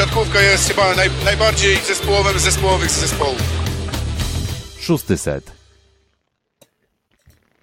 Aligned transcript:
siatkówka 0.00 0.42
jest 0.42 0.68
chyba 0.68 0.94
naj, 0.94 1.08
najbardziej 1.24 1.76
zespołowym 1.76 2.38
z 2.38 2.42
zespołowych 2.42 2.90
zespołów. 2.90 3.42
Szósty 4.80 5.16
set. 5.16 5.52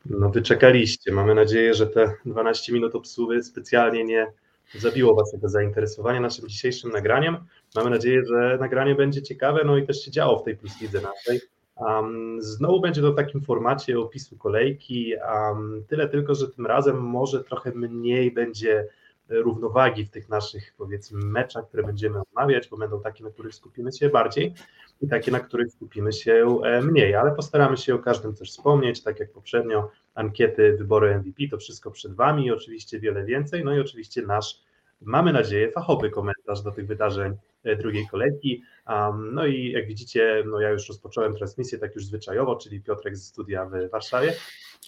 No 0.05 0.29
wyczekaliście. 0.29 1.11
Mamy 1.11 1.35
nadzieję, 1.35 1.73
że 1.73 1.87
te 1.87 2.13
12 2.25 2.73
minut 2.73 2.95
obsługi 2.95 3.43
specjalnie 3.43 4.03
nie 4.03 4.27
zabiło 4.75 5.15
waszego 5.15 5.49
zainteresowania 5.49 6.19
naszym 6.19 6.49
dzisiejszym 6.49 6.91
nagraniem. 6.91 7.37
Mamy 7.75 7.89
nadzieję, 7.89 8.21
że 8.25 8.57
nagranie 8.59 8.95
będzie 8.95 9.21
ciekawe, 9.21 9.61
no 9.65 9.77
i 9.77 9.87
też 9.87 10.05
się 10.05 10.11
działo 10.11 10.39
w 10.39 10.43
tej 10.43 10.57
Plus 10.57 10.81
Lidze 10.81 11.01
naszej. 11.01 11.41
Um, 11.75 12.41
znowu 12.41 12.81
będzie 12.81 13.01
to 13.01 13.11
w 13.11 13.15
takim 13.15 13.41
formacie 13.41 13.99
opisu 13.99 14.37
kolejki, 14.37 15.13
um, 15.33 15.83
tyle 15.87 16.09
tylko, 16.09 16.35
że 16.35 16.47
tym 16.47 16.65
razem 16.65 16.97
może 16.97 17.43
trochę 17.43 17.71
mniej 17.71 18.31
będzie 18.31 18.87
równowagi 19.29 20.05
w 20.05 20.09
tych 20.09 20.29
naszych 20.29 20.73
powiedzmy 20.77 21.25
meczach, 21.25 21.67
które 21.67 21.83
będziemy 21.83 22.19
omawiać, 22.35 22.67
bo 22.67 22.77
będą 22.77 23.01
takie, 23.01 23.23
na 23.23 23.29
których 23.29 23.55
skupimy 23.55 23.91
się 23.91 24.09
bardziej 24.09 24.53
i 25.01 25.07
takie, 25.07 25.31
na 25.31 25.39
których 25.39 25.71
skupimy 25.71 26.13
się 26.13 26.59
e, 26.63 26.81
mniej, 26.81 27.15
ale 27.15 27.31
postaramy 27.31 27.77
się 27.77 27.95
o 27.95 27.99
każdym 27.99 28.35
też 28.35 28.51
wspomnieć, 28.51 29.03
tak 29.03 29.19
jak 29.19 29.31
poprzednio, 29.31 29.91
ankiety, 30.15 30.77
wybory 30.77 31.19
MVP, 31.19 31.43
to 31.51 31.57
wszystko 31.57 31.91
przed 31.91 32.13
Wami 32.13 32.45
i 32.45 32.51
oczywiście 32.51 32.99
wiele 32.99 33.25
więcej, 33.25 33.63
no 33.63 33.75
i 33.75 33.79
oczywiście 33.79 34.21
nasz, 34.21 34.61
mamy 35.01 35.33
nadzieję, 35.33 35.71
fachowy 35.71 36.09
komentarz 36.09 36.61
do 36.61 36.71
tych 36.71 36.87
wydarzeń 36.87 37.37
e, 37.63 37.75
drugiej 37.75 38.07
kolejki. 38.07 38.63
Um, 38.89 39.33
no 39.33 39.45
i 39.45 39.71
jak 39.71 39.87
widzicie, 39.87 40.43
no 40.45 40.59
ja 40.59 40.69
już 40.69 40.87
rozpocząłem 40.87 41.35
transmisję 41.35 41.77
tak 41.77 41.95
już 41.95 42.05
zwyczajowo, 42.05 42.55
czyli 42.55 42.81
Piotrek 42.81 43.17
ze 43.17 43.23
studia 43.23 43.65
w 43.65 43.89
Warszawie. 43.91 44.33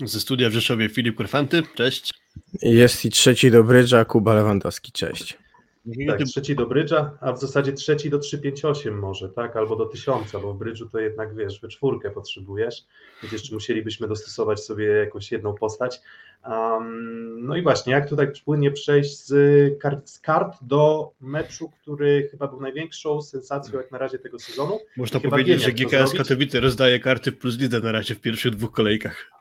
Ze 0.06 0.20
studia 0.20 0.50
w 0.50 0.54
Rzeszowie 0.54 0.90
Filip 0.90 1.16
Kurfanty, 1.18 1.64
cześć. 1.76 2.14
Jest 2.62 3.06
i 3.06 3.10
trzeci 3.10 3.52
do 3.52 3.64
brydża, 3.64 4.06
Kuba 4.06 4.34
Lewandowski, 4.34 4.92
cześć. 4.92 5.38
Tak, 6.08 6.24
trzeci 6.24 6.56
do 6.56 6.66
brydża, 6.66 7.18
a 7.22 7.34
w 7.34 7.40
zasadzie 7.40 7.74
trzeci 7.74 8.10
do 8.10 8.20
358 8.20 9.00
może, 9.00 9.30
tak, 9.30 9.56
albo 9.56 9.76
do 9.76 9.86
1000, 9.86 10.32
bo 10.32 10.54
w 10.54 10.58
brydżu 10.58 10.90
to 10.90 11.00
jednak, 11.00 11.36
wiesz, 11.36 11.62
we 11.62 11.68
czwórkę 11.68 12.12
potrzebujesz, 12.12 12.86
więc 13.24 13.34
jeszcze 13.34 13.54
musielibyśmy 13.54 14.08
dostosować 14.08 14.60
sobie 14.60 14.86
jakąś 14.86 15.32
jedną 15.32 15.54
postać. 15.54 16.02
Um, 16.46 17.46
no 17.48 17.56
i 17.56 17.62
właśnie, 17.62 17.94
jak 17.94 18.10
tutaj 18.10 18.28
płynnie 18.46 18.72
przejść 18.72 19.26
z 19.26 19.80
kart, 19.80 20.10
z 20.10 20.20
kart, 20.20 20.58
do 20.62 21.12
meczu, 21.22 21.70
który 21.70 22.28
chyba 22.32 22.48
był 22.48 22.62
największą 22.62 23.22
sensacją 23.22 23.80
jak 23.80 23.92
na 23.92 23.98
razie 23.98 24.20
tego 24.20 24.40
sezonu. 24.40 24.80
Można 24.98 25.20
powiedzieć, 25.20 25.62
że 25.62 25.72
GKS 25.72 26.14
Katowice 26.14 26.60
rozdaje 26.60 27.00
karty 27.00 27.32
plus 27.32 27.60
lidze 27.60 27.80
na 27.80 27.92
razie 27.92 28.16
w 28.16 28.22
pierwszych 28.22 28.56
dwóch 28.56 28.72
kolejkach. 28.72 29.32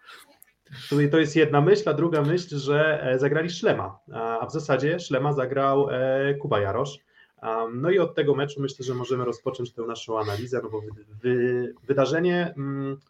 Tutaj 0.88 1.10
to 1.10 1.18
jest 1.18 1.36
jedna 1.36 1.60
myśl, 1.60 1.88
a 1.88 1.94
druga 1.94 2.22
myśl, 2.22 2.58
że 2.58 3.02
e, 3.02 3.18
zagrali 3.18 3.50
Szlema, 3.50 3.98
a 4.12 4.46
w 4.46 4.52
zasadzie 4.52 5.00
Szlema 5.00 5.32
zagrał 5.32 5.90
e, 5.90 6.34
Kuba 6.34 6.60
Jarosz. 6.60 6.98
No 7.74 7.90
i 7.90 7.98
od 7.98 8.14
tego 8.14 8.34
meczu 8.34 8.60
myślę, 8.60 8.84
że 8.84 8.94
możemy 8.94 9.24
rozpocząć 9.24 9.72
tę 9.72 9.82
naszą 9.82 10.18
analizę, 10.18 10.60
no 10.62 10.70
bo 10.70 10.80
wy, 10.80 10.88
wy, 11.22 11.74
wydarzenie, 11.86 12.54
mm, 12.56 13.00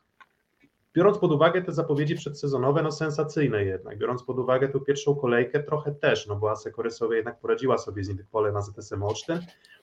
biorąc 0.99 1.19
pod 1.19 1.33
uwagę 1.33 1.63
te 1.63 1.73
zapowiedzi 1.73 2.15
przedsezonowe, 2.15 2.83
no 2.83 2.93
sensacyjne 2.93 3.65
jednak, 3.65 3.99
biorąc 3.99 4.23
pod 4.23 4.39
uwagę 4.39 4.69
tę 4.69 4.81
pierwszą 4.81 5.15
kolejkę 5.15 5.63
trochę 5.63 5.95
też, 5.95 6.27
no 6.27 6.37
bo 6.37 6.51
Asekoresowie 6.51 7.17
jednak 7.17 7.41
poradziła 7.41 7.79
sobie 7.79 8.05
z 8.05 8.09
Nidykpole 8.09 8.53
na 8.53 8.63
ZSM 8.63 9.03
Olsztyn, 9.03 9.41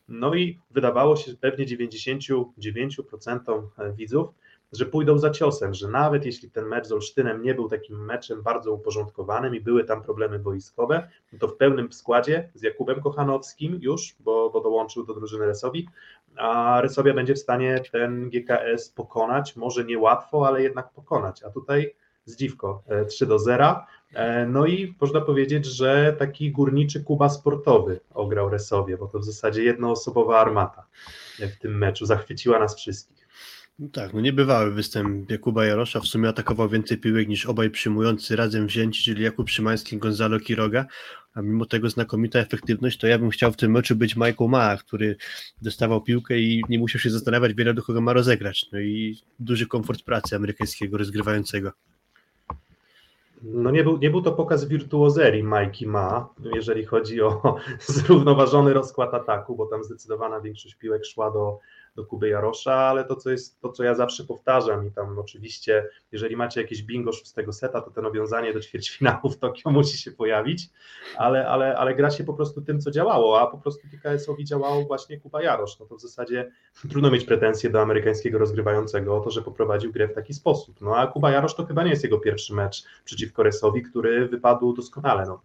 no 0.07 0.35
i 0.35 0.59
wydawało 0.71 1.15
się 1.15 1.31
pewnie 1.41 1.65
99% 1.65 3.95
widzów, 3.95 4.27
że 4.71 4.85
pójdą 4.85 5.17
za 5.17 5.29
ciosem, 5.29 5.73
że 5.73 5.87
nawet 5.87 6.25
jeśli 6.25 6.51
ten 6.51 6.65
mecz 6.65 6.87
z 6.87 6.91
Olsztynem 6.91 7.43
nie 7.43 7.53
był 7.53 7.69
takim 7.69 8.05
meczem 8.05 8.43
bardzo 8.43 8.73
uporządkowanym 8.73 9.55
i 9.55 9.61
były 9.61 9.83
tam 9.83 10.01
problemy 10.01 10.39
boiskowe, 10.39 11.09
to 11.39 11.47
w 11.47 11.57
pełnym 11.57 11.93
składzie 11.93 12.49
z 12.53 12.61
Jakubem 12.61 13.01
Kochanowskim 13.01 13.79
już, 13.81 14.15
bo, 14.19 14.49
bo 14.49 14.61
dołączył 14.61 15.05
do 15.05 15.13
drużyny 15.13 15.45
Resowi, 15.45 15.87
a 16.37 16.81
Resowia 16.81 17.13
będzie 17.13 17.33
w 17.35 17.39
stanie 17.39 17.81
ten 17.91 18.29
GKS 18.29 18.89
pokonać, 18.89 19.55
może 19.55 19.83
nie 19.83 19.99
łatwo, 19.99 20.47
ale 20.47 20.63
jednak 20.63 20.89
pokonać, 20.89 21.43
a 21.43 21.49
tutaj 21.49 21.95
zdziwko, 22.25 22.83
3 23.09 23.25
e, 23.25 23.27
do 23.27 23.39
0, 23.39 23.85
e, 24.13 24.45
no 24.45 24.65
i 24.65 24.95
można 25.01 25.21
powiedzieć, 25.21 25.65
że 25.65 26.15
taki 26.19 26.51
górniczy 26.51 27.03
Kuba 27.03 27.29
sportowy 27.29 27.99
ograł 28.13 28.49
Resowie, 28.49 28.97
bo 28.97 29.07
to 29.07 29.19
w 29.19 29.25
zasadzie 29.25 29.63
jednoosobowa 29.63 30.39
armata 30.39 30.87
w 31.39 31.59
tym 31.59 31.77
meczu 31.77 32.05
zachwyciła 32.05 32.59
nas 32.59 32.75
wszystkich. 32.75 33.24
No 33.79 33.87
tak, 33.93 34.13
no 34.13 34.21
niebywały 34.21 34.71
występ 34.71 35.31
Jakuba 35.31 35.65
Jarosza, 35.65 35.99
w 35.99 36.05
sumie 36.05 36.29
atakował 36.29 36.69
więcej 36.69 36.97
piłek 36.97 37.27
niż 37.27 37.45
obaj 37.45 37.69
przyjmujący 37.69 38.35
razem 38.35 38.67
wzięci, 38.67 39.03
czyli 39.03 39.23
Jakub 39.23 39.49
Szymański 39.49 39.97
Gonzalo 39.97 40.39
Quiroga, 40.39 40.85
a 41.33 41.41
mimo 41.41 41.65
tego 41.65 41.89
znakomita 41.89 42.39
efektywność, 42.39 42.99
to 42.99 43.07
ja 43.07 43.19
bym 43.19 43.29
chciał 43.29 43.51
w 43.51 43.55
tym 43.57 43.71
meczu 43.71 43.95
być 43.95 44.15
Michael 44.15 44.49
Maa, 44.49 44.77
który 44.77 45.15
dostawał 45.61 46.01
piłkę 46.01 46.39
i 46.39 46.63
nie 46.69 46.79
musiał 46.79 46.99
się 47.01 47.09
zastanawiać 47.09 47.53
wiele 47.53 47.73
do 47.73 47.83
kogo 47.83 48.01
ma 48.01 48.13
rozegrać, 48.13 48.65
no 48.71 48.79
i 48.79 49.17
duży 49.39 49.67
komfort 49.67 50.03
pracy 50.03 50.35
amerykańskiego 50.35 50.97
rozgrywającego. 50.97 51.71
No 53.43 53.71
nie 53.71 53.83
był, 53.83 53.97
nie 53.97 54.09
był 54.09 54.21
to 54.21 54.31
pokaz 54.31 54.65
wirtuozerii 54.65 55.43
Mikey 55.43 55.87
Ma, 55.87 56.29
jeżeli 56.55 56.85
chodzi 56.85 57.21
o 57.21 57.55
zrównoważony 57.79 58.73
rozkład 58.73 59.13
ataku, 59.13 59.55
bo 59.55 59.65
tam 59.65 59.83
zdecydowana 59.83 60.41
większość 60.41 60.75
piłek 60.75 61.05
szła 61.05 61.31
do 61.31 61.59
do 61.95 62.05
Kuby 62.05 62.29
Jarosza, 62.29 62.75
ale 62.75 63.05
to, 63.05 63.15
co 63.15 63.29
jest, 63.29 63.61
to, 63.61 63.69
co 63.69 63.83
ja 63.83 63.95
zawsze 63.95 64.23
powtarzam 64.23 64.87
i 64.87 64.91
tam 64.91 65.19
oczywiście, 65.19 65.89
jeżeli 66.11 66.35
macie 66.35 66.61
jakieś 66.61 66.83
bingo 66.83 67.13
szóstego 67.13 67.53
seta, 67.53 67.81
to 67.81 67.91
to 67.91 68.01
nawiązanie 68.01 68.53
do 68.53 68.59
ćwierćfinału 68.59 69.29
w 69.29 69.37
Tokio 69.37 69.71
musi 69.71 69.97
się 69.97 70.11
pojawić, 70.11 70.69
ale, 71.17 71.47
ale, 71.47 71.77
ale 71.77 71.95
gra 71.95 72.11
się 72.11 72.23
po 72.23 72.33
prostu 72.33 72.61
tym, 72.61 72.81
co 72.81 72.91
działało, 72.91 73.41
a 73.41 73.47
po 73.47 73.57
prostu 73.57 73.87
PKS-owi 73.91 74.45
działał 74.45 74.87
właśnie 74.87 75.19
Kuba 75.19 75.43
Jarosz, 75.43 75.79
no 75.79 75.85
to 75.85 75.95
w 75.95 76.01
zasadzie 76.01 76.51
trudno 76.89 77.11
mieć 77.11 77.25
pretensje 77.25 77.69
do 77.69 77.81
amerykańskiego 77.81 78.37
rozgrywającego 78.37 79.17
o 79.17 79.19
to, 79.19 79.31
że 79.31 79.41
poprowadził 79.41 79.91
grę 79.91 80.07
w 80.07 80.13
taki 80.13 80.33
sposób, 80.33 80.81
no 80.81 80.97
a 80.97 81.07
Kuba 81.07 81.31
Jarosz 81.31 81.55
to 81.55 81.65
chyba 81.65 81.83
nie 81.83 81.89
jest 81.89 82.03
jego 82.03 82.19
pierwszy 82.19 82.53
mecz 82.53 82.83
przeciwko 83.05 83.43
Resowi, 83.43 83.81
który 83.81 84.27
wypadł 84.27 84.73
doskonale, 84.73 85.25
no. 85.25 85.41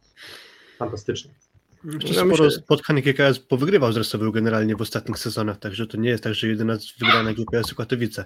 Fantastycznie. 0.78 1.50
Jeszcze 1.84 2.08
no, 2.08 2.14
sporo 2.14 2.44
myślę... 2.44 2.50
spotkań 2.50 3.02
GKS 3.02 3.38
powygrywał 3.38 3.92
z 3.92 3.96
Resowią 3.96 4.30
generalnie 4.30 4.76
w 4.76 4.80
ostatnich 4.80 5.18
sezonach, 5.18 5.58
także 5.58 5.86
to 5.86 5.96
nie 5.96 6.08
jest 6.08 6.24
tak, 6.24 6.34
że 6.34 6.48
jedyna 6.48 6.76
wygrana 6.98 7.32
GKS-u 7.32 7.76
Katowice. 7.76 8.24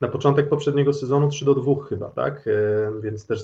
Na 0.00 0.08
początek 0.08 0.48
poprzedniego 0.48 0.92
sezonu 0.92 1.28
3 1.28 1.44
do 1.44 1.54
2 1.54 1.84
chyba, 1.88 2.08
tak? 2.08 2.44
E, 2.46 3.00
więc 3.02 3.26
też, 3.26 3.40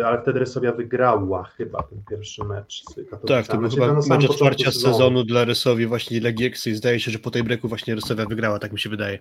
e, 0.00 0.06
ale 0.06 0.22
wtedy 0.22 0.38
Resowia 0.38 0.72
wygrała 0.72 1.44
chyba 1.44 1.82
ten 1.82 2.02
pierwszy 2.10 2.44
mecz 2.44 2.82
z 2.82 2.94
Katowicami. 2.94 3.28
Tak, 3.28 3.46
to 3.46 3.58
był 3.58 3.70
znaczy, 3.70 3.92
chyba 3.92 4.16
mecz 4.16 4.30
otwarcia 4.30 4.70
sezonu. 4.70 4.94
sezonu 4.94 5.24
dla 5.24 5.44
Resowi 5.44 5.86
właśnie 5.86 6.20
Legii 6.20 6.52
i 6.66 6.74
zdaje 6.74 7.00
się, 7.00 7.10
że 7.10 7.18
po 7.18 7.30
tej 7.30 7.42
breaku 7.42 7.68
właśnie 7.68 7.94
Resowia 7.94 8.26
wygrała, 8.26 8.58
tak 8.58 8.72
mi 8.72 8.78
się 8.78 8.90
wydaje. 8.90 9.18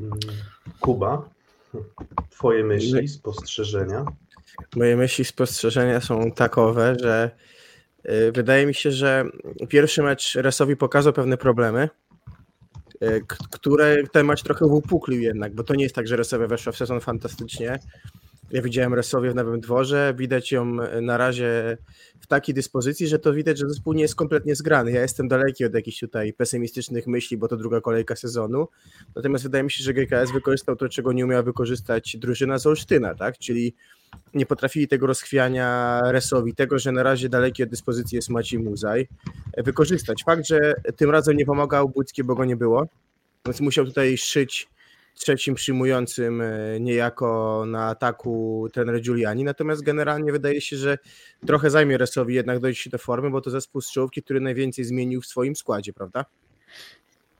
Mm, 0.00 0.18
Kuba, 0.80 1.28
twoje 2.30 2.64
myśli, 2.64 3.08
spostrzeżenia? 3.08 4.04
Moje 4.76 4.96
myśli, 4.96 5.24
spostrzeżenia 5.24 6.00
są 6.00 6.32
takowe, 6.32 6.96
że 7.02 7.30
wydaje 8.32 8.66
mi 8.66 8.74
się, 8.74 8.92
że 8.92 9.24
pierwszy 9.68 10.02
mecz 10.02 10.34
Resowi 10.34 10.76
pokazał 10.76 11.12
pewne 11.12 11.36
problemy, 11.36 11.88
y, 13.04 13.22
które 13.50 13.96
ten 14.12 14.26
mecz 14.26 14.42
trochę 14.42 14.68
wypuklił 14.68 15.20
jednak, 15.20 15.54
bo 15.54 15.64
to 15.64 15.74
nie 15.74 15.82
jest 15.82 15.94
tak, 15.94 16.08
że 16.08 16.16
Resowia 16.16 16.46
weszła 16.46 16.72
w 16.72 16.76
sezon 16.76 17.00
fantastycznie. 17.00 17.78
Ja 18.50 18.62
widziałem 18.62 18.94
Resowię 18.94 19.30
w 19.30 19.34
Nowym 19.34 19.60
Dworze, 19.60 20.14
widać 20.18 20.52
ją 20.52 20.64
na 21.02 21.16
razie 21.16 21.78
w 22.20 22.26
takiej 22.26 22.54
dyspozycji, 22.54 23.06
że 23.06 23.18
to 23.18 23.32
widać, 23.32 23.58
że 23.58 23.68
zespół 23.68 23.92
nie 23.92 24.02
jest 24.02 24.14
kompletnie 24.14 24.54
zgrany. 24.54 24.92
Ja 24.92 25.02
jestem 25.02 25.28
daleki 25.28 25.64
od 25.64 25.74
jakichś 25.74 25.98
tutaj 25.98 26.32
pesymistycznych 26.32 27.06
myśli, 27.06 27.36
bo 27.36 27.48
to 27.48 27.56
druga 27.56 27.80
kolejka 27.80 28.16
sezonu. 28.16 28.68
Natomiast 29.16 29.44
wydaje 29.44 29.64
mi 29.64 29.70
się, 29.70 29.84
że 29.84 29.94
GKS 29.94 30.32
wykorzystał 30.32 30.76
to, 30.76 30.88
czego 30.88 31.12
nie 31.12 31.24
umiała 31.24 31.42
wykorzystać 31.42 32.16
drużyna 32.16 32.58
z 32.58 32.66
Olsztyna, 32.66 33.14
tak? 33.14 33.38
Czyli 33.38 33.74
nie 34.34 34.46
potrafili 34.46 34.88
tego 34.88 35.06
rozchwiania 35.06 36.00
Resowi, 36.04 36.54
tego, 36.54 36.78
że 36.78 36.92
na 36.92 37.02
razie 37.02 37.28
daleki 37.28 37.62
od 37.62 37.68
dyspozycji 37.68 38.16
jest 38.16 38.28
Maciej 38.28 38.58
Muzaj, 38.58 39.08
wykorzystać. 39.56 40.24
Fakt, 40.24 40.46
że 40.46 40.74
tym 40.96 41.10
razem 41.10 41.36
nie 41.36 41.46
pomagał 41.46 41.88
Budzkie, 41.88 42.24
bo 42.24 42.34
go 42.34 42.44
nie 42.44 42.56
było, 42.56 42.86
więc 43.46 43.60
musiał 43.60 43.84
tutaj 43.84 44.18
szyć 44.18 44.68
trzecim 45.14 45.54
przyjmującym 45.54 46.40
e, 46.40 46.80
niejako 46.80 47.64
na 47.66 47.86
ataku 47.86 48.68
trener 48.72 49.00
Giuliani, 49.00 49.44
natomiast 49.44 49.82
generalnie 49.82 50.32
wydaje 50.32 50.60
się, 50.60 50.76
że 50.76 50.98
trochę 51.46 51.70
zajmie 51.70 51.98
Resowi 51.98 52.34
jednak 52.34 52.60
dojść 52.60 52.88
do 52.88 52.98
formy, 52.98 53.30
bo 53.30 53.40
to 53.40 53.50
zespół 53.50 53.80
z 53.80 53.92
który 54.22 54.40
najwięcej 54.40 54.84
zmienił 54.84 55.20
w 55.20 55.26
swoim 55.26 55.56
składzie, 55.56 55.92
prawda? 55.92 56.24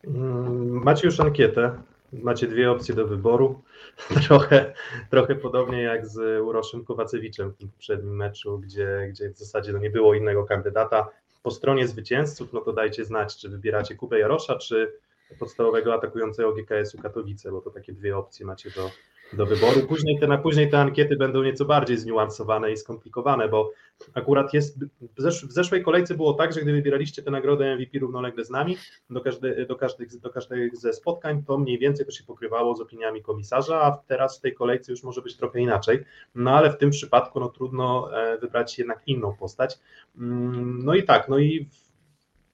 Mm, 0.05 0.83
macie 0.83 1.07
już 1.07 1.21
ankietę, 1.21 1.83
macie 2.13 2.49
dwie 2.49 2.71
opcje 2.71 2.95
do 2.95 3.07
wyboru. 3.07 3.63
Trochę, 4.27 4.75
trochę 5.11 5.35
podobnie 5.35 5.83
jak 5.83 6.07
z 6.07 6.43
Uroszem 6.43 6.85
Kowacewiczem 6.85 7.51
w 7.51 7.57
poprzednim 7.57 8.17
meczu, 8.17 8.59
gdzie, 8.59 9.07
gdzie 9.11 9.31
w 9.31 9.39
zasadzie 9.39 9.73
no 9.73 9.79
nie 9.79 9.91
było 9.91 10.15
innego 10.15 10.45
kandydata. 10.45 11.09
Po 11.43 11.51
stronie 11.51 11.89
zwycięzców, 11.89 12.53
no 12.53 12.61
to 12.61 12.73
dajcie 12.73 13.05
znać, 13.05 13.37
czy 13.37 13.49
wybieracie 13.49 13.95
Kubę 13.95 14.19
Jarosza, 14.19 14.59
czy 14.59 14.93
podstawowego 15.39 15.95
atakującego 15.95 16.53
GKS-u 16.53 16.99
Katowice, 17.03 17.51
bo 17.51 17.61
to 17.61 17.71
takie 17.71 17.93
dwie 17.93 18.17
opcje 18.17 18.47
macie 18.47 18.71
do, 18.71 18.91
do 19.33 19.47
wyboru. 19.47 19.87
Później 19.89 20.19
te, 20.21 20.27
na 20.27 20.39
później 20.39 20.71
te 20.71 20.79
ankiety 20.79 21.17
będą 21.17 21.43
nieco 21.43 21.65
bardziej 21.65 21.99
zniuansowane 21.99 22.73
i 22.73 22.77
skomplikowane, 22.77 23.49
bo 23.49 23.73
akurat 24.15 24.55
jest, 24.55 24.85
w, 24.85 25.23
zesz, 25.23 25.47
w 25.47 25.53
zeszłej 25.53 25.83
kolejce 25.83 26.15
było 26.15 26.35
tak, 26.35 26.53
że 26.53 26.61
gdy 26.61 26.73
wybieraliście 26.73 27.23
tę 27.23 27.31
nagrodę 27.31 27.77
MVP 27.77 27.99
równolegle 27.99 28.45
z 28.45 28.51
nami, 28.51 28.77
do, 29.11 29.21
każdy, 29.21 29.67
do, 29.67 29.77
każdych, 29.77 30.21
do 30.21 30.31
każdych 30.31 30.77
ze 30.77 30.93
spotkań, 30.93 31.43
to 31.43 31.59
mniej 31.59 31.79
więcej 31.79 32.07
to 32.07 32.13
się 32.13 32.25
pokrywało 32.25 32.75
z 32.75 32.81
opiniami 32.81 33.23
komisarza, 33.23 33.83
a 33.83 33.99
teraz 34.07 34.39
w 34.39 34.41
tej 34.41 34.55
kolejce 34.55 34.93
już 34.93 35.03
może 35.03 35.23
być 35.23 35.37
trochę 35.37 35.61
inaczej, 35.61 36.05
no 36.35 36.51
ale 36.51 36.71
w 36.71 36.79
tym 36.79 36.91
przypadku 36.91 37.41
no 37.41 37.49
trudno 37.49 38.17
e, 38.17 38.39
wybrać 38.39 38.79
jednak 38.79 39.03
inną 39.07 39.37
postać. 39.37 39.79
Mm, 40.19 40.85
no 40.85 40.95
i 40.95 41.03
tak, 41.03 41.29
no 41.29 41.39
i 41.39 41.69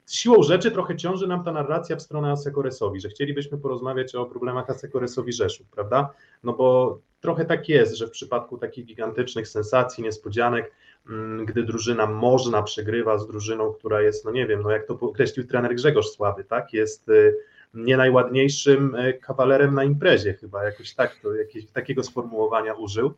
siłą 0.07 0.43
rzeczy 0.43 0.71
trochę 0.71 0.97
ciąży 0.97 1.27
nam 1.27 1.45
ta 1.45 1.53
narracja 1.53 1.97
w 1.97 2.03
stronę 2.03 2.31
Asekoresowi, 2.31 3.01
że 3.01 3.09
chcielibyśmy 3.09 3.59
porozmawiać 3.59 4.15
o 4.15 4.27
problemach 4.27 4.71
Asekoresowi 4.71 5.33
Rzeszów, 5.33 5.67
prawda? 5.69 6.11
No 6.45 6.53
bo 6.53 6.99
trochę 7.21 7.45
tak 7.45 7.69
jest, 7.69 7.97
że 7.97 8.07
w 8.07 8.11
przypadku 8.11 8.59
takich 8.59 8.85
gigantycznych 8.87 9.49
sensacji, 9.49 10.05
niespodzianek, 10.05 10.73
mm, 11.09 11.47
gdy 11.47 11.63
drużyna 11.63 12.07
można 12.07 12.63
przegrywa 12.63 13.19
z 13.19 13.27
drużyną, 13.27 13.73
która 13.73 14.03
jest, 14.03 14.25
no 14.25 14.31
nie 14.31 14.47
wiem, 14.47 14.63
no 14.63 14.71
jak 14.71 14.87
to 14.87 14.95
określił 15.01 15.47
trener 15.47 15.75
Grzegorz 15.75 16.07
Słaby, 16.07 16.45
tak? 16.45 16.73
Jest 16.73 17.09
y, 17.09 17.37
nie 17.75 17.97
najładniejszym 17.97 18.95
y, 18.95 19.15
kawalerem 19.15 19.75
na 19.75 19.85
imprezie 19.85 20.35
chyba, 20.35 20.65
jakoś 20.65 20.95
tak, 20.95 21.17
to 21.23 21.35
jakieś, 21.35 21.67
takiego 21.67 22.03
sformułowania 22.03 22.75
użył. 22.75 23.15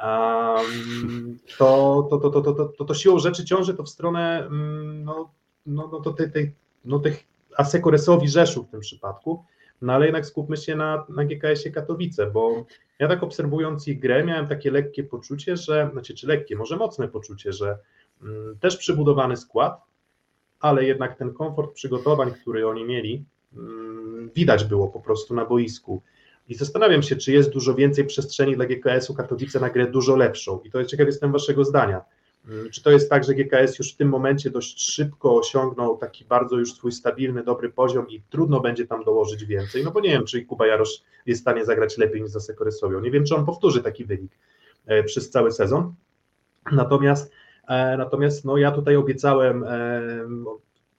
Um, 0.00 1.38
to, 1.58 2.06
to, 2.10 2.18
to, 2.18 2.30
to, 2.30 2.54
to, 2.54 2.64
to, 2.64 2.84
to 2.84 2.94
siłą 2.94 3.18
rzeczy 3.18 3.44
ciąży 3.44 3.74
to 3.74 3.82
w 3.82 3.88
stronę 3.88 4.46
mm, 4.46 5.04
no, 5.04 5.30
no, 5.66 5.88
no 5.92 6.00
to 6.00 6.12
tej, 6.12 6.32
tej, 6.32 6.52
no 6.84 6.98
tych 6.98 7.24
Asekoresowi 7.56 8.28
Rzeszów 8.28 8.68
w 8.68 8.70
tym 8.70 8.80
przypadku, 8.80 9.44
no 9.82 9.92
ale 9.92 10.04
jednak 10.04 10.26
skupmy 10.26 10.56
się 10.56 10.76
na, 10.76 11.06
na 11.08 11.24
GKS-ie 11.24 11.74
Katowice, 11.74 12.30
bo 12.30 12.64
ja 12.98 13.08
tak 13.08 13.22
obserwując 13.22 13.88
ich 13.88 14.00
grę 14.00 14.24
miałem 14.24 14.48
takie 14.48 14.70
lekkie 14.70 15.04
poczucie, 15.04 15.56
że, 15.56 15.90
znaczy 15.92 16.14
czy 16.14 16.26
lekkie, 16.26 16.56
może 16.56 16.76
mocne 16.76 17.08
poczucie, 17.08 17.52
że 17.52 17.78
mm, 18.22 18.58
też 18.58 18.76
przybudowany 18.76 19.36
skład, 19.36 19.80
ale 20.60 20.84
jednak 20.84 21.18
ten 21.18 21.34
komfort 21.34 21.72
przygotowań, 21.72 22.32
który 22.32 22.68
oni 22.68 22.84
mieli, 22.84 23.24
mm, 23.56 24.30
widać 24.34 24.64
było 24.64 24.88
po 24.88 25.00
prostu 25.00 25.34
na 25.34 25.44
boisku. 25.44 26.02
I 26.48 26.54
zastanawiam 26.54 27.02
się, 27.02 27.16
czy 27.16 27.32
jest 27.32 27.50
dużo 27.50 27.74
więcej 27.74 28.04
przestrzeni 28.04 28.56
dla 28.56 28.66
GKS-u 28.66 29.14
Katowice 29.14 29.60
na 29.60 29.70
grę 29.70 29.90
dużo 29.90 30.16
lepszą. 30.16 30.60
I 30.64 30.70
to 30.70 30.78
jest 30.78 30.90
ciekaw 30.90 31.06
jestem 31.06 31.32
waszego 31.32 31.64
zdania. 31.64 32.00
Mm, 32.48 32.70
czy 32.70 32.82
to 32.82 32.90
jest 32.90 33.10
tak, 33.10 33.24
że 33.24 33.34
GKS 33.34 33.78
już 33.78 33.92
w 33.92 33.96
tym 33.96 34.08
momencie 34.08 34.50
dość 34.50 34.92
szybko 34.92 35.36
osiągnął 35.36 35.96
taki 35.96 36.24
bardzo 36.24 36.58
już 36.58 36.74
swój 36.74 36.92
stabilny, 36.92 37.44
dobry 37.44 37.70
poziom 37.70 38.08
i 38.08 38.22
trudno 38.30 38.60
będzie 38.60 38.86
tam 38.86 39.04
dołożyć 39.04 39.44
więcej? 39.44 39.84
No 39.84 39.90
bo 39.90 40.00
nie 40.00 40.10
wiem, 40.10 40.24
czy 40.24 40.44
Kuba 40.44 40.66
Jarosz 40.66 41.02
jest 41.26 41.40
w 41.40 41.42
stanie 41.42 41.64
zagrać 41.64 41.98
lepiej 41.98 42.22
niż 42.22 42.30
za 42.30 42.40
Sekoresowią. 42.40 43.00
Nie 43.00 43.10
wiem, 43.10 43.24
czy 43.24 43.34
on 43.34 43.46
powtórzy 43.46 43.82
taki 43.82 44.04
wynik 44.04 44.32
e, 44.86 45.02
przez 45.02 45.30
cały 45.30 45.52
sezon. 45.52 45.94
Natomiast, 46.72 47.32
e, 47.68 47.96
natomiast 47.96 48.44
no 48.44 48.56
ja 48.56 48.70
tutaj 48.70 48.96
obiecałem 48.96 49.64
e, 49.64 50.02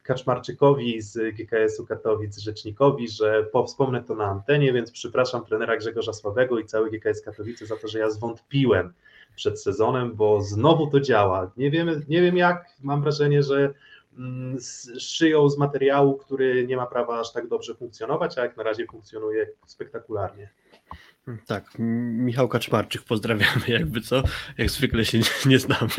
Kaczmarczykowi 0.04 1.02
z 1.02 1.36
GKS-u 1.36 1.86
Katowic, 1.86 2.38
rzecznikowi, 2.38 3.08
że 3.08 3.46
wspomnę 3.68 4.04
to 4.04 4.16
na 4.16 4.26
antenie, 4.26 4.74
więc 4.74 4.92
przepraszam 4.92 5.46
trenera 5.46 5.78
Grzegorza 5.78 6.14
Sławego 6.14 6.60
i 6.60 6.66
cały 6.66 6.92
GKS 6.92 7.22
Katowice 7.22 7.66
za 7.66 7.76
to, 7.76 7.88
że 7.88 8.00
ja 8.00 8.10
zwątpiłem 8.10 8.94
przed 9.36 9.62
sezonem, 9.62 10.16
bo 10.16 10.42
znowu 10.42 10.88
to 10.88 11.00
działa. 11.00 11.52
Nie 11.58 11.72
wiem, 11.72 12.04
nie 12.08 12.22
wiem 12.22 12.38
jak, 12.38 12.66
mam 12.82 13.02
wrażenie, 13.02 13.44
że 13.44 13.74
mm, 14.18 14.58
szyją 15.00 15.50
z 15.50 15.58
materiału, 15.58 16.18
który 16.18 16.68
nie 16.68 16.78
ma 16.78 16.86
prawa 16.86 17.20
aż 17.20 17.34
tak 17.34 17.48
dobrze 17.48 17.76
funkcjonować, 17.76 18.38
a 18.38 18.42
jak 18.42 18.58
na 18.58 18.64
razie 18.64 18.86
funkcjonuje 18.86 19.48
spektakularnie. 19.66 20.50
Tak, 21.46 21.66
Michał 21.80 22.48
Kaczmarczyk, 22.48 23.02
pozdrawiamy, 23.02 23.62
jakby 23.68 24.02
co, 24.02 24.24
jak 24.58 24.70
zwykle 24.70 25.06
się 25.06 25.20
nie, 25.20 25.26
nie 25.46 25.60
znamy. 25.60 25.90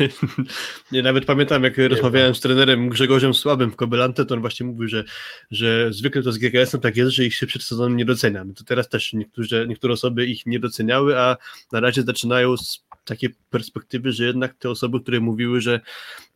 Nawet 1.03 1.25
pamiętam, 1.25 1.63
jak 1.63 1.77
nie 1.77 1.87
rozmawiałem 1.87 2.27
znam. 2.27 2.35
z 2.35 2.41
trenerem 2.41 2.89
Grzegorzem 2.89 3.33
Słabym 3.33 3.71
w 3.71 3.75
Kobylante, 3.75 4.25
to 4.25 4.35
on 4.35 4.41
właśnie 4.41 4.65
mówił, 4.65 4.87
że, 4.87 5.03
że 5.51 5.93
zwykle 5.93 6.23
to 6.23 6.31
z 6.31 6.37
GKS-em 6.37 6.81
tak 6.81 6.97
jest, 6.97 7.11
że 7.11 7.25
ich 7.25 7.35
się 7.35 7.47
przed 7.47 7.63
sezonem 7.63 7.97
nie 7.97 8.05
docenia. 8.05 8.45
To 8.55 8.63
teraz 8.63 8.89
też 8.89 9.13
niektóre, 9.13 9.67
niektóre 9.67 9.93
osoby 9.93 10.25
ich 10.25 10.45
nie 10.45 10.59
doceniały, 10.59 11.19
a 11.19 11.37
na 11.71 11.79
razie 11.79 12.03
zaczynają 12.03 12.57
z 12.57 12.84
takie 13.05 13.29
perspektywy, 13.49 14.11
że 14.11 14.25
jednak 14.25 14.53
te 14.53 14.69
osoby, 14.69 14.99
które 14.99 15.19
mówiły, 15.19 15.61
że 15.61 15.79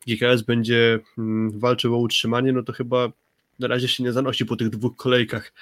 GKS 0.06 0.42
będzie 0.42 0.98
mm, 1.18 1.58
walczył 1.58 1.94
o 1.94 1.98
utrzymanie, 1.98 2.52
no 2.52 2.62
to 2.62 2.72
chyba 2.72 3.08
na 3.58 3.68
razie 3.68 3.88
się 3.88 4.02
nie 4.02 4.12
zanosi 4.12 4.46
po 4.46 4.56
tych 4.56 4.68
dwóch 4.68 4.96
kolejkach. 4.96 5.52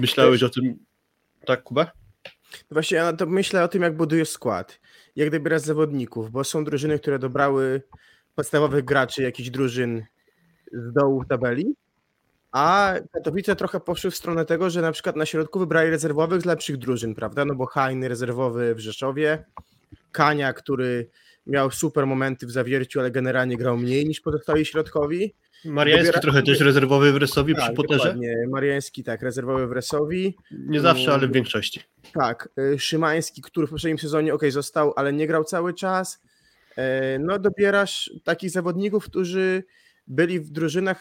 Myślałeś 0.00 0.42
o 0.42 0.48
tym, 0.48 0.78
tak 1.46 1.62
Kuba? 1.62 1.92
Właśnie 2.70 2.96
ja 2.96 3.12
to 3.12 3.26
myślę 3.26 3.64
o 3.64 3.68
tym, 3.68 3.82
jak 3.82 3.96
buduje 3.96 4.26
skład, 4.26 4.80
jak 5.16 5.30
dobierać 5.30 5.62
zawodników, 5.62 6.30
bo 6.30 6.44
są 6.44 6.64
drużyny, 6.64 6.98
które 6.98 7.18
dobrały 7.18 7.82
podstawowych 8.34 8.84
graczy 8.84 9.22
jakichś 9.22 9.50
drużyn 9.50 10.04
z 10.72 10.92
dołu 10.92 11.24
tabeli, 11.24 11.74
a 12.52 12.94
Katowice 13.12 13.56
trochę 13.56 13.80
poszły 13.80 14.10
w 14.10 14.16
stronę 14.16 14.44
tego, 14.44 14.70
że 14.70 14.82
na 14.82 14.92
przykład 14.92 15.16
na 15.16 15.26
środku 15.26 15.58
wybrali 15.58 15.90
rezerwowych 15.90 16.42
z 16.42 16.44
lepszych 16.44 16.76
drużyn, 16.76 17.14
prawda? 17.14 17.44
No 17.44 17.54
bo 17.54 17.66
Hajny 17.66 18.08
rezerwowy 18.08 18.74
w 18.74 18.78
Rzeszowie, 18.78 19.44
Kania, 20.12 20.52
który 20.52 21.10
miał 21.46 21.70
super 21.70 22.06
momenty 22.06 22.46
w 22.46 22.50
zawierciu, 22.50 23.00
ale 23.00 23.10
generalnie 23.10 23.56
grał 23.56 23.76
mniej 23.76 24.06
niż 24.06 24.20
pozostali 24.20 24.64
środkowi. 24.64 25.34
Mariański 25.64 26.06
Dobiera... 26.06 26.20
trochę 26.20 26.42
też 26.42 26.60
rezerwowy 26.60 27.12
w 27.12 27.16
Resowi 27.16 27.54
tak, 27.54 27.64
przy 27.64 27.72
Poterze? 27.72 28.16
Mariański 28.48 29.04
tak, 29.04 29.22
rezerwowy 29.22 29.66
w 29.66 29.72
Resowi. 29.72 30.36
Nie 30.50 30.80
zawsze, 30.80 31.12
ale 31.14 31.28
w 31.28 31.32
większości. 31.32 31.82
Tak, 32.12 32.48
y, 32.74 32.78
Szymański, 32.78 33.42
który 33.42 33.66
w 33.66 33.70
poprzednim 33.70 33.98
sezonie 33.98 34.34
ok, 34.34 34.42
został, 34.48 34.92
ale 34.96 35.12
nie 35.12 35.26
grał 35.26 35.44
cały 35.44 35.74
czas. 35.74 36.22
E, 36.76 37.18
no 37.18 37.38
dobierasz 37.38 38.10
takich 38.24 38.50
zawodników, 38.50 39.04
którzy 39.04 39.64
byli 40.08 40.40
w 40.40 40.50
drużynach 40.50 41.00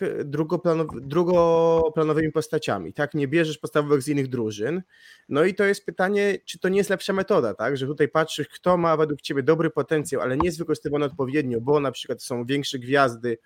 drugoplanowymi 1.02 2.32
postaciami, 2.32 2.94
tak? 2.94 3.14
Nie 3.14 3.28
bierzesz 3.28 3.58
podstawowych 3.58 4.02
z 4.02 4.08
innych 4.08 4.28
drużyn. 4.28 4.82
No 5.30 5.44
i 5.44 5.56
to 5.56 5.64
jest 5.64 5.86
pytanie, 5.86 6.38
czy 6.46 6.60
to 6.60 6.70
nie 6.70 6.78
jest 6.78 6.90
lepsza 6.90 7.14
metoda, 7.14 7.54
tak? 7.54 7.78
Że 7.78 7.88
tutaj 7.88 8.10
patrzysz, 8.10 8.48
kto 8.48 8.78
ma 8.78 8.98
według 8.98 9.22
ciebie 9.22 9.44
dobry 9.44 9.70
potencjał, 9.70 10.22
ale 10.22 10.38
nie 10.38 10.46
jest 10.46 10.58
wykorzystywany 10.58 11.06
odpowiednio, 11.06 11.62
bo 11.62 11.80
na 11.80 11.92
przykład 11.92 12.24
są 12.24 12.46
większe 12.46 12.80
gwiazdy, 12.80 13.38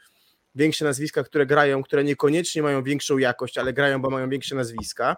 większe 0.56 0.86
nazwiska, 0.86 1.24
które 1.24 1.46
grają, 1.46 1.84
które 1.84 2.04
niekoniecznie 2.04 2.63
mają 2.63 2.84
większą 2.84 3.18
jakość, 3.18 3.58
ale 3.58 3.74
grają, 3.74 4.02
bo 4.02 4.10
mają 4.10 4.30
większe 4.30 4.56
nazwiska. 4.56 5.16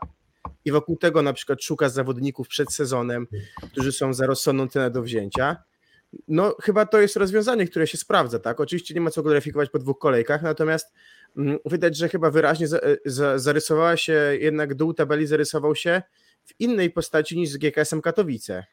I 0.66 0.72
wokół 0.72 0.98
tego 0.98 1.22
na 1.22 1.34
przykład 1.34 1.64
szukasz 1.64 1.92
zawodników 1.92 2.48
przed 2.48 2.74
sezonem, 2.74 3.28
którzy 3.72 3.92
są 3.92 4.14
za 4.14 4.26
rozsądną 4.26 4.68
cenę 4.68 4.92
do 4.92 5.02
wzięcia 5.02 5.64
no, 6.28 6.56
chyba 6.62 6.86
to 6.86 7.02
jest 7.02 7.16
rozwiązanie, 7.16 7.68
które 7.68 7.88
się 7.88 7.98
sprawdza, 7.98 8.40
tak? 8.40 8.60
Oczywiście 8.60 8.94
nie 8.94 9.02
ma 9.02 9.10
co 9.10 9.24
gloryfikować 9.24 9.70
po 9.70 9.80
dwóch 9.80 10.00
kolejkach, 10.00 10.42
natomiast 10.42 10.94
mm, 11.38 11.58
widać, 11.66 11.98
że 11.98 12.10
chyba 12.10 12.32
wyraźnie 12.32 12.68
za, 12.68 12.80
za, 13.06 13.40
zarysowała 13.40 13.98
się, 13.98 14.38
jednak 14.40 14.76
dół 14.76 14.94
tabeli 14.94 15.28
zarysował 15.28 15.76
się 15.76 16.02
w 16.44 16.60
innej 16.60 16.92
postaci 16.92 17.38
niż 17.38 17.50
z 17.50 17.58
GKS-em 17.58 18.02
Katowice. 18.02 18.66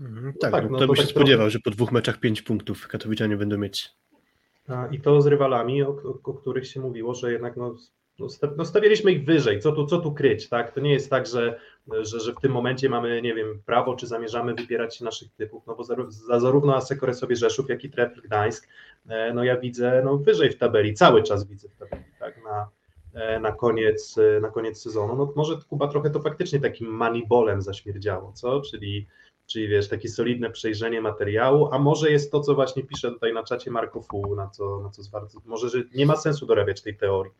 Mhm, 0.00 0.32
tak, 0.40 0.52
no 0.52 0.58
tak 0.58 0.70
no, 0.70 0.78
to 0.78 0.86
by 0.86 0.96
się 0.96 1.02
tak 1.02 1.10
spodziewał, 1.10 1.50
że 1.50 1.58
po 1.58 1.70
dwóch 1.70 1.92
meczach 1.92 2.20
pięć 2.20 2.42
punktów 2.42 2.88
Katowiczanie 2.88 3.36
będą 3.36 3.58
mieć. 3.58 3.90
I 4.90 5.00
to 5.00 5.22
z 5.22 5.26
rywalami, 5.26 5.82
o, 5.82 5.88
o, 5.88 6.18
o 6.24 6.34
których 6.34 6.66
się 6.66 6.80
mówiło, 6.80 7.14
że 7.14 7.32
jednak 7.32 7.56
no, 7.56 7.76
no, 8.18 8.26
no, 8.56 8.64
stawialiśmy 8.64 9.12
ich 9.12 9.24
wyżej, 9.24 9.60
co 9.60 9.72
tu, 9.72 9.86
co 9.86 9.98
tu 9.98 10.12
kryć, 10.12 10.48
tak? 10.48 10.74
To 10.74 10.80
nie 10.80 10.92
jest 10.92 11.10
tak, 11.10 11.26
że, 11.26 11.60
że, 11.88 12.20
że 12.20 12.32
w 12.32 12.40
tym 12.40 12.52
momencie 12.52 12.88
mamy, 12.88 13.22
nie 13.22 13.34
wiem, 13.34 13.62
prawo, 13.66 13.96
czy 13.96 14.06
zamierzamy 14.06 14.54
wybierać 14.54 15.00
naszych 15.00 15.32
typów, 15.32 15.66
no 15.66 15.74
bo 15.74 15.84
za, 15.84 15.96
za 16.08 16.40
zarówno 16.40 16.76
Asekore 16.76 17.14
sobie 17.14 17.36
Rzeszów, 17.36 17.68
jak 17.68 17.84
i 17.84 17.90
Trefl 17.90 18.22
Gdańsk, 18.22 18.68
e, 19.08 19.34
no 19.34 19.44
ja 19.44 19.56
widzę 19.56 20.02
no, 20.04 20.18
wyżej 20.18 20.50
w 20.50 20.58
tabeli, 20.58 20.94
cały 20.94 21.22
czas 21.22 21.44
widzę 21.44 21.68
w 21.68 21.76
tabeli, 21.76 22.04
tak, 22.18 22.44
na, 22.44 22.68
e, 23.14 23.40
na, 23.40 23.52
koniec, 23.52 24.18
e, 24.18 24.40
na 24.40 24.50
koniec 24.50 24.82
sezonu. 24.82 25.16
No 25.16 25.32
może 25.36 25.56
Kuba 25.68 25.88
trochę 25.88 26.10
to 26.10 26.20
faktycznie 26.20 26.60
takim 26.60 26.88
moneybolem 26.88 27.62
zaśmierdziało, 27.62 28.32
co? 28.32 28.60
Czyli 28.60 29.06
czyli 29.46 29.68
wiesz, 29.68 29.88
takie 29.88 30.08
solidne 30.08 30.50
przejrzenie 30.50 31.00
materiału, 31.00 31.68
a 31.72 31.78
może 31.78 32.10
jest 32.10 32.32
to, 32.32 32.40
co 32.40 32.54
właśnie 32.54 32.82
pisze 32.82 33.10
tutaj 33.10 33.32
na 33.32 33.42
czacie 33.42 33.70
Marko 33.70 34.02
Fu, 34.02 34.34
na 34.36 34.50
co, 34.50 34.80
na 34.80 34.90
co 34.90 35.02
bardzo, 35.12 35.40
może, 35.44 35.68
że 35.68 35.78
nie 35.94 36.06
ma 36.06 36.16
sensu 36.16 36.46
dorabiać 36.46 36.82
tej 36.82 36.96
teorii 36.96 37.32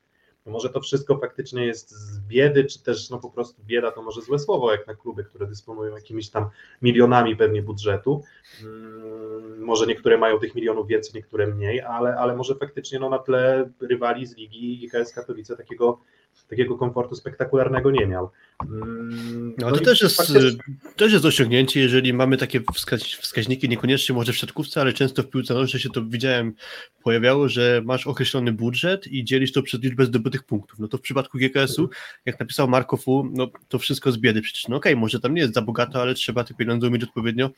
może 0.51 0.71
to 0.71 0.81
wszystko 0.81 1.19
faktycznie 1.19 1.67
jest 1.67 1.91
z 1.91 2.21
biedy, 2.21 2.65
czy 2.65 2.83
też 2.83 3.11
no 3.11 3.19
po 3.19 3.31
prostu 3.31 3.63
bieda 3.67 3.91
to 3.91 4.03
może 4.03 4.23
złe 4.23 4.39
słowo, 4.39 4.73
jak 4.73 4.87
na 4.87 4.95
kluby, 4.95 5.25
które 5.25 5.47
dysponują 5.47 5.95
jakimiś 5.95 6.31
tam 6.31 6.49
milionami 6.83 7.37
pewnie 7.37 7.63
budżetu. 7.63 8.23
Hmm, 8.61 9.59
może 9.59 9.87
niektóre 9.87 10.19
mają 10.19 10.39
tych 10.39 10.55
milionów 10.55 10.87
więcej, 10.87 11.13
niektóre 11.15 11.47
mniej, 11.47 11.81
ale, 11.81 12.17
ale 12.17 12.37
może 12.37 12.55
faktycznie 12.55 12.99
no 12.99 13.09
na 13.09 13.19
tle 13.19 13.71
rywali 13.81 14.27
z 14.27 14.37
ligi 14.37 14.85
IKS 14.85 15.13
Katowice 15.13 15.57
takiego 15.57 16.01
takiego 16.45 16.79
komfortu 16.79 17.15
spektakularnego 17.17 17.91
nie 17.91 18.07
miał. 18.07 18.31
Mm, 18.71 19.55
No, 19.59 19.71
to 19.71 19.77
i 19.81 19.85
też 19.85 20.03
jest, 20.03 20.17
faktycznie- 20.17 20.65
też 20.97 21.13
jest 21.13 21.25
osiągnięcie, 21.25 21.81
jeżeli 21.81 22.13
mamy 22.13 22.37
takie 22.37 22.61
wska- 22.61 23.21
wskaźniki, 23.21 23.69
niekoniecznie 23.69 24.15
może 24.15 24.33
w 24.33 24.37
siatkówce, 24.37 24.81
ale 24.81 24.93
często 24.93 25.23
w 25.23 25.31
piłce 25.31 25.55
nożnej 25.55 25.83
się 25.83 25.91
to 25.91 26.05
widziałem, 26.05 26.55
pojawiało, 27.03 27.49
że 27.49 27.83
masz 27.85 28.07
określony 28.07 28.53
budżet 28.53 29.07
i 29.07 29.25
dzielisz 29.25 29.53
to 29.53 29.63
przez 29.63 29.83
liczbę 29.83 30.05
zdobytych 30.05 30.43
punktów. 30.43 30.79
No 30.79 30.89
to 30.89 30.99
w 30.99 31.01
przypadku 31.01 31.39
GKS-u, 31.39 31.89
jak 32.25 32.41
napisał 32.41 32.69
Marko 32.69 32.97
Fu, 32.97 33.29
no 33.33 33.49
to 33.69 33.79
wszystko 33.79 34.13
z 34.13 34.19
biedy 34.19 34.43
przecież. 34.43 34.69
No 34.69 34.77
okej, 34.77 34.97
może 34.97 35.21
tam 35.21 35.35
nie 35.35 35.41
jest 35.41 35.55
za 35.55 35.63
bogato, 35.63 36.03
ale 36.03 36.15
trzeba 36.15 36.45
te 36.45 36.55
pieniądze 36.55 36.87
umieć 36.87 37.05
odpowiednio 37.05 37.51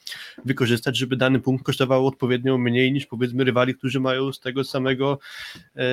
wykorzystać, 0.45 0.97
żeby 0.97 1.17
dany 1.17 1.41
punkt 1.41 1.65
kosztował 1.65 2.07
odpowiednio 2.07 2.59
mniej 2.59 2.93
niż 2.93 3.07
powiedzmy 3.07 3.45
rywali, 3.45 3.75
którzy 3.75 4.01
mają 4.01 4.33
z 4.33 4.41
tego 4.41 4.65
samego 4.65 5.19
e, 5.77 5.85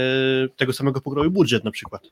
tego 0.56 0.74
samego 0.74 1.01
pokroju 1.01 1.32
budżet 1.32 1.63
na 1.63 1.72
przykład. 1.72 2.08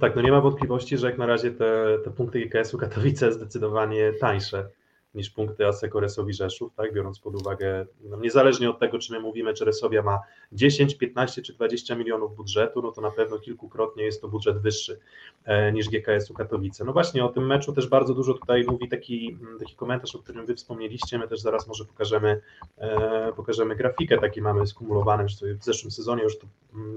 Tak, 0.00 0.16
no 0.16 0.22
nie 0.22 0.30
ma 0.30 0.40
wątpliwości, 0.40 0.98
że 0.98 1.06
jak 1.06 1.18
na 1.18 1.26
razie 1.26 1.50
te, 1.50 1.98
te 2.04 2.10
punkty 2.10 2.40
GKS-u 2.40 2.78
Katowice 2.78 3.32
zdecydowanie 3.32 4.12
tańsze 4.20 4.68
niż 5.14 5.30
punkty 5.30 5.66
Aseko 5.66 6.00
Resowi 6.00 6.34
Rzeszów, 6.34 6.74
tak, 6.74 6.94
biorąc 6.94 7.20
pod 7.20 7.34
uwagę, 7.34 7.86
no 8.00 8.16
niezależnie 8.16 8.70
od 8.70 8.78
tego, 8.78 8.98
czy 8.98 9.12
my 9.12 9.20
mówimy, 9.20 9.54
czy 9.54 9.64
Resowia 9.64 10.02
ma 10.02 10.20
10, 10.52 10.94
15 10.94 11.42
czy 11.42 11.52
20 11.52 11.94
milionów 11.94 12.36
budżetu, 12.36 12.82
no 12.82 12.92
to 12.92 13.00
na 13.00 13.10
pewno 13.10 13.38
kilkukrotnie 13.38 14.04
jest 14.04 14.20
to 14.20 14.28
budżet 14.28 14.58
wyższy 14.58 14.98
e, 15.44 15.72
niż 15.72 15.88
GKS-u 15.88 16.34
Katowice. 16.34 16.84
No 16.84 16.92
właśnie 16.92 17.24
o 17.24 17.28
tym 17.28 17.46
meczu 17.46 17.72
też 17.72 17.86
bardzo 17.86 18.14
dużo 18.14 18.34
tutaj 18.34 18.64
mówi 18.64 18.88
taki, 18.88 19.38
taki 19.58 19.74
komentarz, 19.74 20.14
o 20.14 20.18
którym 20.18 20.46
wy 20.46 20.54
wspomnieliście, 20.54 21.18
my 21.18 21.28
też 21.28 21.40
zaraz 21.40 21.68
może 21.68 21.84
pokażemy, 21.84 22.40
e, 22.78 23.32
pokażemy 23.36 23.76
grafikę, 23.76 24.18
taki 24.18 24.42
mamy 24.42 24.66
skumulowany, 24.66 25.28
że 25.28 25.54
w 25.54 25.64
zeszłym 25.64 25.90
sezonie 25.90 26.22
już 26.22 26.38
to 26.38 26.46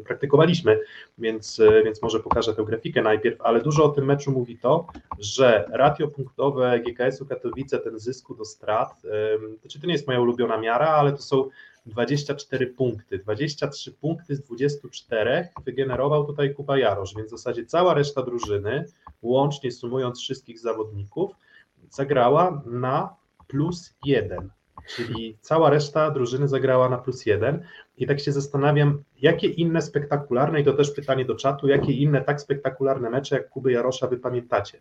praktykowaliśmy, 0.05 0.79
więc, 1.17 1.59
e, 1.59 1.83
więc 1.83 2.01
może 2.01 2.19
pokażę 2.19 2.55
tę 2.55 2.63
grafikę 2.63 3.01
najpierw, 3.01 3.41
ale 3.41 3.61
dużo 3.61 3.83
o 3.83 3.89
tym 3.89 4.05
meczu 4.05 4.31
mówi 4.31 4.57
to, 4.57 4.87
że 5.19 5.65
ratio 5.69 6.07
punktowe 6.07 6.79
GKS-u 6.79 7.25
Katowice, 7.25 7.79
ten 7.79 7.99
zysku 7.99 8.35
do 8.35 8.45
strat, 8.45 9.01
znaczy 9.61 9.81
to 9.81 9.87
nie 9.87 9.93
jest 9.93 10.07
moja 10.07 10.19
ulubiona 10.19 10.57
miara, 10.57 10.87
ale 10.87 11.11
to 11.11 11.21
są 11.21 11.49
24 11.85 12.67
punkty. 12.67 13.19
23 13.19 13.91
punkty 13.91 14.35
z 14.35 14.41
24 14.41 15.47
wygenerował 15.65 16.25
tutaj 16.25 16.53
Kuba 16.53 16.77
Jarosz, 16.77 17.15
więc 17.15 17.27
w 17.27 17.31
zasadzie 17.31 17.65
cała 17.65 17.93
reszta 17.93 18.21
drużyny, 18.21 18.85
łącznie 19.21 19.71
sumując 19.71 20.19
wszystkich 20.19 20.59
zawodników, 20.59 21.31
zagrała 21.89 22.61
na 22.65 23.15
plus 23.47 23.93
jeden. 24.05 24.49
Czyli 24.95 25.37
cała 25.41 25.69
reszta 25.69 26.11
drużyny 26.11 26.47
zagrała 26.47 26.89
na 26.89 26.97
plus 26.97 27.25
jeden. 27.25 27.63
I 27.97 28.07
tak 28.07 28.19
się 28.19 28.31
zastanawiam, 28.31 29.03
jakie 29.21 29.47
inne 29.47 29.81
spektakularne, 29.81 30.61
i 30.61 30.65
to 30.65 30.73
też 30.73 30.91
pytanie 30.91 31.25
do 31.25 31.35
czatu, 31.35 31.67
jakie 31.67 31.91
inne 31.93 32.21
tak 32.21 32.41
spektakularne 32.41 33.09
mecze 33.09 33.35
jak 33.35 33.49
Kuby 33.49 33.71
Jarosza 33.71 34.07
wy 34.07 34.17
pamiętacie? 34.17 34.79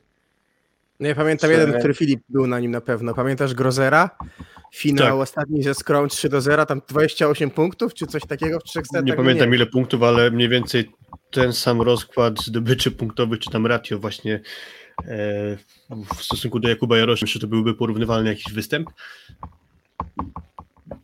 No 1.00 1.08
ja 1.08 1.14
pamiętam 1.14 1.50
Że- 1.50 1.56
jeden, 1.56 1.78
który 1.78 1.94
Filip 1.94 2.20
był 2.28 2.46
na 2.46 2.60
nim 2.60 2.70
na 2.70 2.80
pewno. 2.80 3.14
Pamiętasz 3.14 3.54
Grozera? 3.54 4.10
Finał 4.74 5.06
Tak. 5.06 5.22
ostatni 5.22 5.62
ze 5.62 5.74
Scrum 5.74 6.08
3 6.08 6.28
do 6.28 6.40
0, 6.40 6.66
tam 6.66 6.82
28 6.88 7.50
punktów, 7.50 7.94
czy 7.94 8.06
coś 8.06 8.22
takiego 8.22 8.60
w 8.60 8.64
trzech 8.64 8.86
setach? 8.86 9.04
Nie 9.04 9.12
pamiętam 9.12 9.46
wiem. 9.46 9.54
ile 9.54 9.66
punktów, 9.66 10.02
ale 10.02 10.30
mniej 10.30 10.48
więcej 10.48 10.90
ten 11.30 11.52
sam 11.52 11.82
rozkład 11.82 12.40
zdobyczy 12.44 12.90
punktowych, 12.90 13.38
czy 13.38 13.50
tam 13.50 13.66
ratio 13.66 13.98
właśnie 13.98 14.40
e, 15.08 15.56
w 16.16 16.22
stosunku 16.22 16.60
do 16.60 16.68
Jakuba 16.68 16.98
Jarosza, 16.98 17.24
myślę, 17.24 17.32
że 17.32 17.40
to 17.40 17.46
byłby 17.46 17.74
porównywalny 17.74 18.28
jakiś 18.30 18.52
występ. 18.54 18.90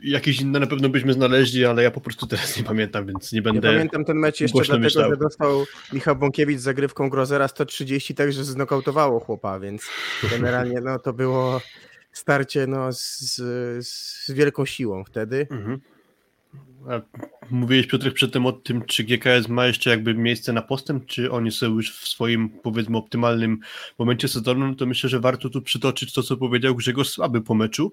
Jakieś 0.02 0.40
inne 0.40 0.60
na 0.60 0.66
pewno 0.66 0.88
byśmy 0.88 1.12
znaleźli, 1.12 1.64
ale 1.64 1.82
ja 1.82 1.90
po 1.90 2.00
prostu 2.00 2.26
teraz 2.26 2.56
nie 2.56 2.64
pamiętam, 2.64 3.06
więc 3.06 3.32
nie 3.32 3.38
Ja 3.38 3.42
będę... 3.42 3.72
pamiętam 3.72 4.04
ten 4.04 4.16
mecz 4.16 4.40
jeszcze 4.40 4.58
dlatego, 4.58 4.78
myślał. 4.78 5.10
że 5.10 5.16
dostał 5.16 5.64
Michał 5.92 6.16
Bąkiewicz 6.16 6.58
zagrywką 6.58 7.10
Grozera 7.10 7.48
130, 7.48 8.14
także 8.14 8.44
znokautowało 8.44 9.20
chłopa, 9.20 9.60
więc 9.60 9.82
generalnie 10.30 10.80
no, 10.80 10.98
to 10.98 11.12
było 11.12 11.60
starcie 12.12 12.66
no, 12.66 12.92
z, 12.92 13.36
z 13.88 14.30
wielką 14.30 14.66
siłą 14.66 15.04
wtedy. 15.04 15.46
Mhm. 15.50 15.80
A 16.88 17.00
mówiłeś 17.50 17.86
Piotrek 17.86 18.14
przedtem 18.14 18.46
o 18.46 18.52
tym, 18.52 18.84
czy 18.84 19.04
GKS 19.04 19.48
ma 19.48 19.66
jeszcze 19.66 19.90
jakby 19.90 20.14
miejsce 20.14 20.52
na 20.52 20.62
postęp, 20.62 21.06
czy 21.06 21.30
oni 21.30 21.52
są 21.52 21.66
już 21.66 21.96
w 22.00 22.08
swoim 22.08 22.48
powiedzmy 22.48 22.96
optymalnym 22.96 23.58
momencie 23.98 24.28
sezonu, 24.28 24.66
no 24.68 24.74
to 24.74 24.86
myślę, 24.86 25.10
że 25.10 25.20
warto 25.20 25.48
tu 25.50 25.62
przytoczyć 25.62 26.12
to, 26.12 26.22
co 26.22 26.36
powiedział 26.36 26.74
Grzegorz 26.74 27.08
Słaby 27.08 27.40
po 27.42 27.54
meczu, 27.54 27.92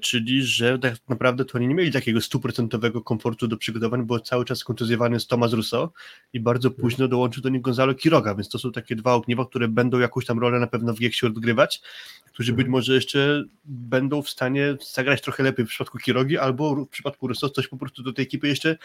czyli 0.00 0.42
że 0.42 0.78
tak 0.78 0.94
naprawdę 1.08 1.44
to 1.44 1.58
oni 1.58 1.68
nie 1.68 1.74
mieli 1.74 1.92
takiego 1.92 2.20
stuprocentowego 2.20 3.02
komfortu 3.02 3.48
do 3.48 3.56
przygotowań, 3.56 4.06
bo 4.06 4.20
cały 4.20 4.44
czas 4.44 4.64
kontuzjowany 4.64 5.16
jest 5.16 5.28
Tomasz 5.28 5.52
Russo 5.52 5.92
i 6.32 6.40
bardzo 6.40 6.70
późno 6.70 7.08
dołączył 7.08 7.42
do 7.42 7.48
nich 7.48 7.62
Gonzalo 7.62 7.94
Quiroga, 7.94 8.34
więc 8.34 8.48
to 8.48 8.58
są 8.58 8.72
takie 8.72 8.96
dwa 8.96 9.14
ogniwa, 9.14 9.46
które 9.46 9.68
będą 9.68 9.98
jakąś 9.98 10.26
tam 10.26 10.38
rolę 10.38 10.60
na 10.60 10.66
pewno 10.66 10.94
w 10.94 10.98
Gieksie 10.98 11.26
odgrywać, 11.26 11.80
którzy 12.26 12.52
być 12.52 12.66
może 12.68 12.94
jeszcze 12.94 13.44
będą 13.64 14.22
w 14.22 14.30
stanie 14.30 14.76
zagrać 14.94 15.22
trochę 15.22 15.42
lepiej 15.42 15.66
w 15.66 15.68
przypadku 15.68 15.98
Kirogi, 15.98 16.38
albo 16.38 16.84
w 16.84 16.88
przypadku 16.88 17.28
Russo 17.28 17.50
coś 17.50 17.68
po 17.68 17.76
prostu 17.76 18.02
do 18.02 18.12
tej 18.12 18.22
ekipy 18.22 18.48
jeszcze, 18.48 18.76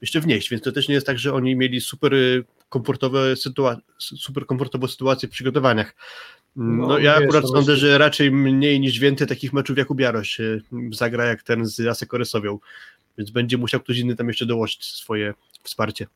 jeszcze 0.00 0.20
wnieść, 0.20 0.50
więc 0.50 0.62
to 0.62 0.72
też 0.72 0.88
nie 0.88 0.94
jest 0.94 1.06
tak, 1.06 1.18
że 1.18 1.34
oni 1.34 1.56
mieli 1.56 1.80
super 1.80 2.14
y, 2.14 2.44
komfortowe 2.68 3.34
sytua- 3.34 3.76
super 3.98 4.46
komfortową 4.46 4.86
sytuację 4.86 5.28
w 5.28 5.32
przygotowaniach. 5.32 5.94
No, 6.56 6.86
No, 6.86 6.98
ja 6.98 7.14
akurat 7.14 7.42
no 7.42 7.48
sądzę, 7.48 7.76
że 7.76 7.98
raczej 7.98 8.30
mniej 8.30 8.80
niż 8.80 8.98
więcej 8.98 9.26
takich 9.26 9.52
meczów 9.52 9.78
Jakub 9.78 10.00
Jarosz 10.00 10.40
y, 10.40 10.62
zagra 10.92 11.24
jak 11.24 11.42
ten 11.42 11.66
z 11.66 11.80
Asekoresowią, 11.80 12.58
więc 13.18 13.30
będzie 13.30 13.58
musiał 13.58 13.80
ktoś 13.80 13.98
inny 13.98 14.16
tam 14.16 14.28
jeszcze 14.28 14.46
dołożyć 14.46 14.84
swoje 14.84 15.34
wsparcie. 15.62 16.06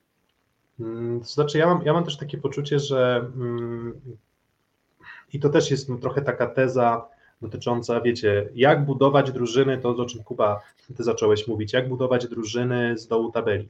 Mm, 0.80 1.20
To 1.20 1.26
znaczy, 1.26 1.58
ja 1.58 1.66
mam, 1.66 1.82
ja 1.84 1.92
mam 1.92 2.04
też 2.04 2.16
takie 2.16 2.38
poczucie, 2.38 2.78
że 2.78 3.30
mm, 3.36 4.00
i 5.32 5.40
to 5.40 5.48
też 5.48 5.70
jest 5.70 5.88
no, 5.88 5.98
trochę 5.98 6.22
taka 6.22 6.46
teza 6.46 7.06
dotycząca, 7.42 8.00
wiecie, 8.00 8.48
jak 8.54 8.84
budować 8.84 9.32
drużyny, 9.32 9.78
to 9.78 9.88
o 9.88 10.06
czym 10.06 10.24
Kuba, 10.24 10.60
ty 10.96 11.04
zacząłeś 11.04 11.48
mówić, 11.48 11.72
jak 11.72 11.88
budować 11.88 12.28
drużyny 12.28 12.98
z 12.98 13.06
dołu 13.06 13.32
tabeli. 13.32 13.68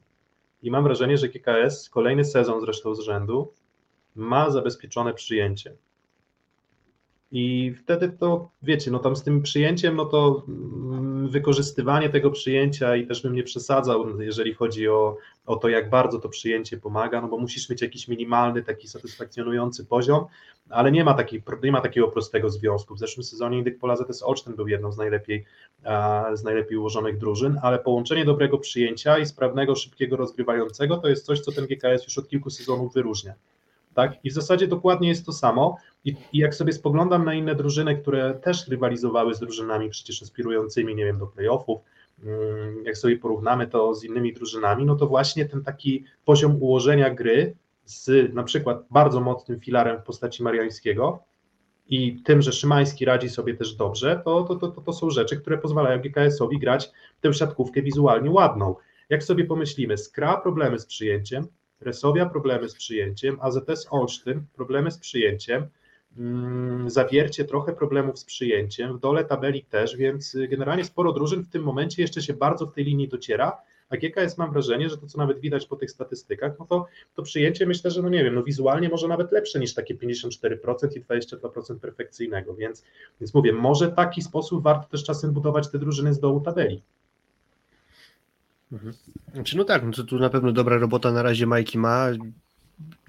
I 0.63 0.71
mam 0.71 0.83
wrażenie, 0.83 1.17
że 1.17 1.29
GKS 1.29 1.89
kolejny 1.89 2.25
sezon 2.25 2.61
zresztą 2.61 2.95
z 2.95 2.99
rzędu 2.99 3.53
ma 4.15 4.49
zabezpieczone 4.49 5.13
przyjęcie. 5.13 5.73
I 7.31 7.75
wtedy 7.83 8.09
to, 8.09 8.49
wiecie, 8.63 8.91
no 8.91 8.99
tam 8.99 9.15
z 9.15 9.23
tym 9.23 9.41
przyjęciem, 9.41 9.95
no 9.95 10.05
to 10.05 10.43
mm, 10.47 11.27
wykorzystywanie 11.29 12.09
tego 12.09 12.31
przyjęcia 12.31 12.95
i 12.95 13.07
też 13.07 13.23
bym 13.23 13.35
nie 13.35 13.43
przesadzał, 13.43 14.21
jeżeli 14.21 14.53
chodzi 14.53 14.87
o, 14.87 15.17
o 15.45 15.55
to, 15.55 15.69
jak 15.69 15.89
bardzo 15.89 16.19
to 16.19 16.29
przyjęcie 16.29 16.77
pomaga, 16.77 17.21
no 17.21 17.27
bo 17.27 17.37
musisz 17.37 17.69
mieć 17.69 17.81
jakiś 17.81 18.07
minimalny, 18.07 18.63
taki 18.63 18.87
satysfakcjonujący 18.87 19.85
poziom, 19.85 20.25
ale 20.69 20.91
nie 20.91 21.03
ma, 21.03 21.13
takiej, 21.13 21.43
nie 21.63 21.71
ma 21.71 21.81
takiego 21.81 22.07
prostego 22.07 22.49
związku. 22.49 22.95
W 22.95 22.99
zeszłym 22.99 23.23
sezonie 23.23 23.57
Indyk 23.57 23.79
Pola 23.79 23.95
ZS 23.95 24.23
Olsztyn 24.23 24.55
był 24.55 24.67
jedną 24.67 24.91
z 24.91 24.97
najlepiej, 24.97 25.45
z 26.33 26.43
najlepiej 26.43 26.77
ułożonych 26.77 27.17
drużyn, 27.17 27.59
ale 27.63 27.79
połączenie 27.79 28.25
dobrego 28.25 28.57
przyjęcia 28.57 29.17
i 29.17 29.25
sprawnego, 29.25 29.75
szybkiego 29.75 30.17
rozgrywającego 30.17 30.97
to 30.97 31.07
jest 31.07 31.25
coś, 31.25 31.39
co 31.39 31.51
ten 31.51 31.65
GKS 31.65 32.03
już 32.03 32.17
od 32.17 32.27
kilku 32.27 32.49
sezonów 32.49 32.93
wyróżnia. 32.93 33.33
Tak? 33.93 34.13
I 34.23 34.29
w 34.29 34.33
zasadzie 34.33 34.67
dokładnie 34.67 35.09
jest 35.09 35.25
to 35.25 35.33
samo. 35.33 35.77
I, 36.05 36.15
I 36.33 36.37
jak 36.37 36.55
sobie 36.55 36.73
spoglądam 36.73 37.25
na 37.25 37.33
inne 37.33 37.55
drużyny, 37.55 37.97
które 37.97 38.33
też 38.33 38.67
rywalizowały 38.67 39.35
z 39.35 39.39
drużynami 39.39 39.89
przecież 39.89 40.23
aspirującymi, 40.23 40.95
nie 40.95 41.05
wiem, 41.05 41.19
do 41.19 41.27
playoffów, 41.27 41.81
mm, 42.23 42.83
jak 42.85 42.97
sobie 42.97 43.17
porównamy 43.17 43.67
to 43.67 43.95
z 43.95 44.03
innymi 44.03 44.33
drużynami, 44.33 44.85
no 44.85 44.95
to 44.95 45.07
właśnie 45.07 45.45
ten 45.45 45.63
taki 45.63 46.05
poziom 46.25 46.55
ułożenia 46.61 47.09
gry 47.09 47.55
z 47.85 48.33
na 48.33 48.43
przykład 48.43 48.83
bardzo 48.91 49.21
mocnym 49.21 49.59
filarem 49.59 50.01
w 50.01 50.03
postaci 50.03 50.43
Mariańskiego 50.43 51.23
i 51.87 52.21
tym, 52.23 52.41
że 52.41 52.53
Szymański 52.53 53.05
radzi 53.05 53.29
sobie 53.29 53.55
też 53.55 53.75
dobrze, 53.75 54.21
to, 54.25 54.43
to, 54.43 54.55
to, 54.55 54.81
to 54.81 54.93
są 54.93 55.09
rzeczy, 55.09 55.37
które 55.37 55.57
pozwalają 55.57 55.99
GKS-owi 56.01 56.59
grać 56.59 56.91
tę 57.21 57.33
siatkówkę 57.33 57.81
wizualnie 57.81 58.31
ładną. 58.31 58.75
Jak 59.09 59.23
sobie 59.23 59.45
pomyślimy, 59.45 59.97
Skra 59.97 60.37
problemy 60.37 60.79
z 60.79 60.85
przyjęciem, 60.85 61.47
Resowia 61.81 62.25
problemy 62.25 62.69
z 62.69 62.75
przyjęciem, 62.75 63.37
AZS 63.41 63.87
Olsztyn 63.91 64.45
problemy 64.55 64.91
z 64.91 64.97
przyjęciem, 64.97 65.67
mm, 66.17 66.89
Zawiercie 66.89 67.45
trochę 67.45 67.73
problemów 67.73 68.19
z 68.19 68.25
przyjęciem, 68.25 68.97
w 68.97 68.99
dole 68.99 69.25
tabeli 69.25 69.63
też, 69.63 69.97
więc 69.97 70.37
generalnie 70.49 70.85
sporo 70.85 71.13
drużyn 71.13 71.43
w 71.43 71.49
tym 71.49 71.63
momencie 71.63 72.01
jeszcze 72.01 72.21
się 72.21 72.33
bardzo 72.33 72.65
w 72.65 72.73
tej 72.73 72.83
linii 72.83 73.07
dociera, 73.07 73.57
a 73.89 73.97
GKS 73.97 74.37
mam 74.37 74.51
wrażenie, 74.51 74.89
że 74.89 74.97
to 74.97 75.07
co 75.07 75.17
nawet 75.17 75.39
widać 75.39 75.65
po 75.65 75.75
tych 75.75 75.91
statystykach, 75.91 76.59
no 76.59 76.65
to, 76.65 76.85
to 77.15 77.23
przyjęcie 77.23 77.65
myślę, 77.65 77.91
że 77.91 78.01
no 78.01 78.09
nie 78.09 78.23
wiem, 78.23 78.35
no 78.35 78.43
wizualnie 78.43 78.89
może 78.89 79.07
nawet 79.07 79.31
lepsze 79.31 79.59
niż 79.59 79.73
takie 79.73 79.95
54% 79.95 80.97
i 80.97 81.01
22% 81.01 81.79
perfekcyjnego, 81.79 82.55
więc, 82.55 82.83
więc 83.21 83.33
mówię, 83.33 83.53
może 83.53 83.91
taki 83.91 84.21
sposób 84.21 84.63
warto 84.63 84.87
też 84.87 85.03
czasem 85.03 85.31
budować 85.31 85.71
te 85.71 85.79
drużyny 85.79 86.13
z 86.13 86.19
dołu 86.19 86.41
tabeli. 86.41 86.83
Znaczy, 89.33 89.57
no 89.57 89.63
tak, 89.63 89.83
no 89.83 89.91
to 89.91 90.03
tu 90.03 90.19
na 90.19 90.29
pewno 90.29 90.51
dobra 90.51 90.77
robota 90.77 91.11
na 91.11 91.23
razie 91.23 91.45
Majki 91.45 91.77
ma. 91.77 92.07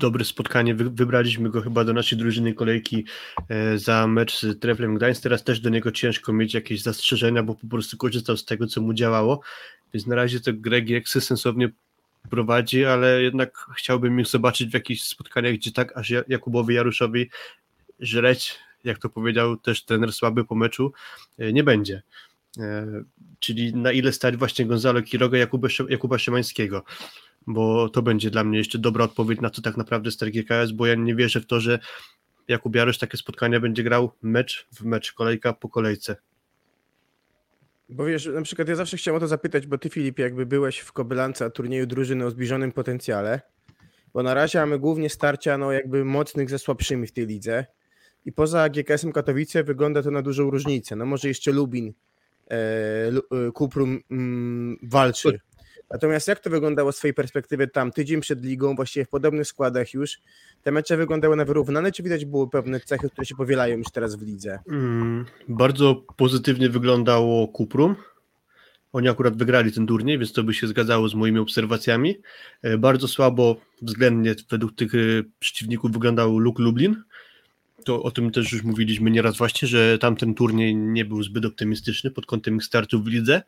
Dobre 0.00 0.24
spotkanie, 0.24 0.74
Wy, 0.74 0.90
wybraliśmy 0.90 1.50
go 1.50 1.62
chyba 1.62 1.84
do 1.84 1.92
naszej 1.92 2.18
drużyny 2.18 2.54
kolejki 2.54 3.04
e, 3.48 3.78
za 3.78 4.06
mecz 4.06 4.40
z 4.40 4.60
Treflem 4.60 4.94
Gdańsk. 4.94 5.22
Teraz 5.22 5.44
też 5.44 5.60
do 5.60 5.70
niego 5.70 5.92
ciężko 5.92 6.32
mieć 6.32 6.54
jakieś 6.54 6.82
zastrzeżenia, 6.82 7.42
bo 7.42 7.54
po 7.54 7.66
prostu 7.66 7.96
korzystał 7.96 8.36
z 8.36 8.44
tego, 8.44 8.66
co 8.66 8.80
mu 8.80 8.94
działało. 8.94 9.40
Więc 9.94 10.06
na 10.06 10.14
razie 10.14 10.40
to 10.40 10.52
Greg 10.52 10.88
Jeksy 10.88 11.20
sensownie 11.20 11.70
prowadzi, 12.30 12.84
ale 12.84 13.22
jednak 13.22 13.66
chciałbym 13.76 14.20
ich 14.20 14.26
zobaczyć 14.26 14.70
w 14.70 14.74
jakichś 14.74 15.02
spotkaniach, 15.02 15.54
gdzie 15.54 15.72
tak 15.72 15.96
aż 15.96 16.12
Jakubowi 16.28 16.74
Jaruszowi 16.74 17.30
żreć, 18.00 18.58
jak 18.84 18.98
to 18.98 19.08
powiedział 19.08 19.56
też 19.56 19.84
trener 19.84 20.12
słaby 20.12 20.44
po 20.44 20.54
meczu, 20.54 20.92
e, 21.38 21.52
nie 21.52 21.64
będzie. 21.64 22.02
E, 22.58 22.86
czyli 23.38 23.74
na 23.74 23.92
ile 23.92 24.12
stać 24.12 24.36
właśnie 24.36 24.66
Gonzalo 24.66 25.02
Kiroga 25.02 25.38
Jakuba, 25.38 25.68
Jakuba 25.88 26.18
Szymańskiego, 26.18 26.84
bo 27.46 27.88
to 27.88 28.02
będzie 28.02 28.30
dla 28.30 28.44
mnie 28.44 28.58
jeszcze 28.58 28.78
dobra 28.78 29.04
odpowiedź 29.04 29.40
na 29.40 29.50
co 29.50 29.62
tak 29.62 29.76
naprawdę 29.76 30.10
stary 30.10 30.30
GKS, 30.30 30.72
bo 30.72 30.86
ja 30.86 30.94
nie 30.94 31.14
wierzę 31.14 31.40
w 31.40 31.46
to, 31.46 31.60
że 31.60 31.78
Jakub 32.48 32.76
Jarosz 32.76 32.98
takie 32.98 33.16
spotkania 33.16 33.60
będzie 33.60 33.82
grał 33.82 34.12
mecz 34.22 34.66
w 34.72 34.84
mecz, 34.84 35.12
kolejka 35.12 35.52
po 35.52 35.68
kolejce. 35.68 36.16
Bo 37.88 38.04
wiesz, 38.04 38.26
na 38.26 38.42
przykład 38.42 38.68
ja 38.68 38.76
zawsze 38.76 38.96
chciałem 38.96 39.16
o 39.16 39.20
to 39.20 39.28
zapytać, 39.28 39.66
bo 39.66 39.78
ty 39.78 39.90
Filip 39.90 40.18
jakby 40.18 40.46
byłeś 40.46 40.78
w 40.78 40.92
Kobylance 40.92 41.50
turnieju 41.50 41.86
drużyny 41.86 42.26
o 42.26 42.30
zbliżonym 42.30 42.72
potencjale, 42.72 43.40
bo 44.14 44.22
na 44.22 44.34
razie 44.34 44.58
mamy 44.58 44.78
głównie 44.78 45.10
starcia 45.10 45.58
no 45.58 45.72
jakby 45.72 46.04
mocnych 46.04 46.50
ze 46.50 46.58
słabszymi 46.58 47.06
w 47.06 47.12
tej 47.12 47.26
lidze 47.26 47.66
i 48.24 48.32
poza 48.32 48.68
GKS-em 48.68 49.12
Katowice 49.12 49.64
wygląda 49.64 50.02
to 50.02 50.10
na 50.10 50.22
dużą 50.22 50.50
różnicę. 50.50 50.96
No 50.96 51.06
może 51.06 51.28
jeszcze 51.28 51.52
Lubin, 51.52 51.92
Kuprum 53.54 54.00
mm, 54.10 54.76
walczy. 54.82 55.40
Natomiast 55.92 56.28
jak 56.28 56.40
to 56.40 56.50
wyglądało 56.50 56.92
z 56.92 56.96
twojej 56.96 57.14
perspektywy 57.14 57.68
tam 57.68 57.92
tydzień 57.92 58.20
przed 58.20 58.44
ligą, 58.44 58.74
właściwie 58.76 59.04
w 59.04 59.08
podobnych 59.08 59.46
składach 59.46 59.94
już? 59.94 60.18
Te 60.62 60.72
mecze 60.72 60.96
wyglądały 60.96 61.36
na 61.36 61.44
wyrównane, 61.44 61.92
czy 61.92 62.02
widać 62.02 62.24
było 62.24 62.48
pewne 62.48 62.80
cechy, 62.80 63.10
które 63.10 63.26
się 63.26 63.34
powielają 63.34 63.78
już 63.78 63.86
teraz 63.92 64.16
w 64.16 64.22
lidze? 64.22 64.58
Mm, 64.68 65.24
bardzo 65.48 65.94
pozytywnie 66.16 66.68
wyglądało 66.68 67.48
Kuprum. 67.48 67.96
Oni 68.92 69.08
akurat 69.08 69.36
wygrali 69.36 69.72
ten 69.72 69.86
turniej, 69.86 70.18
więc 70.18 70.32
to 70.32 70.42
by 70.42 70.54
się 70.54 70.66
zgadzało 70.66 71.08
z 71.08 71.14
moimi 71.14 71.38
obserwacjami. 71.38 72.16
E, 72.62 72.78
bardzo 72.78 73.08
słabo 73.08 73.56
względnie 73.82 74.34
według 74.50 74.74
tych 74.74 74.94
e, 74.94 74.98
przeciwników 75.38 75.92
wyglądał 75.92 76.38
Luke 76.38 76.62
Lublin. 76.62 77.02
To 77.84 78.02
o 78.02 78.10
tym 78.10 78.30
też 78.30 78.52
już 78.52 78.62
mówiliśmy 78.62 79.10
nieraz 79.10 79.36
właśnie, 79.36 79.68
że 79.68 79.98
tamten 79.98 80.34
turniej 80.34 80.76
nie 80.76 81.04
był 81.04 81.22
zbyt 81.22 81.44
optymistyczny 81.44 82.10
pod 82.10 82.26
kątem 82.26 82.56
ich 82.56 82.64
startu 82.64 83.02
w 83.02 83.06
lidze. 83.06 83.42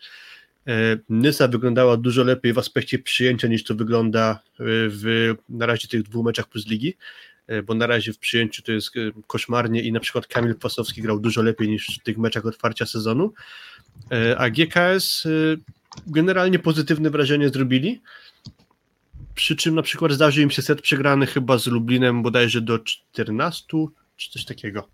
E, 0.66 0.96
Nysa 1.08 1.48
wyglądała 1.48 1.96
dużo 1.96 2.24
lepiej 2.24 2.52
w 2.52 2.58
aspekcie 2.58 2.98
przyjęcia 2.98 3.48
niż 3.48 3.64
to 3.64 3.74
wygląda 3.74 4.30
e, 4.32 4.38
w 4.66 5.34
na 5.48 5.66
razie 5.66 5.88
tych 5.88 6.02
dwóch 6.02 6.24
meczach 6.24 6.48
plus 6.48 6.66
ligi, 6.66 6.94
e, 7.46 7.62
bo 7.62 7.74
na 7.74 7.86
razie 7.86 8.12
w 8.12 8.18
przyjęciu 8.18 8.62
to 8.62 8.72
jest 8.72 8.90
koszmarnie 9.26 9.82
i 9.82 9.92
na 9.92 10.00
przykład 10.00 10.26
Kamil 10.26 10.54
Pasowski 10.54 11.02
grał 11.02 11.20
dużo 11.20 11.42
lepiej 11.42 11.68
niż 11.68 11.98
w 12.00 12.02
tych 12.02 12.18
meczach 12.18 12.46
otwarcia 12.46 12.86
sezonu, 12.86 13.32
a 14.36 14.50
GKS 14.50 15.28
generalnie 16.06 16.58
pozytywne 16.58 17.10
wrażenie 17.10 17.48
zrobili, 17.48 18.00
przy 19.34 19.56
czym 19.56 19.74
na 19.74 19.82
przykład 19.82 20.12
zdarzył 20.12 20.42
im 20.42 20.50
się 20.50 20.62
set 20.62 20.82
przegrany 20.82 21.26
chyba 21.26 21.58
z 21.58 21.66
Lublinem 21.66 22.22
bodajże 22.22 22.60
do 22.60 22.78
14 22.78 23.66
czy 24.16 24.30
coś 24.30 24.44
takiego 24.44 24.88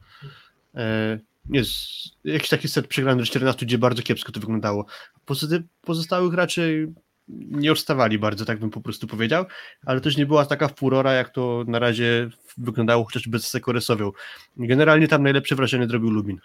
nie, 1.48 1.62
jakiś 2.24 2.48
taki 2.48 2.68
set 2.68 2.86
przegrany 2.86 3.20
do 3.20 3.26
14, 3.26 3.66
gdzie 3.66 3.78
bardzo 3.78 4.02
kiepsko 4.02 4.32
to 4.32 4.40
wyglądało. 4.40 4.86
Pozostałych 5.82 6.34
raczej 6.34 6.86
nie 7.28 7.72
odstawali 7.72 8.18
bardzo, 8.18 8.44
tak 8.44 8.58
bym 8.58 8.70
po 8.70 8.80
prostu 8.80 9.06
powiedział, 9.06 9.44
ale 9.86 10.00
też 10.00 10.16
nie 10.16 10.26
była 10.26 10.46
taka 10.46 10.68
furora, 10.68 11.12
jak 11.12 11.30
to 11.30 11.64
na 11.68 11.78
razie 11.78 12.30
wyglądało 12.58 13.04
chociażby 13.04 13.38
z 13.38 13.46
Sekoresowią. 13.46 14.12
Generalnie 14.56 15.08
tam 15.08 15.22
najlepsze 15.22 15.56
wrażenie 15.56 15.86
zrobił 15.86 16.10
Lubin. 16.10 16.40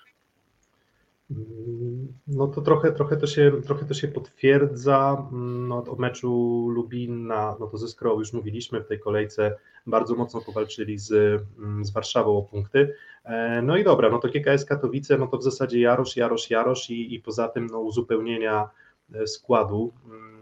No 2.27 2.48
to 2.48 2.62
trochę, 2.62 2.91
trochę, 2.91 3.17
to, 3.17 3.27
się, 3.27 3.51
trochę 3.65 3.86
to 3.86 3.93
się 3.93 4.07
potwierdza. 4.07 5.27
No, 5.67 5.84
o 5.89 5.95
meczu 5.95 6.29
Lubina, 6.69 7.55
no 7.60 7.67
to 7.67 7.77
ze 7.77 7.88
Skrą 7.88 8.19
już 8.19 8.34
mówiliśmy 8.34 8.81
w 8.81 8.88
tej 8.88 9.00
kolejce, 9.00 9.57
bardzo 9.88 10.15
mocno 10.15 10.41
powalczyli 10.41 10.98
z, 10.98 11.41
z 11.81 11.91
Warszawą 11.91 12.38
o 12.38 12.41
punkty. 12.41 12.93
E, 13.24 13.62
no 13.62 13.77
i 13.77 13.84
dobra, 13.84 14.10
no 14.10 14.19
to 14.19 14.27
GKS 14.27 14.65
Katowice, 14.65 15.17
no 15.17 15.27
to 15.27 15.38
w 15.38 15.43
zasadzie 15.43 15.79
Jarosz, 15.79 16.17
Jarosz, 16.17 16.50
Jarosz 16.50 16.89
i, 16.89 17.13
i 17.15 17.19
poza 17.19 17.48
tym 17.48 17.67
no, 17.67 17.79
uzupełnienia 17.79 18.69
e, 19.13 19.27
składu, 19.27 19.93
mm, 20.05 20.34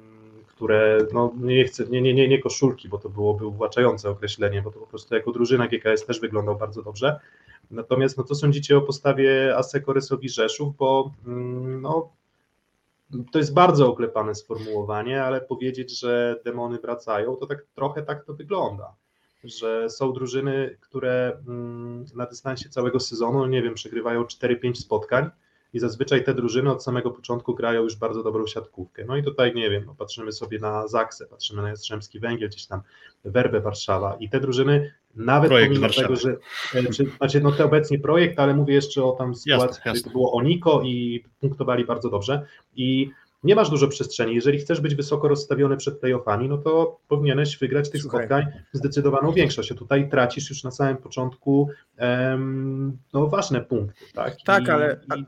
które, 0.64 0.98
no 1.14 1.34
nie 1.38 1.66
chcę, 1.66 1.86
nie, 1.86 2.02
nie, 2.02 2.14
nie, 2.14 2.28
nie 2.28 2.40
koszulki, 2.40 2.90
bo 2.90 2.98
to 2.98 3.10
byłoby 3.10 3.46
uwłaczające 3.46 4.10
określenie, 4.10 4.62
bo 4.62 4.72
to 4.72 4.80
po 4.80 4.88
prostu 4.88 5.16
jako 5.16 5.32
drużyna 5.32 5.68
GKS 5.68 6.06
też 6.06 6.20
wyglądał 6.20 6.58
bardzo 6.58 6.84
dobrze. 6.84 7.20
Natomiast 7.72 8.18
no 8.18 8.24
co 8.24 8.36
sądzicie 8.36 8.78
o 8.78 8.82
postawie 8.82 9.58
Aseko 9.58 9.94
Rysowi 9.94 10.30
Rzeszów, 10.30 10.78
bo 10.78 11.12
mm, 11.28 11.82
no, 11.82 12.10
to 13.32 13.40
jest 13.40 13.54
bardzo 13.54 13.88
oklepane 13.88 14.36
sformułowanie, 14.36 15.24
ale 15.24 15.42
powiedzieć, 15.42 16.00
że 16.00 16.36
demony 16.46 16.78
wracają, 16.78 17.36
to 17.36 17.48
tak 17.48 17.66
trochę 17.76 18.04
tak 18.04 18.26
to 18.26 18.34
wygląda 18.34 18.96
że 19.44 19.90
są 19.90 20.14
drużyny, 20.14 20.78
które 20.82 21.38
mm, 21.48 22.06
na 22.16 22.26
dystansie 22.26 22.70
całego 22.70 23.00
sezonu, 23.00 23.46
nie 23.46 23.62
wiem, 23.62 23.74
przegrywają 23.74 24.24
4-5 24.24 24.76
spotkań 24.76 25.30
i 25.74 25.80
zazwyczaj 25.80 26.24
te 26.24 26.34
drużyny 26.34 26.72
od 26.72 26.84
samego 26.84 27.12
początku 27.12 27.56
grają 27.56 27.84
już 27.84 27.96
bardzo 27.96 28.24
dobrą 28.24 28.48
siatkówkę. 28.48 29.06
No 29.06 29.18
i 29.18 29.24
tutaj, 29.24 29.56
nie 29.56 29.70
wiem, 29.70 29.84
no 29.86 29.96
patrzymy 29.96 30.32
sobie 30.32 30.60
na 30.60 30.88
Zaksę, 30.88 31.26
patrzymy 31.26 31.62
na 31.62 31.70
Jastrzębski 31.70 32.20
Węgiel, 32.20 32.50
gdzieś 32.50 32.66
tam 32.66 32.82
Werbę 33.26 33.62
Warszawa 33.62 34.18
i 34.20 34.30
te 34.30 34.40
drużyny 34.40 34.94
nawet 35.16 35.50
projekt 35.50 35.70
pomimo 35.70 35.82
Warszawa. 35.82 36.08
tego, 36.08 36.20
że 36.20 36.38
e, 36.76 36.84
czy, 36.84 37.06
znaczy 37.18 37.42
no 37.42 37.52
to 37.52 37.66
obecnie 37.66 38.00
projekt, 38.00 38.40
ale 38.40 38.54
mówię 38.54 38.74
jeszcze 38.74 39.04
o 39.04 39.12
tam 39.12 39.36
sytuacji, 39.36 39.68
jasne, 39.68 39.92
jasne. 39.92 40.04
to 40.04 40.10
było 40.10 40.34
Oniko 40.34 40.82
i 40.86 41.24
punktowali 41.40 41.86
bardzo 41.86 42.10
dobrze 42.10 42.46
i 42.76 43.10
nie 43.44 43.56
masz 43.56 43.70
dużo 43.70 43.88
przestrzeni. 43.88 44.36
Jeżeli 44.36 44.60
chcesz 44.60 44.82
być 44.82 44.96
wysoko 44.96 45.28
rozstawiony 45.28 45.78
przed 45.78 46.00
playoffami, 46.00 46.50
no 46.50 46.58
to 46.58 47.00
powinieneś 47.08 47.58
wygrać 47.58 47.90
tych 47.90 48.02
Słuchaj. 48.02 48.20
spotkań 48.20 48.46
zdecydowaną 48.74 49.32
większość. 49.32 49.72
A 49.72 49.76
tutaj 49.76 50.10
tracisz 50.10 50.50
już 50.50 50.64
na 50.64 50.72
samym 50.72 50.98
początku 50.98 51.70
um, 52.00 52.98
no, 53.14 53.28
ważne 53.28 53.62
punkty. 53.62 54.06
Tak, 54.14 54.36
tak 54.46 54.68
I, 54.68 54.70
ale. 54.70 55.00
I... 55.18 55.26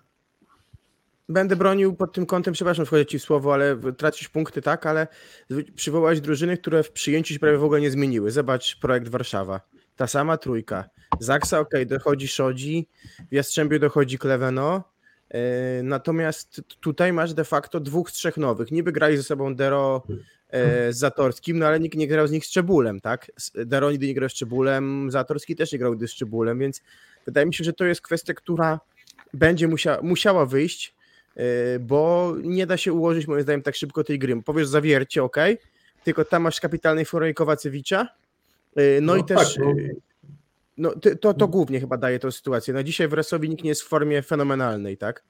Będę 1.30 1.56
bronił 1.56 1.96
pod 1.96 2.14
tym 2.14 2.26
kątem, 2.26 2.54
przepraszam, 2.54 2.86
wchodzę 2.86 3.06
ci 3.06 3.20
w 3.20 3.24
słowo, 3.24 3.54
ale 3.54 3.78
tracisz 3.98 4.30
punkty, 4.30 4.62
tak, 4.62 4.86
ale 4.86 5.08
przywołałeś 5.76 6.22
drużyny, 6.22 6.58
które 6.58 6.84
w 6.84 6.92
przyjęciu 6.92 7.34
się 7.34 7.40
prawie 7.40 7.58
w 7.58 7.64
ogóle 7.64 7.82
nie 7.82 7.92
zmieniły. 7.92 8.32
Zobacz 8.32 8.80
projekt 8.80 9.08
Warszawa. 9.08 9.62
Ta 9.96 10.08
sama 10.08 10.38
trójka. 10.38 10.90
Zaksa, 11.20 11.60
ok, 11.60 11.72
dochodzi 11.86 12.28
Szodzi, 12.28 12.88
w 13.32 13.34
Jastrzębiu 13.34 13.80
dochodzi 13.80 14.18
Kleveno, 14.18 14.96
E, 15.30 15.84
natomiast 15.84 16.62
tutaj 16.80 17.14
masz 17.14 17.34
de 17.34 17.44
facto 17.44 17.80
dwóch 17.80 18.12
z 18.12 18.14
trzech 18.14 18.38
nowych. 18.38 18.72
Niby 18.72 18.92
grali 18.92 19.18
ze 19.18 19.24
sobą 19.24 19.56
Dero 19.56 20.04
e, 20.50 20.94
z 20.94 20.98
Zatorskim, 20.98 21.60
no 21.60 21.68
ale 21.68 21.80
nikt 21.80 21.98
nie 21.98 22.08
grał 22.08 22.28
z 22.28 22.32
nich 22.32 22.46
z 22.46 22.50
Czebulem, 22.50 23.02
tak? 23.02 23.32
Dero 23.56 23.92
nigdy 23.92 24.08
nie 24.08 24.14
grał 24.14 24.30
z 24.30 24.34
Czebulem, 24.34 25.12
Zatorski 25.12 25.56
też 25.56 25.72
nie 25.72 25.80
grał 25.80 25.92
nigdy 25.92 26.08
z 26.08 26.14
Czebulem, 26.14 26.60
więc 26.60 26.82
wydaje 27.26 27.46
mi 27.46 27.54
się, 27.54 27.64
że 27.64 27.74
to 27.74 27.86
jest 27.86 28.02
kwestia, 28.02 28.34
która 28.34 28.80
będzie 29.34 29.68
musia, 29.68 30.00
musiała 30.02 30.46
wyjść, 30.46 30.95
bo 31.80 32.34
nie 32.44 32.68
da 32.68 32.78
się 32.78 32.94
ułożyć 32.94 33.28
moim 33.28 33.42
zdaniem 33.42 33.62
tak 33.62 33.76
szybko 33.76 34.04
tej 34.04 34.20
gry. 34.20 34.42
Powiesz 34.42 34.68
zawiercie, 34.68 35.24
ok, 35.24 35.38
tylko 36.04 36.26
tam 36.26 36.44
masz 36.44 36.60
kapitalnej 36.60 37.06
Foroj 37.06 37.34
Kowacewicza, 37.34 38.08
no, 38.76 38.82
no 39.02 39.16
i 39.16 39.24
też... 39.24 39.54
Tak, 39.54 39.64
no 39.66 39.74
no, 40.78 40.94
to, 41.22 41.34
to 41.34 41.48
głównie 41.48 41.80
chyba 41.80 41.98
daje 41.98 42.20
tą 42.20 42.32
sytuację. 42.32 42.74
No 42.74 42.84
dzisiaj 42.84 43.08
w 43.08 43.14
Resowi 43.14 43.50
nikt 43.50 43.64
nie 43.64 43.70
jest 43.70 43.82
w 43.82 43.88
formie 43.88 44.22
fenomenalnej, 44.22 44.98
tak? 44.98 45.24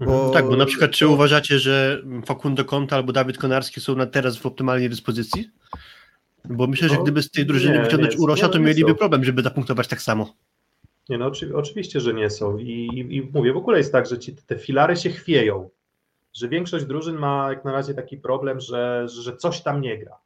Mhm. 0.00 0.18
Bo... 0.18 0.30
Tak, 0.30 0.46
bo 0.46 0.56
na 0.56 0.66
przykład 0.66 0.90
czy 0.90 1.08
uważacie, 1.08 1.58
że 1.58 2.02
Facundo 2.26 2.64
Conta 2.64 2.96
albo 2.96 3.12
Dawid 3.12 3.38
Konarski 3.38 3.80
są 3.80 3.96
na 3.96 4.06
teraz 4.06 4.36
w 4.36 4.46
optymalnej 4.46 4.90
dyspozycji? 4.90 5.50
Bo 6.44 6.66
myślę, 6.66 6.88
że 6.88 6.94
no, 6.94 7.02
gdyby 7.02 7.22
z 7.22 7.30
tej 7.30 7.46
drużyny 7.46 7.82
wyciągnąć 7.82 8.16
Urosia, 8.18 8.48
to 8.48 8.58
mieliby 8.58 8.94
problem, 8.94 9.24
żeby 9.24 9.42
zapunktować 9.42 9.88
tak 9.88 10.02
samo. 10.02 10.34
Nie, 11.08 11.18
no 11.18 11.26
oczy, 11.26 11.56
oczywiście, 11.56 12.00
że 12.00 12.14
nie 12.14 12.30
są. 12.30 12.58
I, 12.58 12.88
i, 12.92 13.16
I, 13.16 13.30
mówię, 13.32 13.52
w 13.52 13.56
ogóle 13.56 13.78
jest 13.78 13.92
tak, 13.92 14.06
że 14.06 14.18
ci, 14.18 14.36
te 14.36 14.58
filary 14.58 14.96
się 14.96 15.10
chwieją. 15.10 15.70
Że 16.32 16.48
większość 16.48 16.84
drużyn 16.84 17.16
ma 17.16 17.46
jak 17.50 17.64
na 17.64 17.72
razie 17.72 17.94
taki 17.94 18.16
problem, 18.16 18.60
że, 18.60 19.08
że 19.08 19.36
coś 19.36 19.62
tam 19.62 19.80
nie 19.80 19.98
gra 19.98 20.18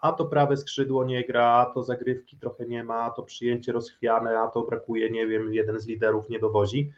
a 0.00 0.12
to 0.12 0.24
prawe 0.24 0.56
skrzydło 0.56 1.04
nie 1.04 1.24
gra, 1.24 1.44
a 1.44 1.66
to 1.66 1.82
zagrywki 1.82 2.36
trochę 2.36 2.66
nie 2.66 2.84
ma, 2.84 3.02
a 3.02 3.10
to 3.10 3.22
przyjęcie 3.22 3.72
rozchwiane, 3.72 4.38
a 4.38 4.48
to 4.48 4.62
brakuje, 4.62 5.10
nie 5.10 5.26
wiem, 5.26 5.54
jeden 5.54 5.80
z 5.80 5.86
liderów 5.86 6.28
nie 6.28 6.38
dowozi. 6.38 6.92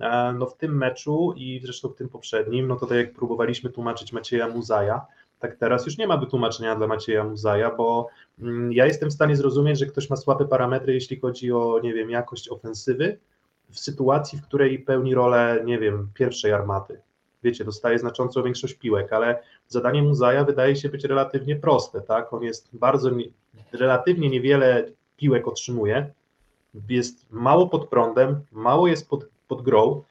E, 0.00 0.34
no 0.38 0.46
w 0.46 0.56
tym 0.56 0.76
meczu 0.76 1.34
i 1.36 1.60
zresztą 1.62 1.88
w 1.88 1.94
tym 1.94 2.08
poprzednim, 2.08 2.68
no 2.68 2.76
to 2.76 2.86
tak 2.86 2.98
jak 2.98 3.12
próbowaliśmy 3.12 3.70
tłumaczyć 3.70 4.12
Macieja 4.12 4.48
Muzaja, 4.48 5.06
tak 5.48 5.56
teraz 5.56 5.86
już 5.86 5.98
nie 5.98 6.06
ma 6.06 6.16
wytłumaczenia 6.16 6.76
dla 6.76 6.86
Macieja 6.86 7.24
Muzaja, 7.24 7.74
bo 7.74 8.08
mm, 8.40 8.72
ja 8.72 8.86
jestem 8.86 9.10
w 9.10 9.12
stanie 9.12 9.36
zrozumieć, 9.36 9.78
że 9.78 9.86
ktoś 9.86 10.10
ma 10.10 10.16
słabe 10.16 10.44
parametry, 10.44 10.94
jeśli 10.94 11.20
chodzi 11.20 11.52
o, 11.52 11.80
nie 11.82 11.94
wiem, 11.94 12.10
jakość 12.10 12.48
ofensywy, 12.48 13.18
w 13.70 13.78
sytuacji, 13.78 14.38
w 14.38 14.42
której 14.42 14.78
pełni 14.78 15.14
rolę, 15.14 15.62
nie 15.64 15.78
wiem, 15.78 16.08
pierwszej 16.14 16.52
armaty 16.52 17.00
wiecie, 17.44 17.64
dostaje 17.64 17.98
znaczącą 17.98 18.42
większość 18.42 18.74
piłek, 18.74 19.12
ale 19.12 19.42
zadanie 19.68 20.02
Muzaja 20.02 20.44
wydaje 20.44 20.76
się 20.76 20.88
być 20.88 21.04
relatywnie 21.04 21.56
proste, 21.56 22.00
tak? 22.00 22.32
On 22.32 22.42
jest 22.42 22.68
bardzo, 22.72 23.10
relatywnie 23.72 24.30
niewiele 24.30 24.90
piłek 25.16 25.48
otrzymuje, 25.48 26.10
jest 26.88 27.26
mało 27.30 27.68
pod 27.68 27.88
prądem, 27.88 28.40
mało 28.52 28.86
jest 28.86 29.08
pod, 29.08 29.26
pod 29.48 29.62
grą. 29.62 30.02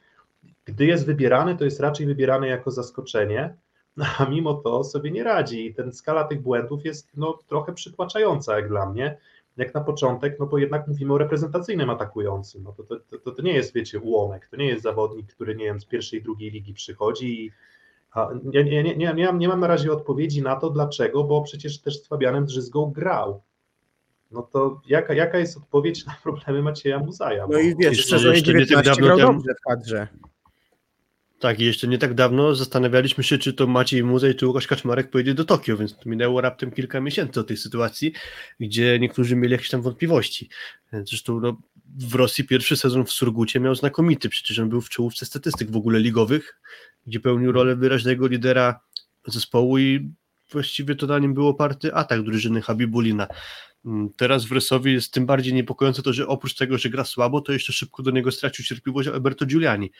Gdy 0.65 0.85
jest 0.85 1.05
wybierany, 1.05 1.57
to 1.57 1.65
jest 1.65 1.79
raczej 1.79 2.05
wybierany 2.05 2.47
jako 2.47 2.71
zaskoczenie. 2.71 3.55
a 4.19 4.25
mimo 4.25 4.53
to 4.53 4.83
sobie 4.83 5.11
nie 5.11 5.23
radzi 5.23 5.65
i 5.65 5.73
ten 5.73 5.93
skala 5.93 6.23
tych 6.23 6.41
błędów 6.41 6.85
jest 6.85 7.17
no, 7.17 7.39
trochę 7.47 7.73
przytłaczająca 7.73 8.55
jak 8.55 8.69
dla 8.69 8.89
mnie, 8.89 9.17
jak 9.57 9.73
na 9.73 9.81
początek, 9.81 10.39
no 10.39 10.45
bo 10.45 10.57
jednak 10.57 10.87
mówimy 10.87 11.13
o 11.13 11.17
reprezentacyjnym 11.17 11.89
atakującym, 11.89 12.63
no 12.63 12.71
to, 12.71 12.83
to, 12.83 13.17
to, 13.17 13.31
to 13.31 13.41
nie 13.41 13.53
jest, 13.53 13.73
wiecie, 13.73 13.99
ułomek, 13.99 14.47
to 14.51 14.57
nie 14.57 14.67
jest 14.67 14.83
zawodnik, 14.83 15.33
który, 15.33 15.55
nie 15.55 15.65
wiem, 15.65 15.79
z 15.79 15.85
pierwszej, 15.85 16.23
drugiej 16.23 16.51
ligi 16.51 16.73
przychodzi 16.73 17.45
i 17.45 17.51
a 18.13 18.29
nie, 18.43 18.63
nie, 18.63 18.83
nie, 18.83 18.95
nie, 18.95 19.13
nie, 19.13 19.25
mam, 19.25 19.39
nie 19.39 19.47
mam 19.47 19.59
na 19.59 19.67
razie 19.67 19.91
odpowiedzi 19.91 20.41
na 20.41 20.55
to, 20.55 20.69
dlaczego, 20.69 21.23
bo 21.23 21.41
przecież 21.41 21.81
też 21.81 22.01
z 22.01 22.07
Fabianem 22.07 22.45
Drzyzgą 22.45 22.91
grał. 22.91 23.41
No 24.31 24.41
to 24.41 24.81
jaka, 24.87 25.13
jaka 25.13 25.37
jest 25.37 25.57
odpowiedź 25.57 26.05
na 26.05 26.15
problemy 26.23 26.61
Macieja 26.61 26.99
Muzaja? 26.99 27.47
No 27.49 27.59
i 27.59 27.75
wiesz, 27.75 28.05
w 28.05 28.09
sezonie 28.09 28.35
jeszcze 28.35 28.53
nie 28.53 28.59
tak 28.59 28.67
19 28.67 29.01
dawno 29.01 29.15
grał 29.15 29.33
dobrze 29.33 29.53
w 29.53 29.61
kadrze. 29.61 30.07
Tak, 31.43 31.59
i 31.59 31.65
jeszcze 31.65 31.87
nie 31.87 31.97
tak 31.97 32.13
dawno 32.13 32.55
zastanawialiśmy 32.55 33.23
się, 33.23 33.37
czy 33.37 33.53
to 33.53 33.67
Maciej 33.67 34.03
Muzej, 34.03 34.35
czy 34.35 34.47
Łukasz 34.47 34.67
Kaczmarek 34.67 35.09
pojedzie 35.09 35.33
do 35.33 35.45
Tokio, 35.45 35.77
więc 35.77 35.97
to 35.97 36.09
minęło 36.09 36.41
raptem 36.41 36.71
kilka 36.71 37.01
miesięcy 37.01 37.39
od 37.39 37.47
tej 37.47 37.57
sytuacji, 37.57 38.13
gdzie 38.59 38.99
niektórzy 38.99 39.35
mieli 39.35 39.51
jakieś 39.51 39.69
tam 39.69 39.81
wątpliwości. 39.81 40.49
Zresztą 40.93 41.39
no, 41.39 41.57
w 41.99 42.15
Rosji 42.15 42.43
pierwszy 42.43 42.77
sezon 42.77 43.05
w 43.05 43.11
Surgucie 43.11 43.59
miał 43.59 43.75
znakomity, 43.75 44.29
przecież 44.29 44.59
on 44.59 44.69
był 44.69 44.81
w 44.81 44.89
czołówce 44.89 45.25
statystyk 45.25 45.71
w 45.71 45.75
ogóle 45.75 45.99
ligowych, 45.99 46.59
gdzie 47.07 47.19
pełnił 47.19 47.51
rolę 47.51 47.75
wyraźnego 47.75 48.27
lidera 48.27 48.79
zespołu 49.27 49.77
i 49.77 50.11
właściwie 50.51 50.95
to 50.95 51.07
na 51.07 51.19
nim 51.19 51.33
był 51.33 51.47
oparty 51.47 51.93
atak 51.93 52.23
drużyny 52.23 52.61
Habibulina. 52.61 53.27
Mm, 53.85 54.09
Teraz 54.17 54.45
w 54.45 54.51
Resowi 54.51 54.93
jest 54.93 55.13
tym 55.13 55.25
bardziej 55.25 55.53
niepokojące 55.53 56.03
to, 56.03 56.13
że 56.13 56.27
oprócz 56.27 56.55
tego, 56.55 56.77
że 56.77 56.89
gra 56.89 57.03
słabo, 57.03 57.41
to 57.41 57.53
jeszcze 57.53 57.73
szybko 57.73 58.03
do 58.03 58.11
niego 58.11 58.31
stracił 58.31 58.65
cierpliwość 58.65 59.09
Alberto 59.09 59.45
Giuliani. 59.45 59.91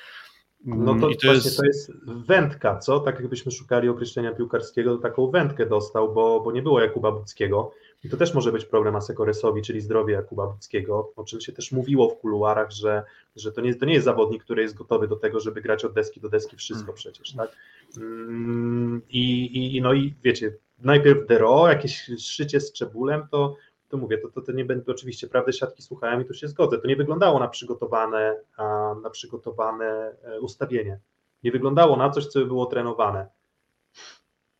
No 0.66 0.86
to, 0.86 1.08
Mm, 1.08 1.12
I 1.12 1.26
właśnie 1.26 1.52
to 1.52 1.66
jest 1.66 1.92
wędka, 2.28 2.80
co? 2.80 3.00
Tak 3.00 3.20
jakbyśmy 3.20 3.52
szukali 3.52 3.90
określenia 3.90 4.32
piłkarskiego, 4.32 4.96
to 4.96 5.02
taką 5.02 5.32
wędkę 5.32 5.66
dostał, 5.66 6.14
bo, 6.14 6.42
bo 6.42 6.52
nie 6.52 6.62
było 6.62 6.82
Jakuba 6.82 7.12
Buckiego. 7.12 7.72
I 8.04 8.10
to 8.10 8.18
też 8.18 8.34
może 8.34 8.52
być 8.52 8.66
problem 8.66 8.96
Asekoresowi, 8.96 9.62
czyli 9.62 9.82
zdrowie 9.82 10.14
Jakuba 10.14 10.48
Buckiego, 10.48 11.12
o 11.16 11.24
czym 11.24 11.42
się 11.42 11.52
też 11.52 11.72
mówiło 11.72 12.10
w 12.10 12.18
kuluarach, 12.18 12.72
że, 12.72 13.04
że 13.36 13.52
to, 13.52 13.62
nie, 13.62 13.76
to 13.76 13.86
nie 13.86 13.94
jest 13.94 14.06
zawodnik, 14.06 14.44
który 14.44 14.62
jest 14.62 14.76
gotowy 14.76 15.08
do 15.08 15.16
tego, 15.16 15.40
żeby 15.40 15.62
grać 15.62 15.86
od 15.86 15.94
deski 15.94 16.20
do 16.20 16.30
deski 16.30 16.58
wszystko 16.58 16.94
przecież, 16.94 17.34
tak? 17.34 17.50
Mm, 17.98 19.02
I, 19.10 19.46
i, 19.46 19.78
i 19.78 19.82
no 19.82 19.94
i 19.94 20.14
wiecie, 20.24 20.54
najpierw 20.80 21.28
Dero, 21.28 21.68
jakieś 21.68 22.12
szycie 22.20 22.60
z 22.60 22.74
czebulem, 22.74 23.28
to, 23.32 23.56
to 23.94 23.98
mówię, 23.98 24.18
to, 24.18 24.30
to, 24.30 24.42
to 24.42 24.52
nie 24.52 24.66
będę, 24.66 24.92
oczywiście 24.92 25.28
prawdę 25.28 25.54
siatki 25.54 25.84
słuchałem 25.84 26.22
i 26.22 26.26
tu 26.26 26.34
się 26.34 26.48
zgodzę, 26.48 26.78
to 26.78 26.88
nie 26.88 26.96
wyglądało 26.96 27.40
na 27.40 27.48
przygotowane, 27.48 28.36
na 29.04 29.10
przygotowane 29.10 30.16
e, 30.24 30.40
ustawienie. 30.40 31.00
Nie 31.44 31.52
wyglądało 31.52 31.98
na 31.98 32.10
coś, 32.10 32.28
co 32.28 32.40
by 32.40 32.46
było 32.46 32.66
trenowane. 32.66 33.28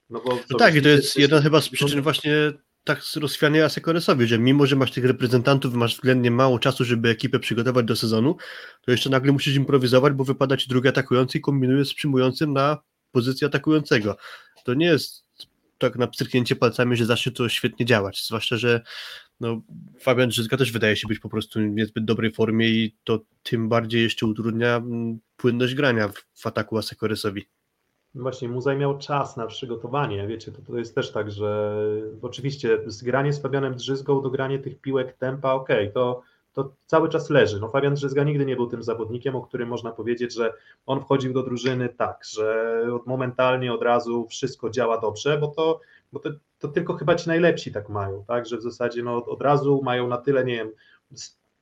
No, 0.10 0.22
bo, 0.26 0.40
No 0.50 0.58
tak, 0.58 0.76
i 0.76 0.82
to 0.82 0.90
jest 0.90 1.18
jedna 1.18 1.42
chyba 1.42 1.62
z 1.62 1.70
przyczyn 1.70 2.02
właśnie 2.02 2.52
tak 2.84 3.02
rozchwiania 3.16 3.66
Asekoresowi, 3.66 4.28
że 4.28 4.40
mimo, 4.40 4.66
że 4.66 4.76
masz 4.76 4.92
tych 4.92 5.06
reprezentantów, 5.06 5.74
masz 5.74 5.96
względnie 5.96 6.32
mało 6.32 6.60
czasu, 6.60 6.86
żeby 6.86 7.10
ekipę 7.10 7.40
przygotować 7.40 7.86
do 7.86 7.96
sezonu, 7.96 8.36
to 8.82 8.92
jeszcze 8.92 9.10
nagle 9.10 9.32
musisz 9.32 9.56
improwizować, 9.56 10.14
bo 10.14 10.24
wypada 10.24 10.58
ci 10.58 10.70
drugi 10.70 10.88
atakujący 10.88 11.38
i 11.38 11.42
kombinujesz 11.42 11.90
z 11.90 11.94
przyjmującym 11.94 12.54
na 12.54 12.78
pozycję 13.12 13.48
atakującego. 13.48 14.18
To 14.66 14.74
nie 14.74 14.86
jest 14.86 15.24
tak 15.90 15.96
na 15.96 16.08
pstryknięcie 16.08 16.56
palcami, 16.56 16.96
że 16.96 17.06
zacznie 17.06 17.32
to 17.32 17.50
świetnie 17.50 17.86
działać, 17.86 18.26
zwłaszcza, 18.28 18.58
że 18.58 18.82
no, 19.40 19.62
Fabian 20.00 20.30
Drzyzga 20.30 20.58
też 20.58 20.72
wydaje 20.72 20.96
się 20.96 21.08
być 21.08 21.20
po 21.20 21.30
prostu 21.30 21.60
w 21.60 21.64
niezbyt 21.64 22.06
dobrej 22.06 22.32
formie 22.32 22.70
i 22.70 22.96
to 23.04 23.20
tym 23.44 23.70
bardziej 23.70 24.04
jeszcze 24.04 24.26
utrudnia 24.26 24.76
mm, 24.76 25.20
płynność 25.38 25.76
grania 25.76 26.08
w, 26.08 26.14
w 26.34 26.48
ataku 26.48 26.78
Asekoresowi. 26.78 27.46
Właśnie 28.16 28.50
Muzaj 28.50 28.78
miał 28.78 28.98
czas 28.98 29.38
na 29.38 29.48
przygotowanie, 29.48 30.28
wiecie, 30.28 30.52
to, 30.52 30.62
to 30.62 30.78
jest 30.78 30.96
też 30.96 31.12
tak, 31.12 31.32
że 31.32 31.78
oczywiście 32.22 32.80
zgranie 32.86 33.34
z 33.34 33.42
Fabianem 33.42 33.76
Drzyzgą 33.76 34.22
do 34.22 34.30
granie 34.30 34.60
tych 34.60 34.82
piłek 34.82 35.18
tempa, 35.18 35.54
okej, 35.54 35.92
to, 35.94 36.22
to 36.54 36.74
cały 36.86 37.10
czas 37.10 37.30
leży. 37.30 37.60
No 37.60 37.70
Fabian 37.70 37.94
Drzyzga 37.94 38.24
nigdy 38.24 38.46
nie 38.46 38.56
był 38.56 38.68
tym 38.68 38.84
zawodnikiem, 38.84 39.36
o 39.36 39.42
którym 39.42 39.70
można 39.70 39.92
powiedzieć, 39.92 40.34
że 40.34 40.54
on 40.86 41.02
wchodził 41.02 41.34
do 41.34 41.44
drużyny 41.44 41.90
tak, 41.90 42.26
że 42.26 42.78
momentalnie 43.06 43.74
od 43.74 43.82
razu 43.82 44.28
wszystko 44.30 44.70
działa 44.70 44.98
dobrze, 44.98 45.38
bo 45.38 45.48
to, 45.48 45.80
bo 46.14 46.20
to, 46.20 46.30
to 46.60 46.68
tylko 46.68 46.94
chyba 46.94 47.16
ci 47.16 47.28
najlepsi 47.28 47.72
tak 47.72 47.90
mają, 47.90 48.24
tak, 48.28 48.46
że 48.46 48.58
w 48.58 48.62
zasadzie 48.62 49.04
no, 49.04 49.26
od, 49.26 49.42
razu 49.42 49.82
mają 49.84 50.08
na 50.08 50.18
tyle, 50.18 50.46
nie 50.46 50.56
wiem, 50.56 50.72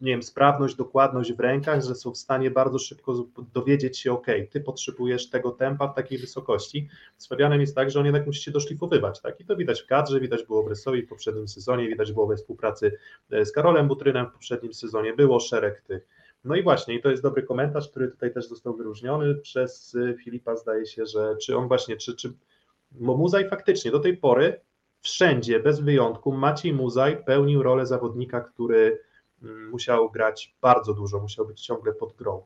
nie 0.01 0.11
wiem, 0.11 0.23
sprawność, 0.23 0.75
dokładność 0.75 1.33
w 1.33 1.39
rękach, 1.39 1.83
że 1.83 1.95
są 1.95 2.11
w 2.11 2.17
stanie 2.17 2.51
bardzo 2.51 2.79
szybko 2.79 3.27
dowiedzieć 3.53 3.99
się, 3.99 4.11
ok, 4.11 4.27
ty 4.49 4.61
potrzebujesz 4.61 5.29
tego 5.29 5.51
tempa 5.51 5.87
w 5.87 5.95
takiej 5.95 6.17
wysokości. 6.17 6.89
Z 7.17 7.27
Fabianem 7.27 7.61
jest 7.61 7.75
tak, 7.75 7.91
że 7.91 7.99
on 7.99 8.05
jednak 8.05 8.27
musi 8.27 8.43
się 8.43 8.51
doszlifowywać, 8.51 9.21
tak? 9.21 9.39
I 9.39 9.45
to 9.45 9.55
widać 9.55 9.81
w 9.81 9.87
kadrze, 9.87 10.19
widać 10.19 10.43
było 10.45 10.63
w 10.63 10.67
Resowi 10.67 11.01
w 11.01 11.09
poprzednim 11.09 11.47
sezonie, 11.47 11.87
widać 11.87 12.11
było 12.11 12.27
we 12.27 12.35
współpracy 12.35 12.97
e, 13.31 13.45
z 13.45 13.51
Karolem 13.51 13.87
Butrynem 13.87 14.27
w 14.27 14.31
poprzednim 14.31 14.73
sezonie, 14.73 15.13
było 15.13 15.39
szereg 15.39 15.81
tych. 15.81 16.07
No 16.43 16.55
i 16.55 16.63
właśnie, 16.63 16.95
i 16.95 17.01
to 17.01 17.09
jest 17.09 17.23
dobry 17.23 17.43
komentarz, 17.43 17.89
który 17.89 18.07
tutaj 18.07 18.33
też 18.33 18.47
został 18.47 18.75
wyróżniony 18.75 19.35
przez 19.35 19.95
e, 19.95 20.13
Filipa, 20.13 20.55
zdaje 20.55 20.85
się, 20.85 21.05
że 21.05 21.35
czy 21.41 21.57
on 21.57 21.67
właśnie, 21.67 21.97
czy, 21.97 22.15
czy 22.15 22.33
Muzaj 22.91 23.49
faktycznie 23.49 23.91
do 23.91 23.99
tej 23.99 24.17
pory 24.17 24.61
wszędzie, 25.01 25.59
bez 25.59 25.79
wyjątku, 25.79 26.31
Maciej 26.31 26.73
Muzaj 26.73 27.23
pełnił 27.25 27.63
rolę 27.63 27.85
zawodnika, 27.85 28.41
który 28.41 28.99
musiał 29.71 30.12
grać 30.12 30.56
bardzo 30.62 30.93
dużo, 30.93 31.19
musiał 31.19 31.47
być 31.47 31.62
ciągle 31.62 31.93
pod 31.93 32.15
grą. 32.15 32.45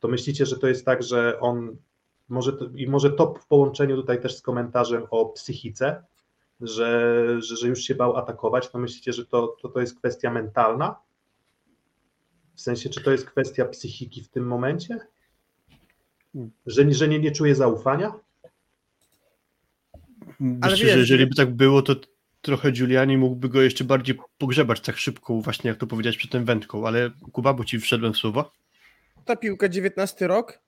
To 0.00 0.08
myślicie, 0.08 0.46
że 0.46 0.58
to 0.58 0.68
jest 0.68 0.84
tak, 0.84 1.02
że 1.02 1.40
on 1.40 1.76
może 2.28 2.52
to, 2.52 2.64
i 2.76 2.86
może 2.88 3.10
to 3.10 3.34
w 3.34 3.46
połączeniu 3.46 3.96
tutaj 3.96 4.20
też 4.22 4.36
z 4.36 4.42
komentarzem 4.42 5.06
o 5.10 5.26
psychice, 5.26 6.04
że, 6.60 7.24
że, 7.42 7.56
że 7.56 7.68
już 7.68 7.80
się 7.80 7.94
bał 7.94 8.16
atakować, 8.16 8.70
to 8.70 8.78
myślicie, 8.78 9.12
że 9.12 9.26
to, 9.26 9.56
to, 9.62 9.68
to 9.68 9.80
jest 9.80 9.98
kwestia 9.98 10.30
mentalna? 10.30 10.96
W 12.54 12.60
sensie, 12.60 12.90
czy 12.90 13.02
to 13.02 13.10
jest 13.10 13.26
kwestia 13.26 13.64
psychiki 13.64 14.22
w 14.22 14.28
tym 14.28 14.46
momencie? 14.46 14.98
Że, 16.66 16.84
nie- 16.84 16.94
że 16.94 17.08
nie, 17.08 17.18
nie 17.18 17.32
czuje 17.32 17.54
zaufania? 17.54 18.12
Ale 20.40 20.72
Myślę, 20.72 20.76
wiesz, 20.86 20.94
że 20.94 20.98
jeżeli 21.00 21.26
by 21.26 21.34
tak 21.34 21.54
było, 21.54 21.82
to 21.82 21.94
trochę 22.42 22.72
Giuliani 22.72 23.16
mógłby 23.16 23.48
go 23.48 23.62
jeszcze 23.62 23.84
bardziej 23.84 24.18
pogrzebać 24.38 24.80
tak 24.80 24.96
szybko, 24.96 25.40
właśnie 25.40 25.68
jak 25.70 25.78
to 25.78 25.86
powiedziałeś 25.86 26.16
przed 26.16 26.30
tym 26.30 26.44
wędką, 26.44 26.86
ale 26.86 27.10
Kuba, 27.32 27.54
bo 27.54 27.64
ci 27.64 27.80
wszedłem 27.80 28.12
w 28.12 28.16
słowo. 28.16 28.52
Ta 29.24 29.36
piłka 29.36 29.68
19 29.68 30.26
rok 30.26 30.58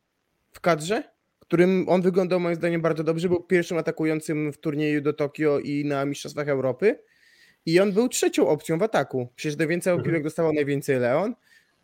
w 0.53 0.61
kadrze, 0.61 1.03
którym 1.39 1.89
on 1.89 2.03
wyglądał 2.03 2.41
moim 2.41 2.57
zdaniem 2.57 2.83
bardzo 2.83 3.05
dobrze, 3.05 3.29
był 3.29 3.43
pierwszym 3.43 3.79
atakującym 3.79 4.53
w 4.53 4.59
turnieju 4.59 5.01
do 5.01 5.13
Tokio 5.13 5.59
i 5.61 5.85
na 5.85 6.05
Mistrzostwach 6.05 6.49
Europy 6.49 6.99
i 7.67 7.81
on 7.81 7.93
był 7.93 8.09
trzecią 8.09 8.49
opcją 8.49 8.79
w 8.79 8.83
ataku. 8.83 9.29
Przecież 9.37 9.59
najwięcej 9.59 9.93
Mhm. 9.93 10.05
piłek 10.05 10.23
dostawał 10.23 10.53
najwięcej 10.53 10.99
Leon, 11.01 11.35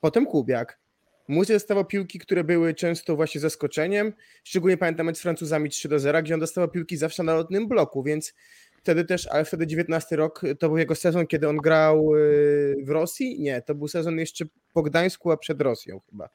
potem 0.01 0.27
Kubiak. 0.27 0.81
Musi 1.29 1.53
dostawał 1.53 1.85
piłki, 1.85 2.19
które 2.19 2.45
były 2.45 2.75
często 2.75 3.17
właśnie 3.17 3.41
zaskoczeniem. 3.41 4.13
Szczególnie 4.45 4.77
pamiętam 4.77 5.07
mecz 5.07 5.17
z 5.19 5.23
Francuzami 5.23 5.71
3 5.71 5.89
do 5.89 5.99
0, 5.99 6.23
gdzie 6.23 6.35
on 6.35 6.41
dostawał 6.41 6.71
piłki 6.71 6.97
zawsze 6.97 7.23
na 7.23 7.35
lotnym 7.35 7.69
bloku, 7.69 8.03
więc 8.03 8.35
wtedy 8.83 9.05
też, 9.05 9.27
ale 9.27 9.45
wtedy 9.45 9.67
19 9.67 10.17
rok 10.17 10.43
to 10.59 10.69
był 10.69 10.79
jego 10.79 10.95
sezon, 10.95 11.27
kiedy 11.27 11.49
on 11.49 11.57
grał 11.57 12.17
yy, 12.17 12.85
w 12.85 12.89
Rosji. 12.89 13.41
Nie, 13.41 13.63
to 13.63 13.75
był 13.75 13.89
sezon 13.89 14.19
jeszcze 14.19 14.45
po 14.73 14.83
Gdańsku, 14.83 15.31
a 15.31 15.37
przed 15.37 15.61
Rosją 15.61 16.01
chyba. 16.11 16.29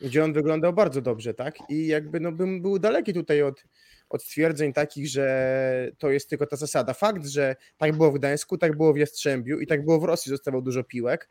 Gdzie 0.00 0.24
on 0.24 0.32
wyglądał 0.32 0.72
bardzo 0.72 1.00
dobrze, 1.00 1.34
tak? 1.34 1.54
I 1.68 1.86
jakby 1.86 2.20
no, 2.20 2.32
bym 2.32 2.62
był 2.62 2.78
daleki 2.78 3.14
tutaj 3.14 3.42
od, 3.42 3.64
od 4.08 4.22
stwierdzeń 4.22 4.72
takich, 4.72 5.08
że 5.08 5.92
to 5.98 6.10
jest 6.10 6.30
tylko 6.30 6.46
ta 6.46 6.56
zasada. 6.56 6.94
Fakt, 6.94 7.26
że 7.26 7.56
tak 7.78 7.96
było 7.96 8.12
w 8.12 8.14
Gdańsku, 8.14 8.58
tak 8.58 8.76
było 8.76 8.92
w 8.92 8.96
Jastrzębiu 8.96 9.60
i 9.60 9.66
tak 9.66 9.84
było 9.84 10.00
w 10.00 10.04
Rosji, 10.04 10.30
dostawał 10.30 10.62
dużo 10.62 10.84
piłek. 10.84 11.28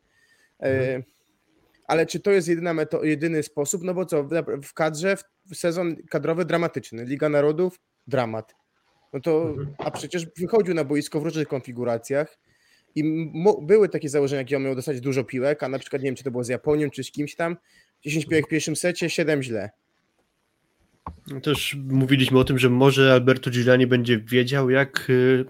E, 0.64 1.04
ale 1.88 2.06
czy 2.06 2.20
to 2.20 2.32
jest 2.32 2.48
jedyna 2.48 2.74
meto- 2.74 3.04
jedyny 3.04 3.44
sposób? 3.44 3.84
No 3.84 3.94
bo 3.94 4.06
co, 4.06 4.24
w, 4.64 4.74
kadrze 4.74 5.18
w 5.52 5.56
sezon 5.56 5.96
kadrowy 6.10 6.46
dramatyczny, 6.46 7.06
Liga 7.06 7.30
Narodów 7.30 7.80
dramat. 8.08 8.56
No 9.14 9.20
to, 9.20 9.50
Mhm. 9.50 9.68
a 9.78 9.92
przecież 9.92 10.26
wychodził 10.38 10.74
na 10.74 10.84
boisko 10.84 11.20
w 11.20 11.24
różnych 11.24 11.48
konfiguracjach 11.48 12.38
i 12.96 13.04
były 13.62 13.90
takie 13.90 14.10
założenia, 14.10 14.42
jak 14.42 14.58
on 14.58 14.64
miał 14.64 14.76
dostać 14.76 15.02
dużo 15.02 15.24
piłek, 15.24 15.64
a 15.64 15.70
na 15.70 15.80
przykład 15.80 16.02
nie 16.02 16.08
wiem, 16.08 16.16
czy 16.16 16.24
to 16.24 16.32
było 16.32 16.44
z 16.44 16.48
Japonią, 16.50 16.90
czy 16.90 17.04
z 17.04 17.12
kimś 17.12 17.36
tam, 17.36 17.58
10 18.02 18.26
piłek 18.26 18.46
w 18.46 18.50
pierwszym 18.50 18.76
secie, 18.76 19.10
7 19.10 19.44
źle. 19.44 19.70
Też 21.44 21.78
mówiliśmy 21.88 22.40
o 22.40 22.44
tym, 22.44 22.60
że 22.60 22.70
może 22.70 23.14
Alberto 23.14 23.50
Giuliani 23.50 23.88
będzie 23.88 24.20
wiedział, 24.20 24.70
jak 24.70 25.10
y, 25.10 25.46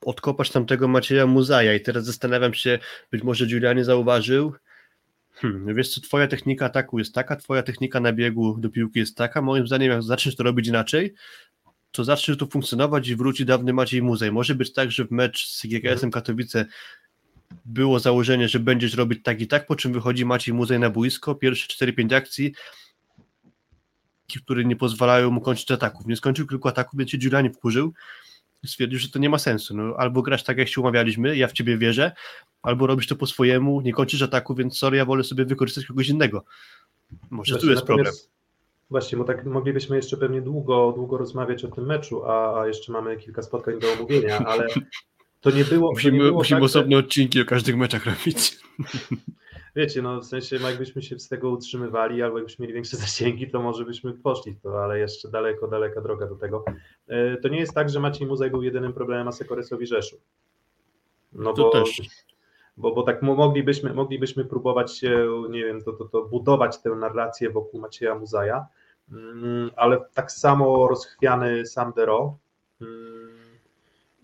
odkopać 0.00 0.50
tamtego 0.50 0.88
Macieja 0.88 1.26
Muzaja 1.26 1.74
i 1.74 1.80
teraz 1.80 2.04
zastanawiam 2.04 2.54
się, 2.54 2.78
być 3.10 3.22
może 3.22 3.46
Giuliani 3.46 3.84
zauważył, 3.84 4.52
hmm, 5.32 5.74
wiesz 5.74 5.94
co, 5.94 6.00
twoja 6.00 6.26
technika 6.28 6.66
ataku 6.66 6.98
jest 6.98 7.14
taka, 7.14 7.36
twoja 7.36 7.62
technika 7.62 8.00
na 8.00 8.12
biegu 8.12 8.56
do 8.58 8.70
piłki 8.70 8.98
jest 8.98 9.16
taka, 9.16 9.42
moim 9.42 9.66
zdaniem 9.66 9.90
jak 9.90 10.02
zaczniesz 10.02 10.36
to 10.36 10.42
robić 10.42 10.68
inaczej, 10.68 11.14
to 11.92 12.04
zacznie 12.04 12.36
to 12.36 12.46
funkcjonować 12.46 13.08
i 13.08 13.16
wróci 13.16 13.44
dawny 13.44 13.72
Maciej 13.72 14.02
Muzaj. 14.02 14.32
Może 14.32 14.54
być 14.54 14.72
tak, 14.72 14.90
że 14.90 15.04
w 15.04 15.10
mecz 15.10 15.48
z 15.48 15.66
GKS-em 15.66 16.10
Katowice 16.10 16.66
było 17.64 18.00
założenie, 18.00 18.48
że 18.48 18.58
będziesz 18.60 18.94
robić 18.94 19.20
tak 19.22 19.40
i 19.40 19.46
tak, 19.46 19.66
po 19.66 19.76
czym 19.76 19.92
wychodzi 19.92 20.24
Maciej 20.24 20.54
Muzaj 20.54 20.78
na 20.78 20.90
boisko, 20.90 21.34
pierwsze 21.34 21.86
4-5 21.86 22.14
akcji, 22.14 22.54
które 24.44 24.64
nie 24.64 24.76
pozwalają 24.76 25.30
mu 25.30 25.40
kończyć 25.40 25.70
ataków. 25.70 26.06
Nie 26.06 26.16
skończył 26.16 26.46
kilku 26.46 26.68
ataków, 26.68 26.98
więc 26.98 27.10
się 27.10 27.18
Giuliani 27.18 27.50
wkurzył 27.50 27.92
stwierdził, 28.66 28.98
że 28.98 29.08
to 29.08 29.18
nie 29.18 29.30
ma 29.30 29.38
sensu. 29.38 29.76
No, 29.76 29.94
albo 29.96 30.22
grasz 30.22 30.44
tak, 30.44 30.58
jak 30.58 30.68
się 30.68 30.80
umawialiśmy, 30.80 31.36
ja 31.36 31.48
w 31.48 31.52
ciebie 31.52 31.78
wierzę, 31.78 32.12
albo 32.62 32.86
robisz 32.86 33.06
to 33.06 33.16
po 33.16 33.26
swojemu, 33.26 33.80
nie 33.80 33.92
kończysz 33.92 34.22
ataku, 34.22 34.54
więc 34.54 34.78
sorry, 34.78 34.96
ja 34.96 35.04
wolę 35.04 35.24
sobie 35.24 35.44
wykorzystać 35.44 35.86
kogoś 35.86 36.08
innego. 36.08 36.44
Może 37.30 37.54
tu 37.54 37.60
Właśnie, 37.60 37.70
jest 37.70 37.86
problem. 37.86 38.12
Właśnie, 38.90 39.18
bo 39.18 39.24
tak 39.24 39.44
moglibyśmy 39.44 39.96
jeszcze 39.96 40.16
pewnie 40.16 40.42
długo, 40.42 40.92
długo 40.96 41.18
rozmawiać 41.18 41.64
o 41.64 41.68
tym 41.68 41.86
meczu, 41.86 42.24
a, 42.30 42.66
jeszcze 42.66 42.92
mamy 42.92 43.16
kilka 43.16 43.42
spotkań 43.42 43.80
do 43.80 43.92
omówienia, 43.92 44.38
ale 44.38 44.66
to 45.40 45.50
nie 45.50 45.64
było. 45.64 45.88
to 45.88 45.90
nie 45.90 45.94
Musimy, 45.94 46.18
było 46.18 46.32
musimy 46.38 46.60
tak, 46.60 46.68
że- 46.68 46.78
osobne 46.78 46.96
odcinki 46.98 47.40
o 47.40 47.44
każdych 47.44 47.76
meczach 47.76 48.06
robić. 48.06 48.58
Wiecie, 49.76 50.02
no 50.02 50.20
w 50.20 50.24
sensie 50.24 50.56
jakbyśmy 50.56 51.02
się 51.02 51.18
z 51.18 51.28
tego 51.28 51.50
utrzymywali, 51.50 52.22
albo 52.22 52.38
jakbyśmy 52.38 52.62
mieli 52.62 52.74
większe 52.74 52.96
zasięgi, 53.06 53.50
to 53.50 53.62
może 53.62 53.84
byśmy 53.84 54.12
poszli 54.12 54.52
w 54.52 54.60
to, 54.60 54.84
ale 54.84 54.98
jeszcze 54.98 55.28
daleko, 55.30 55.68
daleka 55.68 56.00
droga 56.00 56.26
do 56.26 56.34
tego. 56.36 56.64
E, 57.08 57.36
To 57.36 57.48
nie 57.48 57.58
jest 57.58 57.74
tak, 57.74 57.90
że 57.90 58.00
Maciej 58.00 58.26
Muzaj 58.26 58.50
był 58.50 58.62
jedynym 58.62 58.92
problemem, 58.92 59.28
a 59.28 59.32
Sekoresowi 59.32 59.86
Rzeszów. 59.86 60.20
No 61.32 61.52
To 61.52 61.62
bo, 61.62 61.70
też. 61.70 62.00
Bo, 62.78 62.92
bo 62.94 63.02
tak 63.02 63.22
mo- 63.22 63.34
moglibyśmy, 63.34 63.94
moglibyśmy 63.94 64.44
próbować 64.44 64.98
się, 64.98 65.26
nie 65.50 65.64
wiem, 65.64 65.82
to, 65.82 65.92
to, 65.92 66.04
to 66.04 66.22
budować 66.24 66.78
tę 66.82 66.90
narrację 66.90 67.50
wokół 67.50 67.80
Macieja 67.80 68.14
Muzaja, 68.14 68.66
mm, 69.12 69.70
ale 69.76 69.98
tak 70.14 70.32
samo 70.32 70.88
rozchwiany 70.88 71.66
Sam 71.66 71.92
Dero. 71.96 72.36
mm, 72.80 73.28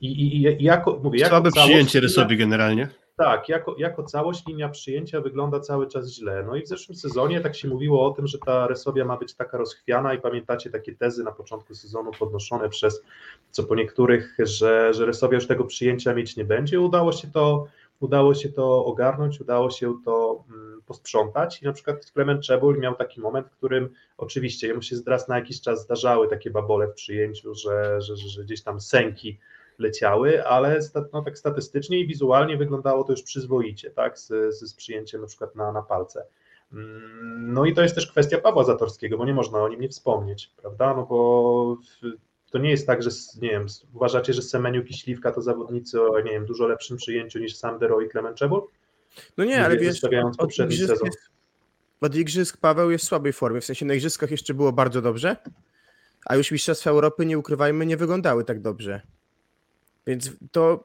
I, 0.01 0.07
i, 0.07 0.37
i 0.63 0.65
jako, 0.65 1.01
mówię, 1.03 1.27
Słabe 1.27 1.51
całość 1.51 1.71
przyjęcie 1.71 2.01
Rysowi 2.01 2.37
generalnie. 2.37 2.89
tak, 3.17 3.49
jako, 3.49 3.75
jako 3.79 4.03
całość 4.03 4.47
linia 4.47 4.69
przyjęcia 4.69 5.21
wygląda 5.21 5.61
cały 5.61 5.87
czas 5.87 6.11
źle. 6.13 6.45
No 6.47 6.57
i 6.57 6.63
w 6.63 6.69
zeszłym 6.69 6.97
sezonie 6.97 7.41
tak 7.41 7.57
się 7.57 7.69
mówiło 7.69 8.07
o 8.07 8.11
tym, 8.11 8.27
że 8.27 8.39
ta 8.39 8.67
Resowia 8.67 9.05
ma 9.05 9.17
być 9.17 9.35
taka 9.35 9.59
rozchwiana 9.59 10.15
i 10.15 10.21
pamiętacie 10.21 10.71
takie 10.71 10.95
tezy 10.95 11.25
na 11.25 11.33
początku 11.33 11.75
sezonu 11.75 12.11
podnoszone 12.19 12.69
przez 12.69 13.03
co 13.51 13.65
po 13.65 13.75
niektórych, 13.75 14.37
że, 14.39 14.95
że 14.95 15.07
Resowia 15.07 15.35
już 15.35 15.47
tego 15.47 15.65
przyjęcia 15.65 16.15
mieć 16.15 16.37
nie 16.37 16.45
będzie. 16.45 16.81
Udało 16.81 17.13
się 17.13 17.29
to, 17.31 17.67
udało 18.05 18.35
się 18.35 18.49
to 18.49 18.85
ogarnąć, 18.85 19.41
udało 19.41 19.71
się 19.71 19.95
to 20.05 20.45
mm, 20.51 20.83
posprzątać 20.87 21.63
i 21.63 21.65
na 21.65 21.73
przykład 21.73 22.11
Klement 22.11 22.43
Czebul 22.43 22.79
miał 22.79 22.95
taki 22.95 23.21
moment, 23.21 23.47
w 23.47 23.57
którym 23.57 23.89
oczywiście 24.19 24.67
jemu 24.67 24.83
się 24.83 24.97
raz 25.07 25.29
na 25.29 25.37
jakiś 25.37 25.61
czas 25.61 25.83
zdarzały 25.83 26.29
takie 26.29 26.51
babole 26.51 26.89
w 26.89 26.95
przyjęciu, 26.95 27.55
że, 27.55 28.01
że, 28.01 28.17
że, 28.17 28.45
gdzieś 28.45 28.63
tam 28.63 28.81
sęki 28.81 29.39
leciały, 29.79 30.47
ale 30.47 30.81
no, 31.13 31.23
tak 31.23 31.39
statystycznie 31.39 31.99
i 31.99 32.07
wizualnie 32.07 32.57
wyglądało 32.57 33.05
to 33.05 33.13
już 33.13 33.23
przyzwoicie, 33.23 33.91
tak, 33.91 34.19
z, 34.19 34.55
z, 34.55 34.75
przyjęciem 34.75 35.21
na 35.21 35.27
przykład 35.27 35.55
na, 35.55 35.73
na 35.73 35.83
palce. 35.83 36.27
Mm, 36.73 37.53
No 37.53 37.65
i 37.65 37.75
to 37.75 37.83
jest 37.83 37.95
też 37.95 38.07
kwestia 38.07 38.39
Pawła 38.39 38.65
Zatorskiego, 38.65 39.19
bo 39.19 39.27
nie 39.27 39.35
można 39.35 39.63
o 39.63 39.69
nim 39.69 39.81
nie 39.81 39.89
wspomnieć, 39.89 40.53
prawda, 40.57 40.95
no 40.95 41.07
bo 41.07 41.77
to 42.55 42.59
nie 42.59 42.71
jest 42.71 42.87
tak, 42.87 43.03
że, 43.03 43.11
nie 43.43 43.51
wiem, 43.51 43.67
uważacie, 43.95 44.33
że 44.33 44.43
Semeniuk 44.43 44.91
i 44.91 44.95
Śliwka 44.95 45.33
to 45.33 45.43
zawodnicy 45.43 46.03
o, 46.03 46.21
nie 46.21 46.31
wiem, 46.31 46.47
dużo 46.47 46.67
lepszym 46.67 46.97
przyjęciu 46.97 47.39
niż 47.39 47.57
Sandero 47.57 48.01
i 48.01 48.09
Clement 48.09 48.37
Czebul? 48.37 48.63
No 49.37 49.45
nie, 49.45 49.65
ale 49.65 49.77
wiesz, 49.77 50.05
od 50.05 50.37
poprzedni 50.37 50.75
igrzysk, 50.75 50.93
sezon. 50.93 51.07
jest, 51.07 51.19
od 52.01 52.15
igrzysk 52.15 52.57
Paweł 52.57 52.91
jest 52.91 53.05
w 53.05 53.09
słabej 53.09 53.33
formie, 53.33 53.61
w 53.61 53.65
sensie 53.65 53.87
na 53.87 53.95
igrzyskach 53.95 54.31
jeszcze 54.31 54.55
było 54.55 54.73
bardzo 54.73 55.03
dobrze, 55.03 55.37
a 56.27 56.37
już 56.37 56.51
Mistrzostwa 56.51 56.91
Europy, 56.91 57.27
nie 57.27 57.39
ukrywajmy, 57.39 57.87
nie 57.87 57.97
wyglądały 57.97 58.45
tak 58.45 58.61
dobrze. 58.61 59.01
Więc 60.07 60.31
to 60.53 60.85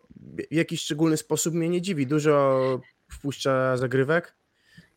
w 0.49 0.53
jakiś 0.53 0.81
szczególny 0.81 1.17
sposób 1.17 1.53
mnie 1.53 1.69
nie 1.69 1.81
dziwi. 1.81 2.07
Dużo 2.07 2.81
wpuszcza 3.09 3.77
zagrywek. 3.77 4.35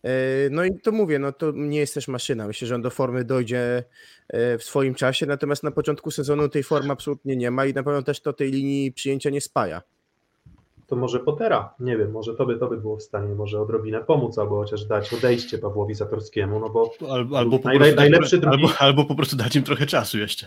Yy, 0.05 0.11
No 0.51 0.65
i 0.65 0.81
to 0.81 0.93
mówię, 0.93 1.19
no 1.19 1.33
to 1.33 1.51
nie 1.55 1.79
jest 1.79 1.95
też 1.95 2.09
maszyna. 2.09 2.47
Myślę, 2.47 2.69
że 2.69 2.75
on 2.75 2.83
do 2.83 2.91
formy 2.91 3.25
dojdzie 3.25 3.85
yy, 4.33 4.59
w 4.59 4.63
swoim 4.65 4.95
czasie, 4.95 5.27
natomiast 5.27 5.63
na 5.63 5.71
początku 5.71 6.11
sezonu 6.11 6.49
tej 6.49 6.63
formy 6.63 6.93
absolutnie 6.93 7.37
nie 7.37 7.51
ma 7.51 7.67
i 7.67 7.75
na 7.75 7.83
pewno 7.83 8.03
też 8.03 8.21
to 8.21 8.33
tej 8.33 8.51
linii 8.51 8.93
przyjęcia 8.93 9.31
nie 9.31 9.41
spaja. 9.41 9.83
To 10.87 10.97
może 10.97 11.21
Potera, 11.21 11.75
nie 11.81 11.97
wiem, 11.97 12.11
może 12.11 12.35
to 12.35 12.47
by, 12.47 12.59
to 12.59 12.69
by 12.69 12.77
było 12.77 12.97
w 12.97 13.03
stanie 13.03 13.35
może 13.35 13.61
odrobinę 13.61 14.01
pomóc, 14.01 14.39
albo 14.39 14.57
chociaż 14.63 14.85
dać 14.85 15.13
odejście 15.15 15.59
Pawłowi 15.59 15.95
Zatorskiemu, 15.95 16.61
no 16.61 16.69
bo 16.71 16.91
Albo, 17.11 17.39
albo, 17.39 17.59
po 17.59 17.69
Najle- 17.69 17.95
najlepszy 17.97 18.39
dać, 18.39 18.51
drugi- 18.51 18.65
albo, 18.67 18.79
albo 18.79 19.05
po 19.05 19.15
prostu 19.15 19.37
dać 19.37 19.57
im 19.57 19.63
trochę 19.63 19.87
czasu 19.87 20.19
jeszcze. 20.19 20.47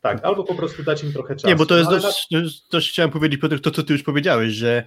tak, 0.00 0.24
albo 0.24 0.44
po 0.44 0.54
prostu 0.54 0.82
dać 0.82 1.04
im 1.04 1.12
trochę 1.12 1.36
czasu. 1.36 1.46
Nie, 1.48 1.56
bo 1.56 1.66
to 1.66 1.76
jest 1.76 1.90
no, 1.90 1.96
ale 1.96 2.02
dość, 2.02 2.28
to 2.28 2.38
jest- 2.38 2.68
też 2.68 2.90
chciałem 2.90 3.10
powiedzieć, 3.10 3.40
Piotr, 3.40 3.60
to 3.60 3.70
co 3.70 3.82
ty 3.82 3.92
już 3.92 4.02
powiedziałeś, 4.02 4.52
że 4.52 4.84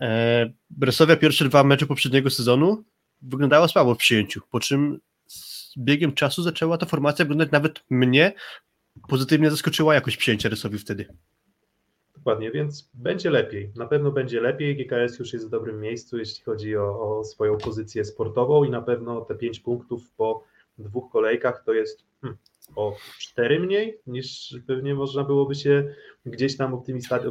e, 0.00 0.50
Bresowia 0.70 1.16
pierwsze 1.16 1.44
dwa 1.44 1.64
mecze 1.64 1.86
poprzedniego 1.86 2.30
sezonu 2.30 2.84
wyglądała 3.22 3.68
słabo 3.68 3.94
w 3.94 3.98
przyjęciu, 3.98 4.40
po 4.50 4.60
czym 4.60 5.00
z 5.26 5.74
biegiem 5.78 6.12
czasu 6.12 6.42
zaczęła 6.42 6.78
ta 6.78 6.86
formacja 6.86 7.24
wyglądać 7.24 7.50
nawet 7.50 7.80
mnie 7.90 8.32
pozytywnie 9.08 9.50
zaskoczyła 9.50 9.94
jakość 9.94 10.16
przyjęcia 10.16 10.48
Rysowi 10.48 10.78
wtedy. 10.78 11.06
Dokładnie, 12.16 12.50
więc 12.50 12.90
będzie 12.94 13.30
lepiej. 13.30 13.72
Na 13.76 13.86
pewno 13.86 14.10
będzie 14.10 14.40
lepiej. 14.40 14.76
GKS 14.76 15.18
już 15.18 15.32
jest 15.32 15.46
w 15.46 15.50
dobrym 15.50 15.80
miejscu, 15.80 16.18
jeśli 16.18 16.44
chodzi 16.44 16.76
o, 16.76 17.18
o 17.18 17.24
swoją 17.24 17.58
pozycję 17.58 18.04
sportową 18.04 18.64
i 18.64 18.70
na 18.70 18.82
pewno 18.82 19.20
te 19.20 19.34
pięć 19.34 19.60
punktów 19.60 20.10
po 20.16 20.44
dwóch 20.78 21.12
kolejkach 21.12 21.62
to 21.64 21.72
jest 21.72 22.04
hmm, 22.22 22.38
o 22.76 22.96
cztery 23.18 23.60
mniej 23.60 23.98
niż 24.06 24.56
pewnie 24.66 24.94
można 24.94 25.24
byłoby 25.24 25.54
się 25.54 25.94
gdzieś 26.26 26.56
tam 26.56 26.82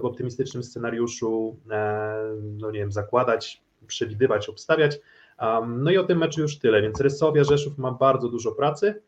w 0.02 0.06
optymistycznym 0.06 0.64
scenariuszu 0.64 1.58
e, 1.72 2.14
no 2.42 2.72
nie 2.72 2.80
wiem, 2.80 2.92
zakładać, 2.92 3.62
przewidywać, 3.88 4.50
obstawiać. 4.50 5.00
Um, 5.42 5.84
no 5.84 5.92
i 5.92 5.98
o 5.98 6.04
tym 6.04 6.18
meczu 6.18 6.42
już 6.42 6.60
tyle, 6.60 6.82
więc 6.82 7.02
Resowia 7.02 7.44
Rzeszów 7.44 7.78
ma 7.78 7.92
bardzo 7.92 8.30
dużo 8.30 8.52
pracy, 8.52 9.02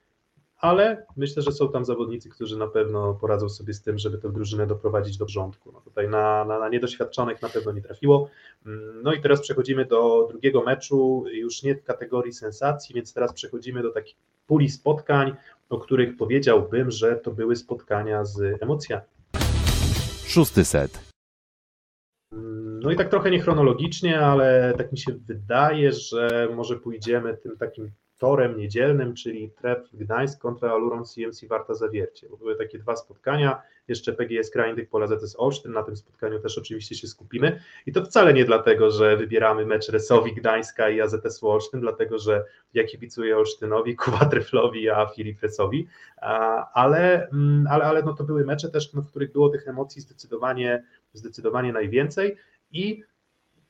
ale 0.57 1.05
myślę, 1.17 1.41
że 1.41 1.51
są 1.51 1.71
tam 1.71 1.85
zawodnicy, 1.85 2.29
którzy 2.29 2.57
na 2.57 2.67
pewno 2.67 3.13
poradzą 3.13 3.49
sobie 3.49 3.73
z 3.73 3.81
tym, 3.81 3.97
żeby 3.97 4.17
tę 4.17 4.31
drużynę 4.31 4.67
doprowadzić 4.67 5.17
do 5.17 5.27
rządku. 5.27 5.71
No 5.71 5.81
tutaj 5.81 6.09
na, 6.09 6.45
na, 6.45 6.59
na 6.59 6.69
niedoświadczonych 6.69 7.41
na 7.41 7.49
pewno 7.49 7.71
nie 7.71 7.81
trafiło. 7.81 8.29
Mm, 8.65 9.01
No 9.03 9.13
i 9.13 9.21
teraz 9.21 9.41
przechodzimy 9.41 9.85
do 9.85 10.27
drugiego 10.29 10.61
meczu, 10.61 11.25
już 11.31 11.63
nie 11.63 11.75
w 11.75 11.83
kategorii 11.83 12.33
sensacji, 12.33 12.95
więc 12.95 13.13
teraz 13.13 13.33
przechodzimy 13.33 13.81
do 13.81 13.91
takich 13.91 14.15
puli 14.47 14.69
spotkań, 14.69 15.35
o 15.69 15.77
których 15.77 16.17
powiedziałbym, 16.17 16.91
że 16.91 17.15
to 17.15 17.31
były 17.31 17.55
spotkania 17.55 18.25
z 18.25 18.63
emocjami. 18.63 19.03
Szósty 20.25 20.65
set. 20.65 21.09
No 22.81 22.91
i 22.91 22.95
tak 22.95 23.09
trochę 23.09 23.31
niechronologicznie, 23.31 24.19
ale 24.19 24.73
tak 24.77 24.91
mi 24.91 24.97
się 24.97 25.13
wydaje, 25.13 25.91
że 25.91 26.47
może 26.55 26.75
pójdziemy 26.75 27.37
tym 27.37 27.57
takim 27.57 27.91
torem 28.19 28.57
niedzielnym, 28.57 29.13
czyli 29.13 29.51
Tref 29.51 29.89
Gdańsk 29.93 30.41
kontra 30.41 30.71
Aluron 30.71 31.05
CMC 31.05 31.47
Warta 31.47 31.73
Zawiercie. 31.73 32.27
Były 32.39 32.55
takie 32.55 32.79
dwa 32.79 32.95
spotkania, 32.95 33.61
jeszcze 33.87 34.13
PGS 34.13 34.51
Kraindyk 34.51 34.89
Pola 34.89 35.07
ZS 35.07 35.35
Olsztyn, 35.39 35.71
na 35.71 35.83
tym 35.83 35.97
spotkaniu 35.97 36.39
też 36.39 36.57
oczywiście 36.57 36.95
się 36.95 37.07
skupimy. 37.07 37.59
I 37.85 37.91
to 37.91 38.05
wcale 38.05 38.33
nie 38.33 38.45
dlatego, 38.45 38.91
że 38.91 39.17
wybieramy 39.17 39.65
mecz 39.65 39.89
Resowi 39.89 40.35
Gdańska 40.35 40.89
i 40.89 41.01
AZS 41.01 41.43
Olsztyn, 41.43 41.81
dlatego 41.81 42.19
że 42.19 42.43
ja 42.73 42.83
kibicuję 42.83 43.37
Olsztynowi, 43.37 43.95
Kuba 44.05 44.25
Treflowi, 44.25 44.89
a 44.89 45.05
Filip 45.05 45.41
Resowi, 45.41 45.87
ale, 46.73 47.29
mm, 47.29 47.67
ale, 47.71 47.85
ale 47.85 48.03
no 48.03 48.13
to 48.13 48.23
były 48.23 48.45
mecze 48.45 48.69
też, 48.69 48.93
no, 48.93 49.01
w 49.01 49.09
których 49.09 49.31
było 49.31 49.49
tych 49.49 49.67
emocji 49.67 50.01
zdecydowanie, 50.01 50.83
zdecydowanie 51.13 51.73
najwięcej 51.73 52.37
i 52.71 53.03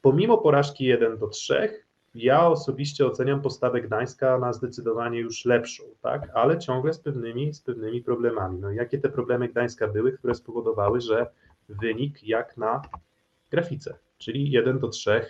pomimo 0.02 0.38
porażki 0.38 0.86
1 0.86 1.18
do 1.18 1.28
3, 1.28 1.84
ja 2.16 2.48
osobiście 2.48 3.06
oceniam 3.06 3.42
postawę 3.42 3.82
Gdańska 3.82 4.40
na 4.40 4.54
zdecydowanie 4.54 5.20
już 5.20 5.46
lepszą, 5.46 5.84
tak? 6.02 6.30
ale 6.34 6.60
ciągle 6.60 6.94
z 6.94 7.00
pewnymi, 7.00 7.54
z 7.54 7.62
pewnymi 7.62 8.04
problemami. 8.04 8.60
No, 8.60 8.72
jakie 8.72 8.98
te 8.98 9.10
problemy 9.10 9.48
Gdańska 9.48 9.88
były, 9.88 10.12
które 10.12 10.36
spowodowały, 10.36 11.02
że 11.02 11.28
wynik 11.70 12.24
jak 12.24 12.58
na 12.58 12.82
grafice, 13.52 13.98
czyli 14.18 14.52
1 14.52 14.80
do 14.80 14.88
3, 14.88 15.26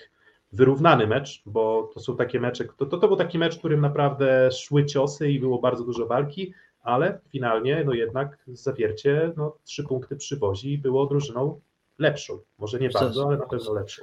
wyrównany 0.54 1.08
mecz, 1.08 1.44
bo 1.46 1.90
to 1.94 2.00
są 2.00 2.18
takie 2.18 2.40
mecze, 2.40 2.66
to, 2.78 2.86
to, 2.86 2.98
to 2.98 3.08
był 3.08 3.18
taki 3.18 3.40
mecz, 3.40 3.56
w 3.56 3.60
którym 3.60 3.82
naprawdę 3.82 4.52
szły 4.52 4.86
ciosy 4.86 5.30
i 5.32 5.40
było 5.40 5.60
bardzo 5.60 5.84
dużo 5.84 6.06
walki, 6.06 6.54
ale 6.82 7.20
finalnie 7.30 7.84
no 7.86 7.94
jednak 7.94 8.38
zawiercie 8.48 9.34
no, 9.38 9.58
trzy 9.64 9.84
punkty 9.84 10.16
przywozi 10.16 10.74
i 10.74 10.78
było 10.78 11.06
drużyną 11.06 11.60
lepszą. 12.00 12.40
Może 12.60 12.80
nie 12.80 12.90
bardzo, 12.90 13.28
ale 13.28 13.38
na 13.38 13.46
pewno 13.46 13.74
lepszą. 13.74 14.02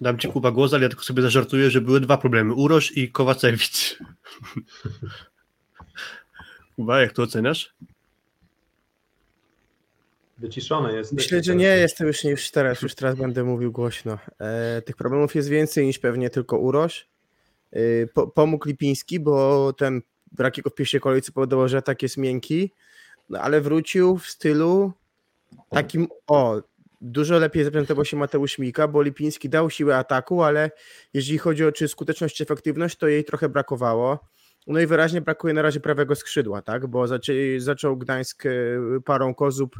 Dam 0.00 0.18
ci 0.18 0.28
Kuba 0.28 0.50
głos, 0.50 0.74
ale 0.74 0.82
ja 0.82 0.88
tylko 0.88 1.04
sobie 1.04 1.22
zażartuję, 1.22 1.70
że 1.70 1.80
były 1.80 2.00
dwa 2.00 2.16
problemy, 2.16 2.54
Uroż 2.54 2.96
i 2.96 3.12
Kowacewicz. 3.12 3.98
Kuba, 6.76 7.00
jak 7.00 7.12
to 7.12 7.22
oceniasz? 7.22 7.74
Wyciszone 10.38 10.92
jest. 10.92 11.12
Myślę, 11.12 11.42
że 11.42 11.56
nie 11.56 11.66
jestem 11.66 12.06
już, 12.06 12.24
już 12.24 12.50
teraz, 12.50 12.82
już 12.82 12.94
teraz 12.94 13.16
będę 13.16 13.44
mówił 13.44 13.72
głośno. 13.72 14.18
E, 14.38 14.82
tych 14.82 14.96
problemów 14.96 15.34
jest 15.34 15.48
więcej 15.48 15.86
niż 15.86 15.98
pewnie 15.98 16.30
tylko 16.30 16.58
Uroś. 16.58 17.08
E, 17.72 18.06
po, 18.06 18.26
pomógł 18.26 18.68
Lipiński, 18.68 19.20
bo 19.20 19.72
ten 19.72 20.02
brak 20.32 20.56
jego 20.56 20.70
w 20.70 20.74
pierwszej 20.74 21.00
kolejce 21.00 21.32
powodował, 21.32 21.68
że 21.68 21.78
atak 21.78 22.02
jest 22.02 22.16
miękki, 22.16 22.70
no 23.28 23.40
ale 23.40 23.60
wrócił 23.60 24.18
w 24.18 24.26
stylu 24.26 24.92
takim, 25.70 26.08
o, 26.26 26.62
dużo 27.04 27.38
lepiej 27.38 27.64
zaprezentował 27.64 28.04
się 28.04 28.16
Mateusz 28.16 28.58
Mika, 28.58 28.88
bo 28.88 29.02
Lipiński 29.02 29.48
dał 29.48 29.70
siłę 29.70 29.96
ataku, 29.96 30.42
ale 30.42 30.70
jeżeli 31.14 31.38
chodzi 31.38 31.64
o 31.64 31.72
czy 31.72 31.88
skuteczność, 31.88 32.36
czy 32.36 32.44
efektywność, 32.44 32.96
to 32.96 33.08
jej 33.08 33.24
trochę 33.24 33.48
brakowało. 33.48 34.18
No 34.66 34.80
i 34.80 34.86
wyraźnie 34.86 35.20
brakuje 35.20 35.54
na 35.54 35.62
razie 35.62 35.80
prawego 35.80 36.14
skrzydła, 36.14 36.62
tak? 36.62 36.86
Bo 36.86 37.08
zaczęli, 37.08 37.60
zaczął 37.60 37.96
Gdańsk 37.96 38.46
e, 38.46 38.50
parą 39.04 39.34
Kozub 39.34 39.76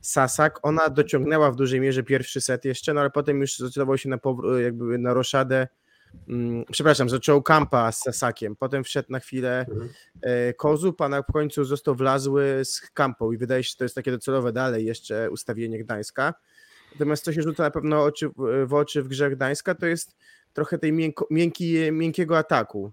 Sasak. 0.00 0.58
Ona 0.62 0.88
dociągnęła 0.88 1.50
w 1.50 1.56
dużej 1.56 1.80
mierze 1.80 2.02
pierwszy 2.02 2.40
set 2.40 2.64
jeszcze, 2.64 2.94
no 2.94 3.00
ale 3.00 3.10
potem 3.10 3.40
już 3.40 3.58
zdecydował 3.58 3.98
się 3.98 4.08
na, 4.08 4.18
jakby 4.62 4.98
na 4.98 5.14
roszadę. 5.14 5.68
Mm, 6.28 6.64
przepraszam, 6.70 7.08
zaczął 7.08 7.42
Kampa 7.42 7.92
z 7.92 7.98
Sasakiem, 7.98 8.56
potem 8.56 8.84
wszedł 8.84 9.12
na 9.12 9.20
chwilę 9.20 9.66
Mhm. 9.68 9.88
e, 10.22 10.52
Kozub, 10.54 11.00
a 11.00 11.08
na 11.08 11.22
końcu 11.22 11.64
został 11.64 11.94
wlazły 11.94 12.60
z 12.64 12.80
Kampą 12.80 13.32
i 13.32 13.36
wydaje 13.36 13.64
się, 13.64 13.70
że 13.70 13.76
to 13.76 13.84
jest 13.84 13.94
takie 13.94 14.10
docelowe 14.10 14.52
dalej 14.52 14.86
jeszcze 14.86 15.30
ustawienie 15.30 15.78
Gdańska. 15.78 16.34
Natomiast 16.94 17.24
co 17.24 17.32
się 17.32 17.42
rzuca 17.42 17.62
na 17.62 17.70
pewno 17.70 18.04
oczy, 18.04 18.30
w 18.66 18.74
oczy 18.74 19.02
w 19.02 19.08
grze 19.08 19.30
Gdańska, 19.30 19.74
to 19.74 19.86
jest 19.86 20.16
trochę 20.52 20.78
tej 20.78 20.92
miękko, 20.92 21.26
miękki, 21.30 21.92
miękkiego 21.92 22.38
ataku. 22.38 22.92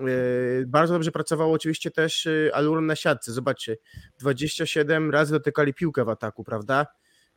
Yy, 0.00 0.64
Bardzo 0.66 0.94
dobrze 0.94 1.12
pracowało 1.12 1.52
oczywiście 1.52 1.90
też 1.90 2.24
yy, 2.24 2.50
Aluron 2.54 2.86
na 2.86 2.96
siatce. 2.96 3.32
Zobaczcie, 3.32 3.76
27 4.18 5.10
razy 5.10 5.32
dotykali 5.32 5.74
piłkę 5.74 6.04
w 6.04 6.08
ataku, 6.08 6.44
prawda? 6.44 6.86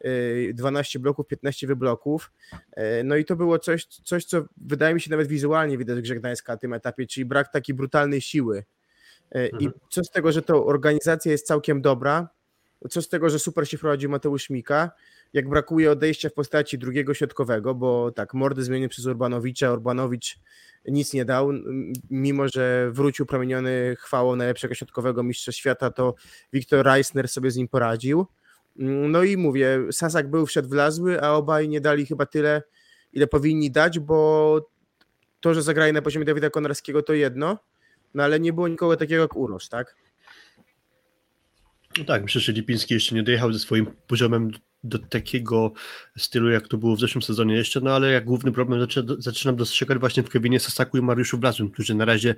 Yy, 0.03 0.53
12 0.53 0.99
bloków, 0.99 1.27
15 1.27 1.67
wybloków. 1.67 2.31
Yy, 2.77 2.83
No 3.03 3.15
i 3.15 3.25
to 3.25 3.35
było 3.35 3.59
coś, 3.59 3.85
coś, 3.85 4.25
co 4.25 4.45
wydaje 4.57 4.93
mi 4.93 5.01
się 5.01 5.11
nawet 5.11 5.27
wizualnie 5.27 5.77
widać 5.77 5.97
w 5.97 6.01
grze 6.01 6.15
Gdańska 6.15 6.53
na 6.53 6.57
tym 6.57 6.73
etapie, 6.73 7.07
czyli 7.07 7.25
brak 7.25 7.51
takiej 7.51 7.75
brutalnej 7.75 8.21
siły. 8.21 8.63
I 9.35 9.65
Mhm. 9.65 9.71
co 9.89 10.03
z 10.03 10.09
tego, 10.09 10.31
że 10.31 10.41
to 10.41 10.65
organizacja 10.65 11.31
jest 11.31 11.47
całkiem 11.47 11.81
dobra, 11.81 12.29
co 12.89 13.01
z 13.01 13.09
tego, 13.09 13.29
że 13.29 13.39
super 13.39 13.69
się 13.69 13.77
prowadzi 13.77 14.07
Mateusz 14.07 14.49
Mika, 14.49 14.91
jak 15.33 15.49
brakuje 15.49 15.91
odejścia 15.91 16.29
w 16.29 16.33
postaci 16.33 16.77
drugiego 16.77 17.13
środkowego, 17.13 17.75
bo 17.75 18.11
tak, 18.11 18.33
mordy 18.33 18.63
zmienił 18.63 18.89
przez 18.89 19.05
Urbanowicza, 19.05 19.73
Urbanowicz 19.73 20.39
nic 20.85 21.13
nie 21.13 21.25
dał, 21.25 21.51
mimo 22.09 22.47
że 22.47 22.91
wrócił 22.91 23.25
promieniony 23.25 23.95
chwałą 23.99 24.35
najlepszego 24.35 24.73
środkowego 24.73 25.23
mistrza 25.23 25.51
świata, 25.51 25.91
to 25.91 26.15
Wiktor 26.53 26.85
Reisner 26.85 27.27
sobie 27.27 27.51
z 27.51 27.55
nim 27.55 27.67
poradził. 27.67 28.27
No 28.75 29.23
i 29.23 29.37
mówię, 29.37 29.79
Sasak 29.91 30.29
był 30.29 30.45
wszedł 30.45 30.69
wlazły, 30.69 31.21
a 31.21 31.31
obaj 31.31 31.69
nie 31.69 31.81
dali 31.81 32.05
chyba 32.05 32.25
tyle, 32.25 32.63
ile 33.13 33.27
powinni 33.27 33.71
dać, 33.71 33.99
bo 33.99 34.69
to, 35.39 35.53
że 35.53 35.61
zagrali 35.61 35.93
na 35.93 36.01
poziomie 36.01 36.25
Dawida 36.25 36.49
Konarskiego 36.49 37.03
to 37.03 37.13
jedno, 37.13 37.57
no 38.13 38.23
ale 38.23 38.39
nie 38.39 38.53
było 38.53 38.67
nikogo 38.67 38.97
takiego 38.97 39.21
jak 39.21 39.35
Urosz, 39.35 39.69
tak? 39.69 39.95
No 41.97 42.03
tak, 42.03 42.23
myślę, 42.23 42.41
że 42.41 42.51
Lipiński 42.51 42.93
jeszcze 42.93 43.15
nie 43.15 43.23
dojechał 43.23 43.53
ze 43.53 43.59
swoim 43.59 43.85
poziomem 44.07 44.51
do, 44.83 44.99
takiego 44.99 45.73
stylu, 46.17 46.49
jak 46.49 46.67
to 46.67 46.77
było 46.77 46.95
w 46.95 46.99
zeszłym 46.99 47.21
sezonie 47.21 47.55
jeszcze, 47.55 47.81
no 47.81 47.91
ale 47.95 48.11
jak 48.11 48.25
główny 48.25 48.51
problem 48.51 48.79
zaczyna, 48.79 49.15
zaczynam 49.17 49.55
dostrzegać 49.55 49.97
właśnie 49.97 50.23
w 50.23 50.29
Kevinie 50.29 50.59
Sasaku 50.59 50.97
i 50.97 51.01
Mariuszu 51.01 51.37
Blazym, 51.37 51.71
którzy 51.71 51.95
na 51.95 52.05
razie 52.05 52.35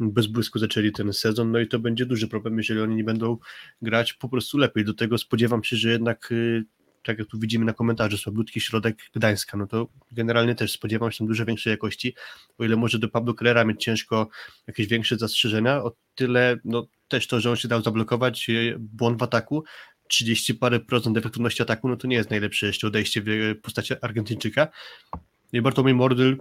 bez 0.00 0.26
błysku 0.26 0.58
zaczęli 0.58 0.92
ten 0.92 1.12
sezon, 1.12 1.52
no 1.52 1.58
i 1.58 1.68
to 1.68 1.78
będzie 1.78 2.06
duży 2.06 2.28
problem, 2.28 2.58
jeżeli 2.58 2.80
oni 2.80 2.96
nie 2.96 3.04
będą 3.04 3.38
grać 3.82 4.12
po 4.12 4.28
prostu 4.28 4.58
lepiej. 4.58 4.84
Do 4.84 4.94
tego 4.94 5.18
spodziewam 5.18 5.64
się, 5.64 5.76
że 5.76 5.90
jednak 5.90 6.32
y, 6.32 6.64
tak 7.02 7.18
jak 7.18 7.28
tu 7.28 7.38
widzimy 7.38 7.64
na 7.64 7.72
komentarzu, 7.72 8.18
słabiutki 8.18 8.60
środek 8.60 8.96
Gdańska, 9.14 9.56
no 9.56 9.66
to 9.66 9.88
generalnie 10.12 10.54
też 10.54 10.72
spodziewam 10.72 11.12
się 11.12 11.18
tam 11.18 11.26
dużo 11.26 11.44
większej 11.44 11.70
jakości, 11.70 12.14
o 12.58 12.64
ile 12.64 12.76
może 12.76 12.98
do 12.98 13.08
Pablo 13.08 13.34
Krera 13.34 13.64
mieć 13.64 13.84
ciężko 13.84 14.28
jakieś 14.66 14.86
większe 14.86 15.16
zastrzeżenia, 15.16 15.82
o 15.82 15.92
tyle 16.14 16.56
no 16.64 16.86
też 17.12 17.26
to, 17.26 17.40
że 17.40 17.50
on 17.50 17.56
się 17.56 17.68
dał 17.68 17.82
zablokować, 17.82 18.48
y, 18.48 18.76
błąd 18.78 19.18
w 19.18 19.22
ataku, 19.22 19.64
30 20.08 20.54
parę 20.54 20.80
procent 20.80 21.16
efektywności 21.16 21.62
ataku, 21.62 21.88
no 21.88 21.96
to 21.96 22.08
nie 22.08 22.16
jest 22.16 22.30
najlepsze 22.30 22.66
jeszcze 22.66 22.86
odejście 22.86 23.22
w 23.22 23.28
y, 23.28 23.54
postaci 23.62 23.94
Argentyńczyka. 24.00 24.68
No 25.52 25.58
I 25.58 25.62
Bartłomiej 25.62 25.94
Mordyl 25.94 26.36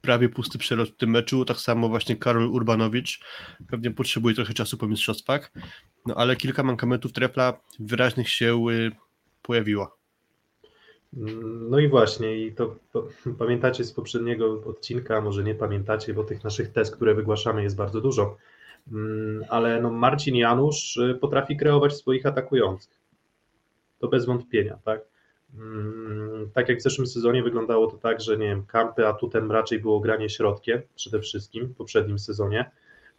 prawie 0.00 0.28
pusty 0.28 0.58
przelot 0.58 0.88
w 0.88 0.96
tym 0.96 1.10
meczu, 1.10 1.44
tak 1.44 1.56
samo 1.56 1.88
właśnie 1.88 2.16
Karol 2.16 2.50
Urbanowicz, 2.50 3.20
pewnie 3.70 3.90
potrzebuje 3.90 4.34
trochę 4.34 4.54
czasu 4.54 4.78
po 4.78 4.88
mistrzostwach, 4.88 5.52
no 6.06 6.14
ale 6.14 6.36
kilka 6.36 6.62
mankamentów 6.62 7.12
trefla 7.12 7.60
wyraźnych 7.80 8.28
się 8.28 8.64
y, 8.70 8.90
pojawiło. 9.42 10.02
No 11.70 11.78
i 11.78 11.88
właśnie, 11.88 12.46
i 12.46 12.54
to, 12.54 12.76
to 12.92 13.08
pamiętacie 13.38 13.84
z 13.84 13.92
poprzedniego 13.92 14.62
odcinka, 14.64 15.20
może 15.20 15.44
nie 15.44 15.54
pamiętacie, 15.54 16.14
bo 16.14 16.24
tych 16.24 16.44
naszych 16.44 16.72
test, 16.72 16.96
które 16.96 17.14
wygłaszamy 17.14 17.62
jest 17.62 17.76
bardzo 17.76 18.00
dużo, 18.00 18.36
ale 19.48 19.82
no 19.82 19.90
Marcin 19.90 20.36
Janusz 20.36 20.96
y, 20.96 21.18
potrafi 21.20 21.56
kreować 21.56 21.96
swoich 21.96 22.26
atakujących. 22.26 23.00
To 23.98 24.08
bez 24.08 24.26
wątpienia, 24.26 24.78
tak? 24.84 25.00
Mm, 25.54 26.50
Tak 26.54 26.68
jak 26.68 26.78
w 26.78 26.82
zeszłym 26.82 27.06
sezonie 27.06 27.42
wyglądało 27.42 27.86
to 27.86 27.96
tak, 27.96 28.20
że 28.20 28.38
nie 28.38 28.46
wiem, 28.46 28.66
kampy 28.66 29.06
atutem 29.06 29.52
raczej 29.52 29.80
było 29.80 30.00
granie 30.00 30.28
środkiem 30.28 30.82
przede 30.94 31.20
wszystkim 31.20 31.66
w 31.66 31.76
poprzednim 31.76 32.18
sezonie. 32.18 32.70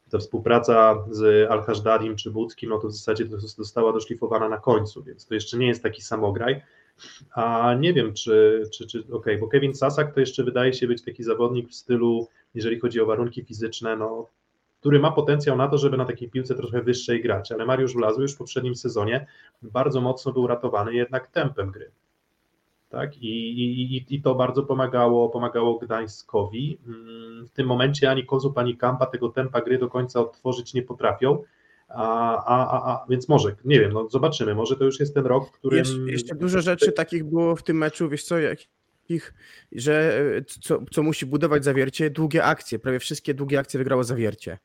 Ta 0.09 0.17
współpraca 0.17 1.05
z 1.11 1.51
Al-Hajdadim 1.51 2.15
czy 2.15 2.31
Budzkim, 2.31 2.69
no 2.69 2.79
to 2.79 2.87
w 2.87 2.93
zasadzie 2.93 3.25
została 3.37 3.93
doszlifowana 3.93 4.49
na 4.49 4.57
końcu, 4.57 5.03
więc 5.03 5.25
to 5.25 5.33
jeszcze 5.33 5.57
nie 5.57 5.67
jest 5.67 5.83
taki 5.83 6.01
samograj. 6.01 6.61
A 7.31 7.73
nie 7.79 7.93
wiem, 7.93 8.13
czy, 8.13 8.63
czy, 8.73 8.87
czy 8.87 9.03
okej, 9.11 9.37
bo 9.37 9.47
Kevin 9.47 9.75
Sasak 9.75 10.13
to 10.13 10.19
jeszcze 10.19 10.43
wydaje 10.43 10.73
się 10.73 10.87
być 10.87 11.01
taki 11.03 11.23
zawodnik 11.23 11.69
w 11.69 11.75
stylu, 11.75 12.27
jeżeli 12.55 12.79
chodzi 12.79 13.01
o 13.01 13.05
warunki 13.05 13.43
fizyczne, 13.43 13.97
no, 13.97 14.29
który 14.83 14.99
ma 14.99 15.11
potencjał 15.11 15.57
na 15.57 15.67
to, 15.67 15.77
żeby 15.77 15.97
na 15.97 16.05
takiej 16.05 16.29
piłce 16.29 16.55
trochę 16.55 16.81
wyższej 16.81 17.21
grać, 17.21 17.51
ale 17.51 17.65
Mariusz 17.65 17.93
Wlazły 17.93 18.21
już 18.21 18.33
w 18.33 18.37
poprzednim 18.37 18.75
sezonie 18.75 19.25
bardzo 19.61 20.01
mocno 20.01 20.33
był 20.33 20.47
ratowany 20.47 20.93
jednak 20.93 21.27
tempem 21.27 21.71
gry. 21.71 21.91
Tak? 22.89 23.17
I, 23.17 23.27
i, 23.27 24.15
i- 24.15 24.21
to 24.21 24.35
bardzo 24.35 24.63
pomagało, 24.63 25.29
pomagało 25.29 25.79
Gdańskowi. 25.79 26.77
Mm, 26.87 27.47
W 27.47 27.51
tym 27.51 27.67
momencie 27.67 28.09
ani 28.09 28.25
Kozub, 28.25 28.57
ani 28.57 28.77
Kampa 28.77 29.05
tego 29.05 29.29
tempa 29.29 29.61
gry 29.61 29.77
do 29.77 29.87
końca 29.89 30.19
odtworzyć 30.19 30.73
nie 30.73 30.81
potrafią. 30.81 31.43
A, 31.87 32.37
a, 32.45 32.67
a, 32.67 32.91
a, 32.91 33.05
więc 33.09 33.29
może, 33.29 33.55
nie 33.65 33.79
wiem, 33.79 33.93
no 33.93 34.09
zobaczymy, 34.09 34.55
może 34.55 34.75
to 34.75 34.83
już 34.85 34.99
jest 34.99 35.13
ten 35.13 35.25
rok, 35.25 35.47
w 35.47 35.51
którym... 35.51 35.77
Jeszcze, 35.79 35.97
jeszcze 36.11 36.35
dużo 36.35 36.61
rzeczy 36.61 36.91
takich 36.91 37.23
było 37.23 37.55
w 37.55 37.63
tym 37.63 37.77
meczu, 37.77 38.09
wiesz 38.09 38.23
co, 38.23 38.39
jakich, 38.39 39.33
że 39.71 40.19
e, 40.37 40.43
co, 40.43 40.79
co 40.91 41.03
musi 41.03 41.25
budować 41.25 41.63
zawiercie, 41.63 42.09
długie 42.09 42.43
akcje, 42.43 42.79
prawie 42.79 42.99
wszystkie 42.99 43.33
długie 43.33 43.59
akcje 43.59 43.77
wygrało 43.77 44.03
zawiercie, 44.03 44.57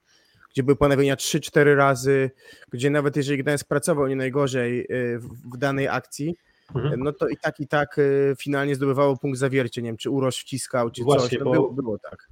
gdzie 0.58 0.62
były 0.62 0.76
ponawienia 0.76 1.16
3-4 1.16 1.74
razy, 1.76 2.30
gdzie 2.70 2.90
nawet 2.90 3.16
jeżeli 3.16 3.38
Gdańsk 3.38 3.68
pracował 3.68 4.06
nie 4.06 4.16
najgorzej 4.16 4.80
e, 4.80 5.18
w, 5.18 5.56
danej 5.58 5.88
akcji, 5.88 6.36
Mhm. 6.74 7.00
no 7.00 7.12
to 7.12 7.28
i 7.28 7.36
tak, 7.36 7.60
i 7.60 7.66
tak 7.68 7.98
e, 7.98 8.02
finalnie 8.36 8.74
zdobywało 8.74 9.16
punkt 9.16 9.38
zawiercie, 9.38 9.82
nie 9.82 9.88
wiem, 9.88 9.96
czy 9.96 10.10
Uroż 10.10 10.36
wciskał, 10.38 10.90
czy 10.90 11.02
Właśnie, 11.04 11.28
coś, 11.28 11.38
no 11.38 11.44
bo- 11.44 11.52
było, 11.52 11.72
było 11.72 11.98
tak. 11.98 12.28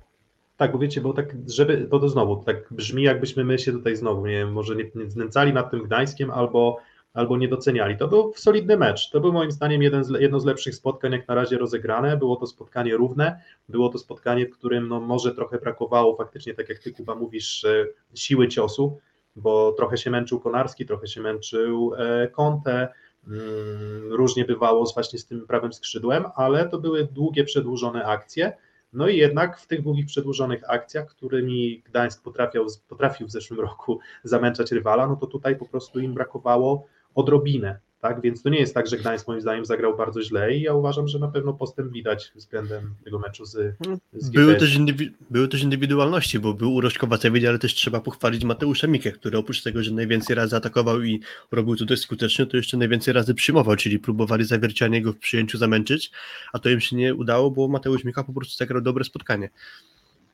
Tak, 0.57 0.73
bo 0.73 0.79
wiecie, 0.79 1.01
bo 1.01 1.13
tak, 1.13 1.37
żeby, 1.47 1.87
bo 1.91 1.99
to 2.01 2.09
znowu, 2.09 2.37
tak 2.45 2.57
brzmi 2.71 3.03
jakbyśmy 3.03 3.45
my 3.45 3.59
się 3.59 3.73
tutaj 3.73 3.97
znowu, 3.97 4.27
nie 4.27 4.33
wiem, 4.39 4.53
może 4.53 4.77
nie, 4.77 4.85
nie 4.95 5.11
znęcali 5.11 5.53
nad 5.53 5.71
tym 5.71 5.83
Gdańskiem 5.83 6.31
albo, 6.31 6.79
albo 7.17 7.37
nie 7.37 7.49
doceniali. 7.49 7.97
To 7.97 8.09
był 8.09 8.33
solidny 8.37 8.77
mecz, 8.77 9.11
to 9.11 9.21
był 9.21 9.33
moim 9.33 9.51
zdaniem 9.51 9.83
jeden 9.83 10.05
z, 10.05 10.11
jedno 10.21 10.41
z 10.41 10.45
lepszych 10.45 10.75
spotkań 10.75 11.13
jak 11.13 11.29
na 11.29 11.35
razie 11.35 11.59
rozegrane, 11.59 12.17
było 12.17 12.37
to 12.37 12.47
spotkanie 12.47 12.97
równe, 12.97 13.41
było 13.69 13.89
to 13.89 13.99
spotkanie, 13.99 14.47
w 14.47 14.51
którym 14.51 14.89
no, 14.89 15.01
może 15.01 15.35
trochę 15.35 15.59
brakowało 15.59 16.17
faktycznie, 16.17 16.55
tak 16.55 16.69
jak 16.69 16.79
ty 16.79 16.93
Kuba 16.93 17.15
mówisz, 17.15 17.65
e, 17.65 17.87
siły 18.15 18.49
ciosu, 18.49 18.99
bo 19.37 19.73
trochę 19.73 19.97
się 19.97 20.11
męczył 20.11 20.41
Konarski, 20.41 20.87
trochę 20.87 21.07
się 21.07 21.21
męczył 21.21 21.93
e, 21.99 22.29
Conte, 22.29 22.89
mm, 23.27 24.13
różnie 24.13 24.45
bywało 24.45 24.85
właśnie 24.95 25.19
z 25.19 25.27
tym 25.27 25.47
prawym 25.47 25.73
skrzydłem, 25.73 26.25
ale 26.35 26.69
to 26.69 26.79
były 26.79 27.09
długie, 27.13 27.45
przedłużone 27.45 28.05
akcje, 28.05 28.53
no 28.93 29.09
i 29.09 29.17
jednak 29.17 29.59
w 29.59 29.67
tych 29.67 29.83
długich, 29.83 30.07
przedłużonych 30.07 30.71
akcjach, 30.71 31.07
którymi 31.07 31.83
Gdańsk 31.87 32.23
potrafił, 32.23 32.67
potrafił 32.89 33.27
w 33.27 33.31
zeszłym 33.31 33.61
roku 33.61 33.99
zamęczać 34.25 34.73
rywala, 34.73 35.07
no 35.07 35.17
to 35.17 35.27
tutaj 35.27 35.57
po 35.57 35.67
prostu 35.67 36.01
im 36.01 36.15
brakowało 36.15 36.87
odrobinę. 37.17 37.79
Tak? 38.01 38.21
Więc 38.21 38.43
to 38.43 38.49
nie 38.49 38.59
jest 38.59 38.75
tak, 38.75 38.87
że 38.87 38.97
Gdańsk 38.97 39.29
moim 39.29 39.41
zdaniem 39.41 39.65
zagrał 39.65 39.97
bardzo 39.97 40.23
źle 40.23 40.57
i 40.57 40.63
ja 40.63 40.75
uważam, 40.75 41.09
że 41.09 41.19
na 41.19 41.29
pewno 41.29 41.53
postęp 41.53 41.93
widać 41.93 42.33
względem 42.35 42.95
tego 43.05 43.19
meczu 43.19 43.45
z, 43.45 43.77
z 44.13 44.31
Były 44.31 44.55
też, 44.55 44.79
indywi- 44.79 45.11
były 45.31 45.49
też 45.49 45.63
indywidualności, 45.63 46.39
bo 46.39 46.55
był 46.55 46.75
Uroś 46.75 46.99
Kowacewicz, 46.99 47.45
ale 47.45 47.59
też 47.59 47.75
trzeba 47.75 48.01
pochwalić 48.01 48.45
Mateusza 48.45 48.87
Mikę, 48.87 49.13
który 49.13 49.39
oprócz 49.39 49.63
tego, 49.63 49.83
że 49.83 49.91
najwięcej 49.91 50.37
razy 50.37 50.57
atakował 50.57 51.03
i 51.03 51.21
robił 51.53 51.77
to 51.77 51.85
dość 51.85 52.03
skutecznie, 52.03 52.47
to 52.47 52.57
jeszcze 52.57 52.77
najwięcej 52.77 53.15
razy 53.15 53.35
przyjmował, 53.35 53.77
czyli 53.77 53.99
próbowali 53.99 54.45
zawiercianie 54.45 55.03
go 55.03 55.13
w 55.13 55.19
przyjęciu 55.19 55.59
zamęczyć, 55.59 56.11
a 56.53 56.59
to 56.59 56.71
im 56.71 56.81
się 56.81 56.97
nie 56.97 57.15
udało, 57.15 57.51
bo 57.51 57.69
Mateusz 57.69 58.05
Mika 58.05 58.25
po 58.25 58.33
prostu 58.33 58.57
zagrał 58.57 58.83
dobre 58.83 59.05
spotkanie. 59.05 59.51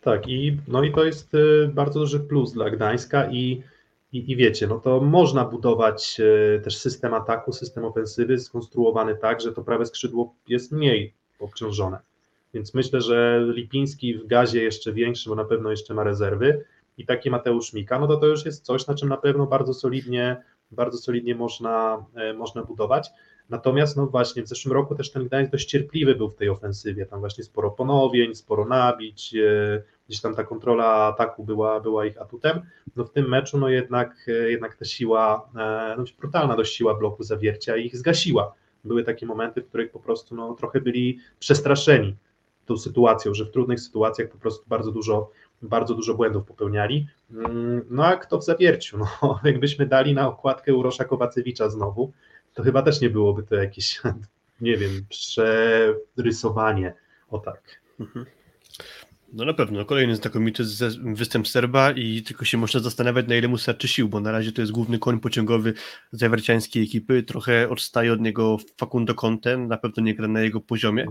Tak, 0.01 0.29
i, 0.29 0.57
no 0.69 0.85
i 0.85 0.93
to 0.93 1.05
jest 1.05 1.35
y, 1.35 1.71
bardzo 1.75 2.01
duży 2.01 2.21
plus 2.21 2.53
dla 2.53 2.71
Gdańska 2.71 3.31
i, 3.31 3.63
i, 4.13 4.33
i 4.33 4.37
wiecie, 4.37 4.67
no 4.67 4.79
to 4.79 5.01
można 5.01 5.45
budować 5.45 6.21
y, 6.21 6.61
też 6.65 6.79
system 6.79 7.15
ataku, 7.15 7.53
system 7.53 7.85
ofensywy 7.85 8.39
skonstruowany 8.39 9.17
tak, 9.17 9.41
że 9.41 9.53
to 9.53 9.63
prawe 9.63 9.87
skrzydło 9.87 10.35
jest 10.49 10.73
mniej 10.73 11.15
obciążone. 11.39 11.99
Więc 12.55 12.75
myślę, 12.75 13.01
że 13.01 13.47
Lipiński 13.55 14.15
w 14.15 14.27
gazie 14.27 14.63
jeszcze 14.63 14.93
większy, 14.93 15.29
bo 15.29 15.37
na 15.37 15.45
pewno 15.45 15.71
jeszcze 15.71 15.95
ma 15.95 16.05
rezerwy 16.05 16.65
i 16.99 17.07
taki 17.07 17.31
Mateusz 17.31 17.73
Mika, 17.73 17.99
no 17.99 18.07
to 18.07 18.17
to 18.17 18.27
już 18.27 18.45
jest 18.45 18.65
coś, 18.65 18.87
na 18.87 18.95
czym 18.95 19.09
na 19.09 19.17
pewno 19.17 19.47
bardzo 19.47 19.75
solidnie, 19.75 20.43
bardzo 20.71 20.99
solidnie 20.99 21.35
można, 21.35 22.07
e, 22.15 22.33
można 22.35 22.63
budować. 22.63 23.11
Natomiast 23.49 23.97
no 23.97 24.07
właśnie 24.07 24.43
w 24.43 24.49
zeszłym 24.49 24.73
roku 24.73 24.95
też 24.95 25.11
ten 25.13 25.27
Gdańsk 25.27 25.53
dość 25.53 25.69
cierpliwy 25.69 26.15
był 26.15 26.29
w 26.29 26.35
tej 26.35 26.49
ofensywie, 26.49 27.07
tam 27.07 27.21
właśnie 27.21 27.45
sporo 27.45 27.71
ponowień, 27.71 28.35
sporo 28.35 28.65
nabić, 28.65 29.35
e, 29.35 29.83
gdzieś 30.13 30.23
tam 30.23 30.35
ta 30.35 30.45
kontrola 30.45 30.87
ataku 30.87 31.45
była, 31.45 31.81
była 31.81 32.07
ich 32.07 32.21
atutem, 32.21 32.63
no 32.97 33.05
w 33.05 33.11
tym 33.11 33.29
meczu 33.29 33.59
no 33.59 33.69
jednak, 33.69 34.27
e, 34.29 34.51
jednak 34.51 34.77
ta 34.77 34.85
siła, 34.85 35.49
e, 35.57 35.95
no 35.99 36.05
brutalna 36.19 36.57
dość 36.57 36.77
siła 36.77 36.95
bloku 36.95 37.23
zawiercia 37.23 37.77
ich 37.77 37.97
zgasiła. 37.97 38.55
Były 38.85 39.05
takie 39.05 39.27
momenty, 39.27 39.63
w 39.63 39.69
których 39.69 39.91
po 39.91 40.01
prostu 40.01 40.35
no, 40.35 40.55
trochę 40.55 40.81
byli 40.81 41.19
przestraszeni 41.39 42.17
tą 42.67 42.77
sytuacją, 42.77 43.35
że 43.35 43.45
w 43.45 43.51
trudnych 43.51 43.81
sytuacjach 43.81 44.29
po 44.29 44.39
prostu 44.39 44.65
bardzo 44.69 44.93
dużo, 44.93 45.31
bardzo 45.63 45.95
dużo 45.95 46.15
błędów 46.15 46.47
popełniali. 46.47 47.07
Mm, 47.31 47.85
no 47.91 48.07
a 48.07 48.17
kto 48.17 48.39
w 48.39 48.45
zawierciu? 48.45 48.99
No, 48.99 49.07
jakbyśmy 49.45 49.87
dali 49.87 50.15
na 50.15 50.29
okładkę 50.29 50.75
Urosza 50.75 51.05
Kowacewicza 51.05 51.69
znowu, 51.69 52.13
to 52.55 52.63
chyba 52.63 52.83
też 52.83 53.01
nie 53.01 53.11
byłoby 53.11 53.43
to 53.43 53.55
jakieś, 53.55 54.03
nie 54.61 54.77
wiem, 54.77 54.91
przerysowanie. 55.09 56.95
O 57.31 57.39
tak. 57.39 57.81
Mhm. 58.01 58.27
No 59.33 59.45
na 59.45 59.55
pewno, 59.55 59.85
kolejny 59.85 60.17
znakomity 60.17 60.65
występ 61.03 61.49
Serba 61.49 61.91
i 61.91 62.23
tylko 62.23 62.45
się 62.45 62.59
można 62.59 62.81
zastanawiać, 62.81 63.29
na 63.29 63.37
ile 63.37 63.49
mu 63.49 63.59
starczy 63.59 63.89
sił, 63.89 64.09
bo 64.09 64.21
na 64.21 64.33
razie 64.33 64.53
to 64.53 64.61
jest 64.61 64.73
główny 64.73 64.99
koń 64.99 65.21
pociągowy 65.21 65.75
zawierciańskiej 66.13 66.83
ekipy, 66.85 67.23
trochę 67.23 67.69
odstaje 67.69 68.13
od 68.13 68.21
niego 68.21 68.59
Facundo 68.77 69.15
Conte, 69.15 69.57
na 69.57 69.77
pewno 69.77 70.03
nie 70.03 70.15
gra 70.15 70.29
na 70.29 70.41
jego 70.41 70.61
poziomie, 70.61 71.07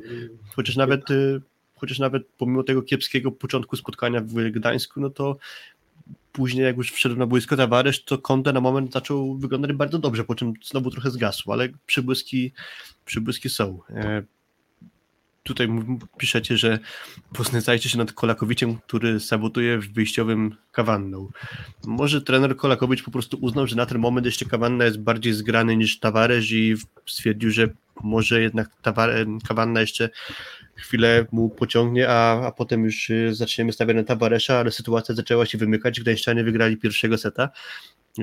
chociaż 0.55 0.75
nawet, 0.75 1.11
y, 1.11 1.41
chociaż 1.75 1.99
nawet 1.99 2.23
pomimo 2.37 2.63
tego 2.63 2.81
kiepskiego 2.81 3.31
początku 3.31 3.75
spotkania 3.75 4.21
w 4.21 4.33
Gdańsku, 4.33 5.01
no 5.01 5.09
to 5.09 5.37
później 6.31 6.65
jak 6.65 6.77
już 6.77 6.91
wszedł 6.91 7.15
na 7.15 7.25
boisko 7.27 7.57
Tavares, 7.57 8.03
to 8.03 8.17
Conte 8.17 8.53
na 8.53 8.61
moment 8.61 8.93
zaczął 8.93 9.37
wyglądać 9.37 9.73
bardzo 9.73 9.99
dobrze, 9.99 10.23
po 10.23 10.35
czym 10.35 10.53
znowu 10.63 10.91
trochę 10.91 11.11
zgasł, 11.11 11.51
ale 11.51 11.69
przybłyski, 11.85 12.51
przybłyski 13.05 13.49
są. 13.49 13.79
Tutaj 15.43 15.67
piszecie, 16.17 16.57
że 16.57 16.79
poznajcie 17.33 17.89
się 17.89 17.97
nad 17.97 18.13
Kolakowiciem, 18.13 18.77
który 18.77 19.19
sabotuje 19.19 19.77
w 19.77 19.93
wyjściowym 19.93 20.55
kawanną. 20.71 21.29
Może 21.85 22.21
trener 22.21 22.55
Kolakowicz 22.55 23.03
po 23.03 23.11
prostu 23.11 23.37
uznał, 23.41 23.67
że 23.67 23.75
na 23.75 23.85
ten 23.85 23.99
moment 23.99 24.25
jeszcze 24.25 24.45
kawanna 24.45 24.85
jest 24.85 24.99
bardziej 24.99 25.33
zgrany 25.33 25.77
niż 25.77 25.99
Tavares 25.99 26.51
i 26.51 26.75
stwierdził, 27.05 27.51
że 27.51 27.69
może 28.03 28.41
jednak 28.41 28.69
kawanna 29.47 29.81
jeszcze 29.81 30.09
chwilę 30.75 31.25
mu 31.31 31.49
pociągnie, 31.49 32.09
a, 32.09 32.47
a 32.47 32.51
potem 32.51 32.85
już 32.85 33.09
y, 33.09 33.35
zaczniemy 33.35 33.73
stawiać 33.73 33.97
na 33.97 34.03
Tavaresa, 34.03 34.59
ale 34.59 34.71
sytuacja 34.71 35.15
zaczęła 35.15 35.45
się 35.45 35.57
wymykać, 35.57 36.01
Gdańszczanie 36.01 36.43
wygrali 36.43 36.77
pierwszego 36.77 37.17
seta 37.17 37.49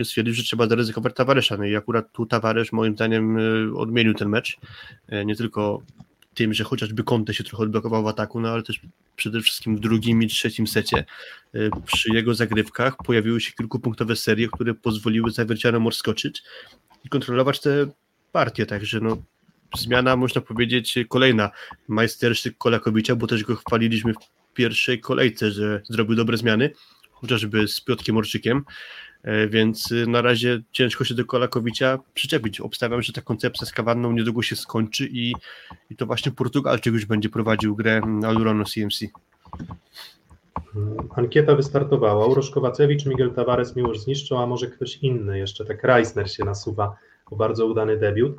stwierdził, 0.04 0.34
że 0.34 0.42
trzeba 0.42 0.66
zaryzykować 0.66 1.14
Tavaresza. 1.14 1.56
No 1.56 1.64
i 1.64 1.76
akurat 1.76 2.12
tu 2.12 2.26
Tavares 2.26 2.72
moim 2.72 2.94
zdaniem 2.94 3.38
y, 3.38 3.76
odmienił 3.76 4.14
ten 4.14 4.28
mecz. 4.28 4.58
Y, 5.12 5.24
nie 5.24 5.36
tylko 5.36 5.82
tym, 6.38 6.54
że 6.54 6.64
chociażby 6.64 7.04
Conte 7.04 7.34
się 7.34 7.44
trochę 7.44 7.62
odblokował 7.64 8.02
w 8.02 8.06
ataku, 8.06 8.40
no 8.40 8.48
ale 8.48 8.62
też 8.62 8.80
przede 9.16 9.40
wszystkim 9.40 9.76
w 9.76 9.80
drugim 9.80 10.22
i 10.22 10.26
trzecim 10.26 10.66
secie. 10.66 11.04
Y, 11.54 11.70
przy 11.86 12.14
jego 12.14 12.34
zagrywkach 12.34 12.96
pojawiły 12.96 13.40
się 13.40 13.52
kilkupunktowe 13.52 14.16
serie, 14.16 14.48
które 14.52 14.74
pozwoliły 14.74 15.30
zawiercianom 15.30 15.86
odskoczyć 15.86 16.42
i 17.04 17.08
kontrolować 17.08 17.60
te 17.60 17.86
partie, 18.32 18.66
także 18.66 19.00
no 19.00 19.16
zmiana 19.76 20.16
można 20.16 20.40
powiedzieć 20.40 20.98
kolejna. 21.08 21.50
Majstersztyk 21.88 22.58
Kolakowicza, 22.58 23.16
bo 23.16 23.26
też 23.26 23.44
go 23.44 23.56
chwaliliśmy 23.56 24.14
w 24.14 24.54
pierwszej 24.54 25.00
kolejce, 25.00 25.50
że 25.50 25.82
zrobił 25.88 26.16
dobre 26.16 26.36
zmiany, 26.36 26.70
chociażby 27.10 27.68
z 27.68 27.80
Piotkiem 27.80 28.16
Orczykiem, 28.16 28.64
E, 28.64 29.07
więc 29.48 29.92
y, 29.92 30.06
na 30.06 30.22
razie 30.22 30.62
ciężko 30.72 31.04
się 31.04 31.14
do 31.14 31.24
Kolakowicza 31.24 31.98
przyczepić. 32.14 32.60
Obstawiam, 32.60 33.02
że 33.02 33.12
ta 33.12 33.20
koncepcja 33.20 33.66
z 33.66 33.72
kawanną 33.72 34.12
niedługo 34.12 34.42
się 34.42 34.56
skończy 34.56 35.08
i, 35.12 35.34
i 35.90 35.96
to 35.96 36.06
właśnie 36.06 36.32
Portugalczyk 36.32 36.92
już 36.92 37.06
będzie 37.06 37.28
prowadził 37.28 37.76
grę 37.76 38.00
Alurono 38.26 38.64
CMC. 38.64 39.06
Ankieta 41.16 41.54
wystartowała. 41.54 42.26
Urosz 42.26 42.50
Kowacewicz, 42.50 43.06
Miguel 43.06 43.30
Tavares, 43.30 43.76
Miłosz 43.76 43.98
zniszczą, 43.98 44.42
a 44.42 44.46
może 44.46 44.66
ktoś 44.66 44.96
inny 44.96 45.38
jeszcze, 45.38 45.64
tak 45.64 45.84
Reisner 45.84 46.30
się 46.30 46.44
nasuwa, 46.44 46.96
bo 47.30 47.36
bardzo 47.36 47.66
udany 47.66 47.96
debiut. 47.96 48.36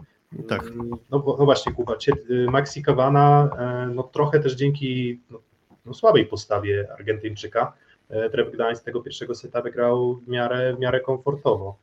Tak. 0.47 0.63
No, 1.09 1.23
no 1.39 1.45
właśnie, 1.45 1.73
Kuba, 1.73 1.95
y, 2.29 2.45
Maxi 2.51 2.83
Kawana, 2.83 3.49
e, 3.59 3.91
no 3.95 4.03
trochę 4.03 4.39
też 4.39 4.55
dzięki 4.55 5.19
no, 5.29 5.39
no, 5.85 5.93
słabej 5.93 6.25
postawie 6.25 6.87
Argentyńczyka, 6.93 7.73
E, 8.09 8.29
Trep 8.29 8.51
Gdańsk 8.53 8.83
tego 8.83 9.01
pierwszego 9.01 9.35
seta 9.35 9.61
wygrał 9.61 10.15
w 10.15 10.27
miarę, 10.27 10.73
w 10.75 10.79
miarę 10.79 10.99
komfortowo. 10.99 11.77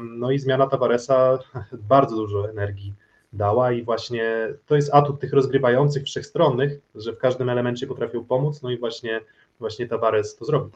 No 0.00 0.30
i 0.30 0.38
zmiana 0.38 0.66
Tavaresa 0.66 1.38
bardzo 1.72 2.16
dużo 2.16 2.50
energii 2.50 2.94
dała 3.32 3.72
i 3.72 3.82
właśnie 3.82 4.48
to 4.66 4.76
jest 4.76 4.94
atut 4.94 5.20
tych 5.20 5.32
rozgrywających 5.32 6.04
wszechstronnych, 6.04 6.80
że 6.94 7.12
w 7.12 7.18
każdym 7.18 7.48
elemencie 7.48 7.86
potrafią 7.86 8.24
pomóc, 8.24 8.62
no 8.62 8.70
i 8.70 8.78
właśnie, 8.78 9.20
właśnie 9.58 9.88
Tavares 9.88 10.36
to 10.36 10.44
zrobił. 10.44 10.70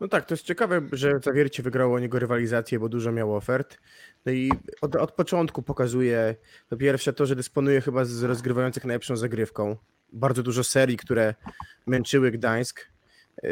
No 0.00 0.08
tak, 0.08 0.24
to 0.24 0.34
jest 0.34 0.44
ciekawe, 0.44 0.80
że 0.92 1.20
Zawiercie 1.24 1.62
wygrało 1.62 1.94
o 1.94 1.98
niego 1.98 2.18
rywalizację, 2.18 2.78
bo 2.78 2.88
dużo 2.88 3.12
miał 3.12 3.36
ofert. 3.36 3.78
No 4.26 4.32
i 4.32 4.52
od, 4.80 4.96
od 4.96 5.12
początku 5.12 5.62
pokazuje 5.62 6.36
po 6.68 6.76
pierwsze 6.76 7.12
to, 7.12 7.26
że 7.26 7.36
dysponuje 7.36 7.80
chyba 7.80 8.04
z 8.04 8.22
rozgrywających 8.22 8.84
najlepszą 8.84 9.16
zagrywką. 9.16 9.76
Bardzo 10.12 10.42
dużo 10.42 10.64
serii, 10.64 10.96
które 10.96 11.34
męczyły 11.86 12.30
Gdańsk. 12.30 12.88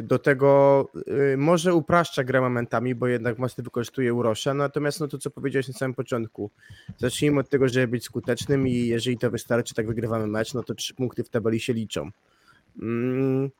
Do 0.02 0.18
tego 0.18 0.88
y, 1.32 1.36
może 1.36 1.74
upraszcza 1.74 2.24
grę 2.24 2.40
momentami, 2.40 2.94
bo 2.94 3.06
jednak 3.06 3.38
mocno 3.38 3.64
wykorzystuje 3.64 4.14
Urosza, 4.14 4.54
natomiast 4.54 5.00
no 5.00 5.08
to, 5.08 5.18
co 5.18 5.30
powiedziałeś 5.30 5.68
na 5.68 5.74
samym 5.74 5.94
początku, 5.94 6.50
zacznijmy 6.98 7.40
od 7.40 7.48
tego, 7.48 7.68
żeby 7.68 7.88
być 7.88 8.04
skutecznym 8.04 8.68
i 8.68 8.86
jeżeli 8.86 9.18
to 9.18 9.30
wystarczy, 9.30 9.74
tak 9.74 9.86
wygrywamy 9.86 10.26
mecz, 10.26 10.54
no 10.54 10.62
to 10.62 10.74
trzy 10.74 10.94
punkty 10.94 11.24
w 11.24 11.28
tabeli 11.28 11.60
się 11.60 11.72
liczą. 11.72 12.10
Mm, 12.82 13.50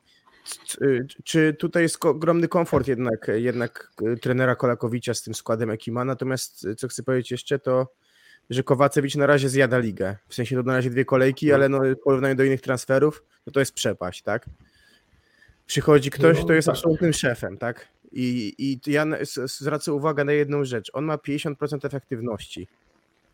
czy 1.24 1.54
tutaj 1.54 1.82
jest 1.82 2.04
ogromny 2.04 2.48
komfort 2.48 2.88
jednak, 2.88 3.30
jednak 3.34 3.92
y, 4.02 4.16
trenera 4.16 4.54
Kolakowicza 4.56 5.14
z 5.14 5.22
tym 5.22 5.34
składem, 5.34 5.68
jaki 5.68 5.92
ma, 5.92 6.04
natomiast 6.04 6.64
y, 6.64 6.74
co 6.74 6.88
chcę 6.88 7.02
powiedzieć 7.02 7.30
jeszcze, 7.30 7.58
to 7.58 7.86
że 8.50 8.62
Kowacewicz 8.62 9.16
na 9.16 9.26
razie 9.26 9.48
zjada 9.48 9.78
ligę, 9.78 10.16
w 10.28 10.34
sensie 10.34 10.56
to 10.56 10.62
na 10.62 10.72
razie 10.72 10.90
dwie 10.90 11.04
kolejki, 11.04 11.52
ale 11.52 11.68
no, 11.68 11.80
w 11.80 11.96
porównaniu 12.04 12.34
do 12.34 12.44
innych 12.44 12.60
transferów, 12.60 13.24
no 13.46 13.52
to 13.52 13.60
jest 13.60 13.72
przepaść, 13.72 14.22
tak? 14.22 14.46
Przychodzi 15.66 16.10
ktoś, 16.10 16.40
kto 16.44 16.52
jest 16.52 16.66
tak. 16.66 16.74
absolutnym 16.74 17.12
szefem, 17.12 17.58
tak? 17.58 17.88
I, 18.12 18.54
I 18.58 18.80
ja 18.86 19.06
zwracam 19.44 19.94
uwagę 19.94 20.24
na 20.24 20.32
jedną 20.32 20.64
rzecz. 20.64 20.90
On 20.92 21.04
ma 21.04 21.16
50% 21.16 21.86
efektywności. 21.86 22.68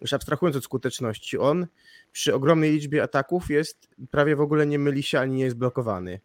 Już 0.01 0.13
abstrahując 0.13 0.57
od 0.57 0.65
skuteczności, 0.65 1.39
on 1.39 1.67
przy 2.13 2.35
ogromnej 2.35 2.73
liczbie 2.73 3.03
ataków 3.03 3.51
jest 3.51 3.89
prawie 4.11 4.37
w 4.37 4.41
ogóle 4.41 4.67
nie 4.67 4.79
myli 4.79 5.03
się 5.03 5.21
ani 5.21 5.35
nie 5.35 5.45
jest 5.45 5.57
blokowany. 5.57 6.21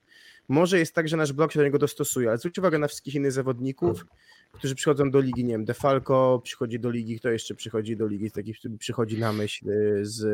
Może 0.47 0.79
jest 0.79 0.95
tak, 0.95 1.07
że 1.07 1.17
nasz 1.17 1.33
blok 1.33 1.51
się 1.51 1.59
do 1.59 1.65
niego 1.65 1.79
dostosuje, 1.79 2.29
ale 2.29 2.37
zwróć 2.37 2.59
uwagę 2.59 2.79
na 2.79 2.87
wszystkich 2.87 3.15
innych 3.15 3.31
zawodników, 3.31 4.05
którzy 4.51 4.75
przychodzą 4.75 5.11
do 5.11 5.19
ligi, 5.19 5.45
nie 5.45 5.53
wiem, 5.53 5.65
Defalco 5.65 6.41
przychodzi 6.43 6.79
do 6.79 6.89
ligi, 6.89 7.19
kto 7.19 7.29
jeszcze 7.29 7.55
przychodzi 7.55 7.97
do 7.97 8.07
ligi, 8.07 8.31
taki 8.31 8.53
przychodzi 8.79 9.19
na 9.19 9.33
myśl 9.33 9.69
y, 9.69 10.05
z 10.05 10.25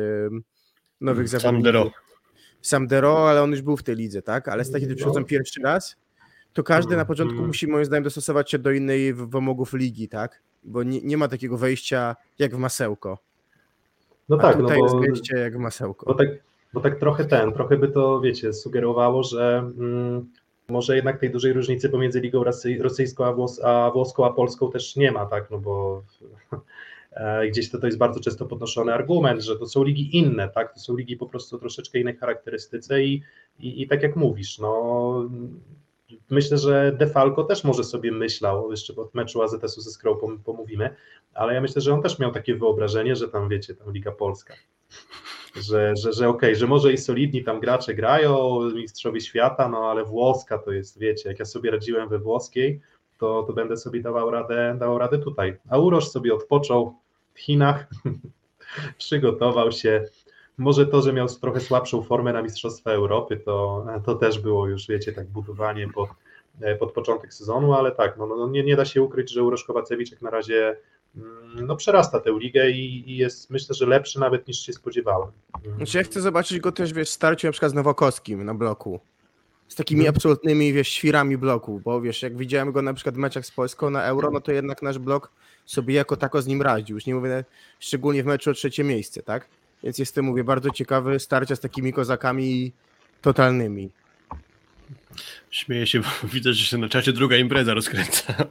nowych 1.01 1.27
zawodników. 1.27 1.93
Samdero, 2.63 3.29
ale 3.29 3.43
on 3.43 3.51
już 3.51 3.61
był 3.61 3.77
w 3.77 3.83
tej 3.83 3.95
lidze, 3.95 4.21
tak? 4.21 4.47
Ale 4.47 4.65
z 4.65 4.71
takich, 4.71 4.87
kiedy 4.87 4.95
przychodzą 4.95 5.25
pierwszy 5.25 5.61
raz, 5.61 5.95
to 6.53 6.63
każdy 6.63 6.95
na 6.95 7.05
początku 7.05 7.35
mm. 7.35 7.47
musi 7.47 7.67
moim 7.67 7.85
zdaniem 7.85 8.03
dostosować 8.03 8.51
się 8.51 8.59
do 8.59 8.71
innej 8.71 9.13
wymogów 9.13 9.73
ligi, 9.73 10.09
tak? 10.09 10.41
Bo 10.63 10.83
nie, 10.83 11.01
nie 11.01 11.17
ma 11.17 11.27
takiego 11.27 11.57
wejścia 11.57 12.15
jak 12.39 12.55
w 12.55 12.57
masełko. 12.57 13.17
No 14.29 14.37
A 14.37 14.41
tak, 14.41 14.55
no 14.55 14.61
tutaj 14.61 14.77
no 14.77 14.87
bo, 14.87 14.95
jest 14.95 15.07
wejście 15.07 15.37
jak 15.37 15.57
w 15.57 15.59
masełko. 15.59 16.05
Bo 16.05 16.13
tak, 16.13 16.27
bo 16.73 16.81
tak 16.81 16.99
trochę 16.99 17.25
ten, 17.25 17.51
trochę 17.51 17.77
by 17.77 17.87
to, 17.87 18.21
wiecie, 18.21 18.53
sugerowało, 18.53 19.23
że 19.23 19.71
mm, 19.77 20.29
może 20.69 20.95
jednak 20.95 21.19
tej 21.19 21.31
dużej 21.31 21.53
różnicy 21.53 21.89
pomiędzy 21.89 22.19
ligą 22.19 22.43
rosyjską 22.79 23.25
a, 23.25 23.33
włos 23.33 23.63
a 23.63 23.91
włoską 23.91 24.25
a 24.25 24.33
polską 24.33 24.71
też 24.71 24.95
nie 24.95 25.11
ma, 25.11 25.25
tak? 25.25 25.51
No 25.51 25.57
bo 25.57 26.03
gdzieś 27.49 27.69
to, 27.69 27.79
to 27.79 27.85
jest 27.85 27.97
bardzo 27.97 28.19
często 28.19 28.45
podnoszony 28.45 28.93
argument, 28.93 29.41
że 29.41 29.59
to 29.59 29.65
są 29.65 29.83
ligi 29.83 30.17
inne, 30.17 30.49
tak? 30.49 30.73
To 30.73 30.79
są 30.79 30.95
ligi 30.95 31.17
po 31.17 31.25
prostu 31.25 31.59
troszeczkę 31.59 31.99
innej 31.99 32.17
charakterystyce 32.17 33.03
i, 33.03 33.21
i, 33.59 33.81
i 33.81 33.87
tak 33.87 34.03
jak 34.03 34.15
mówisz, 34.15 34.59
no 34.59 35.29
myślę, 36.29 36.57
że 36.57 36.95
Defalco 36.97 37.43
też 37.43 37.63
może 37.63 37.83
sobie 37.83 38.11
myślał, 38.11 38.71
jeszcze 38.71 38.95
od 38.95 39.13
meczu 39.13 39.41
AZS-u 39.41 39.81
ze 39.81 39.91
Skrą 39.91 40.17
pomówimy, 40.45 40.95
ale 41.33 41.53
ja 41.53 41.61
myślę, 41.61 41.81
że 41.81 41.93
on 41.93 42.01
też 42.01 42.19
miał 42.19 42.31
takie 42.31 42.55
wyobrażenie, 42.55 43.15
że 43.15 43.27
tam 43.27 43.49
wiecie, 43.49 43.75
tam 43.75 43.93
Liga 43.93 44.11
Polska, 44.11 44.53
że, 45.55 45.95
że, 45.95 46.13
że 46.13 46.29
okej, 46.29 46.49
okay, 46.49 46.55
że 46.55 46.67
może 46.67 46.93
i 46.93 46.97
solidni 46.97 47.43
tam 47.43 47.59
gracze 47.59 47.93
grają, 47.93 48.59
mistrzowie 48.75 49.21
świata, 49.21 49.69
no 49.69 49.77
ale 49.77 50.05
włoska 50.05 50.57
to 50.57 50.71
jest, 50.71 50.99
wiecie, 50.99 51.29
jak 51.29 51.39
ja 51.39 51.45
sobie 51.45 51.71
radziłem 51.71 52.09
we 52.09 52.19
włoskiej, 52.19 52.81
to, 53.17 53.43
to 53.43 53.53
będę 53.53 53.77
sobie 53.77 54.01
dawał 54.01 54.31
radę, 54.31 54.75
dawał 54.79 54.97
radę 54.97 55.19
tutaj. 55.19 55.57
A 55.69 55.77
Uroż 55.77 56.09
sobie 56.09 56.33
odpoczął, 56.33 56.95
w 57.33 57.39
Chinach, 57.39 57.87
przygotował 58.97 59.71
się. 59.71 60.05
Może 60.57 60.85
to, 60.85 61.01
że 61.01 61.13
miał 61.13 61.27
trochę 61.27 61.59
słabszą 61.59 62.03
formę 62.03 62.33
na 62.33 62.41
Mistrzostwa 62.41 62.91
Europy, 62.91 63.37
to, 63.37 63.85
to 64.05 64.15
też 64.15 64.39
było 64.39 64.67
już, 64.67 64.87
wiecie, 64.87 65.13
tak 65.13 65.27
budowanie 65.27 65.87
pod, 65.89 66.09
pod 66.79 66.91
początek 66.91 67.33
sezonu, 67.33 67.73
ale 67.73 67.91
tak, 67.91 68.17
no, 68.17 68.27
no, 68.27 68.47
nie, 68.47 68.63
nie 68.63 68.75
da 68.75 68.85
się 68.85 69.01
ukryć, 69.01 69.31
że 69.31 69.43
Urosz 69.43 69.63
Kowacewicz 69.63 70.11
jak 70.11 70.21
na 70.21 70.29
razie 70.29 70.77
mm, 71.15 71.65
no 71.67 71.75
przerasta 71.75 72.19
tę 72.19 72.31
ligę 72.39 72.71
i, 72.71 73.11
i 73.11 73.17
jest 73.17 73.49
myślę, 73.49 73.75
że 73.75 73.85
lepszy 73.85 74.19
nawet 74.19 74.47
niż 74.47 74.59
się 74.59 74.73
spodziewałem. 74.73 75.31
Mm. 75.65 75.77
Znaczy 75.77 75.97
ja 75.97 76.03
chcę 76.03 76.21
zobaczyć 76.21 76.59
go 76.59 76.71
też, 76.71 76.93
wiesz, 76.93 77.09
w 77.09 77.13
starciu 77.13 77.47
na 77.47 77.51
przykład 77.51 77.71
z 77.71 77.75
Nowakowskim 77.75 78.45
na 78.45 78.53
bloku. 78.53 78.99
Z 79.67 79.75
takimi 79.75 80.01
Mhm. 80.01 80.15
absolutnymi, 80.15 80.73
wiesz, 80.73 80.87
świrami 80.87 81.37
bloku, 81.37 81.81
bo 81.85 82.01
wiesz, 82.01 82.21
jak 82.21 82.37
widziałem 82.37 82.71
go 82.71 82.81
na 82.81 82.93
przykład 82.93 83.15
w 83.15 83.17
meczach 83.17 83.45
z 83.45 83.51
Polską 83.51 83.89
na 83.89 84.03
Euro, 84.03 84.31
no 84.31 84.41
to 84.41 84.51
jednak 84.51 84.81
nasz 84.81 84.99
blok 84.99 85.31
sobie 85.65 85.95
jako 85.95 86.17
tako 86.17 86.41
z 86.41 86.47
nim 86.47 86.61
radził. 86.61 86.95
Już 86.95 87.05
nie 87.05 87.15
mówię 87.15 87.43
szczególnie 87.79 88.23
w 88.23 88.25
meczu 88.25 88.49
o 88.49 88.53
trzecie 88.53 88.83
miejsce, 88.83 89.23
tak? 89.23 89.47
Więc 89.83 89.97
jestem, 89.97 90.25
mówię, 90.25 90.43
bardzo 90.43 90.69
ciekawy 90.69 91.19
starcia 91.19 91.55
z 91.55 91.59
takimi 91.59 91.93
kozakami 91.93 92.71
totalnymi. 93.21 93.89
Śmieję 95.53 95.87
się, 95.87 95.99
bo 95.99 96.07
widzę, 96.33 96.53
że 96.53 96.65
się 96.65 96.77
na 96.77 96.89
czacie 96.89 97.13
druga 97.13 97.37
impreza 97.37 97.73
rozkręca. 97.73 98.33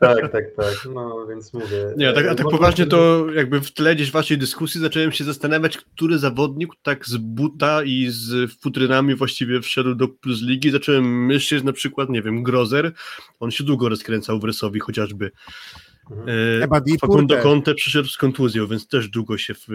tak, 0.00 0.32
tak, 0.32 0.44
tak. 0.56 0.88
No 0.94 1.26
więc 1.26 1.52
mówię. 1.52 1.94
Nie, 1.96 2.08
a 2.08 2.12
tak, 2.12 2.26
a 2.26 2.34
tak 2.34 2.46
e, 2.46 2.50
poważnie 2.50 2.84
może- 2.84 2.90
to 2.96 3.26
jakby 3.34 3.60
w 3.60 3.72
tle 3.72 3.94
gdzieś 3.94 4.10
waszej 4.10 4.38
dyskusji 4.38 4.80
zacząłem 4.80 5.12
się 5.12 5.24
zastanawiać, 5.24 5.76
który 5.76 6.18
zawodnik 6.18 6.70
tak 6.82 7.06
z 7.06 7.16
buta 7.16 7.84
i 7.84 8.06
z 8.10 8.52
futrynami 8.60 9.14
właściwie 9.14 9.60
wszedł 9.60 9.94
do 9.94 10.08
Plus 10.08 10.42
Ligi. 10.42 10.70
Zacząłem 10.70 11.26
myśleć 11.26 11.64
na 11.64 11.72
przykład, 11.72 12.08
nie 12.08 12.22
wiem, 12.22 12.42
Grozer, 12.42 12.92
on 13.40 13.50
się 13.50 13.64
długo 13.64 13.88
rozkręcał 13.88 14.40
w 14.40 14.44
Resowi 14.44 14.80
chociażby. 14.80 15.30
Mhm. 16.10 16.62
E, 16.62 16.98
Facundo 16.98 17.34
też. 17.34 17.42
Conte 17.42 17.74
przyszedł 17.74 18.08
z 18.08 18.16
kontuzją, 18.16 18.66
więc 18.66 18.88
też 18.88 19.08
długo 19.08 19.38
się 19.38 19.54
w, 19.54 19.68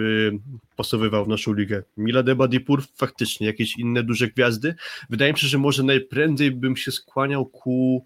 pasowywał 0.75 1.25
w 1.25 1.27
naszą 1.27 1.53
ligę. 1.53 1.83
Mila 1.97 2.23
Deba 2.23 2.47
Dipur 2.47 2.83
faktycznie, 2.95 3.47
jakieś 3.47 3.77
inne 3.77 4.03
duże 4.03 4.27
gwiazdy. 4.27 4.75
Wydaje 5.09 5.33
mi 5.33 5.39
się, 5.39 5.47
że 5.47 5.57
może 5.57 5.83
najprędzej 5.83 6.51
bym 6.51 6.77
się 6.77 6.91
skłaniał 6.91 7.45
ku 7.45 8.05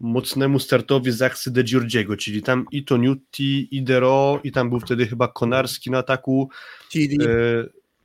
mocnemu 0.00 0.58
startowi 0.58 1.12
Zachsy 1.12 1.50
de 1.50 1.64
Giorgiego, 1.64 2.16
czyli 2.16 2.42
tam 2.42 2.66
i 2.72 2.84
Toniutti, 2.84 3.68
i 3.76 3.82
Dero, 3.82 4.40
i 4.44 4.52
tam 4.52 4.70
był 4.70 4.80
wtedy 4.80 5.06
chyba 5.06 5.28
Konarski 5.28 5.90
na 5.90 5.98
ataku, 5.98 6.50
Chili. 6.92 7.18
e, 7.24 7.28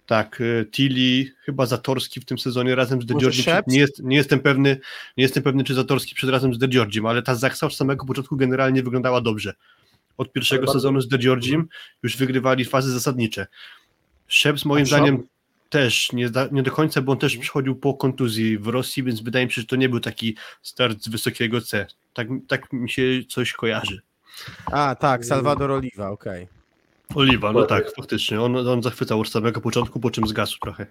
tak, 0.06 0.41
e, 0.41 0.66
Tilly, 0.66 1.32
chyba 1.45 1.66
Zatorski 1.66 2.20
w 2.22 2.26
tym 2.26 2.39
sezonie 2.39 2.76
razem 2.76 3.02
z 3.02 3.06
Giorgim. 3.06 3.32
Szeps? 3.43 3.68
Nie, 3.68 3.80
jest, 3.80 4.04
nie, 4.04 4.16
jestem 4.16 4.39
pewny, 4.39 4.78
nie 5.18 5.24
jestem 5.24 5.43
pewny, 5.43 5.64
czy 5.64 5.74
Zatorski 5.74 6.16
przed 6.16 6.30
razem 6.30 6.54
z 6.54 6.58
De 6.58 6.68
Giorgim, 6.68 7.06
ale 7.06 7.22
ta 7.22 7.36
Zachsa 7.36 7.66
od 7.68 7.76
samego 7.76 8.06
początku 8.06 8.38
generalnie 8.38 8.84
wyglądała 8.84 9.22
dobrze. 9.22 9.54
Od 10.18 10.32
pierwszego 10.34 10.60
Ale 10.60 10.66
bardzo- 10.66 10.80
sezonu 10.80 11.02
z 11.02 11.08
De 11.08 11.18
Giorgim 11.18 11.68
już 12.04 12.18
wygrywali 12.18 12.66
fazy 12.66 12.91
zasadnicze. 12.91 13.47
Szeps 14.28 14.66
moim 14.66 14.86
zdaniem 14.86 15.24
też 15.70 16.12
nie, 16.12 16.30
nie 16.52 16.64
do 16.64 16.72
końca, 16.72 17.02
bo 17.02 17.12
on 17.12 17.18
też 17.18 17.38
przychodził 17.38 17.76
po 17.76 17.93
kontuzji 17.93 18.58
w 18.58 18.68
Rosji, 18.68 19.04
więc 19.04 19.22
wydaje 19.22 19.45
mi 19.45 19.52
się, 19.52 19.62
że 19.62 19.68
to 19.68 19.76
nie 19.76 19.89
był 19.89 19.99
taki 19.99 20.36
start 20.62 21.04
z 21.04 21.08
wysokiego 21.10 21.62
C. 21.62 21.86
Tak, 22.14 22.28
tak 22.47 22.74
mi 22.74 22.89
się 22.89 23.04
coś 23.30 23.54
kojarzy. 23.54 24.02
A, 24.66 24.95
tak, 24.95 25.26
Salvador 25.26 25.72
Oliva, 25.72 26.10
okej. 26.10 26.47
Oliwa, 27.16 27.51
no 27.53 27.64
tak, 27.64 27.95
faktycznie. 27.95 28.41
On, 28.41 28.68
on 28.68 28.84
zachwycał 28.84 29.20
od 29.20 29.30
samego 29.30 29.62
początku, 29.62 29.99
po 29.99 30.12
czym 30.12 30.28
zgasł 30.28 30.59
trochę. 30.59 30.86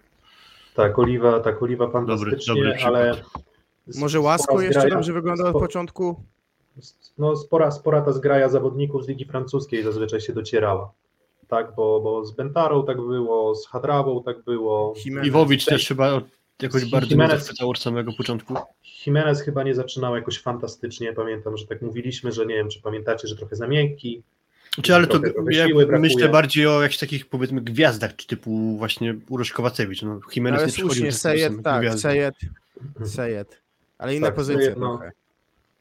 Tak, 0.75 0.99
Oliwa, 0.99 1.41
tak, 1.41 1.63
Oliwa 1.63 1.91
fantastycznie, 1.91 2.55
dobry 2.55 2.71
przykład. 2.73 2.95
ale. 2.95 3.15
Może 3.99 4.21
Łasko 4.21 4.61
jeszcze 4.61 4.81
zgraja- 4.81 4.95
dobrze 4.95 5.13
wyglądał 5.13 5.47
od 5.47 5.53
początku? 5.53 6.21
No, 7.19 7.37
spora, 7.37 7.71
spora 7.71 8.01
ta 8.03 8.13
zgraja 8.13 8.49
zawodników 8.49 9.05
z 9.05 9.09
Ligi 9.09 9.25
Francuskiej 9.25 9.83
zazwyczaj 9.83 10.21
się 10.21 10.33
docierała. 10.33 10.93
Tak, 11.49 11.75
bo, 11.77 12.01
bo 12.01 12.25
z 12.25 12.31
Bentarą 12.37 12.87
tak 12.87 12.97
było, 12.97 13.55
z 13.55 13.67
Hadrawą 13.67 14.23
tak 14.23 14.43
było. 14.45 14.95
Jimenez. 15.05 15.27
Iwowicz 15.29 15.65
też 15.65 15.89
chyba 15.89 16.21
jakoś 16.63 16.83
Jimenez- 16.83 16.91
bardzo 16.91 17.17
mnie 17.17 17.29
zachwycał 17.29 17.71
od 17.71 17.79
samego 17.79 18.13
początku. 18.13 18.55
Jimenez 19.07 19.41
chyba 19.43 19.63
nie 19.63 19.75
zaczynał 19.75 20.17
jakoś 20.17 20.43
fantastycznie. 20.43 21.13
Pamiętam, 21.13 21.57
że 21.57 21.67
tak 21.67 21.83
mówiliśmy, 21.83 22.33
że 22.33 22.47
nie 22.47 22.55
wiem, 22.55 22.69
czy 22.69 22.83
pamiętacie, 22.83 23.29
że 23.29 23.37
trochę 23.37 23.57
za 23.57 23.67
miękki. 23.67 24.23
Czy 24.83 24.95
ale 24.95 25.07
to 25.07 25.21
ja 25.51 25.67
myślę 25.99 26.29
bardziej 26.29 26.67
o 26.67 26.83
jakichś 26.83 26.99
takich 26.99 27.27
powiedzmy 27.27 27.61
gwiazdach, 27.61 28.17
czy 28.17 28.27
typu 28.27 28.77
właśnie 28.77 29.15
Urosz 29.29 29.53
Kowacewicz. 29.53 30.03
No, 30.03 30.21
Jimenez 30.37 30.59
Ale 30.59 30.67
nie 30.67 30.73
słusznie, 30.73 31.13
Sejet, 31.13 31.53
tak. 31.65 31.99
Sejet, 31.99 32.35
Sejet. 33.05 33.61
Ale 33.99 34.15
inna 34.15 34.27
Tak, 34.27 34.37
pozycja 34.37 34.63
Sejet, 34.63 34.79
no. 34.79 35.01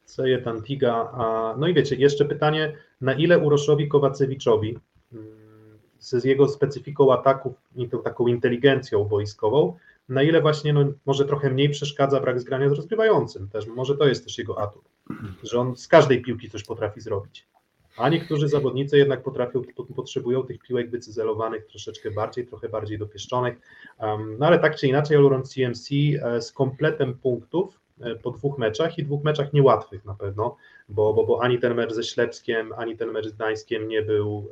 Sejet 0.04 0.46
Antiga. 0.46 1.10
A, 1.12 1.54
no 1.58 1.68
i 1.68 1.74
wiecie, 1.74 1.96
jeszcze 1.96 2.24
pytanie, 2.24 2.76
na 3.00 3.12
ile 3.12 3.38
Uroszowi 3.38 3.88
Kowacewiczowi 3.88 4.78
mm, 5.12 5.26
z 5.98 6.24
jego 6.24 6.48
specyfiką 6.48 7.12
ataków 7.12 7.52
i 7.76 7.88
tą 7.88 8.02
taką 8.02 8.26
inteligencją 8.26 9.04
boiskową, 9.04 9.76
na 10.08 10.22
ile 10.22 10.40
właśnie 10.40 10.72
no, 10.72 10.84
może 11.06 11.24
trochę 11.24 11.50
mniej 11.50 11.70
przeszkadza 11.70 12.20
brak 12.20 12.40
zgrania 12.40 12.68
z 12.68 12.72
rozgrywającym 12.72 13.48
też, 13.48 13.66
może 13.66 13.96
to 13.96 14.06
jest 14.06 14.24
też 14.24 14.38
jego 14.38 14.62
atut, 14.62 14.82
że 15.42 15.58
on 15.58 15.76
z 15.76 15.88
każdej 15.88 16.22
piłki 16.22 16.50
coś 16.50 16.64
potrafi 16.64 17.00
zrobić. 17.00 17.46
A 18.00 18.08
niektórzy 18.08 18.48
zawodnicy 18.48 18.98
jednak 18.98 19.22
potrafią, 19.22 19.62
po- 19.76 19.84
potrzebują 19.84 20.42
tych 20.42 20.58
piłek 20.58 20.90
wycyzelowanych 20.90 21.66
troszeczkę 21.66 22.10
bardziej, 22.10 22.46
trochę 22.46 22.68
bardziej 22.68 22.98
dopieszczonych. 22.98 23.60
No 24.38 24.46
ale 24.46 24.58
tak 24.58 24.76
czy 24.76 24.86
inaczej, 24.86 25.16
Aluron 25.16 25.42
CMC 25.42 25.90
e, 26.22 26.42
z 26.42 26.52
kompletem 26.52 27.14
punktów 27.14 27.80
e, 28.00 28.14
po 28.14 28.30
dwóch 28.30 28.58
meczach 28.58 28.98
i 28.98 29.04
dwóch 29.04 29.24
meczach 29.24 29.52
niełatwych 29.52 30.04
na 30.04 30.14
pewno, 30.14 30.56
bo, 30.88 31.14
bo, 31.14 31.26
bo 31.26 31.42
ani 31.42 31.58
ten 31.58 31.74
mecz 31.74 31.92
ze 31.92 32.02
Ślepskiem, 32.02 32.72
ani 32.76 32.96
ten 32.96 33.10
mecz 33.10 33.28
z 33.28 33.32
Gdańskiem 33.32 33.88
nie 33.88 34.02
był, 34.02 34.48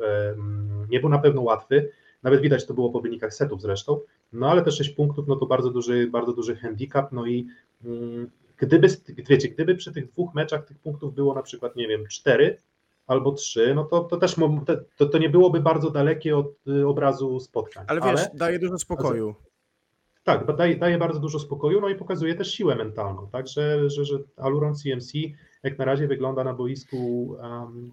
nie 0.91 1.01
był 1.01 1.09
na 1.09 1.19
pewno 1.19 1.43
łatwy. 1.43 1.91
Nawet 2.23 2.41
widać 2.41 2.67
to 2.67 2.75
było 2.75 2.91
po 2.91 3.01
wynikach 3.01 3.35
setów 3.35 3.63
zresztą. 3.63 4.01
No 4.33 4.51
ale 4.51 4.63
te 4.63 4.73
6 4.73 4.91
punktów, 4.91 5.29
no 5.29 5.37
to 5.37 5.47
bardzo 5.47 5.71
duży, 5.71 6.07
bardzo 6.07 6.33
duży 6.33 6.57
handicap. 6.57 7.13
No 7.13 7.27
i 7.27 7.47
mm, 7.85 8.31
gdyby, 8.57 8.89
wiecie, 9.29 9.49
gdyby 9.49 9.75
przy 9.75 9.93
tych 9.93 10.09
dwóch 10.09 10.35
meczach 10.35 10.65
tych 10.65 10.79
punktów 10.79 11.15
było 11.15 11.35
na 11.35 11.43
przykład, 11.43 11.77
nie 11.77 11.89
wiem, 11.89 12.07
4 12.07 12.59
albo 13.09 13.33
3, 13.33 13.75
no 13.75 13.85
to, 13.85 14.01
to 14.01 14.17
też 14.17 14.37
to, 14.97 15.07
to 15.07 15.19
nie 15.19 15.31
byłoby 15.31 15.61
bardzo 15.61 15.91
dalekie 15.91 16.37
od 16.37 16.69
y, 16.69 16.87
obrazu 16.87 17.41
spotkań. 17.41 17.85
Ale 17.89 18.01
wiesz, 18.01 18.21
daje 18.35 18.59
dużo 18.59 18.79
spokoju. 18.79 19.35
Tak, 20.25 20.47
bo 20.47 20.53
daje, 20.53 20.77
daje 20.77 20.99
bardzo 20.99 21.21
dużo 21.21 21.39
spokoju, 21.39 21.81
no 21.81 21.89
i 21.89 21.95
pokazuje 21.95 22.35
też 22.35 22.55
siłę 22.55 22.75
mentalną, 22.75 23.29
tak, 23.33 23.49
że, 23.49 23.91
że, 23.91 24.05
że 24.05 24.19
Aluron 24.37 24.75
CMC 24.75 25.13
jak 25.63 25.79
na 25.79 25.85
razie 25.85 26.07
wygląda 26.07 26.45
na 26.45 26.55
boisku, 26.55 27.27
um, 27.43 27.93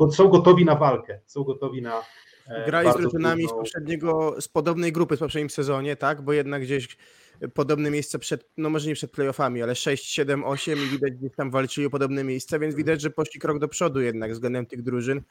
no, 0.00 0.12
są 0.12 0.28
gotowi 0.28 0.64
na 0.64 0.74
walkę, 0.74 1.20
są 1.26 1.44
gotowi 1.44 1.82
na 1.82 2.02
e, 2.48 2.66
Grali 2.66 2.92
z 2.92 2.96
drużynami 2.96 3.48
z 3.48 3.50
poprzedniego, 3.50 4.40
z 4.40 4.48
podobnej 4.48 4.92
grupy 4.92 5.16
w 5.16 5.18
poprzednim 5.18 5.50
sezonie, 5.50 5.96
tak? 5.96 6.22
Bo 6.22 6.32
jednak 6.32 6.62
gdzieś 6.62 6.96
podobne 7.54 7.90
miejsca 7.90 8.18
przed, 8.18 8.48
no 8.56 8.70
może 8.70 8.88
nie 8.88 8.94
przed 8.94 9.10
playoffami, 9.10 9.62
ale 9.62 9.74
6, 9.74 10.04
7, 10.04 10.44
8 10.44 10.78
i 10.78 10.86
widać 10.86 11.12
gdzieś 11.12 11.32
tam 11.36 11.50
walczyli 11.50 11.86
o 11.86 11.90
podobne 11.90 12.24
miejsca, 12.24 12.58
więc 12.58 12.74
widać, 12.74 13.00
że 13.00 13.10
poszli 13.10 13.40
krok 13.40 13.58
do 13.58 13.68
przodu 13.68 14.00
jednak 14.00 14.32
względem 14.32 14.66
tych 14.66 14.82
drużyn. 14.82 15.22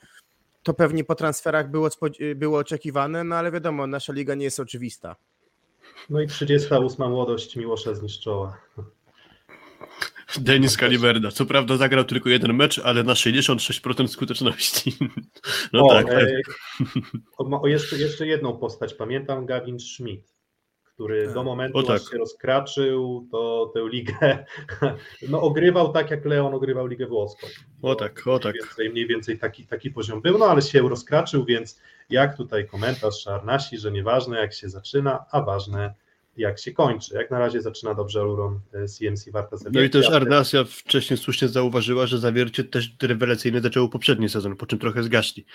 To 0.64 0.74
pewnie 0.74 1.04
po 1.04 1.16
transferach 1.16 1.72
było, 1.72 1.90
było 2.36 2.60
oczekiwane, 2.60 3.24
no 3.24 3.36
ale 3.36 3.52
wiadomo, 3.52 3.88
nasza 3.88 4.14
liga 4.14 4.36
nie 4.36 4.44
jest 4.44 4.60
oczywista. 4.60 5.16
No 6.10 6.22
i 6.22 6.28
38 6.28 7.10
młodość 7.10 7.56
Miłosza 7.56 7.94
zniszczyła. 7.94 8.58
Denis 10.38 10.78
Kaliberda. 10.78 11.32
Co 11.32 11.46
prawda 11.46 11.78
zagrał 11.78 12.04
tylko 12.04 12.30
jeden 12.30 12.54
mecz, 12.54 12.80
ale 12.80 13.04
na 13.04 13.14
66% 13.14 14.08
skuteczności. 14.08 14.94
No 15.74 15.86
o, 15.86 15.90
tak. 15.90 16.08
tak. 16.08 16.24
e, 16.24 16.42
o, 17.38 17.62
o 17.62 17.68
jeszcze, 17.68 17.98
jeszcze 17.98 18.28
jedną 18.28 18.58
postać 18.58 18.94
pamiętam, 18.94 19.46
Gavin 19.46 19.80
Schmidt, 19.80 20.37
który 20.98 21.34
do 21.34 21.44
momentu, 21.44 21.84
tak. 21.84 21.96
aż 21.96 22.10
się 22.10 22.18
rozkraczył, 22.18 23.28
to 23.32 23.72
tę 23.74 23.80
ligę, 23.90 24.46
no 25.30 25.42
ogrywał 25.42 25.94
tak, 25.94 26.12
jak 26.12 26.26
Leon 26.26 26.54
ogrywał 26.54 26.88
ligę 26.88 27.08
włoską. 27.08 27.48
O 27.82 27.96
tak, 27.96 28.28
o 28.28 28.40
tak. 28.40 28.54
Mniej 28.54 28.64
więcej, 28.64 28.90
mniej 28.90 29.08
więcej 29.08 29.40
taki, 29.40 29.68
taki 29.68 29.92
poziom 29.92 30.22
był, 30.22 30.38
no 30.38 30.46
ale 30.46 30.62
się 30.62 30.90
rozkraczył, 30.90 31.46
więc 31.46 31.82
jak 32.10 32.38
tutaj 32.38 32.68
komentarz 32.68 33.24
Szarnasi, 33.24 33.78
że 33.78 33.92
nieważne 33.92 34.40
jak 34.40 34.54
się 34.54 34.70
zaczyna, 34.70 35.26
a 35.32 35.42
ważne 35.42 35.94
jak 36.38 36.60
się 36.60 36.72
kończy. 36.72 37.16
Jak 37.16 37.32
na 37.32 37.40
razie 37.40 37.62
zaczyna 37.62 37.94
dobrze 37.94 38.20
Aluron 38.20 38.60
e, 38.74 38.88
CMC 38.88 39.32
Warta 39.32 39.58
No 39.74 39.82
i 39.82 39.90
też 39.90 40.10
Arnasia 40.10 40.64
wcześniej 40.64 41.18
słusznie 41.18 41.48
zauważyła, 41.48 42.06
że 42.08 42.20
zawiercie 42.20 42.64
też 42.64 42.96
rewelacyjnie 43.02 43.62
zaczęło 43.62 43.90
poprzedni 43.90 44.30
sezon, 44.30 44.56
po 44.56 44.66
czym 44.66 44.80
trochę 44.80 45.04
zgaśli. 45.04 45.46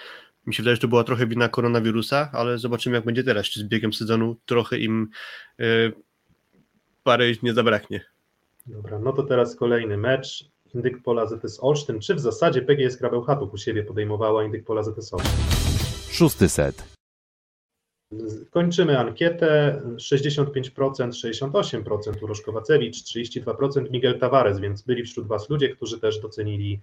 Mi 0.47 0.55
się 0.55 0.63
wydaje, 0.63 0.77
że 0.77 0.81
to 0.81 0.89
była 0.89 1.05
trochę 1.05 1.27
wina 1.27 1.49
koronawirusa, 1.49 2.31
ale 2.33 2.59
zobaczymy 2.59 2.97
jak 2.97 3.05
będzie 3.05 3.25
teraz, 3.25 3.47
czy 3.47 3.61
z 3.61 3.65
biegiem 3.65 3.93
sezonu 3.93 4.37
trochę 4.47 4.79
im 4.79 5.09
e, 5.61 5.65
pary 7.03 7.37
nie 7.43 7.55
zabraknie. 7.55 8.01
Dobra, 8.67 8.99
no 8.99 9.13
to 9.13 9.23
teraz 9.23 9.57
kolejny 9.57 9.97
mecz. 9.97 10.53
Indyk 10.75 11.03
Pola 11.03 11.27
ZS 11.27 11.59
Olsztyn. 11.63 12.01
Czy 12.01 12.15
w 12.15 12.21
zasadzie 12.21 12.63
PGS 12.63 12.97
Krabełchatów 12.97 13.55
u 13.55 13.57
siebie 13.57 13.83
podejmowała 13.83 14.45
Indyk 14.45 14.65
Pola 14.65 14.83
ZS 14.83 15.15
Olsztyn? 15.15 15.33
Szósty 16.11 16.49
set. 16.49 16.92
Kończymy 18.51 18.99
ankietę. 18.99 19.81
65%, 19.97 20.45
68% 20.83 22.23
Urosz 22.23 22.43
Kowacewicz, 22.43 23.03
32% 23.03 23.91
Miguel 23.91 24.19
Tavares, 24.19 24.61
więc 24.61 24.83
byli 24.83 25.03
wśród 25.03 25.27
Was 25.27 25.51
ludzie, 25.51 25.69
którzy 25.69 26.01
też 26.01 26.21
docenili, 26.21 26.81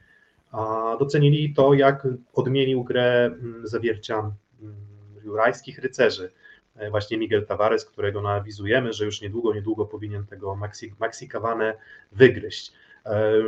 docenili 1.00 1.54
to, 1.54 1.74
jak 1.74 2.08
odmienił 2.34 2.84
grę 2.84 3.26
mm, 3.26 3.68
zawiercia 3.68 4.32
mm, 4.62 4.76
jurajskich 5.24 5.80
rycerzy. 5.80 6.32
E, 6.76 6.90
Właśnie 6.90 7.18
Miguel 7.18 7.46
Tavares, 7.46 7.86
którego 7.86 8.22
nawizujemy, 8.22 8.94
że 8.94 9.06
już 9.06 9.22
niedługo, 9.22 9.54
niedługo 9.54 9.86
powinien 9.86 10.26
tego 10.26 10.56
Maxi, 10.56 10.94
Maxi 11.00 11.28
Cavanę 11.28 11.74
wygryźć. 12.12 12.72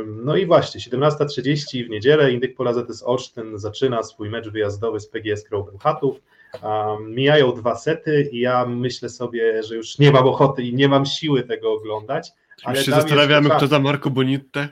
No 0.06 0.36
i 0.36 0.46
właśnie, 0.46 0.80
17.30 0.80 1.86
w 1.86 1.90
niedzielę 1.90 2.32
Indyk 2.32 2.56
Pola 2.56 2.72
ZS 2.72 3.02
Olsztyn 3.02 3.58
zaczyna 3.58 4.02
swój 4.02 4.30
mecz 4.30 4.48
wyjazdowy 4.48 5.00
z 5.00 5.06
PGS 5.06 5.48
Crow 5.48 5.66
Bełchatów. 5.66 6.20
Um, 6.62 7.14
mijają 7.14 7.52
dwa 7.52 7.76
sety 7.76 8.28
i 8.32 8.40
ja 8.40 8.66
myślę 8.66 9.08
sobie, 9.08 9.62
że 9.62 9.76
już 9.76 9.98
nie 9.98 10.12
mam 10.12 10.26
ochoty 10.26 10.62
i 10.62 10.74
nie 10.74 10.88
mam 10.88 11.06
siły 11.06 11.42
tego 11.42 11.72
oglądać. 11.72 12.32
Ale 12.64 12.76
już 12.76 12.86
się 12.86 12.92
zastanawiamy, 12.92 13.50
kto 13.50 13.66
za 13.66 13.78
Marco 13.78 14.10
Bonitte. 14.10 14.68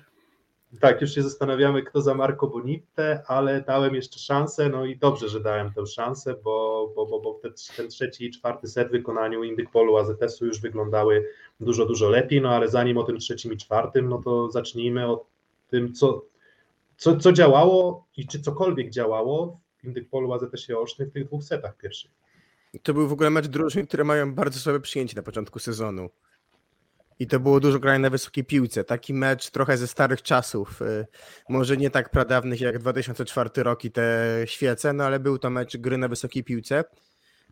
Tak, 0.80 1.00
już 1.00 1.14
się 1.14 1.22
zastanawiamy, 1.22 1.82
kto 1.82 2.02
za 2.02 2.14
Marco 2.14 2.46
Bonitte, 2.46 3.22
ale 3.26 3.60
dałem 3.60 3.94
jeszcze 3.94 4.18
szansę, 4.18 4.68
no 4.68 4.84
i 4.84 4.96
dobrze, 4.96 5.28
że 5.28 5.40
dałem 5.40 5.72
tę 5.72 5.86
szansę, 5.86 6.34
bo, 6.44 6.88
bo, 6.96 7.06
bo, 7.06 7.20
bo 7.20 7.34
ten, 7.42 7.52
ten 7.76 7.88
trzeci 7.88 8.24
i 8.24 8.30
czwarty 8.30 8.68
set 8.68 8.88
w 8.88 8.90
wykonaniu 8.90 9.44
Indyk 9.44 9.70
Polu 9.70 9.96
AZS-u 9.96 10.46
już 10.46 10.60
wyglądały 10.60 11.26
dużo, 11.60 11.86
dużo 11.86 12.08
lepiej, 12.08 12.40
no 12.40 12.50
ale 12.50 12.68
zanim 12.68 12.98
o 12.98 13.02
tym 13.02 13.18
trzecim 13.18 13.52
i 13.52 13.56
czwartym, 13.56 14.08
no 14.08 14.22
to 14.22 14.50
zacznijmy 14.50 15.06
od 15.06 15.26
tym, 15.70 15.92
co, 15.92 16.22
co, 16.96 17.16
co 17.16 17.32
działało 17.32 18.04
i 18.16 18.26
czy 18.26 18.40
cokolwiek 18.40 18.90
działało 18.90 19.60
w 19.80 19.84
Indyk 19.84 20.08
Polu 20.08 20.32
AZS-ie 20.32 20.78
Olsztyn 20.78 21.10
w 21.10 21.12
tych 21.12 21.24
dwóch 21.24 21.44
setach 21.44 21.76
pierwszych. 21.76 22.10
To 22.82 22.94
był 22.94 23.08
w 23.08 23.12
ogóle 23.12 23.30
mecz 23.30 23.46
drużyn, 23.46 23.86
które 23.86 24.04
mają 24.04 24.34
bardzo 24.34 24.60
słabe 24.60 24.80
przyjęcie 24.80 25.16
na 25.16 25.22
początku 25.22 25.58
sezonu. 25.58 26.10
I 27.18 27.26
to 27.26 27.40
było 27.40 27.60
dużo 27.60 27.78
grania 27.78 27.98
na 27.98 28.10
wysokiej 28.10 28.44
piłce. 28.44 28.84
Taki 28.84 29.14
mecz 29.14 29.50
trochę 29.50 29.76
ze 29.76 29.86
starych 29.86 30.22
czasów. 30.22 30.82
Y, 30.82 31.06
może 31.48 31.76
nie 31.76 31.90
tak 31.90 32.10
pradawnych 32.10 32.60
jak 32.60 32.78
2004 32.78 33.50
rok 33.56 33.84
i 33.84 33.90
te 33.90 34.36
świece, 34.44 34.92
no 34.92 35.04
ale 35.04 35.20
był 35.20 35.38
to 35.38 35.50
mecz 35.50 35.76
gry 35.76 35.98
na 35.98 36.08
wysokiej 36.08 36.44
piłce. 36.44 36.84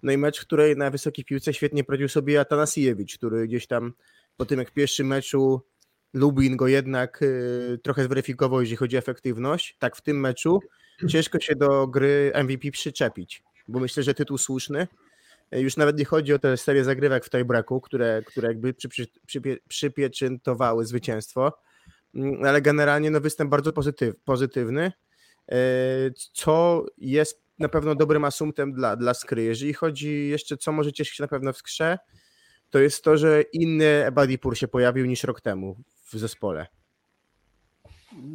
No 0.02 0.12
i 0.12 0.16
mecz, 0.16 0.40
w 0.40 0.46
której 0.46 0.76
na 0.76 0.90
wysokiej 0.90 1.24
piłce 1.24 1.54
świetnie 1.54 1.84
prowadził 1.84 2.08
sobie 2.08 2.40
Atanasiewicz, 2.40 3.18
który 3.18 3.46
gdzieś 3.46 3.66
tam 3.66 3.92
po 4.36 4.46
tym 4.46 4.58
jak 4.58 4.70
w 4.70 4.72
pierwszym 4.72 5.06
meczu 5.06 5.62
Lubin 6.12 6.56
go 6.56 6.68
jednak 6.68 7.22
y, 7.22 7.78
trochę 7.82 8.04
zweryfikował, 8.04 8.60
jeśli 8.60 8.76
chodzi 8.76 8.96
o 8.96 8.98
efektywność. 8.98 9.76
Tak 9.78 9.96
w 9.96 10.00
tym 10.00 10.20
meczu 10.20 10.60
ciężko 11.06 11.40
się 11.40 11.56
do 11.56 11.86
gry 11.86 12.32
MVP 12.34 12.70
przyczepić, 12.70 13.42
bo 13.68 13.80
myślę, 13.80 14.02
że 14.02 14.14
tytuł 14.14 14.38
słuszny 14.38 14.86
już 15.52 15.76
nawet 15.76 15.98
nie 15.98 16.04
chodzi 16.04 16.34
o 16.34 16.38
tę 16.38 16.56
serię 16.56 16.84
zagrywek 16.84 17.24
w 17.24 17.30
tiebreaku, 17.30 17.80
które, 17.80 18.22
które 18.26 18.48
jakby 18.48 18.74
przy, 18.74 18.88
przy, 18.88 19.06
przy, 19.26 19.58
przypieczętowały 19.68 20.86
zwycięstwo, 20.86 21.52
mm, 22.14 22.44
ale 22.44 22.62
generalnie 22.62 23.10
no, 23.10 23.20
występ 23.20 23.50
bardzo 23.50 23.72
pozytyw, 23.72 24.16
pozytywny, 24.24 24.92
e, 25.48 25.56
co 26.32 26.86
jest 26.98 27.42
na 27.58 27.68
pewno 27.68 27.94
dobrym 27.94 28.24
asumptem 28.24 28.72
dla, 28.72 28.96
dla 28.96 29.14
skry. 29.14 29.42
Jeżeli 29.42 29.72
chodzi 29.72 30.28
jeszcze, 30.28 30.56
co 30.56 30.72
może 30.72 30.92
cieszyć 30.92 31.16
się 31.16 31.22
na 31.22 31.28
pewno 31.28 31.52
w 31.52 31.56
skrze, 31.56 31.98
to 32.70 32.78
jest 32.78 33.04
to, 33.04 33.16
że 33.16 33.42
inny 33.52 34.06
Ebadipur 34.06 34.58
się 34.58 34.68
pojawił 34.68 35.06
niż 35.06 35.24
rok 35.24 35.40
temu 35.40 35.76
w 36.12 36.18
zespole. 36.18 36.66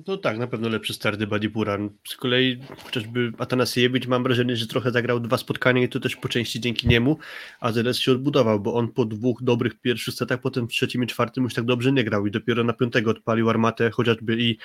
No 0.08 0.18
tak, 0.18 0.38
na 0.38 0.48
pewno 0.48 0.70
lepszy 0.70 0.94
start 0.94 1.26
Badipura. 1.26 1.78
Z 2.08 2.16
kolei 2.16 2.60
chociażby 2.84 3.32
Atanasiewicz 3.38 4.08
mam 4.08 4.24
wrażenie, 4.24 4.56
że 4.56 4.68
trochę 4.68 4.92
zagrał 4.92 5.20
dwa 5.20 5.38
spotkania 5.38 5.84
i 5.84 5.90
to 5.90 6.00
też 6.00 6.16
po 6.16 6.30
części 6.30 6.60
dzięki 6.60 6.88
niemu, 6.88 7.18
a 7.60 7.72
ZS 7.72 7.98
się 7.98 8.12
odbudował, 8.12 8.60
bo 8.60 8.74
on 8.74 8.92
po 8.92 9.06
dwóch 9.06 9.44
dobrych 9.44 9.82
pierwszych 9.82 10.14
setach, 10.14 10.42
potem 10.42 10.68
w 10.68 10.72
trzecim 10.72 11.04
i 11.04 11.08
czwartym 11.08 11.44
już 11.44 11.54
tak 11.54 11.66
dobrze 11.66 11.92
nie 11.92 12.04
grał 12.04 12.28
i 12.28 12.32
dopiero 12.32 12.64
na 12.64 12.74
piątego 12.74 13.12
odpalił 13.12 13.50
armatę 13.50 13.92
chociażby 13.92 14.38
i 14.40 14.58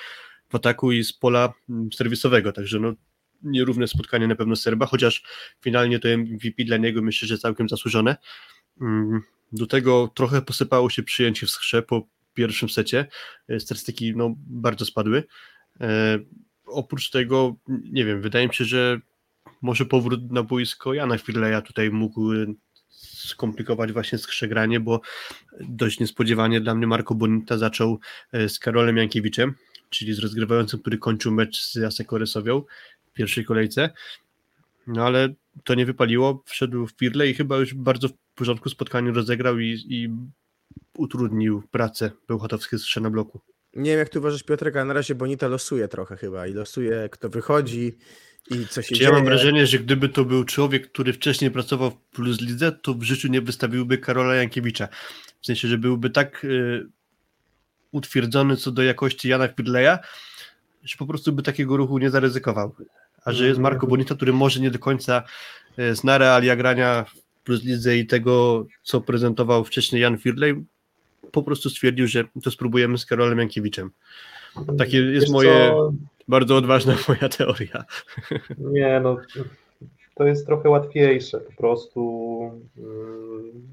w 0.49 0.55
ataku 0.55 0.91
i 0.91 1.03
z 1.03 1.13
pola 1.13 1.53
mm, 1.69 1.89
serwisowego, 1.93 2.51
także 2.51 2.79
no 2.79 2.93
nierówne 3.43 3.87
spotkanie 3.87 4.27
na 4.27 4.35
pewno 4.35 4.55
Serba, 4.55 4.85
chociaż 4.85 5.23
finalnie 5.61 5.99
to 5.99 6.09
MVP 6.17 6.63
dla 6.63 6.77
niego 6.77 7.01
myślę, 7.01 7.27
że 7.27 7.37
całkiem 7.37 7.69
zasłużone. 7.69 8.17
Mm, 8.81 9.21
do 9.51 9.67
tego 9.67 10.11
trochę 10.15 10.41
posypało 10.41 10.89
się 10.89 11.03
przyjęcie 11.03 11.45
w 11.45 11.49
skrze 11.49 11.81
po 11.81 12.07
pierwszym 12.39 12.69
secie. 12.69 13.07
E, 13.49 13.59
statystyki 13.59 14.13
no, 14.15 14.35
bardzo 14.37 14.85
spadły. 14.85 15.23
E, 15.81 16.19
oprócz 16.65 17.09
tego, 17.09 17.55
nie 17.67 18.05
wiem, 18.05 18.21
wydaje 18.21 18.47
mi 18.47 18.53
się, 18.53 18.65
że 18.65 18.99
może 19.61 19.85
powrót 19.85 20.31
na 20.31 20.43
boisko 20.43 20.93
Jana 20.93 21.17
Firleja 21.17 21.61
tutaj 21.61 21.89
mógł 21.89 22.33
e, 22.33 22.45
skomplikować 22.89 23.91
właśnie 23.91 24.17
skrzegranie, 24.17 24.79
bo 24.79 25.01
dość 25.59 25.99
niespodziewanie 25.99 26.61
dla 26.61 26.75
mnie 26.75 26.87
Marco 26.87 27.15
Bonita 27.15 27.57
zaczął 27.57 27.99
z 28.47 28.59
Karolem 28.59 28.97
Jankiewiczem, 28.97 29.53
czyli 29.89 30.13
z 30.13 30.19
rozgrywającym, 30.19 30.79
który 30.79 30.97
kończył 30.97 31.31
mecz 31.31 31.61
z 31.61 31.75
Jaseko 31.75 32.17
Resowią 32.17 32.63
w 33.05 33.13
pierwszej 33.13 33.45
kolejce. 33.45 33.89
No 34.87 35.05
ale 35.05 35.33
to 35.63 35.75
nie 35.75 35.85
wypaliło, 35.85 36.43
wszedł 36.45 36.87
w 36.87 36.91
Firle 36.91 37.27
i 37.27 37.33
chyba 37.33 37.57
już 37.57 37.73
bardzo 37.73 38.07
w 38.07 38.13
porządku 38.35 38.69
spotkaniu 38.69 39.13
rozegrał 39.13 39.59
i, 39.59 39.85
i 39.89 40.09
utrudnił 40.99 41.63
pracę 41.71 42.11
Bełchatowskiej 42.27 42.79
z 42.79 42.95
na 42.95 43.09
bloku. 43.09 43.41
Nie 43.75 43.91
wiem, 43.91 43.99
jak 43.99 44.09
ty 44.09 44.19
uważasz, 44.19 44.43
Piotrek, 44.43 44.75
a 44.75 44.85
na 44.85 44.93
razie 44.93 45.15
Bonita 45.15 45.47
losuje 45.47 45.87
trochę 45.87 46.17
chyba 46.17 46.47
i 46.47 46.53
losuje, 46.53 47.09
kto 47.11 47.29
wychodzi 47.29 47.97
i 48.51 48.67
co 48.67 48.81
się 48.81 48.87
Czy 48.87 48.95
dzieje. 48.95 49.09
Ja 49.09 49.15
mam 49.15 49.25
wrażenie, 49.25 49.67
że 49.67 49.79
gdyby 49.79 50.09
to 50.09 50.25
był 50.25 50.43
człowiek, 50.43 50.91
który 50.91 51.13
wcześniej 51.13 51.51
pracował 51.51 51.91
w 51.91 51.97
Plus 51.97 52.41
Lidze, 52.41 52.71
to 52.71 52.93
w 52.93 53.03
życiu 53.03 53.27
nie 53.27 53.41
wystawiłby 53.41 53.97
Karola 53.97 54.35
Jankiewicza. 54.35 54.87
W 55.41 55.45
sensie, 55.45 55.67
że 55.67 55.77
byłby 55.77 56.09
tak 56.09 56.43
y, 56.43 56.87
utwierdzony 57.91 58.57
co 58.57 58.71
do 58.71 58.83
jakości 58.83 59.29
Jana 59.29 59.47
Firleja, 59.47 59.99
że 60.83 60.97
po 60.97 61.05
prostu 61.05 61.33
by 61.33 61.43
takiego 61.43 61.77
ruchu 61.77 61.97
nie 61.97 62.09
zaryzykował. 62.09 62.75
A 63.25 63.31
że 63.31 63.47
jest 63.47 63.59
Marco 63.59 63.87
Bonita, 63.87 64.15
który 64.15 64.33
może 64.33 64.59
nie 64.59 64.71
do 64.71 64.79
końca 64.79 65.23
y, 65.79 65.95
zna 65.95 66.17
realia 66.17 66.55
grania 66.55 67.03
w 67.03 67.43
Plus 67.43 67.63
Lidze 67.63 67.97
i 67.97 68.07
tego, 68.07 68.65
co 68.83 69.01
prezentował 69.01 69.63
wcześniej 69.63 70.01
Jan 70.01 70.17
Firley, 70.17 70.65
po 71.31 71.43
prostu 71.43 71.69
stwierdził, 71.69 72.07
że 72.07 72.23
to 72.43 72.51
spróbujemy 72.51 72.97
z 72.97 73.05
Karolem 73.05 73.39
Jankiewiczem. 73.39 73.91
Takie 74.77 74.97
jest 74.97 75.25
Wiesz 75.25 75.29
moje, 75.29 75.69
co? 75.69 75.93
bardzo 76.27 76.55
odważna 76.55 76.95
moja 77.07 77.29
teoria. 77.29 77.85
Nie, 78.57 78.99
no 79.03 79.17
to 80.15 80.27
jest 80.27 80.45
trochę 80.45 80.69
łatwiejsze, 80.69 81.39
po 81.39 81.53
prostu 81.53 82.61
mm, 82.77 83.67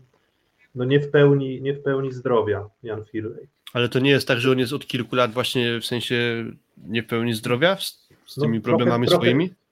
no 0.74 0.84
nie 0.84 1.00
w 1.00 1.10
pełni, 1.10 1.62
nie 1.62 1.74
w 1.74 1.82
pełni 1.82 2.12
zdrowia 2.12 2.68
Jan 2.82 3.04
Firley. 3.04 3.48
Ale 3.72 3.88
to 3.88 3.98
nie 3.98 4.10
jest 4.10 4.28
tak, 4.28 4.40
że 4.40 4.50
on 4.50 4.58
jest 4.58 4.72
od 4.72 4.86
kilku 4.86 5.16
lat 5.16 5.32
właśnie 5.32 5.80
w 5.80 5.86
sensie 5.86 6.44
nie 6.88 7.02
w 7.02 7.06
pełni 7.06 7.34
zdrowia 7.34 7.76
z, 7.76 8.08
z 8.26 8.34
tymi 8.34 8.58
no, 8.58 8.64
problemami 8.64 9.06
trochę, 9.06 9.22
swoimi? 9.22 9.48
Trochę, 9.48 9.65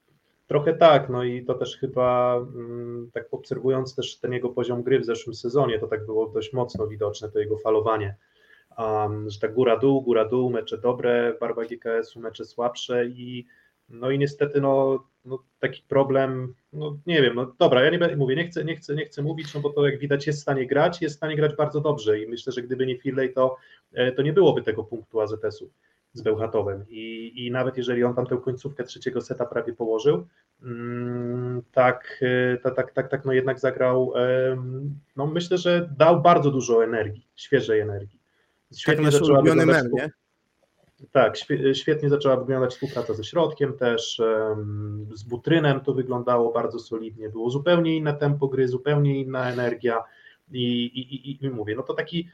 Trochę 0.46 0.74
tak, 0.74 1.08
no 1.08 1.24
i 1.24 1.44
to 1.44 1.54
też 1.54 1.76
chyba 1.76 2.36
mm, 2.36 3.10
tak 3.12 3.28
obserwując 3.30 3.94
też 3.94 4.16
ten 4.16 4.32
jego 4.32 4.48
poziom 4.48 4.82
gry 4.82 5.00
w 5.00 5.04
zeszłym 5.04 5.34
sezonie, 5.34 5.78
to 5.78 5.86
tak 5.86 6.06
było 6.06 6.26
dość 6.26 6.52
mocno 6.52 6.86
widoczne, 6.86 7.30
to 7.30 7.38
jego 7.38 7.58
falowanie, 7.58 8.16
um, 8.78 9.30
że 9.30 9.40
tak 9.40 9.54
góra-dół, 9.54 10.02
góra-dół, 10.02 10.50
mecze 10.50 10.78
dobre, 10.78 11.36
barwa 11.40 11.64
GKS-u, 11.64 12.20
mecze 12.20 12.44
słabsze 12.44 13.06
i 13.06 13.46
no 13.88 14.10
i 14.10 14.18
niestety 14.18 14.60
no, 14.60 15.04
no 15.24 15.38
taki 15.60 15.82
problem, 15.88 16.54
no 16.72 16.98
nie 17.06 17.22
wiem, 17.22 17.34
no 17.34 17.54
dobra, 17.58 17.84
ja 17.84 17.90
nie 17.90 18.16
mówię, 18.16 18.36
nie 18.36 18.48
chcę, 18.48 18.64
nie 18.64 18.76
chcę, 18.76 18.94
nie 18.94 19.04
chcę 19.04 19.22
mówić, 19.22 19.54
no 19.54 19.60
bo 19.60 19.70
to 19.70 19.86
jak 19.86 19.98
widać 19.98 20.26
jest 20.26 20.38
w 20.38 20.42
stanie 20.42 20.66
grać, 20.66 21.02
jest 21.02 21.14
w 21.14 21.18
stanie 21.18 21.36
grać 21.36 21.56
bardzo 21.56 21.80
dobrze 21.80 22.20
i 22.20 22.26
myślę, 22.26 22.52
że 22.52 22.62
gdyby 22.62 22.86
nie 22.86 22.98
Firley, 22.98 23.32
to, 23.32 23.56
e, 23.92 24.12
to 24.12 24.22
nie 24.22 24.32
byłoby 24.32 24.62
tego 24.62 24.84
punktu 24.84 25.20
AZS-u 25.20 25.70
z 26.14 26.22
Bełchatowem 26.22 26.84
I, 26.88 27.32
i 27.46 27.50
nawet 27.50 27.76
jeżeli 27.76 28.04
on 28.04 28.14
tam 28.14 28.26
tę 28.26 28.38
końcówkę 28.44 28.84
trzeciego 28.84 29.20
seta 29.20 29.46
prawie 29.46 29.72
położył, 29.72 30.26
mm, 30.62 31.62
tak, 31.72 32.20
e, 32.22 32.56
tak, 32.56 32.74
tak, 32.74 32.92
tak, 32.92 33.08
tak, 33.08 33.24
no 33.24 33.32
jednak 33.32 33.60
zagrał, 33.60 34.12
no 35.16 35.26
myślę, 35.26 35.58
że 35.58 35.90
dał 35.98 36.22
bardzo 36.22 36.50
dużo 36.50 36.84
energii, 36.84 37.26
świeżej 37.34 37.80
energii. 37.80 38.18
Świetnie 38.76 39.04
tak 39.04 39.12
zaczęła 39.12 39.42
wyglądać, 39.42 39.84
mem, 39.92 40.10
Tak, 41.12 41.36
świetnie 41.74 42.08
zaczęła 42.08 42.36
wyglądać 42.36 42.70
współpraca 42.70 43.14
ze 43.14 43.24
środkiem 43.24 43.72
też, 43.72 44.22
z 45.14 45.22
Butrynem 45.22 45.80
to 45.80 45.94
wyglądało 45.94 46.52
bardzo 46.52 46.78
solidnie, 46.78 47.28
było 47.28 47.50
zupełnie 47.50 47.96
inne 47.96 48.14
tempo 48.14 48.48
gry, 48.48 48.68
zupełnie 48.68 49.20
inna 49.20 49.50
energia 49.50 50.04
i, 50.52 50.84
i, 50.84 51.30
i, 51.30 51.44
i 51.44 51.50
mówię, 51.50 51.74
no 51.76 51.82
to 51.82 51.94
taki 51.94 52.28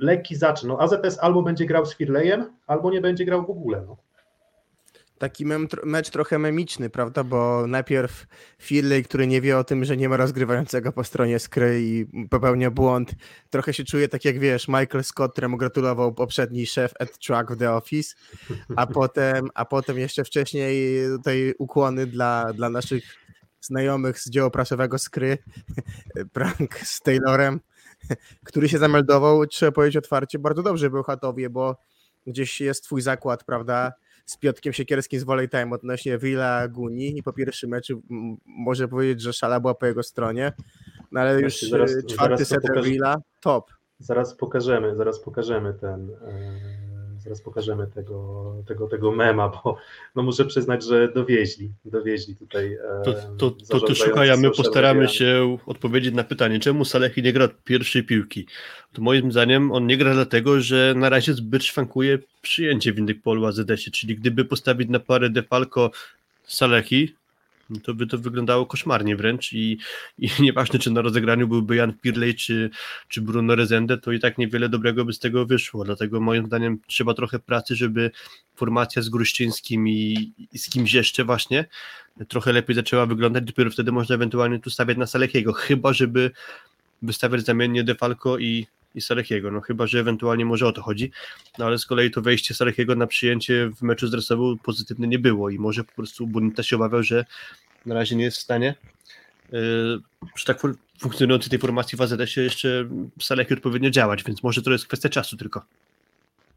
lekki 0.00 0.36
zaczyn. 0.36 0.68
No 0.68 0.78
AZS 0.80 1.18
albo 1.20 1.42
będzie 1.42 1.66
grał 1.66 1.86
z 1.86 1.96
Firlejem, 1.96 2.56
albo 2.66 2.90
nie 2.90 3.00
będzie 3.00 3.24
grał 3.24 3.46
w 3.46 3.50
ogóle. 3.50 3.84
No. 3.86 3.96
Taki 5.20 5.46
mem, 5.46 5.68
mecz 5.84 6.10
trochę 6.10 6.38
memiczny, 6.38 6.90
prawda? 6.90 7.24
Bo 7.24 7.66
najpierw 7.66 8.26
Firley, 8.58 9.04
który 9.04 9.26
nie 9.26 9.40
wie 9.40 9.58
o 9.58 9.64
tym, 9.64 9.84
że 9.84 9.96
nie 9.96 10.08
ma 10.08 10.16
rozgrywającego 10.16 10.92
po 10.92 11.04
stronie 11.04 11.38
skry 11.38 11.80
i 11.82 12.06
popełnia 12.30 12.70
błąd, 12.70 13.14
trochę 13.50 13.74
się 13.74 13.84
czuje 13.84 14.08
tak 14.08 14.24
jak 14.24 14.38
wiesz, 14.38 14.68
Michael 14.68 15.04
Scott, 15.04 15.32
któremu 15.32 15.56
gratulował 15.56 16.14
poprzedni 16.14 16.66
szef 16.66 16.92
Ed 16.98 17.18
Truck 17.18 17.52
w 17.52 17.56
The 17.56 17.72
Office, 17.72 18.14
a 18.76 18.86
potem, 18.98 19.48
a 19.54 19.64
potem 19.64 19.98
jeszcze 19.98 20.24
wcześniej 20.24 21.02
tutaj 21.16 21.54
ukłony 21.58 22.06
dla, 22.06 22.52
dla 22.52 22.70
naszych 22.70 23.04
znajomych 23.60 24.18
z 24.18 24.30
dzieła 24.30 24.50
prasowego 24.50 24.98
skry, 24.98 25.38
prank 26.32 26.78
z 26.78 27.00
Taylorem, 27.00 27.60
który 28.48 28.68
się 28.68 28.78
zameldował, 28.78 29.46
trzeba 29.46 29.72
powiedzieć 29.72 29.96
otwarcie, 29.96 30.38
bardzo 30.38 30.62
dobrze 30.62 30.90
był 30.90 31.02
Chatowie, 31.02 31.50
bo 31.50 31.76
gdzieś 32.26 32.60
jest 32.60 32.84
twój 32.84 33.02
zakład, 33.02 33.44
prawda, 33.44 33.92
z 34.26 34.36
Piotkiem 34.36 34.72
Siekierskim 34.72 35.20
z 35.20 35.24
Volley 35.24 35.48
Time 35.48 35.70
odnośnie 35.74 36.18
Villa 36.18 36.68
Guni 36.68 37.18
i 37.18 37.22
po 37.22 37.32
pierwszym 37.32 37.70
meczu 37.70 38.02
może 38.44 38.88
powiedzieć, 38.88 39.22
że 39.22 39.32
szala 39.32 39.60
była 39.60 39.74
po 39.74 39.86
jego 39.86 40.02
stronie, 40.02 40.52
no 41.12 41.20
ale 41.20 41.40
już 41.40 41.60
zaraz, 41.60 41.90
czwarty 42.08 42.44
set 42.44 42.62
Villa, 42.84 43.16
top. 43.40 43.70
Zaraz 43.98 44.34
pokażemy, 44.34 44.96
zaraz 44.96 45.20
pokażemy 45.20 45.74
ten, 45.74 46.10
e, 46.10 46.89
zaraz 47.20 47.40
pokażemy 47.40 47.86
tego, 47.86 48.54
tego, 48.68 48.88
tego 48.88 49.12
mema, 49.12 49.48
bo 49.48 49.76
no 50.14 50.22
muszę 50.22 50.44
przyznać, 50.44 50.84
że 50.84 51.12
dowieźli, 51.12 51.70
dowieźli 51.84 52.36
tutaj. 52.36 52.72
e, 52.74 53.02
To, 53.38 53.50
to, 53.50 53.80
to 53.80 53.94
szukaj, 53.94 54.30
a 54.30 54.36
my 54.36 54.50
postaramy 54.50 55.00
mediami. 55.00 55.16
się 55.18 55.58
odpowiedzieć 55.66 56.14
na 56.14 56.24
pytanie, 56.24 56.60
czemu 56.60 56.84
Salehi 56.84 57.22
nie 57.22 57.32
gra 57.32 57.48
pierwszej 57.64 58.04
piłki. 58.04 58.46
To 58.92 59.02
moim 59.02 59.32
zdaniem 59.32 59.72
on 59.72 59.86
nie 59.86 59.96
gra 59.96 60.14
dlatego, 60.14 60.60
że 60.60 60.94
na 60.96 61.08
razie 61.08 61.34
zbyt 61.34 61.64
szwankuje 61.64 62.18
przyjęcie 62.42 62.92
w 62.92 62.98
Indykpolu 62.98 63.46
AZS-ie, 63.46 63.92
czyli 63.92 64.16
gdyby 64.16 64.44
postawić 64.44 64.88
na 64.88 65.00
parę 65.00 65.30
Defalco 65.30 65.90
Salehi, 66.44 67.14
to 67.82 67.94
by 67.94 68.06
to 68.06 68.18
wyglądało 68.18 68.66
koszmarnie 68.66 69.16
wręcz 69.16 69.52
i, 69.52 69.78
i 70.18 70.28
nieważne 70.40 70.78
czy 70.78 70.90
na 70.90 71.00
rozegraniu 71.00 71.48
byłby 71.48 71.76
Jan 71.76 71.92
Pirley 71.92 72.34
czy, 72.34 72.70
czy 73.08 73.20
Bruno 73.20 73.54
Rezende, 73.54 73.98
to 73.98 74.12
i 74.12 74.20
tak 74.20 74.38
niewiele 74.38 74.68
dobrego 74.68 75.04
by 75.04 75.12
z 75.12 75.18
tego 75.18 75.46
wyszło, 75.46 75.84
dlatego 75.84 76.20
moim 76.20 76.46
zdaniem 76.46 76.78
trzeba 76.86 77.14
trochę 77.14 77.38
pracy, 77.38 77.76
żeby 77.76 78.10
formacja 78.56 79.02
z 79.02 79.08
Gruszczyńskim 79.08 79.88
i, 79.88 80.32
i 80.52 80.58
z 80.58 80.70
kimś 80.70 80.92
jeszcze 80.92 81.24
właśnie 81.24 81.64
trochę 82.28 82.52
lepiej 82.52 82.76
zaczęła 82.76 83.06
wyglądać, 83.06 83.44
dopiero 83.44 83.70
wtedy 83.70 83.92
można 83.92 84.14
ewentualnie 84.14 84.58
tu 84.58 84.70
stawiać 84.70 84.98
na 84.98 85.06
Salechiego, 85.06 85.52
chyba 85.52 85.92
żeby 85.92 86.30
wystawiać 87.02 87.44
zamiennie 87.44 87.84
Defalco 87.84 88.38
i, 88.38 88.66
i 88.94 89.00
Salechiego, 89.00 89.50
no 89.50 89.60
chyba, 89.60 89.86
że 89.86 90.00
ewentualnie 90.00 90.44
może 90.44 90.66
o 90.66 90.72
to 90.72 90.82
chodzi, 90.82 91.10
no 91.58 91.64
ale 91.66 91.78
z 91.78 91.86
kolei 91.86 92.10
to 92.10 92.22
wejście 92.22 92.54
Salechiego 92.54 92.94
na 92.94 93.06
przyjęcie 93.06 93.70
w 93.76 93.82
meczu 93.82 94.06
z 94.08 94.14
Resową 94.14 94.58
pozytywne 94.58 95.06
nie 95.08 95.18
było 95.18 95.50
i 95.50 95.58
może 95.58 95.84
po 95.84 95.92
prostu 95.92 96.26
Bonita 96.26 96.62
się 96.62 96.76
obawiał, 96.76 97.02
że 97.02 97.24
na 97.86 97.94
razie 97.94 98.16
nie 98.16 98.24
jest 98.24 98.36
w 98.36 98.40
stanie 98.40 98.74
yy, 99.52 99.58
przy 100.34 100.46
tak 100.46 100.60
fu- 100.60 100.74
funkcjonującej 100.98 101.50
tej 101.50 101.58
formacji 101.58 101.98
w 101.98 102.00
AZS-ie 102.00 102.44
jeszcze 102.44 102.88
Salechi 103.20 103.54
odpowiednio 103.54 103.90
działać, 103.90 104.24
więc 104.24 104.42
może 104.42 104.62
to 104.62 104.70
jest 104.72 104.86
kwestia 104.86 105.08
czasu 105.08 105.36
tylko. 105.36 105.64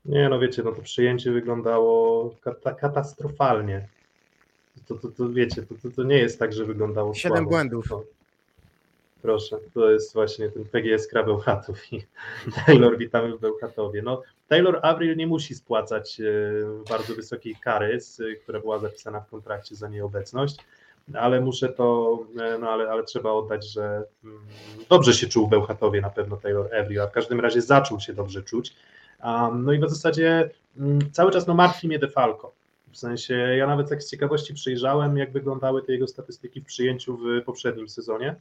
Nie, 0.06 0.30
no 0.30 0.40
wiecie, 0.40 0.64
no 0.64 0.72
to 0.72 0.82
przyjęcie 0.82 1.32
wyglądało 1.32 2.30
kata, 2.42 2.74
katastrofalnie. 2.74 3.88
To, 4.88 4.96
to, 4.96 5.08
to 5.08 5.30
wiecie, 5.30 5.64
to, 5.64 5.76
to, 5.84 5.92
to 5.96 6.04
nie 6.04 6.18
jest 6.18 6.40
tak, 6.40 6.54
że 6.54 6.66
wyglądało 6.66 7.14
Siedem 7.14 7.38
słabo. 7.38 7.50
błędów. 7.50 7.88
To, 7.90 8.04
proszę, 9.24 9.58
to 9.74 9.92
jest 9.92 10.14
właśnie 10.14 10.50
ten 10.50 10.66
PGS 10.66 11.08
Kra 11.08 11.24
Bełchatów 11.24 11.94
i 11.94 12.06
Taylor 12.66 12.98
witamy 12.98 13.38
w 13.38 13.40
Bełchatowie. 13.40 14.02
No, 14.02 14.22
Taylor 14.48 14.80
Avril 14.82 15.18
nie 15.18 15.28
musi 15.28 15.56
spłacać 15.56 16.22
e, 16.22 16.24
bardzo 16.90 17.16
wysokiej 17.16 17.56
kary, 17.56 18.00
która 18.44 18.60
była 18.60 18.80
zapisana 18.80 19.20
w 19.20 19.30
kontrakcie 19.30 19.76
za 19.76 19.90
nieobecność, 19.90 20.58
ale 21.14 21.42
muszę 21.42 21.70
to, 21.70 22.20
e, 22.42 22.58
no 22.58 22.70
ale, 22.70 22.90
ale 22.90 23.04
trzeba 23.04 23.32
oddać, 23.32 23.72
że 23.72 24.04
mm, 24.24 24.40
dobrze 24.90 25.14
się 25.14 25.28
czuł 25.28 25.48
w 25.48 25.50
Bełchatowie 25.50 26.02
na 26.02 26.10
pewno 26.10 26.38
Taylor 26.38 26.76
Avril, 26.76 27.02
a 27.02 27.08
w 27.08 27.12
każdym 27.12 27.40
razie 27.40 27.62
zaczął 27.62 28.00
się 28.00 28.14
dobrze 28.14 28.44
czuć. 28.44 28.76
No 29.54 29.74
i 29.74 29.80
w 29.80 29.90
zasadzie 29.90 30.50
mm, 30.78 31.12
cały 31.12 31.32
czas 31.32 31.48
no, 31.48 31.54
martwi 31.54 31.88
mnie 31.88 32.00
Defalco. 32.00 32.52
W 32.92 32.98
sensie 32.98 33.34
ja 33.34 33.68
nawet 33.68 33.90
tak 33.90 34.04
z 34.04 34.10
ciekawości 34.10 34.54
przyjrzałem, 34.54 35.18
jak 35.18 35.32
wyglądały 35.32 35.84
te 35.84 35.92
jego 35.92 36.08
statystyki 36.08 36.62
w 36.62 36.66
przyjęciu 36.66 37.18
w 37.18 37.44
poprzednim 37.46 37.90
sezonie 37.90 38.36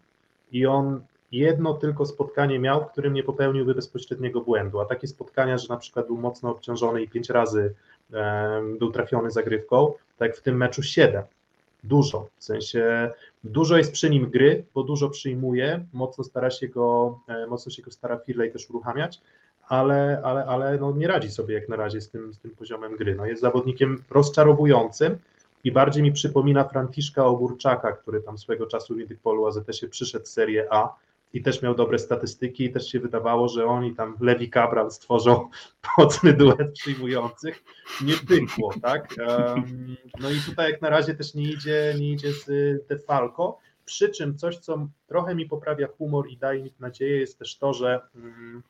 i 0.52 0.66
on 0.66 1.00
jedno 1.32 1.74
tylko 1.74 2.06
spotkanie 2.06 2.58
miał, 2.58 2.84
w 2.84 2.92
którym 2.92 3.14
nie 3.14 3.22
popełniłby 3.22 3.74
bezpośredniego 3.74 4.40
błędu, 4.40 4.80
a 4.80 4.84
takie 4.84 5.06
spotkania, 5.06 5.58
że 5.58 5.68
na 5.68 5.76
przykład 5.76 6.06
był 6.06 6.16
mocno 6.16 6.50
obciążony 6.50 7.02
i 7.02 7.08
pięć 7.08 7.30
razy 7.30 7.74
em, 8.12 8.78
był 8.78 8.90
trafiony 8.90 9.30
zagrywką, 9.30 9.92
tak 10.18 10.36
w 10.36 10.42
tym 10.42 10.56
meczu 10.56 10.82
siedem. 10.82 11.22
Dużo, 11.84 12.28
w 12.38 12.44
sensie 12.44 13.10
dużo 13.44 13.76
jest 13.76 13.92
przy 13.92 14.10
nim 14.10 14.30
gry, 14.30 14.64
bo 14.74 14.82
dużo 14.82 15.10
przyjmuje, 15.10 15.86
mocno 15.92 16.24
stara 16.24 16.50
się 16.50 16.68
go, 16.68 17.18
e, 17.28 17.46
mocno 17.46 17.72
się 17.72 17.82
go 17.82 17.90
stara 17.90 18.18
Firley 18.18 18.52
też 18.52 18.70
uruchamiać, 18.70 19.20
ale, 19.68 20.20
ale, 20.24 20.44
ale 20.44 20.78
no 20.78 20.92
nie 20.92 21.06
radzi 21.06 21.30
sobie 21.30 21.54
jak 21.54 21.68
na 21.68 21.76
razie 21.76 22.00
z 22.00 22.10
tym, 22.10 22.32
z 22.32 22.38
tym 22.38 22.50
poziomem 22.50 22.96
gry. 22.96 23.14
No 23.14 23.26
jest 23.26 23.42
zawodnikiem 23.42 24.04
rozczarowującym 24.10 25.18
i 25.64 25.72
bardziej 25.72 26.02
mi 26.02 26.12
przypomina 26.12 26.64
Franciszka 26.64 27.26
Ogórczaka, 27.26 27.92
który 27.92 28.20
tam 28.20 28.38
swego 28.38 28.66
czasu 28.66 28.94
w 28.94 29.00
Indykpolu 29.00 29.46
AZS-ie 29.46 29.88
przyszedł 29.90 30.26
z 30.26 30.32
Serie 30.32 30.66
A 30.70 30.96
i 31.32 31.42
też 31.42 31.62
miał 31.62 31.74
dobre 31.74 31.98
statystyki 31.98 32.64
i 32.64 32.72
też 32.72 32.88
się 32.88 33.00
wydawało, 33.00 33.48
że 33.48 33.66
oni 33.66 33.94
tam 33.94 34.16
Lewi 34.20 34.50
Cabral 34.50 34.90
stworzą 34.90 35.48
mocny 35.98 36.32
duet 36.32 36.72
przyjmujących. 36.72 37.62
Nie 38.04 38.14
pykło, 38.14 38.74
tak? 38.82 39.14
No 40.20 40.30
i 40.30 40.40
tutaj 40.46 40.70
jak 40.70 40.82
na 40.82 40.90
razie 40.90 41.14
też 41.14 41.34
nie 41.34 41.52
idzie, 41.52 41.94
nie 41.98 42.10
idzie 42.10 42.32
z 42.32 42.46
Defalco, 42.86 43.58
przy 43.84 44.08
czym 44.08 44.38
coś, 44.38 44.58
co 44.58 44.88
trochę 45.06 45.34
mi 45.34 45.46
poprawia 45.46 45.86
humor 45.86 46.30
i 46.30 46.36
daje 46.36 46.62
mi 46.62 46.72
nadzieję 46.80 47.16
jest 47.16 47.38
też 47.38 47.58
to, 47.58 47.74
że 47.74 48.00
mm, 48.14 48.62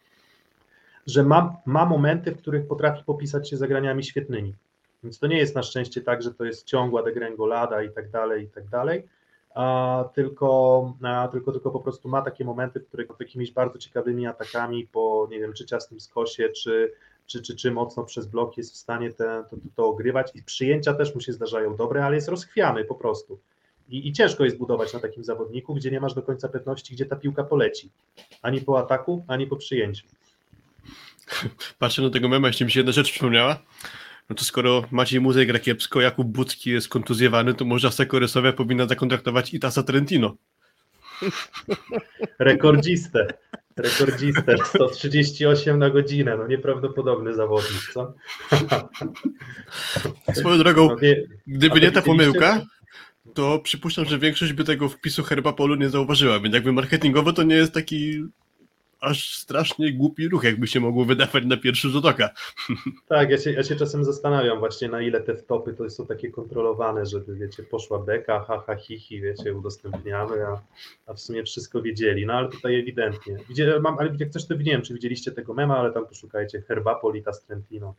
że 1.07 1.23
ma, 1.23 1.57
ma 1.67 1.87
momenty, 1.87 2.33
w 2.33 2.39
których 2.39 2.67
potrafi 2.67 3.05
popisać 3.05 3.51
się 3.51 3.57
zagraniami 3.57 4.05
świetnymi. 4.05 4.55
Więc 5.03 5.19
to 5.19 5.27
nie 5.27 5.39
jest 5.39 5.55
na 5.55 5.63
szczęście 5.63 6.01
tak, 6.01 6.23
że 6.23 6.35
to 6.35 6.45
jest 6.45 6.67
ciągła 6.67 7.03
degrengolada 7.03 7.83
i 7.83 7.91
tak 7.91 8.11
dalej, 8.11 8.45
i 8.45 8.49
tak 8.49 8.69
dalej, 8.69 9.09
a 9.55 10.05
tylko, 10.15 10.95
a 11.03 11.29
tylko, 11.33 11.53
tylko 11.53 11.71
po 11.71 11.81
prostu 11.81 12.09
ma 12.09 12.23
takie 12.23 12.45
momenty, 12.45 12.81
w 12.81 12.89
których 12.89 13.09
jakimiś 13.21 13.53
bardzo 13.53 13.79
ciekawymi 13.79 14.27
atakami 14.27 14.87
po, 14.93 15.29
nie 15.31 15.39
wiem, 15.39 15.53
czy 15.53 15.67
ciasnym 15.67 16.01
skosie, 16.01 16.49
czy, 16.49 16.93
czy, 17.27 17.43
czy, 17.43 17.57
czy 17.57 17.71
mocno 17.71 18.05
przez 18.05 18.27
blok 18.27 18.57
jest 18.57 18.73
w 18.73 18.77
stanie 18.77 19.13
te, 19.13 19.45
to, 19.51 19.57
to, 19.77 19.87
ogrywać 19.87 20.31
i 20.35 20.43
przyjęcia 20.43 20.95
też 20.95 21.15
mu 21.15 21.21
się 21.21 21.33
zdarzają 21.33 21.77
dobre, 21.77 22.05
ale 22.05 22.17
jest 22.17 22.29
rozchwiany 22.29 22.85
po 22.85 22.95
prostu. 22.95 23.39
I, 23.89 24.09
I 24.09 24.13
ciężko 24.13 24.45
jest 24.45 24.59
budować 24.59 24.93
na 24.93 25.01
takim 25.01 25.25
zawodniku, 25.25 25.75
gdzie 25.75 25.91
nie 25.91 26.01
masz 26.01 26.15
do 26.15 26.23
końca 26.23 26.49
pewności, 26.49 26.95
gdzie 26.95 27.07
ta 27.07 27.17
piłka 27.17 27.45
poleci. 27.45 27.91
Ani 28.43 28.61
po 28.61 28.79
ataku, 28.79 29.25
ani 29.29 29.47
po 29.47 29.57
przyjęciu. 29.57 30.07
Patrzę 31.79 32.03
na 32.03 32.11
tego 32.11 32.29
mema, 32.29 32.47
jeszcze 32.49 32.65
mi 32.65 32.71
się 32.71 32.81
jedna 32.81 32.93
rzecz 32.93 33.11
przypomniała. 33.11 33.59
No 34.33 34.37
to 34.37 34.45
skoro 34.45 34.85
Maciej 34.91 35.21
Muzej 35.21 35.47
gra 35.47 35.59
kiepsko, 35.59 36.01
Jakub 36.01 36.29
Bucki 36.29 36.71
jest 36.71 36.89
kontuzjowany, 36.89 37.55
to 37.55 37.65
może 37.65 37.89
Aseko 37.89 38.19
Resowia 38.19 38.53
powinna 38.53 38.87
zakontraktować 38.87 39.55
Itasa 39.55 39.83
Trentino. 39.83 40.37
Rekordzistę. 42.39 43.27
Rekordzistę. 43.77 44.57
138 44.65 45.79
na 45.79 45.91
godzinę. 45.91 46.37
No 46.37 46.47
nieprawdopodobny 46.47 47.35
zawodnik, 47.35 47.93
co? 47.95 48.15
Swoją 50.35 50.59
drogą, 50.59 50.89
No 50.89 50.97
nie, 51.03 51.17
gdyby 51.47 51.81
nie 51.81 51.93
ta 51.93 52.03
pomyłka, 52.03 52.61
to 53.35 53.59
przypuszczam, 53.59 54.05
że 54.05 54.19
większość 54.19 54.53
by 54.53 54.65
tego 54.65 54.89
wpisu 54.89 55.23
Herbapolu 55.23 55.75
nie 55.75 55.91
zauważyła, 55.91 56.41
więc 56.41 56.55
jakby 56.55 56.73
marketingowo 56.73 57.33
to 57.33 57.43
nie 57.43 57.55
jest 57.55 57.75
taki 57.75 58.25
aż 59.03 59.37
strasznie 59.37 59.93
głupi 59.93 60.29
ruch, 60.29 60.45
jakby 60.45 60.67
się 60.67 60.81
mogło 60.81 61.05
wydawać 61.05 61.45
na 61.45 61.57
pierwszy 61.57 61.89
rzut 61.89 62.05
oka. 62.05 62.31
Tak, 63.09 63.31
ja 63.31 63.39
się, 63.39 63.53
ja 63.53 63.63
się 63.63 63.77
czasem 63.77 64.05
zastanawiam 64.05 64.59
właśnie 64.59 64.89
na 64.89 65.03
ile 65.03 65.21
te 65.21 65.37
wtopy 65.37 65.75
to 65.75 65.91
są 65.91 66.07
takie 66.07 66.31
kontrolowane, 66.31 67.07
żeby 67.07 67.37
wiecie, 67.37 67.63
poszła 67.63 67.99
beka, 67.99 68.45
ha, 68.49 68.63
ha, 68.67 68.77
hi, 68.77 68.99
hi, 68.99 69.21
wiecie, 69.21 69.55
udostępniamy, 69.55 70.47
a, 70.47 70.61
a 71.07 71.15
w 71.15 71.21
sumie 71.21 71.45
wszystko 71.45 71.83
wiedzieli, 71.83 72.27
no 72.27 72.33
ale 72.33 72.49
tutaj 72.49 72.81
ewidentnie. 72.81 73.37
Widzieli, 73.49 73.81
mam, 73.81 73.99
ale 73.99 74.15
jak 74.19 74.31
coś 74.31 74.47
to 74.47 74.55
nie 74.55 74.65
wiem, 74.65 74.83
czy 74.83 74.95
widzieliście 74.95 75.33
tego 75.33 75.55
mema, 75.55 75.79
ale 75.79 75.93
tam 75.93 76.07
poszukajcie 76.07 76.63
Herbapolita 76.63 77.33
Strentino, 77.33 77.95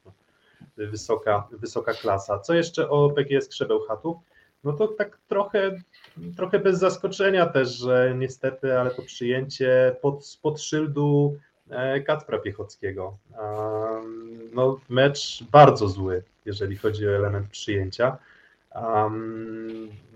wysoka, 0.78 1.48
wysoka 1.52 1.94
klasa. 1.94 2.40
Co 2.40 2.54
jeszcze 2.54 2.90
o 2.90 3.10
PGS 3.10 3.48
Krzebeł 3.48 3.80
Chatów? 3.80 4.18
No 4.64 4.74
to 4.74 4.88
tak 4.88 5.20
trochę, 5.28 5.80
trochę 6.38 6.60
bez 6.60 6.80
zaskoczenia 6.80 7.46
też, 7.46 7.70
że 7.70 8.16
niestety, 8.18 8.80
ale 8.80 8.92
to 8.92 9.02
przyjęcie 9.02 9.96
pod, 10.02 10.26
spod 10.26 10.62
szyldu 10.62 11.38
e, 11.70 12.02
Kacpra 12.02 12.40
Piechockiego. 12.40 13.18
No, 14.54 14.80
mecz 14.90 15.44
bardzo 15.52 15.88
zły, 15.88 16.24
jeżeli 16.46 16.78
chodzi 16.78 17.08
o 17.08 17.16
element 17.16 17.50
przyjęcia. 17.50 18.18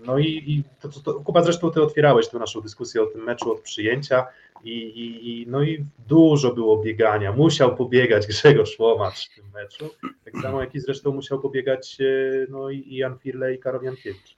No 0.06 0.18
i, 0.18 0.26
i 0.26 0.64
to, 0.80 0.88
to, 0.88 1.00
to, 1.00 1.14
Kuba, 1.14 1.42
zresztą 1.42 1.70
ty 1.70 1.82
otwierałeś 1.82 2.28
tę 2.28 2.38
naszą 2.38 2.60
dyskusję 2.60 3.02
o 3.02 3.06
tym 3.06 3.22
meczu 3.22 3.52
od 3.52 3.60
przyjęcia 3.60 4.26
i, 4.64 4.72
i, 4.72 5.46
no 5.48 5.62
i 5.62 5.84
dużo 6.08 6.54
było 6.54 6.82
biegania. 6.82 7.32
Musiał 7.32 7.76
pobiegać 7.76 8.26
Grzegorz 8.26 8.78
Łomacz 8.78 9.30
w 9.30 9.34
tym 9.34 9.44
meczu, 9.54 9.90
tak 10.24 10.42
samo 10.42 10.60
jak 10.60 10.74
i 10.74 10.80
zresztą 10.80 11.12
musiał 11.12 11.40
pobiegać 11.40 11.98
e, 12.00 12.04
no, 12.48 12.70
i 12.70 12.96
Jan 12.96 13.18
Firle 13.18 13.54
i 13.54 13.58
Karol 13.58 13.82
Jankiewicz. 13.82 14.37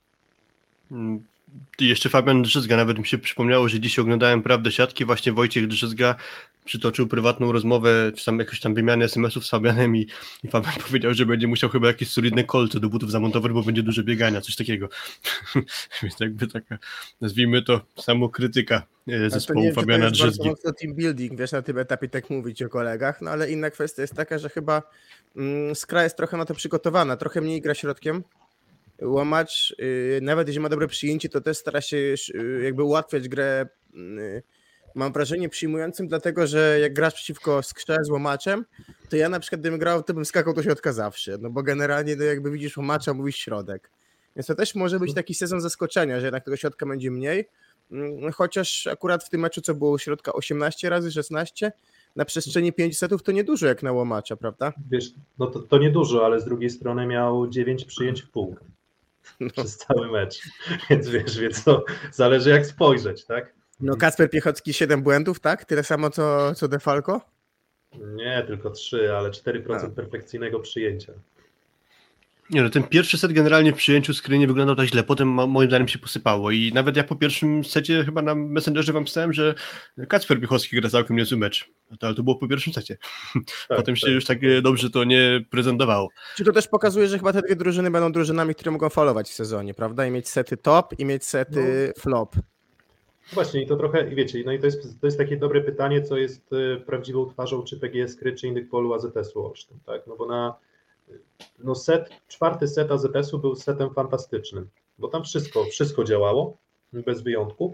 Mm, 0.91 1.24
jeszcze 1.80 2.09
Fabian 2.09 2.43
Drzyzga, 2.43 2.76
nawet 2.76 2.99
mi 2.99 3.07
się 3.07 3.18
przypomniało, 3.18 3.68
że 3.68 3.80
dzisiaj 3.80 4.03
oglądałem 4.03 4.43
Prawdę 4.43 4.72
Siatki, 4.72 5.05
właśnie 5.05 5.32
Wojciech 5.32 5.66
Drzyzga 5.66 6.14
przytoczył 6.64 7.07
prywatną 7.07 7.53
rozmowę, 7.53 8.12
czy 8.16 8.24
tam 8.24 8.38
jakąś 8.38 8.61
tam 8.61 8.74
wymianę 8.74 9.05
SMS-ów 9.05 9.47
z 9.47 9.51
Fabianem 9.51 9.97
i, 9.97 10.07
i 10.45 10.49
Fabian 10.49 10.74
powiedział, 10.86 11.14
że 11.14 11.26
będzie 11.26 11.47
musiał 11.47 11.70
chyba 11.70 11.86
jakieś 11.86 12.11
solidne 12.11 12.45
kolce 12.45 12.80
do 12.80 12.88
butów 12.88 13.11
zamontować, 13.11 13.53
bo 13.53 13.62
będzie 13.62 13.82
dużo 13.82 14.03
biegania, 14.03 14.41
coś 14.41 14.57
takiego. 14.57 14.88
Więc 16.03 16.20
jakby 16.20 16.47
taka, 16.47 16.78
nazwijmy 17.20 17.62
to, 17.62 17.80
samokrytyka 17.97 18.76
e, 18.76 18.82
Ale 19.07 19.18
to 19.18 19.24
nie 19.24 19.30
zespołu 19.30 19.62
wiem, 19.62 19.70
czy 19.70 19.74
to 19.74 19.80
Fabiana 19.80 20.05
jest 20.05 20.16
Drzyzgi. 20.16 20.51
team 20.80 20.95
building, 20.95 21.38
wiesz, 21.38 21.53
na 21.53 21.62
tym 21.62 21.78
etapie 21.78 22.09
tak 22.09 22.30
mówić 22.30 22.62
o 22.62 22.68
kolegach, 22.68 23.20
no 23.20 23.30
ale 23.30 23.51
inna 23.51 23.70
kwestia 23.70 24.03
jest 24.03 24.14
taka, 24.14 24.38
że 24.38 24.49
chyba 24.49 24.82
mm, 25.36 25.74
Skra 25.74 26.05
jest 26.05 26.16
trochę 26.16 26.36
na 26.36 26.45
to 26.45 26.55
przygotowana, 26.55 27.16
trochę 27.16 27.41
mniej 27.41 27.61
gra 27.61 27.74
środkiem. 27.74 28.22
Łamacz, 29.03 29.74
y, 29.80 30.20
nawet 30.22 30.48
jeśli 30.48 30.61
ma 30.61 30.68
dobre 30.68 30.88
przyjęcie, 30.88 31.28
to 31.28 31.40
też 31.40 31.59
stara 31.59 31.80
się 31.80 31.96
y, 31.96 32.61
jakby 32.64 32.82
ułatwiać 32.82 33.28
grę, 33.28 33.66
y, 33.94 34.42
mam 34.94 35.12
wrażenie, 35.12 35.48
przyjmującym, 35.48 36.09
dlatego 36.09 36.46
że 36.46 36.78
jak 36.80 36.92
grasz 36.92 37.14
przeciwko 37.14 37.62
Skrze 37.62 37.96
z 38.03 38.11
Łomaczem, 38.11 38.64
To 39.09 39.16
ja 39.16 39.28
na 39.28 39.40
przykład 39.40 39.61
gdybym 39.61 39.78
grał, 39.78 40.03
to 40.03 40.14
bym 40.14 40.24
skakał 40.24 40.55
do 40.55 40.62
środka 40.62 40.92
zawsze, 40.92 41.38
no 41.40 41.51
bo 41.51 41.62
generalnie 41.62 42.16
no 42.16 42.24
jakby 42.24 42.51
widzisz 42.51 42.78
u 42.78 42.82
macza, 42.82 43.14
mówisz 43.14 43.36
środek. 43.36 43.90
Więc 44.36 44.46
to 44.46 44.55
też 44.55 44.74
może 44.74 45.01
być 45.01 45.14
taki 45.14 45.34
sezon 45.34 45.61
zaskoczenia, 45.61 46.20
że 46.20 46.26
jednak 46.26 46.44
tego 46.44 46.57
środka 46.57 46.86
będzie 46.86 47.11
mniej, 47.11 47.48
Mm, 47.90 48.32
chociaż 48.32 48.86
akurat 48.86 49.24
w 49.24 49.30
tym 49.30 49.40
meczu, 49.40 49.61
co 49.61 49.74
było 49.74 49.98
środka 49.98 50.32
18 50.32 50.90
razy 50.90 51.12
16, 51.12 51.72
na 52.16 52.24
przestrzeni 52.24 52.72
5 52.72 52.98
setów 52.98 53.22
to 53.22 53.32
niedużo 53.32 53.66
jak 53.66 53.82
na 53.82 53.92
łomacza, 53.92 54.36
prawda? 54.36 54.72
Wiesz, 54.90 55.11
no 55.38 55.46
to, 55.46 55.61
to 55.61 55.78
niedużo, 55.78 56.24
ale 56.24 56.40
z 56.40 56.44
drugiej 56.44 56.70
strony 56.70 57.07
miał 57.07 57.48
9 57.48 57.84
przyjęć 57.84 58.22
w 58.22 58.30
pół 59.38 59.50
przez 59.56 59.76
cały 59.76 60.10
mecz. 60.10 60.42
Więc 60.90 61.08
wiesz, 61.08 61.38
więc 61.38 61.64
to 61.64 61.84
zależy 62.12 62.50
jak 62.50 62.66
spojrzeć, 62.66 63.24
tak? 63.24 63.52
No 63.80 63.96
Kacper 63.96 64.30
Piechocki 64.30 64.72
7 64.72 65.02
błędów, 65.02 65.40
tak? 65.40 65.64
Tyle 65.64 65.84
samo 65.84 66.10
co, 66.10 66.54
co 66.54 66.68
Defalco? 66.68 67.20
Nie, 67.98 68.44
tylko 68.46 68.70
3, 68.70 69.12
ale 69.16 69.30
4% 69.30 69.86
A. 69.86 69.90
perfekcyjnego 69.90 70.60
przyjęcia. 70.60 71.12
Nie 72.51 72.62
no, 72.62 72.70
ten 72.70 72.82
pierwszy 72.82 73.18
set 73.18 73.32
generalnie 73.32 73.72
w 73.72 73.76
przyjęciu 73.76 74.14
skry 74.14 74.38
nie 74.38 74.46
wyglądał 74.46 74.76
tak 74.76 74.86
źle, 74.86 75.03
potem 75.03 75.28
mo- 75.28 75.46
moim 75.46 75.68
zdaniem 75.68 75.88
się 75.88 75.98
posypało 75.98 76.51
i 76.51 76.72
nawet 76.74 76.96
ja 76.96 77.05
po 77.05 77.16
pierwszym 77.16 77.64
secie 77.64 78.05
chyba 78.05 78.22
na 78.22 78.34
Messengerze 78.34 78.92
wam 78.92 79.05
pisałem, 79.05 79.32
że 79.32 79.55
Kacper 80.09 80.40
Piechowski 80.40 80.76
gra 80.76 80.90
całkiem 80.90 81.16
niezły 81.16 81.38
mecz, 81.38 81.70
to, 81.98 82.07
ale 82.07 82.16
to 82.16 82.22
było 82.22 82.36
po 82.36 82.48
pierwszym 82.48 82.72
secie. 82.72 82.96
Tak, 83.68 83.78
potem 83.78 83.96
się 83.96 84.07
tak. 84.07 84.14
już 84.14 84.24
tak 84.24 84.44
e, 84.44 84.62
dobrze 84.62 84.90
to 84.90 85.05
nie 85.05 85.44
prezentowało. 85.51 86.09
Czy 86.36 86.44
to 86.44 86.53
też 86.53 86.68
pokazuje, 86.68 87.09
że 87.09 87.18
chyba 87.18 87.32
te 87.32 87.42
dwie 87.42 87.57
drużyny 87.57 87.90
będą 87.90 88.12
drużynami, 88.12 88.55
które 88.55 88.70
mogą 88.70 88.88
falować 88.88 89.28
w 89.28 89.34
sezonie, 89.34 89.74
prawda? 89.74 90.07
I 90.07 90.11
mieć 90.11 90.28
sety 90.28 90.57
top 90.57 90.98
i 90.98 91.05
mieć 91.05 91.24
sety 91.24 91.92
flop. 91.98 92.36
Właśnie 93.32 93.62
i 93.62 93.66
to 93.66 93.76
trochę, 93.76 94.12
i 94.12 94.14
wiecie, 94.14 94.42
no 94.46 94.53
i 94.53 94.59
to 94.59 94.66
jest, 94.66 95.01
to 95.01 95.07
jest 95.07 95.18
takie 95.18 95.36
dobre 95.36 95.61
pytanie, 95.61 96.03
co 96.03 96.16
jest 96.16 96.53
y, 96.53 96.80
prawdziwą 96.86 97.30
twarzą 97.30 97.62
czy 97.62 97.80
PGS 97.80 98.16
Kry, 98.16 98.32
czy 98.32 98.46
innych 98.46 98.68
polu 98.68 98.94
AZS-u 98.94 99.46
Olsztyn, 99.46 99.78
tak? 99.86 100.03
No 100.07 100.16
bo 100.16 100.26
na 100.26 100.55
no 101.58 101.74
set, 101.74 102.11
czwarty 102.28 102.68
set 102.68 102.90
AZS-u 102.90 103.38
był 103.38 103.56
setem 103.56 103.94
fantastycznym, 103.94 104.68
bo 104.98 105.08
tam 105.08 105.24
wszystko, 105.24 105.64
wszystko 105.64 106.04
działało, 106.04 106.56
bez 106.92 107.22
wyjątków. 107.22 107.72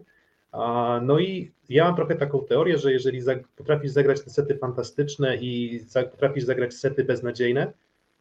A, 0.52 1.00
no 1.02 1.18
i 1.18 1.52
ja 1.68 1.84
mam 1.84 1.96
trochę 1.96 2.14
taką 2.14 2.44
teorię, 2.44 2.78
że 2.78 2.92
jeżeli 2.92 3.22
potrafisz 3.56 3.90
zagrać 3.90 4.20
te 4.20 4.30
sety 4.30 4.58
fantastyczne 4.58 5.36
i 5.36 5.80
potrafisz 6.10 6.44
zagrać 6.44 6.74
sety 6.74 7.04
beznadziejne, 7.04 7.72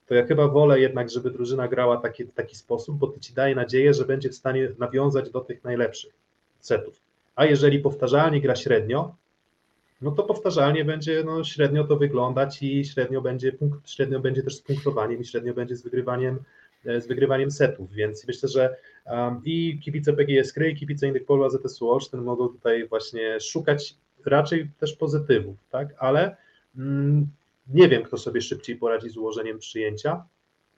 to 0.07 0.15
ja 0.15 0.25
chyba 0.25 0.47
wolę 0.47 0.79
jednak, 0.79 1.09
żeby 1.09 1.31
drużyna 1.31 1.67
grała 1.67 1.97
taki, 1.97 2.27
taki 2.27 2.55
sposób, 2.55 2.97
bo 2.97 3.07
to 3.07 3.19
ci 3.19 3.33
daje 3.33 3.55
nadzieję, 3.55 3.93
że 3.93 4.05
będzie 4.05 4.29
w 4.29 4.35
stanie 4.35 4.71
nawiązać 4.77 5.29
do 5.29 5.41
tych 5.41 5.63
najlepszych 5.63 6.13
setów. 6.59 7.01
A 7.35 7.45
jeżeli 7.45 7.79
powtarzalnie 7.79 8.41
gra 8.41 8.55
średnio, 8.55 9.15
no 10.01 10.11
to 10.11 10.23
powtarzalnie 10.23 10.85
będzie 10.85 11.23
no, 11.25 11.43
średnio 11.43 11.83
to 11.83 11.97
wyglądać 11.97 12.63
i 12.63 12.85
średnio 12.85 13.21
będzie, 13.21 13.51
punkt, 13.51 13.89
średnio 13.89 14.19
będzie 14.19 14.43
też 14.43 14.55
z 14.55 14.61
punktowaniem 14.61 15.21
i 15.21 15.25
średnio 15.25 15.53
będzie 15.53 15.75
z 15.75 15.83
wygrywaniem, 15.83 16.39
e, 16.85 17.01
z 17.01 17.07
wygrywaniem 17.07 17.51
setów, 17.51 17.91
więc 17.91 18.27
myślę, 18.27 18.49
że 18.49 18.75
um, 19.05 19.41
i 19.45 19.79
kibice 19.83 20.13
PGS 20.13 20.53
Kry 20.53 20.69
i 20.69 20.75
kibice 20.75 21.07
innych 21.07 21.25
polu 21.25 21.43
AZS-u 21.43 21.89
Olsztyn 21.89 22.21
mogą 22.21 22.47
tutaj 22.47 22.87
właśnie 22.87 23.39
szukać 23.39 23.95
raczej 24.25 24.71
też 24.79 24.93
pozytywów, 24.93 25.57
tak, 25.69 25.87
ale 25.97 26.37
mm, 26.77 27.27
nie 27.67 27.89
wiem, 27.89 28.03
kto 28.03 28.17
sobie 28.17 28.41
szybciej 28.41 28.75
poradzi 28.75 29.09
z 29.09 29.17
ułożeniem 29.17 29.59
przyjęcia, 29.59 30.25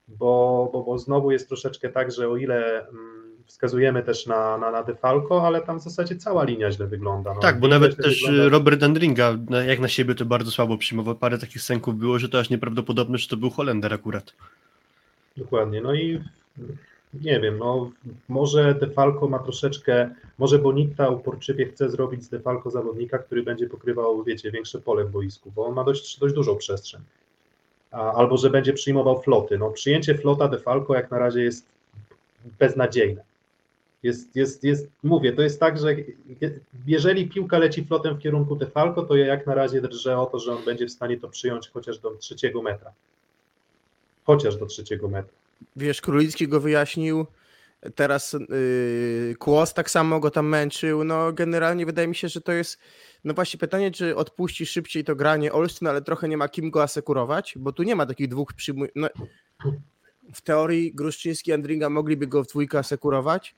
bo, 0.08 0.68
bo, 0.72 0.82
bo 0.82 0.98
znowu 0.98 1.30
jest 1.30 1.48
troszeczkę 1.48 1.88
tak, 1.88 2.12
że 2.12 2.28
o 2.28 2.36
ile 2.36 2.88
mm, 2.88 3.27
wskazujemy 3.48 4.02
też 4.02 4.26
na, 4.26 4.58
na, 4.58 4.70
na 4.70 4.82
Defalco, 4.82 5.46
ale 5.46 5.60
tam 5.62 5.80
w 5.80 5.82
zasadzie 5.82 6.16
cała 6.16 6.44
linia 6.44 6.70
źle 6.72 6.86
wygląda. 6.86 7.34
No, 7.34 7.40
Tak, 7.40 7.60
bo 7.60 7.68
nawet 7.68 7.96
też 7.96 8.22
wygląda. 8.22 8.44
e, 8.44 8.48
Robert 8.48 8.82
Andringa, 8.82 9.36
jak 9.66 9.80
na 9.80 9.88
siebie 9.88 10.14
to 10.14 10.24
bardzo 10.24 10.50
słabo 10.50 10.78
przyjmował, 10.78 11.14
parę 11.14 11.38
takich 11.38 11.62
sęków 11.62 11.96
było, 11.98 12.18
że 12.18 12.28
to 12.28 12.38
aż 12.38 12.50
nieprawdopodobne, 12.50 13.18
że 13.18 13.28
to 13.28 13.36
był 13.36 13.50
Holender 13.50 13.94
akurat. 13.94 14.32
Dokładnie, 15.36 15.80
no 15.80 15.94
i 15.94 16.20
nie 17.14 17.40
wiem, 17.40 17.58
no 17.58 17.90
może 18.28 18.74
Defalco 18.74 19.28
ma 19.28 19.38
troszeczkę, 19.38 20.10
może 20.38 20.58
Bonita 20.58 21.08
uporczywie 21.08 21.66
chce 21.66 21.90
zrobić 21.90 22.24
z 22.24 22.28
Defalco 22.28 22.70
zawodnika, 22.70 23.18
który 23.18 23.42
będzie 23.42 23.68
pokrywał, 23.68 24.24
wiecie, 24.24 24.50
większe 24.50 24.80
pole 24.80 25.04
w 25.04 25.10
boisku, 25.10 25.52
bo 25.56 25.66
on 25.66 25.74
ma 25.74 25.84
dość, 25.84 26.18
dość 26.18 26.34
dużą 26.34 26.56
przestrzeń. 26.56 27.00
A, 27.90 28.12
albo 28.12 28.36
że 28.36 28.50
będzie 28.50 28.72
przyjmował 28.72 29.22
floty. 29.22 29.58
No 29.58 29.70
przyjęcie 29.70 30.14
flota 30.14 30.48
Defalco 30.48 30.94
jak 30.94 31.10
na 31.10 31.18
razie 31.18 31.42
jest 31.42 31.66
beznadziejne. 32.58 33.27
Jest, 34.02 34.36
jest, 34.36 34.64
jest, 34.64 34.88
mówię, 35.02 35.32
to 35.32 35.42
jest 35.42 35.60
tak, 35.60 35.78
że 35.78 35.94
je- 36.40 36.60
jeżeli 36.86 37.28
piłka 37.28 37.58
leci 37.58 37.84
flotem 37.84 38.16
w 38.16 38.18
kierunku 38.18 38.56
Defalco, 38.56 39.02
to 39.02 39.16
ja 39.16 39.26
jak 39.26 39.46
na 39.46 39.54
razie 39.54 39.80
drżę 39.80 40.18
o 40.18 40.26
to, 40.26 40.38
że 40.38 40.52
on 40.52 40.64
będzie 40.64 40.86
w 40.86 40.90
stanie 40.90 41.20
to 41.20 41.28
przyjąć 41.28 41.68
chociaż 41.68 41.98
do 41.98 42.10
trzeciego 42.10 42.62
metra. 42.62 42.92
Chociaż 44.24 44.56
do 44.56 44.66
trzeciego 44.66 45.08
metra. 45.08 45.32
Wiesz, 45.76 46.00
Królicki 46.00 46.48
go 46.48 46.60
wyjaśnił, 46.60 47.26
teraz 47.94 48.32
yy, 48.32 49.34
Kłos 49.38 49.74
tak 49.74 49.90
samo 49.90 50.20
go 50.20 50.30
tam 50.30 50.48
męczył, 50.48 51.04
no 51.04 51.32
generalnie 51.32 51.86
wydaje 51.86 52.08
mi 52.08 52.14
się, 52.14 52.28
że 52.28 52.40
to 52.40 52.52
jest, 52.52 52.78
no 53.24 53.34
właśnie 53.34 53.58
pytanie, 53.58 53.90
czy 53.90 54.16
odpuści 54.16 54.66
szybciej 54.66 55.04
to 55.04 55.16
granie 55.16 55.52
Olsztyn, 55.52 55.88
ale 55.88 56.02
trochę 56.02 56.28
nie 56.28 56.36
ma 56.36 56.48
kim 56.48 56.70
go 56.70 56.82
asekurować, 56.82 57.54
bo 57.56 57.72
tu 57.72 57.82
nie 57.82 57.96
ma 57.96 58.06
takich 58.06 58.28
dwóch 58.28 58.52
przyjmuj... 58.52 58.88
No, 58.94 59.08
w 60.34 60.40
teorii 60.40 60.92
Gruszczyński 60.94 61.50
i 61.50 61.54
Andringa 61.54 61.90
mogliby 61.90 62.26
go 62.26 62.44
w 62.44 62.46
dwójkę 62.46 62.78
asekurować, 62.78 63.54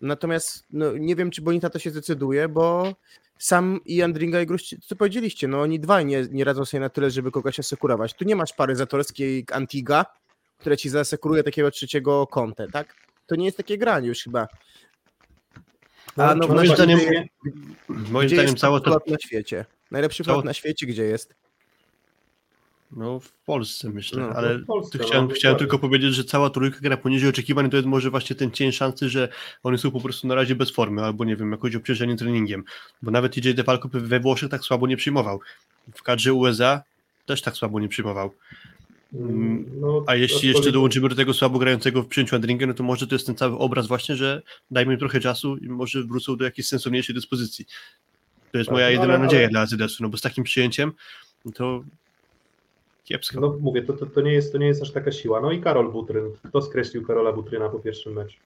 natomiast 0.00 0.64
no, 0.70 0.92
nie 0.92 1.16
wiem, 1.16 1.30
czy 1.30 1.42
Bonita 1.42 1.70
to 1.70 1.78
się 1.78 1.90
zdecyduje, 1.90 2.48
bo 2.48 2.94
sam 3.38 3.80
i 3.84 4.02
Andringa 4.02 4.40
i 4.40 4.46
Gruszczyński, 4.46 4.88
co 4.88 4.96
powiedzieliście, 4.96 5.48
no 5.48 5.60
oni 5.60 5.80
dwaj 5.80 6.06
nie, 6.06 6.26
nie 6.30 6.44
radzą 6.44 6.64
sobie 6.64 6.80
na 6.80 6.88
tyle, 6.88 7.10
żeby 7.10 7.30
kogoś 7.30 7.58
asekurować. 7.58 8.14
Tu 8.14 8.24
nie 8.24 8.36
masz 8.36 8.52
pary 8.52 8.76
zatorskiej 8.76 9.44
Antiga, 9.52 10.06
które 10.58 10.76
ci 10.76 10.88
zasekuruje 10.88 11.42
takiego 11.42 11.70
trzeciego 11.70 12.26
kątę, 12.26 12.68
tak? 12.72 12.94
To 13.26 13.36
nie 13.36 13.44
jest 13.44 13.56
takie 13.56 13.78
granie 13.78 14.08
już 14.08 14.22
chyba. 14.22 14.48
A 16.16 16.34
no, 16.34 16.48
Moim 16.48 16.72
zdaniem- 16.72 16.98
gdzie, 16.98 17.24
Moim 17.88 18.26
gdzie 18.26 18.36
zdaniem 18.36 18.50
jest 18.50 18.58
cała 18.58 18.80
top 18.80 19.04
to, 19.04 19.10
na 19.12 19.18
świecie? 19.18 19.64
Najlepszy 19.90 20.24
flot 20.24 20.44
na 20.44 20.52
świecie 20.52 20.86
gdzie 20.86 21.04
jest? 21.04 21.34
No 22.96 23.20
w 23.20 23.32
Polsce 23.32 23.90
myślę, 23.90 24.22
No, 24.22 24.28
ale 24.28 24.58
w 24.58 24.66
Polsce, 24.66 24.98
no, 24.98 25.04
chciałem, 25.04 25.22
dokładnie. 25.24 25.38
chciałem 25.40 25.58
tylko 25.58 25.78
powiedzieć, 25.78 26.14
że 26.14 26.24
cała 26.24 26.50
trójka 26.50 26.78
gra 26.80 26.96
poniżej 26.96 27.28
oczekiwań, 27.30 27.70
to 27.70 27.76
jest 27.76 27.88
może 27.88 28.10
właśnie 28.10 28.36
ten 28.36 28.50
cień 28.50 28.72
szansy, 28.72 29.08
że 29.08 29.28
oni 29.62 29.78
są 29.78 29.90
po 29.90 30.00
prostu 30.00 30.26
na 30.26 30.34
razie 30.34 30.54
bez 30.54 30.70
formy, 30.70 31.02
albo 31.04 31.24
nie 31.24 31.36
wiem, 31.36 31.50
jakoś 31.52 31.74
obciążeni 31.76 32.16
treningiem, 32.16 32.64
bo 33.02 33.10
nawet 33.10 33.34
TJ 33.34 33.50
DeFalco 33.54 33.88
we 33.92 34.20
Włoszech 34.20 34.50
tak 34.50 34.64
słabo 34.64 34.86
nie 34.86 34.96
przyjmował. 34.96 35.40
W 35.94 36.02
kadrze 36.02 36.32
USA 36.34 36.82
też 37.26 37.42
tak 37.42 37.54
słabo 37.56 37.80
nie 37.80 37.88
przyjmował. 37.88 38.30
Mm, 39.14 39.64
No, 39.80 40.04
A 40.06 40.14
jeśli 40.14 40.48
jeszcze 40.48 40.72
dołączymy 40.72 41.08
do 41.08 41.14
tego 41.14 41.34
słabo 41.34 41.58
grającego 41.58 42.02
w 42.02 42.06
przyjęciu 42.08 42.36
Andringa, 42.36 42.66
no 42.66 42.74
to 42.74 42.82
może 42.82 43.06
to 43.06 43.14
jest 43.14 43.26
ten 43.26 43.34
cały 43.36 43.58
obraz 43.58 43.86
właśnie, 43.86 44.16
że 44.16 44.42
dajmy 44.70 44.92
im 44.92 44.98
trochę 44.98 45.20
czasu 45.20 45.56
i 45.56 45.68
może 45.68 46.02
wrócą 46.02 46.36
do 46.36 46.44
jakiejś 46.44 46.68
sensowniejszej 46.68 47.14
dyspozycji. 47.14 47.64
To 48.52 48.58
jest 48.58 48.68
Tak, 48.68 48.72
moja 48.72 48.86
no 48.86 48.90
jedyna 48.90 49.14
ale- 49.14 49.22
nadzieja 49.22 49.42
ale- 49.42 49.50
dla 49.50 49.60
AZS-u, 49.60 50.02
no 50.02 50.08
bo 50.08 50.16
z 50.16 50.20
takim 50.20 50.44
przyjęciem 50.44 50.92
no 51.44 51.52
to 51.52 51.84
kiepsko. 53.04 53.40
No 53.40 53.56
mówię, 53.60 53.82
to, 53.82 53.92
to, 53.92 54.06
to, 54.06 54.20
nie 54.20 54.32
jest, 54.32 54.52
to 54.52 54.58
nie 54.58 54.66
jest 54.66 54.82
aż 54.82 54.90
taka 54.92 55.12
siła. 55.12 55.40
No 55.40 55.52
i 55.52 55.60
Karol 55.60 55.92
Butryn. 55.92 56.24
Kto 56.48 56.62
skreślił 56.62 57.06
Karola 57.06 57.32
Butryna 57.32 57.68
po 57.68 57.78
pierwszym 57.78 58.12
meczu? 58.12 58.36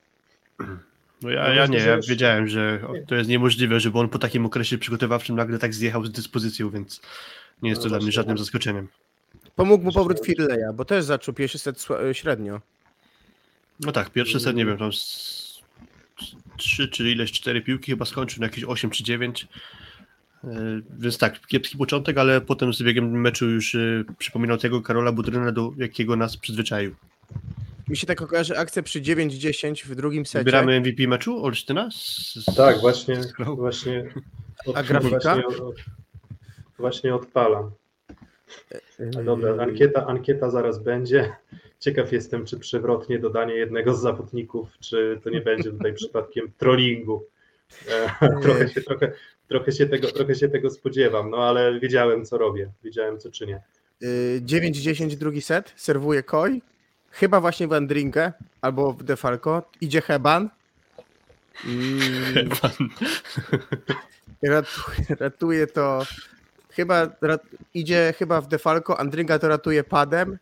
No 1.22 1.30
ja, 1.30 1.42
no 1.48 1.54
ja 1.54 1.66
nie, 1.66 1.78
ja 1.78 1.96
już- 1.96 2.06
wiedziałem, 2.06 2.48
że 2.48 2.80
to 3.06 3.14
jest 3.14 3.28
niemożliwe, 3.30 3.80
żeby 3.80 3.98
on 3.98 4.09
po 4.09 4.18
takim 4.18 4.46
okresie 4.46 4.78
przygotowawczym 4.78 5.36
nagle 5.36 5.59
tak 5.59 5.74
zjechał 5.74 6.04
z 6.04 6.11
dyspozycją, 6.11 6.70
więc 6.70 7.00
nie 7.62 7.70
jest 7.70 7.80
No 7.80 7.82
to 7.82 7.88
dla 7.88 7.98
mnie 7.98 8.12
żadnym 8.12 8.36
tak. 8.36 8.44
zaskoczeniem. 8.44 8.88
Pomógł 9.56 9.84
mu 9.84 9.92
powrót 9.92 10.26
Firleja, 10.26 10.72
bo 10.72 10.84
też 10.84 11.04
zaczął 11.04 11.34
pierwszy 11.34 11.59
set 11.59 11.76
sła- 11.76 12.12
średnio. 12.12 12.61
No 13.80 13.92
tak, 13.92 14.11
pierwszy 14.11 14.40
set, 14.40 14.56
nie 14.56 14.66
wiem, 14.66 14.78
tam 14.78 14.90
3 16.56 16.88
czy 16.88 17.11
ileś, 17.11 17.32
4 17.32 17.62
piłki 17.62 17.92
chyba 17.92 18.04
skończył 18.04 18.40
na 18.40 18.46
jakieś 18.46 18.64
8 18.64 18.90
czy 18.90 19.04
9. 19.04 19.46
Yy, 20.45 20.82
Więc 20.99 21.18
tak, 21.18 21.47
kiepski 21.47 21.78
początek, 21.78 22.18
ale 22.18 22.41
potem 22.41 22.74
z 22.74 22.82
biegiem 22.82 23.20
meczu 23.20 23.51
już 23.51 23.74
yy, 23.74 24.05
przypominał 24.18 24.59
tego 24.59 24.82
Karola 24.82 25.12
Budryna, 25.12 25.53
do 25.53 25.72
jakiego 25.76 26.16
nas 26.16 26.36
przyzwyczaił. 26.36 26.95
Mi 27.89 27.97
się 27.97 28.07
tak 28.07 28.18
kojarzy 28.26 28.59
akcja 28.59 28.82
przy 28.82 29.01
9-10 29.03 29.84
w 29.86 29.95
drugim 29.95 30.26
secie. 30.26 30.39
Wybieramy 30.45 30.80
MVP 30.80 31.09
meczu 31.09 31.45
Olsztyna? 31.45 31.91
Z, 31.91 32.34
z, 32.34 32.55
Tak, 32.57 32.80
właśnie, 32.80 33.20
właśnie, 33.57 34.12
od, 34.66 34.76
A 34.76 34.82
grafika? 34.82 35.18
właśnie, 35.18 35.47
od, 35.47 35.76
właśnie 36.78 37.14
odpalam. 37.14 37.70
Yy, 38.99 39.24
Dobra, 39.24 39.62
ankieta, 39.62 40.07
ankieta 40.07 40.51
zaraz 40.51 40.82
będzie. 40.82 41.32
Ciekaw 41.80 42.12
jestem, 42.12 42.47
czy 42.47 42.59
przewrotnie 42.59 43.18
dodanie 43.18 43.55
jednego 43.55 43.95
z 43.95 44.01
zawodników, 44.01 44.68
czy 44.80 45.20
to 45.24 45.30
nie 45.30 45.41
będzie 45.41 45.70
tutaj 45.70 45.95
przypadkiem 45.95 46.53
trollingu. 46.59 47.24
E, 47.89 48.11
trochę, 48.43 48.68
się, 48.68 48.82
trochę, 48.82 49.12
trochę, 49.49 49.72
się 49.72 49.86
tego, 49.86 50.09
trochę 50.09 50.34
się 50.34 50.49
tego 50.49 50.70
spodziewam, 50.70 51.30
no 51.30 51.36
ale 51.49 51.80
wiedziałem, 51.80 52.24
co 52.24 52.38
robię, 52.38 52.70
wiedziałem, 52.84 53.18
co 53.18 53.30
czynię. 53.30 53.61
Yy, 54.01 54.40
9-10 54.44 55.16
drugi 55.16 55.42
set, 55.42 55.72
serwuje 55.76 56.22
Koi, 56.22 56.62
chyba 57.11 57.40
właśnie 57.40 57.68
w 57.68 57.72
Andringę 57.72 58.32
albo 58.61 58.92
w 58.92 59.03
Defalco, 59.03 59.62
idzie 59.80 60.01
Heban. 60.01 60.49
Mm, 61.66 62.49
ratuje, 64.42 65.16
ratuje 65.20 65.66
to. 65.66 66.03
Chyba 66.70 67.07
ra- 67.20 67.38
idzie 67.74 68.14
chyba 68.18 68.40
w 68.40 68.49
defalco, 68.49 69.01
Andringa 69.01 69.38
to 69.38 69.49
ratuje 69.49 69.84
padem 69.84 70.38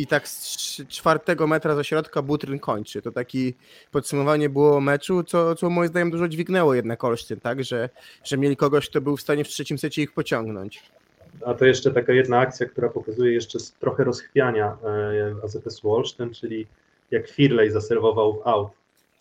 i 0.00 0.06
tak 0.06 0.28
z 0.28 0.56
czwartego 0.88 1.46
metra 1.46 1.74
ze 1.74 1.84
środka 1.84 2.22
Butryn 2.22 2.58
kończy. 2.58 3.02
To 3.02 3.12
takie 3.12 3.52
podsumowanie 3.92 4.48
było 4.48 4.80
meczu, 4.80 5.24
co, 5.24 5.54
co 5.54 5.70
moim 5.70 5.88
zdaniem 5.88 6.10
dużo 6.10 6.28
dźwignęło 6.28 6.74
jednak 6.74 7.04
Olsztyn, 7.04 7.40
tak? 7.40 7.64
Że, 7.64 7.88
że 8.24 8.38
mieli 8.38 8.56
kogoś, 8.56 8.90
kto 8.90 9.00
był 9.00 9.16
w 9.16 9.20
stanie 9.20 9.44
w 9.44 9.48
trzecim 9.48 9.78
secie 9.78 10.02
ich 10.02 10.12
pociągnąć. 10.12 10.82
A 11.46 11.54
to 11.54 11.64
jeszcze 11.64 11.90
taka 11.90 12.12
jedna 12.12 12.38
akcja, 12.38 12.66
która 12.66 12.88
pokazuje 12.88 13.32
jeszcze 13.32 13.58
trochę 13.80 14.04
rozchwiania 14.04 14.76
e, 14.84 15.44
AZS 15.44 15.80
Olsztyn, 15.84 16.30
czyli 16.34 16.66
jak 17.10 17.28
Firley 17.28 17.70
zaserwował 17.70 18.32
w 18.32 18.46
out, 18.46 18.68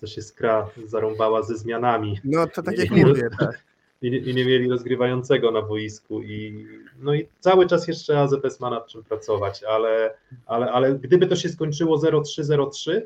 to 0.01 0.07
się 0.07 0.21
skra 0.21 0.69
zarąbała 0.85 1.43
ze 1.43 1.57
zmianami 1.57 2.19
No 2.23 2.47
to 2.47 2.63
tak 2.63 2.77
jak 2.77 2.91
mówię, 2.91 3.29
tak. 3.39 3.63
I 4.01 4.11
nie, 4.11 4.17
i 4.17 4.35
nie 4.35 4.45
mieli 4.45 4.69
rozgrywającego 4.69 5.51
na 5.51 5.61
boisku 5.61 6.21
i 6.21 6.67
no 6.99 7.13
i 7.13 7.27
cały 7.39 7.67
czas 7.67 7.87
jeszcze 7.87 8.19
AZS 8.19 8.59
ma 8.59 8.69
nad 8.69 8.87
czym 8.87 9.03
pracować, 9.03 9.63
ale, 9.63 10.13
ale, 10.45 10.71
ale 10.71 10.95
gdyby 10.95 11.27
to 11.27 11.35
się 11.35 11.49
skończyło 11.49 11.97
0-3-0-3, 11.97 13.01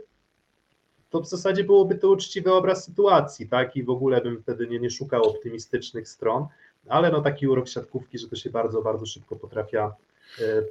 to 1.10 1.22
w 1.22 1.28
zasadzie 1.28 1.64
byłoby 1.64 1.96
to 1.96 2.10
uczciwy 2.10 2.54
obraz 2.54 2.86
sytuacji, 2.86 3.50
tak? 3.50 3.76
I 3.76 3.84
w 3.84 3.90
ogóle 3.90 4.22
bym 4.22 4.42
wtedy 4.42 4.68
nie, 4.68 4.80
nie 4.80 4.90
szukał 4.90 5.24
optymistycznych 5.24 6.10
stron, 6.10 6.48
ale 6.90 7.12
no 7.12 7.22
taki 7.22 7.48
urok 7.48 7.68
siatkówki, 7.68 8.18
że 8.18 8.28
to 8.28 8.36
się 8.36 8.50
bardzo, 8.50 8.82
bardzo 8.82 9.06
szybko 9.06 9.36
potrafia, 9.36 9.96
e, 10.42 10.64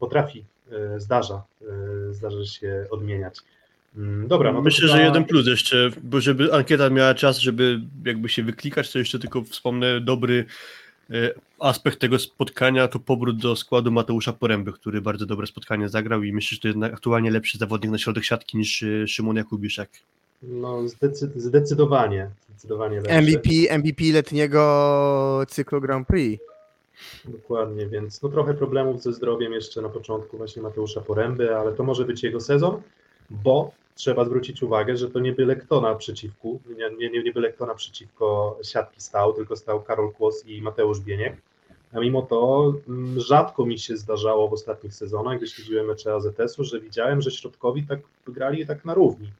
potrafi, 0.00 0.44
e, 0.72 1.00
zdarza, 1.00 1.42
e, 1.62 2.14
zdarza 2.14 2.44
się 2.44 2.86
odmieniać. 2.90 3.36
Mm, 3.96 4.28
Dobra, 4.28 4.52
no 4.52 4.62
Myślę, 4.62 4.86
chyba- 4.88 4.98
że 4.98 5.04
jeden 5.04 5.24
plus 5.24 5.46
jeszcze, 5.46 5.90
bo 6.02 6.20
żeby 6.20 6.54
ankieta 6.54 6.90
miała 6.90 7.14
czas, 7.14 7.38
żeby 7.38 7.80
jakby 8.04 8.28
się 8.28 8.42
wyklikać, 8.42 8.92
to 8.92 8.98
jeszcze 8.98 9.18
tylko 9.18 9.42
wspomnę 9.42 10.00
dobry 10.00 10.44
e, 11.10 11.30
aspekt 11.60 11.98
tego 11.98 12.18
spotkania 12.18 12.88
to 12.88 12.98
powrót 12.98 13.38
do 13.38 13.56
składu 13.56 13.90
Mateusza 13.92 14.32
Poręby, 14.32 14.72
który 14.72 15.00
bardzo 15.00 15.26
dobre 15.26 15.46
spotkanie 15.46 15.88
zagrał 15.88 16.22
i 16.22 16.32
myślę, 16.32 16.54
że 16.56 16.60
to 16.60 16.68
jest 16.68 16.94
aktualnie 16.94 17.30
lepszy 17.30 17.58
zawodnik 17.58 17.90
na 17.92 17.98
środek 17.98 18.24
siatki 18.24 18.56
niż 18.58 18.82
e, 18.82 19.08
Szymon 19.08 19.36
Jakubiszek. 19.36 19.90
No, 20.42 20.78
zdecy- 20.88 21.30
zdecydowanie, 21.36 22.30
zdecydowanie 22.50 22.96
lepszy. 23.00 23.14
MVP, 23.14 23.50
MVP 23.78 24.04
letniego 24.12 25.42
cyklu 25.48 25.80
Grand 25.80 26.08
Prix. 26.08 26.44
Dokładnie, 27.24 27.86
więc 27.86 28.22
no 28.22 28.28
trochę 28.28 28.54
problemów 28.54 29.02
ze 29.02 29.12
zdrowiem 29.12 29.52
jeszcze 29.52 29.82
na 29.82 29.88
początku 29.88 30.36
właśnie 30.36 30.62
Mateusza 30.62 31.00
Poręby, 31.00 31.56
ale 31.56 31.72
to 31.72 31.84
może 31.84 32.04
być 32.04 32.22
jego 32.22 32.40
sezon, 32.40 32.82
bo 33.30 33.72
trzeba 33.94 34.24
zwrócić 34.24 34.62
uwagę, 34.62 34.96
że 34.96 35.10
to 35.10 35.20
nie 35.20 35.32
byle 35.32 35.56
kto 35.56 35.80
naprzeciwku, 35.80 36.60
nie, 36.78 37.08
nie, 37.10 37.22
nie 37.22 37.32
byle 37.32 37.52
kto 37.52 37.66
naprzeciwko 37.66 38.58
siatki 38.62 39.00
stał, 39.00 39.32
tylko 39.32 39.56
stał 39.56 39.82
Karol 39.82 40.12
Kłos 40.12 40.46
i 40.46 40.62
Mateusz 40.62 41.00
Bieniek. 41.00 41.36
A 41.92 42.00
mimo 42.00 42.22
to 42.22 42.72
mm, 42.88 43.20
rzadko 43.20 43.66
mi 43.66 43.78
się 43.78 43.96
zdarzało 43.96 44.48
w 44.48 44.52
ostatnich 44.52 44.94
sezonach, 44.94 45.38
gdy 45.38 45.46
śledziłem 45.46 45.86
mecze 45.86 46.14
AZS-u, 46.14 46.64
że 46.64 46.80
widziałem, 46.80 47.22
że 47.22 47.30
środkowi 47.30 47.86
tak 47.86 48.00
grali 48.28 48.66
tak 48.66 48.84
na 48.84 48.94
równi. 48.94 49.30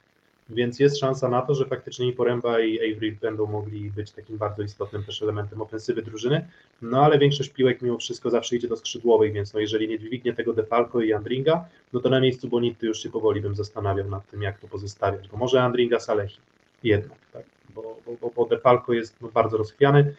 Więc 0.50 0.80
jest 0.80 0.98
szansa 0.98 1.28
na 1.28 1.42
to, 1.42 1.54
że 1.54 1.64
faktycznie 1.64 2.08
i 2.08 2.12
Poręba 2.12 2.60
i 2.60 2.92
Avery 2.92 3.16
będą 3.20 3.46
mogli 3.46 3.90
być 3.90 4.10
takim 4.10 4.38
bardzo 4.38 4.62
istotnym 4.62 5.04
też 5.04 5.22
elementem 5.22 5.62
ofensywy 5.62 6.02
drużyny. 6.02 6.48
No 6.82 7.04
ale 7.04 7.18
większość 7.18 7.50
piłek 7.50 7.82
mimo 7.82 7.98
wszystko 7.98 8.30
zawsze 8.30 8.56
idzie 8.56 8.68
do 8.68 8.76
skrzydłowych, 8.76 9.32
więc 9.32 9.54
no 9.54 9.60
jeżeli 9.60 9.88
nie 9.88 9.98
dźwignie 9.98 10.34
tego 10.34 10.52
Defalco 10.52 11.00
i 11.00 11.12
Andringa, 11.12 11.64
no 11.92 12.00
to 12.00 12.08
na 12.08 12.20
miejscu 12.20 12.48
Bonity 12.48 12.86
już 12.86 13.02
się 13.02 13.10
powoli 13.10 13.40
bym 13.40 13.54
zastanawiał 13.54 14.10
nad 14.10 14.30
tym, 14.30 14.42
jak 14.42 14.58
to 14.58 14.68
pozostawiać, 14.68 15.28
bo 15.28 15.36
może 15.36 15.62
Andringa 15.62 16.00
Salehi 16.00 16.38
jednak, 16.82 17.18
tak, 17.32 17.44
bo, 17.74 17.96
bo, 18.20 18.30
bo, 18.36 18.46
Defalco 18.46 18.92
jest 18.92 19.20
no, 19.20 19.28
bardzo 19.28 19.56
rozchwiany, 19.56 20.14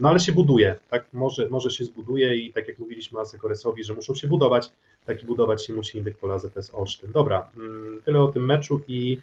no 0.00 0.08
ale 0.08 0.20
się 0.20 0.32
buduje, 0.32 0.74
tak, 0.90 1.04
może, 1.12 1.48
może 1.48 1.70
się 1.70 1.84
zbuduje 1.84 2.36
i 2.36 2.52
tak 2.52 2.68
jak 2.68 2.78
mówiliśmy 2.78 3.20
Asekoresowi, 3.20 3.84
że 3.84 3.94
muszą 3.94 4.14
się 4.14 4.28
budować, 4.28 4.70
tak 5.06 5.22
i 5.22 5.26
budować 5.26 5.66
się 5.66 5.72
musi 5.74 5.98
Indyk 5.98 6.18
Pola 6.18 6.38
ZS 6.38 6.70
Olsztyn. 6.74 7.12
Dobra, 7.12 7.50
mm, 7.56 8.00
tyle 8.04 8.20
o 8.22 8.28
tym 8.28 8.46
meczu 8.46 8.80
i 8.88 9.18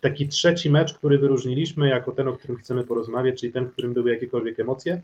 taki 0.00 0.28
trzeci 0.28 0.70
mecz, 0.70 0.94
który 0.94 1.18
wyróżniliśmy 1.18 1.88
jako 1.88 2.12
ten, 2.12 2.28
o 2.28 2.32
którym 2.32 2.56
chcemy 2.56 2.84
porozmawiać, 2.84 3.40
czyli 3.40 3.52
ten, 3.52 3.64
w 3.66 3.72
którym 3.72 3.92
były 3.94 4.10
jakiekolwiek 4.10 4.60
emocje. 4.60 5.02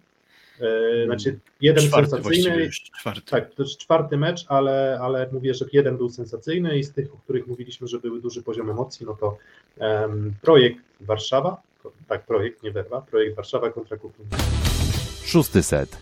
E, 0.60 1.04
Znaczy, 1.04 1.38
jeden 1.60 1.84
Czwarty 1.84 2.10
sensacyjny, 2.10 2.70
czwarty. 2.70 3.20
tak, 3.30 3.54
to 3.54 3.62
jest 3.62 3.78
czwarty 3.78 4.16
mecz, 4.16 4.44
ale, 4.48 4.98
ale 5.02 5.28
mówię, 5.32 5.54
że 5.54 5.64
jeden 5.72 5.96
był 5.96 6.10
sensacyjny 6.10 6.78
i 6.78 6.84
z 6.84 6.92
tych, 6.92 7.14
o 7.14 7.16
których 7.16 7.46
mówiliśmy, 7.46 7.88
że 7.88 7.98
były 7.98 8.20
duży 8.20 8.42
poziom 8.42 8.70
emocji, 8.70 9.06
no 9.06 9.16
to 9.20 9.36
em, 9.78 10.34
projekt 10.42 10.80
Warszawa, 11.00 11.62
tak, 12.08 12.26
projekt, 12.26 12.62
nie 12.62 12.70
Werwa, 12.70 13.00
projekt 13.00 13.36
Warszawa 13.36 13.70
kontra 13.70 13.96
Kuchni. 13.96 14.24
Szósty 15.24 15.62
set. 15.62 15.98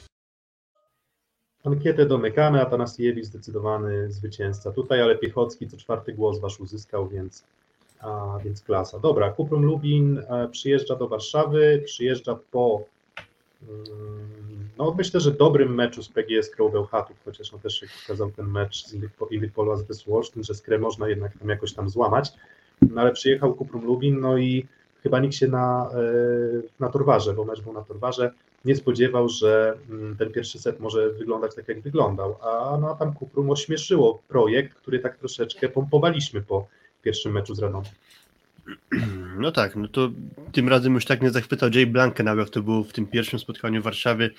Ankietę 1.65 2.07
domykamy, 2.07 2.61
Atanasiewicz 2.61 3.25
zdecydowany 3.25 4.13
zwycięzca 4.13 4.73
tutaj, 4.73 5.03
ale 5.03 5.19
Piechocki 5.19 5.69
co 5.69 5.77
czwarty 5.77 6.13
głos 6.13 6.41
wasz 6.41 6.61
uzyskał, 6.61 7.09
więc, 7.09 7.45
a, 8.01 8.39
więc 8.45 8.63
klasa. 8.63 8.99
Dobra, 8.99 9.31
Kuprum 9.31 9.65
Lubin 9.65 10.19
e, 10.19 10.49
przyjeżdża 10.49 10.97
do 10.97 11.09
Warszawy, 11.09 11.83
przyjeżdża 11.85 12.39
po 12.51 12.85
mm, 13.69 14.69
no 14.79 14.95
myślę, 14.99 15.21
że 15.21 15.31
dobrym 15.31 15.75
meczu 15.75 16.03
z 16.03 16.09
PGS 16.09 16.51
Crow 16.51 16.73
Bełchatów, 16.73 17.17
chociaż 17.25 17.53
no 17.53 17.59
też 17.59 17.85
pokazał 18.03 18.31
ten 18.31 18.47
mecz 18.47 18.87
z 18.87 18.95
Indyk 19.31 19.53
Polo 19.53 19.77
z 19.89 20.05
Wolsztyn, 20.05 20.45
że 20.45 20.55
skrę 20.55 20.79
można 20.79 21.09
jednak 21.09 21.39
tam 21.39 21.49
jakoś 21.49 21.73
tam 21.73 21.89
złamać, 21.89 22.33
no 22.91 23.01
ale 23.01 23.13
przyjechał 23.13 23.55
Kuprum 23.55 23.85
Lubin, 23.85 24.21
no 24.21 24.39
i 24.39 24.67
chyba 25.03 25.21
nikt 25.21 25.35
się 25.35 25.49
na, 25.49 25.91
e, 25.95 26.63
na 26.81 26.89
Torwarze, 26.89 27.35
bo 27.35 27.45
mecz 27.45 27.61
był 27.61 27.73
na 27.73 27.83
Torwarze, 27.83 28.31
nie 28.65 28.77
spodziewał, 28.77 29.29
że 29.29 29.75
mm, 29.91 30.17
ten 30.17 30.33
pierwszy 30.33 30.59
set 30.59 30.81
może 30.81 31.11
wyglądać 31.11 31.55
tak, 31.55 31.69
jak 31.69 31.81
wyglądał. 31.81 32.37
A 32.41 32.79
no, 32.81 32.95
tam 32.95 33.15
Kuprum 33.15 33.51
ośmieszyło 33.51 34.23
projekt, 34.29 34.75
który 34.75 34.99
tak 34.99 35.17
troszeczkę 35.17 35.69
pompowaliśmy 35.69 36.43
po 36.43 36.67
pierwszym 37.03 37.33
meczu 37.33 37.55
z 37.55 37.59
Radomem. 37.59 37.91
No 39.39 39.53
tak, 39.53 39.77
no 39.77 39.89
to 39.89 40.11
tym 40.53 40.69
razem 40.69 40.95
już 40.95 41.05
tak 41.05 41.23
nie 41.23 41.31
zachwytał 41.31 41.71
Jay 41.75 41.87
Blankenau, 41.87 42.39
jak 42.39 42.51
to 42.51 42.63
było 42.63 42.85
w 42.85 42.93
tym 42.93 43.07
pierwszym 43.07 43.39
spotkaniu 43.39 43.81
w 43.81 43.85
Warszawie, 43.85 44.31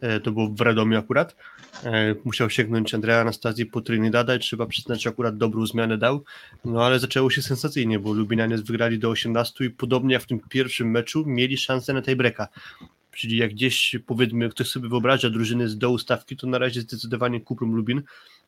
e, 0.00 0.20
to 0.20 0.32
było 0.32 0.48
w 0.48 0.60
Radomiu 0.60 0.98
akurat. 0.98 1.36
E, 1.84 2.14
Musiał 2.24 2.50
sięgnąć 2.50 2.94
Andrea 2.94 3.20
Anastazji 3.20 3.66
po 3.66 3.80
Trinidada 3.80 4.34
i 4.34 4.38
trzeba 4.38 4.66
przyznać, 4.66 5.02
że 5.02 5.10
akurat 5.10 5.36
dobrą 5.36 5.66
zmianę 5.66 5.98
dał, 5.98 6.24
no 6.64 6.84
ale 6.84 6.98
zaczęło 6.98 7.30
się 7.30 7.42
sensacyjnie, 7.42 7.98
bo 7.98 8.12
Lubinianiec 8.12 8.60
wygrali 8.60 8.98
do 8.98 9.10
18 9.10 9.64
i 9.64 9.70
podobnie 9.70 10.14
jak 10.14 10.22
w 10.22 10.26
tym 10.26 10.40
pierwszym 10.48 10.90
meczu 10.90 11.24
mieli 11.26 11.56
szansę 11.56 11.92
na 11.92 12.02
tiebreaka. 12.02 12.48
Czyli 13.12 13.36
jak 13.36 13.50
gdzieś 13.50 13.96
powiedzmy 14.06 14.48
ktoś 14.48 14.68
sobie 14.68 14.88
wyobraża 14.88 15.30
drużyny 15.30 15.68
z 15.68 15.78
dołu 15.78 15.98
stawki, 15.98 16.36
to 16.36 16.46
na 16.46 16.58
razie 16.58 16.80
zdecydowanie 16.80 17.40
Kuprum 17.40 17.76
Lubin 17.76 18.02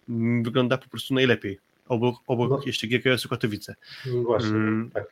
mm, 0.08 0.42
wygląda 0.42 0.78
po 0.78 0.88
prostu 0.88 1.14
najlepiej. 1.14 1.58
Obok, 1.88 2.16
obok 2.26 2.50
No. 2.50 2.60
jeszcze 2.66 2.86
GKS-u 2.86 3.28
Katowice. 3.28 3.74
Mm, 4.06 4.22
Właśnie, 4.24 4.48
Mm. 4.50 4.90
tak. 4.94 5.04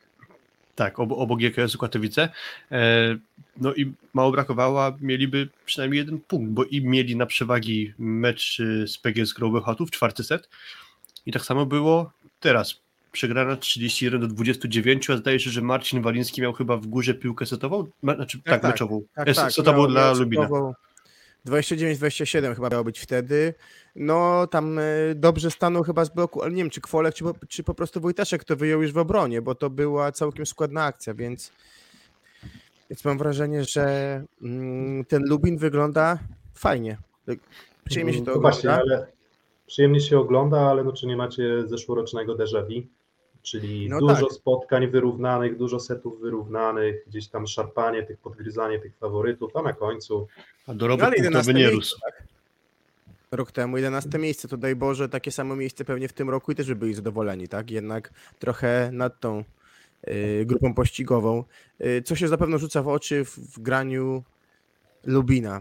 Tak, 0.75 0.99
ob, 1.01 1.13
obok 1.13 1.39
GKS-u 1.41 1.79
Katowice. 1.79 2.29
E, 2.73 3.17
no 3.57 3.75
i 3.75 3.93
mało 4.15 4.33
brakowało, 4.33 4.85
a 4.85 4.93
mieliby 5.01 5.49
przynajmniej 5.67 5.99
jeden 5.99 6.21
punkt, 6.21 6.51
bo 6.53 6.65
i 6.65 6.81
mieli 6.81 7.17
na 7.17 7.27
przewagi 7.27 7.93
mecz 7.99 8.61
y, 8.61 8.89
z 8.89 8.99
PGS 8.99 9.33
Grobełchatów, 9.33 9.91
czwarty 9.91 10.25
set. 10.25 10.49
I 11.27 11.33
tak 11.33 11.43
samo 11.45 11.67
było 11.67 12.11
teraz. 12.41 12.81
Przegrana 13.13 13.57
31 13.57 14.21
do 14.21 14.27
29, 14.27 15.11
a 15.11 15.17
zdaje 15.17 15.41
się, 15.41 15.51
że 15.51 15.61
Marcin 15.63 16.03
Waliński 16.03 16.43
miał 16.43 16.53
chyba 16.53 16.77
w 16.77 16.87
górze 16.87 17.15
piłkę 17.15 17.47
setową, 17.47 17.87
znaczy 18.03 18.39
tak, 18.39 18.45
Tak, 18.45 18.63
tak. 18.63 18.71
meczową. 18.71 19.03
Tak, 19.15 19.27
tak. 19.35 19.65
dla 19.89 20.13
Lubina. 20.13 20.43
setową 20.43 20.75
29-27 21.47 22.55
chyba 22.55 22.69
miało 22.69 22.85
być 22.85 22.99
wtedy. 23.01 23.55
No 23.97 24.47
tam 24.47 24.79
e, 24.79 24.83
dobrze 25.15 25.51
stanął 25.51 25.83
chyba 25.83 26.05
z 26.05 26.09
bloku, 26.15 26.43
ale 26.43 26.51
nie 26.53 26.63
wiem 26.63 26.71
czy 26.71 26.81
Kwolek, 26.81 27.15
czy 27.15 27.25
po, 27.25 27.35
czy 27.49 27.63
po 27.65 27.75
prostu 27.75 28.01
Wojtaszek 28.01 28.45
to 28.45 28.57
wyjął 28.57 28.83
już 28.83 28.93
w 28.93 28.99
obronie, 28.99 29.43
bo 29.43 29.55
to 29.55 29.71
była 29.71 30.13
całkiem 30.13 30.47
składna 30.47 30.85
akcja, 30.85 31.15
więc, 31.15 31.53
więc 32.91 33.05
mam 33.05 33.19
wrażenie, 33.19 33.65
że 33.65 33.85
mm, 34.43 35.05
ten 35.05 35.23
Lubin 35.29 35.59
wygląda 35.59 36.19
fajnie. 36.55 36.99
Przyjemnie 37.85 38.15
się 38.15 38.25
to 38.25 38.35
No 38.35 38.41
właśnie, 38.41 38.71
ogląda. 38.71 38.95
ale 38.97 39.07
przyjemnie 39.67 40.01
się 40.01 40.19
ogląda, 40.19 40.61
ale 40.61 40.85
no, 40.85 40.93
czy 40.93 41.07
nie 41.07 41.17
macie 41.17 41.69
zeszłorocznego 41.69 42.35
déjà 42.35 42.63
vu? 42.67 42.87
Czyli 43.43 43.89
No 43.89 44.01
dużo 44.01 44.27
tak. 44.27 44.33
spotkań 44.33 44.89
wyrównanych, 44.89 45.57
dużo 45.57 45.81
setów 45.81 46.21
wyrównanych, 46.21 47.05
gdzieś 47.07 47.29
tam 47.29 47.47
szarpanie 47.47 48.03
tych, 48.03 48.19
podgryzanie 48.19 48.79
tych 48.79 48.97
faworytów, 48.97 49.57
a 49.57 49.63
na 49.63 49.73
końcu 49.73 50.27
A 50.67 50.75
dorobek 50.75 51.07
ale 51.07 51.17
punktowy 51.17 51.51
11 51.51 51.53
nie 51.53 51.59
miejsce, 51.59 51.77
rósł. 51.77 52.01
tak? 52.05 52.23
Rok 53.33 53.53
temu 53.53 53.77
11 53.77 54.19
miejsce, 54.19 54.49
to 54.49 54.57
daj 54.57 54.77
Boże 54.77 55.09
takie 55.09 55.31
samo 55.31 55.57
miejsce 55.57 55.85
pewnie 55.85 56.09
w 56.09 56.13
tym 56.13 56.31
roku 56.31 56.53
i 56.53 56.55
też 56.55 56.67
by 56.69 56.77
byli 56.77 56.95
zadowoleni, 56.95 57.49
tak? 57.49 57.71
Jednak 57.71 58.11
trochę 58.39 58.91
nad 58.93 59.21
tą 59.21 59.45
y, 60.09 60.45
grupą 60.47 60.75
pościgową. 60.75 61.45
Y, 61.81 62.03
co 62.03 62.17
się 62.17 62.29
zapewne 62.29 62.59
rzuca 62.59 62.83
w 62.83 62.89
oczy 62.89 63.25
w, 63.25 63.29
w 63.39 63.61
graniu 63.61 64.23
Lubina. 65.05 65.61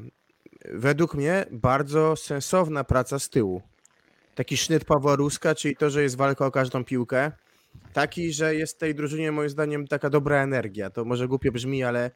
Według 0.65 1.15
mnie 1.15 1.45
bardzo 1.51 2.15
sensowna 2.15 2.83
praca 2.83 3.19
z 3.19 3.29
tyłu. 3.29 3.61
Taki 4.35 4.57
sznyt 4.57 4.85
Pawła 4.85 5.15
Ruska, 5.15 5.55
czyli 5.55 5.75
to, 5.75 5.89
że 5.89 6.03
jest 6.03 6.17
walka 6.17 6.45
o 6.45 6.51
każdą 6.51 6.83
piłkę. 6.83 7.31
Taki, 7.93 8.33
że 8.33 8.55
jest 8.55 8.75
w 8.75 8.77
tej 8.77 8.95
drużynie 8.95 9.31
moim 9.31 9.49
zdaniem 9.49 9.87
taka 9.87 10.09
dobra 10.09 10.43
energia. 10.43 10.89
To 10.89 11.05
może 11.05 11.27
głupio 11.27 11.51
brzmi, 11.51 11.83
ale 11.83 12.11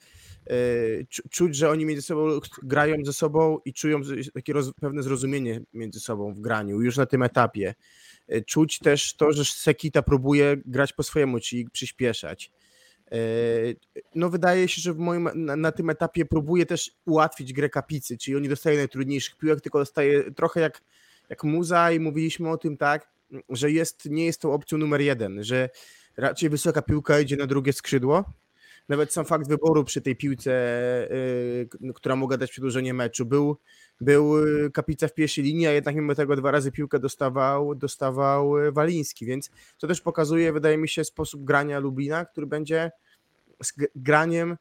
y, 0.52 1.08
czu- 1.10 1.30
czuć, 1.30 1.56
że 1.56 1.70
oni 1.70 1.86
między 1.86 2.02
sobą 2.02 2.40
grają 2.64 3.06
ze 3.06 3.14
sobą 3.14 3.60
i 3.66 3.74
czują 3.74 4.02
takie 4.34 4.54
roz, 4.54 4.72
pewne 4.82 5.04
zrozumienie 5.04 5.62
między 5.74 6.00
sobą 6.00 6.34
w 6.34 6.40
graniu 6.40 6.82
już 6.82 6.98
na 6.98 7.06
tym 7.06 7.24
etapie. 7.24 7.76
Y, 8.34 8.42
Czuć 8.42 8.80
też 8.80 9.16
to, 9.16 9.32
że 9.32 9.46
Sekita 9.46 10.02
próbuje 10.02 10.58
grać 10.66 10.94
po 10.94 11.04
swojemu, 11.04 11.40
czyli 11.40 11.70
przyspieszać. 11.70 12.52
Y, 13.14 13.76
No 14.16 14.30
wydaje 14.30 14.68
się, 14.68 14.82
że 14.82 14.94
w 14.94 14.98
moim, 14.98 15.30
na, 15.36 15.56
na 15.56 15.72
tym 15.72 15.90
etapie 15.90 16.26
próbuje 16.26 16.66
też 16.66 16.92
ułatwić 17.06 17.54
grę 17.54 17.70
kapicy, 17.70 18.18
czyli 18.18 18.38
oni 18.38 18.50
dostają 18.50 18.78
najtrudniejszych 18.78 19.38
piłek, 19.38 19.62
tylko 19.62 19.80
dostaje 19.80 20.32
trochę 20.32 20.60
jak, 20.62 20.82
jak 21.30 21.44
muza 21.44 21.92
i 21.92 22.00
mówiliśmy 22.00 22.50
o 22.50 22.58
tym 22.58 22.78
tak, 22.78 23.13
że 23.50 23.72
jest, 23.72 24.06
nie 24.06 24.26
jest 24.26 24.42
tą 24.42 24.54
opcją 24.54 24.78
numer 24.78 25.02
jeden, 25.02 25.44
że 25.44 25.70
raczej 26.18 26.50
wysoka 26.50 26.82
piłka 26.82 27.20
idzie 27.20 27.38
na 27.38 27.48
drugie 27.48 27.74
skrzydło. 27.74 28.24
Nawet 28.90 29.14
sam 29.14 29.26
fakt 29.26 29.48
wyboru 29.48 29.84
przy 29.84 30.02
tej 30.02 30.16
piłce, 30.16 30.52
y, 31.12 31.68
k- 31.72 31.78
która 31.96 32.16
mogła 32.16 32.38
dać 32.38 32.52
przedłużenie 32.52 32.94
meczu, 32.94 33.26
był, 33.26 33.58
był 34.02 34.46
y, 34.66 34.72
kapica 34.72 35.08
w 35.08 35.14
pierwszej 35.14 35.44
linii, 35.44 35.68
a 35.68 35.72
jednak 35.72 35.96
mimo 35.96 36.16
tego 36.16 36.36
dwa 36.36 36.52
razy 36.52 36.72
piłkę 36.72 37.00
dostawał, 37.00 37.76
dostawał 37.76 38.58
y, 38.58 38.72
Waliński, 38.72 39.26
więc 39.26 39.52
to 39.78 39.88
też 39.88 40.02
pokazuje, 40.02 40.54
wydaje 40.54 40.78
mi 40.78 40.90
się, 40.90 41.04
sposób 41.04 41.44
grania 41.44 41.80
Lubina, 41.80 42.26
który 42.26 42.48
będzie 42.48 42.92
graniem 43.96 44.58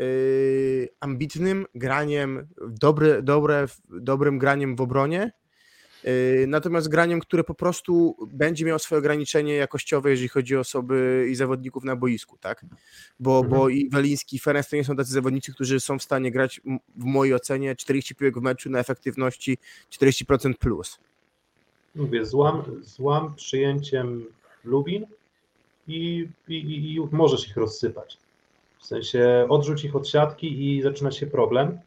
y, 0.00 0.88
ambitnym, 1.00 1.66
graniem 1.74 2.48
dobre, 2.68 3.22
dobre, 3.22 3.66
dobrym 3.88 4.38
graniem 4.38 4.76
w 4.76 4.80
obronie, 4.80 5.32
natomiast 6.46 6.88
graniem, 6.88 7.20
które 7.20 7.44
po 7.44 7.54
prostu 7.54 8.16
będzie 8.32 8.64
miało 8.64 8.78
swoje 8.78 8.98
ograniczenie 8.98 9.54
jakościowe, 9.54 10.10
jeżeli 10.10 10.28
chodzi 10.28 10.56
o 10.56 10.60
osoby 10.60 11.26
i 11.30 11.34
zawodników 11.34 11.84
na 11.84 11.96
boisku, 11.96 12.38
tak? 12.40 12.64
Bo, 13.20 13.38
Mhm. 13.38 13.50
bo 13.50 13.68
i 13.68 13.88
Weliński, 13.90 14.36
i 14.36 14.38
Ferenc 14.38 14.68
to 14.68 14.76
nie 14.76 14.84
są 14.84 14.96
tacy 14.96 15.12
zawodnicy, 15.12 15.52
którzy 15.52 15.80
są 15.80 15.98
w 15.98 16.02
stanie 16.02 16.30
grać 16.32 16.60
w 16.96 17.04
mojej 17.04 17.34
ocenie 17.34 17.76
40 17.76 18.14
piłek 18.14 18.38
w 18.38 18.42
meczu 18.42 18.70
na 18.70 18.78
efektywności 18.78 19.58
40% 19.90 20.54
plus. 20.54 20.98
Mówię, 21.94 22.26
złam, 22.26 22.62
złam 22.82 23.34
przyjęciem 23.34 24.24
Lubin 24.64 25.06
i, 25.88 26.28
i, 26.48 26.54
i, 26.54 26.94
i 26.94 27.00
możesz 27.12 27.48
ich 27.48 27.56
rozsypać. 27.56 28.18
W 28.78 28.86
sensie 28.86 29.46
odrzuć 29.48 29.84
ich 29.84 29.96
od 29.96 30.08
siatki 30.08 30.76
i 30.76 30.82
zaczyna 30.82 31.10
się 31.10 31.26
problem. 31.26 31.78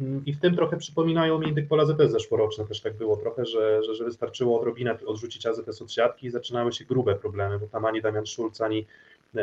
Mm, 0.00 0.22
I 0.26 0.32
w 0.32 0.40
tym 0.40 0.56
trochę 0.56 0.76
przypominają 0.76 1.38
mi 1.38 1.48
Indyk 1.48 1.72
AZS 1.72 2.10
zeszłoroczne, 2.10 2.66
też 2.66 2.80
tak 2.80 2.94
było 2.96 3.16
trochę, 3.16 3.46
że, 3.46 3.82
że, 3.82 3.94
że 3.94 4.04
wystarczyło 4.04 4.60
odrobinę 4.60 4.96
odrzucić 5.06 5.46
AZS 5.46 5.82
od 5.82 5.92
siatki 5.92 6.26
i 6.26 6.30
zaczynały 6.30 6.72
się 6.72 6.84
grube 6.84 7.14
problemy, 7.14 7.58
bo 7.58 7.66
tam 7.66 7.84
ani 7.84 8.02
Damian 8.02 8.26
Szulc, 8.26 8.60
ani, 8.60 8.86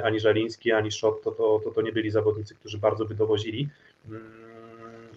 ani 0.04 0.20
Żaliński, 0.20 0.72
ani 0.72 0.92
Szot 0.92 1.24
to, 1.24 1.32
to, 1.32 1.62
to, 1.64 1.72
to 1.72 1.82
nie 1.82 1.92
byli 1.92 2.12
zawodnicy, 2.12 2.56
którzy 2.56 2.78
bardzo 2.78 3.06
by 3.06 3.16
dowozili. 3.16 3.70
Mm, 4.10 4.22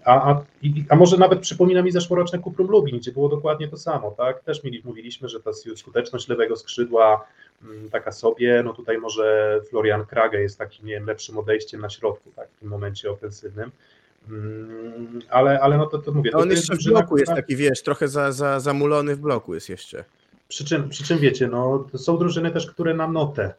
A, 0.05 0.31
a, 0.31 0.43
a 0.89 0.97
może 0.97 1.17
nawet 1.17 1.41
przypomina 1.41 1.83
mi 1.83 1.93
zeszłoroczne 1.93 2.39
Kuprum 2.39 2.69
Lubin, 2.69 2.99
gdzie 2.99 3.13
było 3.13 3.29
dokładnie 3.29 3.69
to 3.69 3.77
samo, 3.77 4.11
tak? 4.11 4.45
Też 4.45 4.65
mieli, 4.65 4.83
mówiliśmy, 4.85 5.29
że 5.29 5.41
ta 5.41 5.51
skuteczność 5.77 6.29
lewego 6.29 6.57
skrzydła 6.57 7.27
mm, 7.63 7.91
taka 7.91 8.13
sobie, 8.13 8.63
no 8.65 8.73
tutaj 8.73 8.99
może 8.99 9.61
Florian 9.71 10.07
Krage 10.07 10.43
jest 10.43 10.59
takim, 10.59 10.87
nie 10.87 10.93
wiem, 10.93 11.07
lepszym 11.07 11.39
odejściem 11.39 11.81
na 11.81 11.91
środku, 11.91 12.31
tak, 12.37 12.49
w 12.49 12.61
tym 12.61 12.69
momencie 12.69 13.11
ofensywnym. 13.11 13.71
Mm, 14.29 15.21
Ale, 15.31 15.61
ale 15.61 15.79
no 15.79 15.87
to, 15.87 15.99
to 15.99 16.13
mówię. 16.13 16.31
A 16.35 16.37
to 16.37 16.43
on 16.43 16.51
jeszcze 16.51 16.77
w 16.77 16.85
bloku 16.85 17.19
jest 17.19 17.33
taki, 17.33 17.57
wiesz, 17.57 17.83
trochę 17.83 18.09
za, 18.09 18.33
za, 18.33 18.61
zamulony 18.61 19.17
w 19.17 19.21
bloku 19.21 19.55
jest 19.55 19.69
jeszcze. 19.69 20.05
Przy 20.49 20.65
czym, 20.65 20.89
przy 20.89 21.05
czym 21.05 21.19
wiecie, 21.19 21.49
no, 21.49 21.87
to 21.93 21.99
są 21.99 22.19
drużyny 22.19 22.51
też, 22.51 22.67
które 22.67 22.95
na 22.95 23.09
notę 23.09 23.55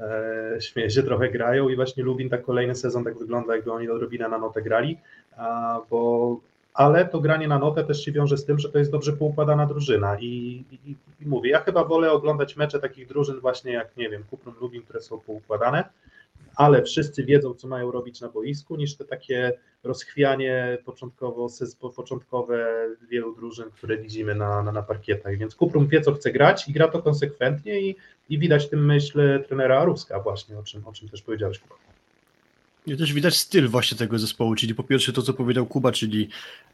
e, 0.00 0.56
śmieję 0.60 0.90
się 0.90 1.02
trochę 1.02 1.30
grają 1.30 1.68
i 1.68 1.76
właśnie 1.76 2.04
Lubin 2.04 2.28
tak 2.28 2.42
kolejny 2.42 2.74
sezon 2.74 3.04
tak 3.04 3.18
wygląda, 3.18 3.56
jakby 3.56 3.72
oni 3.72 3.88
odrobinę 3.88 4.28
na 4.28 4.38
notę 4.38 4.62
grali, 4.62 4.98
a, 5.36 5.80
bo, 5.90 6.36
ale 6.74 7.04
to 7.04 7.20
granie 7.20 7.48
na 7.48 7.58
notę 7.58 7.84
też 7.84 8.04
się 8.04 8.12
wiąże 8.12 8.36
z 8.36 8.44
tym, 8.44 8.58
że 8.58 8.68
to 8.68 8.78
jest 8.78 8.90
dobrze 8.90 9.12
poukładana 9.12 9.66
drużyna 9.66 10.18
i, 10.18 10.26
i, 10.86 10.94
i 11.20 11.26
mówię, 11.26 11.50
ja 11.50 11.60
chyba 11.60 11.84
wolę 11.84 12.12
oglądać 12.12 12.56
mecze 12.56 12.80
takich 12.80 13.08
drużyn 13.08 13.40
właśnie 13.40 13.72
jak, 13.72 13.96
nie 13.96 14.08
wiem, 14.08 14.24
Kuprum 14.30 14.54
Lubin, 14.60 14.82
które 14.82 15.00
są 15.00 15.20
poukładane, 15.20 15.84
ale 16.56 16.82
wszyscy 16.82 17.24
wiedzą, 17.24 17.54
co 17.54 17.68
mają 17.68 17.90
robić 17.90 18.20
na 18.20 18.28
boisku, 18.28 18.76
niż 18.76 18.96
te 18.96 19.04
takie 19.04 19.52
rozchwianie 19.84 20.78
początkowo, 20.84 21.48
początkowe 21.96 22.86
wielu 23.10 23.34
drużyn, 23.34 23.70
które 23.70 23.98
widzimy 23.98 24.34
na, 24.34 24.62
na, 24.62 24.72
na 24.72 24.82
parkietach. 24.82 25.36
Więc 25.36 25.54
Kuprum 25.54 25.88
wie, 25.88 26.00
co 26.00 26.12
chce 26.12 26.32
grać 26.32 26.68
i 26.68 26.72
gra 26.72 26.88
to 26.88 27.02
konsekwentnie 27.02 27.80
i, 27.80 27.96
i 28.28 28.38
widać 28.38 28.68
tym 28.68 28.86
myśl 28.86 29.42
trenera 29.48 29.80
Aruska 29.80 30.20
właśnie, 30.20 30.58
o 30.58 30.62
czym, 30.62 30.86
o 30.86 30.92
czym 30.92 31.08
też 31.08 31.22
powiedziałeś. 31.22 31.58
Kuba. 31.58 31.74
I 32.86 32.96
też 32.96 33.12
widać 33.12 33.36
styl 33.36 33.68
właśnie 33.68 33.98
tego 33.98 34.18
zespołu, 34.18 34.54
czyli 34.54 34.74
po 34.74 34.82
pierwsze 34.82 35.12
to, 35.12 35.22
co 35.22 35.34
powiedział 35.34 35.66
Kuba, 35.66 35.92
czyli 35.92 36.28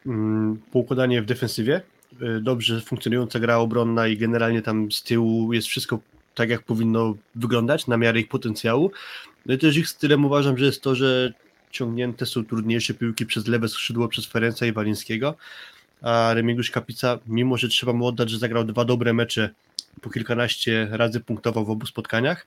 mm, 0.06 0.62
poukładanie 0.72 1.22
w 1.22 1.26
defensywie, 1.26 1.80
y, 2.22 2.40
dobrze 2.40 2.80
funkcjonująca 2.80 3.40
gra 3.40 3.56
obronna 3.56 4.08
i 4.08 4.16
generalnie 4.16 4.62
tam 4.62 4.92
z 4.92 5.02
tyłu 5.02 5.52
jest 5.52 5.68
wszystko 5.68 5.98
tak, 6.34 6.50
jak 6.50 6.62
powinno 6.62 7.14
wyglądać, 7.34 7.86
na 7.86 7.96
miarę 7.96 8.20
ich 8.20 8.28
potencjału. 8.28 8.90
No 9.48 9.54
i 9.54 9.58
też 9.58 9.76
ich 9.76 9.88
stylem 9.88 10.24
uważam, 10.24 10.58
że 10.58 10.64
jest 10.64 10.82
to, 10.82 10.94
że 10.94 11.32
ciągnięte 11.70 12.26
są 12.26 12.44
trudniejsze 12.44 12.94
piłki 12.94 13.26
przez 13.26 13.46
lewe 13.46 13.68
skrzydło, 13.68 14.08
przez 14.08 14.26
Ferenca 14.26 14.66
i 14.66 14.72
Walińskiego, 14.72 15.34
a 16.02 16.34
Remigiusz 16.34 16.70
Kapica, 16.70 17.18
mimo 17.26 17.56
że 17.56 17.68
trzeba 17.68 17.92
mu 17.92 18.06
oddać, 18.06 18.30
że 18.30 18.38
zagrał 18.38 18.64
dwa 18.64 18.84
dobre 18.84 19.12
mecze, 19.12 19.50
po 20.00 20.10
kilkanaście 20.10 20.88
razy 20.90 21.20
punktował 21.20 21.64
w 21.64 21.70
obu 21.70 21.86
spotkaniach, 21.86 22.46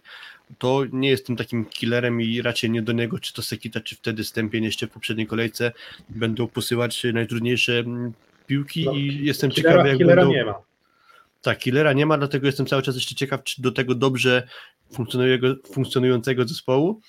to 0.57 0.83
nie 0.91 1.09
jest 1.09 1.25
tym 1.25 1.35
takim 1.35 1.65
killerem 1.65 2.21
i 2.21 2.41
raczej 2.41 2.69
nie 2.69 2.81
do 2.81 2.93
niego, 2.93 3.19
czy 3.19 3.33
to 3.33 3.41
Sekita, 3.41 3.79
czy 3.79 3.95
wtedy 3.95 4.23
Stępień 4.23 4.63
jeszcze 4.63 4.87
w 4.87 4.91
poprzedniej 4.91 5.27
kolejce 5.27 5.71
będą 6.09 6.47
posyłać 6.47 7.03
najtrudniejsze 7.13 7.79
mm, 7.79 8.13
piłki 8.47 8.85
No, 8.85 8.93
i 8.93 9.25
jestem 9.25 9.51
Killera, 9.51 9.73
ciekawy, 9.73 9.89
jak 9.89 9.97
killera 9.97 10.21
będą... 10.21 10.37
nie 10.37 10.45
ma. 10.45 10.68
Tak, 11.41 11.57
killera 11.57 11.93
nie 11.93 12.05
ma, 12.05 12.17
dlatego 12.17 12.47
jestem 12.47 12.65
cały 12.65 12.81
czas 12.81 12.95
jeszcze 12.95 13.15
ciekaw, 13.15 13.43
czy 13.43 13.61
do 13.61 13.71
tego 13.71 13.95
dobrze 13.95 14.47
funkcjonującego, 15.73 16.47
zespołu 16.47 17.01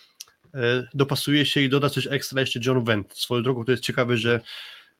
e, 0.54 0.88
dopasuje 0.94 1.46
się 1.46 1.60
i 1.60 1.68
doda 1.68 1.90
coś 1.90 2.06
ekstra 2.06 2.40
jeszcze 2.40 2.60
John 2.66 2.84
Wendt. 2.84 3.18
Swoją 3.18 3.42
drogą 3.42 3.64
to 3.64 3.70
jest 3.70 3.82
ciekawe, 3.82 4.16
że, 4.16 4.40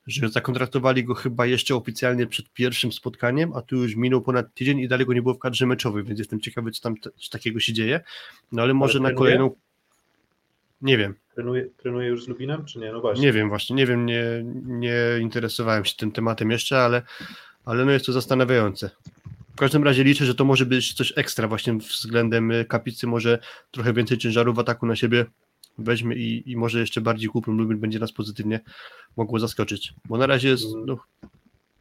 że 0.07 0.29
zakontraktowali 0.29 1.05
go 1.05 1.15
chyba 1.15 1.47
jeszcze 1.47 1.75
oficjalnie 1.75 2.27
przed 2.27 2.53
pierwszym 2.53 2.93
spotkaniem, 2.93 3.53
a 3.55 3.63
tu 3.63 3.77
już 3.77 3.97
minął 3.97 4.23
ponad 4.23 4.55
tydzień 4.55 4.79
i 4.79 4.89
dalej 4.89 5.07
go 5.07 5.13
nie 5.13 5.23
było 5.23 5.35
w 5.35 5.39
kadrze 5.39 5.67
meczowej, 5.67 6.05
więc 6.05 6.19
jestem 6.19 6.41
ciekawy, 6.41 6.71
co 6.71 6.83
tam 6.83 6.95
co 7.01 7.31
takiego 7.31 7.61
się 7.61 7.73
dzieje. 7.73 8.01
No 8.53 8.63
ale 8.63 8.75
może 8.75 9.01
na 9.01 9.09
trenuje? 9.09 9.19
kolejną... 9.19 9.57
Nie 10.83 10.99
wiem, 10.99 11.15
Trenuje, 11.35 11.67
trenuje 11.77 12.09
już 12.09 12.25
z 12.25 12.29
Lubinem, 12.29 12.65
czy 12.65 12.79
nie? 12.79 12.93
No 12.93 13.01
właśnie. 13.01 13.27
nie 13.27 13.33
wiem 13.33 13.49
właśnie, 13.49 13.77
nie 13.77 13.87
wiem, 13.87 14.07
nie, 14.07 14.23
nie 14.65 14.97
interesowałem 15.21 15.85
się 15.85 15.97
tym 15.97 16.13
tematem 16.13 16.51
jeszcze, 16.51 16.79
ale, 16.83 17.03
ale 17.65 17.85
no 17.85 17.91
jest 17.91 18.07
to 18.07 18.13
zastanawiające. 18.13 18.91
W 19.61 19.63
każdym 19.63 19.85
razie 19.85 20.05
liczę, 20.05 20.25
że 20.25 20.35
to 20.35 20.45
może 20.45 20.67
być 20.67 20.93
coś 20.93 21.13
ekstra 21.17 21.49
właśnie 21.49 21.75
względem 21.75 22.51
y, 22.51 22.65
kapicy, 22.65 23.07
może 23.07 23.39
trochę 23.71 23.93
więcej 23.93 24.19
ciężaru 24.19 24.55
w 24.55 24.59
ataku 24.59 24.87
na 24.87 24.97
siebie 24.97 25.27
weźmie 25.79 26.17
i, 26.17 26.51
i 26.51 26.57
może 26.57 26.81
jeszcze 26.81 27.01
bardziej 27.01 27.29
Kuprum 27.29 27.59
Lubin 27.59 27.79
będzie 27.79 27.99
nas 27.99 28.13
pozytywnie 28.13 28.61
mogło 29.17 29.39
zaskoczyć, 29.39 29.95
bo 30.09 30.19
na 30.19 30.27
razie 30.27 30.49
jest 30.49 30.65
no, 30.87 30.97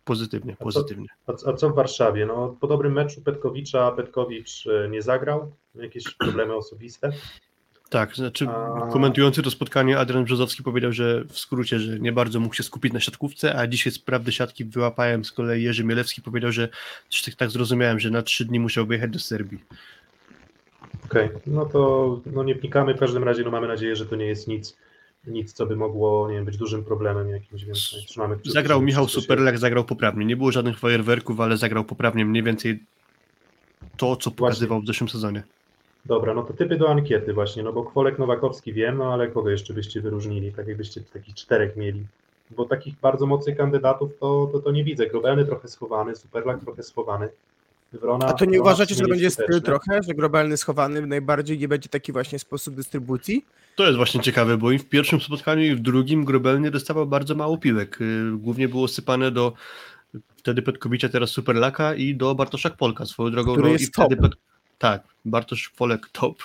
pozytywnie, 0.05 0.55
co- 0.57 0.63
pozytywnie. 0.63 1.07
A, 1.27 1.49
a 1.49 1.53
co 1.53 1.69
w 1.69 1.75
Warszawie? 1.75 2.25
No, 2.25 2.57
po 2.61 2.67
dobrym 2.67 2.93
meczu 2.93 3.21
Petkowicza 3.21 3.91
Petkowicz 3.91 4.67
e, 4.67 4.89
nie 4.89 5.01
zagrał, 5.01 5.55
jakieś 5.75 6.03
problemy 6.13 6.55
osobiste. 6.55 7.11
Tak, 7.89 8.15
znaczy 8.15 8.47
A- 8.47 8.89
komentujący 8.91 9.43
to 9.43 9.51
spotkanie 9.51 9.99
Adrian 9.99 10.23
Brzozowski 10.23 10.63
powiedział, 10.63 10.91
że 10.91 11.23
w 11.23 11.39
skrócie, 11.39 11.79
że 11.79 11.99
nie 11.99 12.11
bardzo 12.11 12.39
mógł 12.39 12.55
się 12.55 12.63
skupić 12.63 12.93
na 12.93 12.99
siatkówce, 12.99 13.55
a 13.55 13.67
dzisiaj 13.67 13.93
z 13.93 13.99
prawdy 13.99 14.31
siatki 14.31 14.65
wyłapałem 14.65 15.25
z 15.25 15.31
kolei 15.31 15.63
Jerzy 15.63 15.83
Mielewski 15.83 16.21
powiedział, 16.21 16.51
że 16.51 16.69
tak, 17.25 17.35
tak 17.35 17.51
zrozumiałem, 17.51 17.99
że 17.99 18.09
na 18.09 18.21
trzy 18.21 18.45
dni 18.45 18.59
musiał 18.59 18.85
wyjechać 18.85 19.11
do 19.11 19.19
Serbii. 19.19 19.59
Okej, 21.05 21.29
no 21.47 21.65
to 21.65 22.21
no 22.25 22.43
nie 22.43 22.55
wnikamy, 22.55 22.93
w 22.93 22.99
każdym 22.99 23.23
razie 23.23 23.43
no 23.43 23.51
mamy 23.51 23.67
nadzieję, 23.67 23.95
że 23.95 24.05
to 24.05 24.15
nie 24.15 24.25
jest 24.25 24.47
nic, 24.47 24.77
nic 25.27 25.53
co 25.53 25.65
by 25.65 25.75
mogło 25.75 26.29
nie 26.29 26.35
wiem, 26.35 26.45
być 26.45 26.57
dużym 26.57 26.85
problemem 26.85 27.29
jakimś, 27.29 27.65
więc 27.65 27.79
trzymamy 28.07 28.35
kciuki, 28.35 28.51
Zagrał 28.51 28.81
Michał 28.81 29.07
Superlak, 29.07 29.57
zagrał 29.57 29.85
poprawnie. 29.85 30.25
Nie 30.25 30.35
było 30.35 30.51
żadnych 30.51 30.79
fajerwerków, 30.79 31.39
ale 31.39 31.57
zagrał 31.57 31.83
poprawnie 31.83 32.25
mniej 32.25 32.43
więcej 32.43 32.83
to, 33.97 34.15
co 34.15 34.31
pokazywał 34.31 34.81
w 34.81 34.87
zeszłym 34.87 35.09
sezonie. 35.09 35.43
Dobra, 36.05 36.33
no 36.33 36.43
to 36.43 36.53
typy 36.53 36.77
do 36.77 36.89
ankiety 36.89 37.33
właśnie, 37.33 37.63
no 37.63 37.73
bo 37.73 37.83
Kwolek 37.83 38.19
Nowakowski 38.19 38.73
wiem, 38.73 38.97
no 38.97 39.13
ale 39.13 39.27
kogo 39.27 39.49
jeszcze 39.49 39.73
byście 39.73 40.01
wyróżnili, 40.01 40.53
tak 40.53 40.67
jakbyście 40.67 41.01
takich 41.01 41.35
czterech 41.35 41.75
mieli? 41.75 42.05
Bo 42.51 42.65
takich 42.65 42.95
bardzo 43.01 43.25
mocnych 43.25 43.57
kandydatów 43.57 44.11
to, 44.19 44.49
to, 44.51 44.59
to 44.59 44.71
nie 44.71 44.83
widzę. 44.83 45.07
Grobelny 45.07 45.45
trochę 45.45 45.67
schowany, 45.67 46.15
Superlak 46.15 46.59
trochę 46.61 46.83
schowany. 46.83 47.29
Wrona, 47.93 48.25
A 48.25 48.33
to 48.33 48.45
nie 48.45 48.61
uważacie, 48.61 48.95
że 48.95 49.05
będzie 49.05 49.29
styl 49.29 49.61
trochę, 49.61 50.03
że 50.07 50.13
globalny 50.13 50.57
schowany 50.57 51.07
najbardziej 51.07 51.59
nie 51.59 51.67
będzie 51.67 51.89
taki 51.89 52.11
właśnie 52.11 52.39
sposób 52.39 52.75
dystrybucji? 52.75 53.45
To 53.75 53.85
jest 53.85 53.97
właśnie 53.97 54.21
ciekawe, 54.21 54.57
bo 54.57 54.71
i 54.71 54.79
w 54.79 54.89
pierwszym 54.89 55.21
spotkaniu, 55.21 55.63
i 55.63 55.75
w 55.75 55.79
drugim 55.79 56.25
Grobelny 56.25 56.71
dostawał 56.71 57.07
bardzo 57.07 57.35
mało 57.35 57.57
piłek. 57.57 57.97
Yy, 57.99 58.37
Głównie 58.37 58.67
było 58.67 58.87
sypane 58.87 59.31
do 59.31 59.53
wtedy 60.37 60.61
Petkowicza, 60.61 61.09
teraz 61.09 61.29
Superlaka 61.29 61.95
i 61.95 62.15
do 62.15 62.35
Bartoszak 62.35 62.77
Polka. 62.77 63.05
Swoją 63.05 63.31
drogą, 63.31 63.51
Który 63.51 63.67
no, 63.67 63.73
jest 63.73 63.83
i 63.83 63.87
wtedy 63.87 64.15
top. 64.15 64.25
Pet... 64.25 64.48
Tak, 64.79 65.03
Bartosz 65.25 65.69
Polek 65.69 66.09
top, 66.11 66.43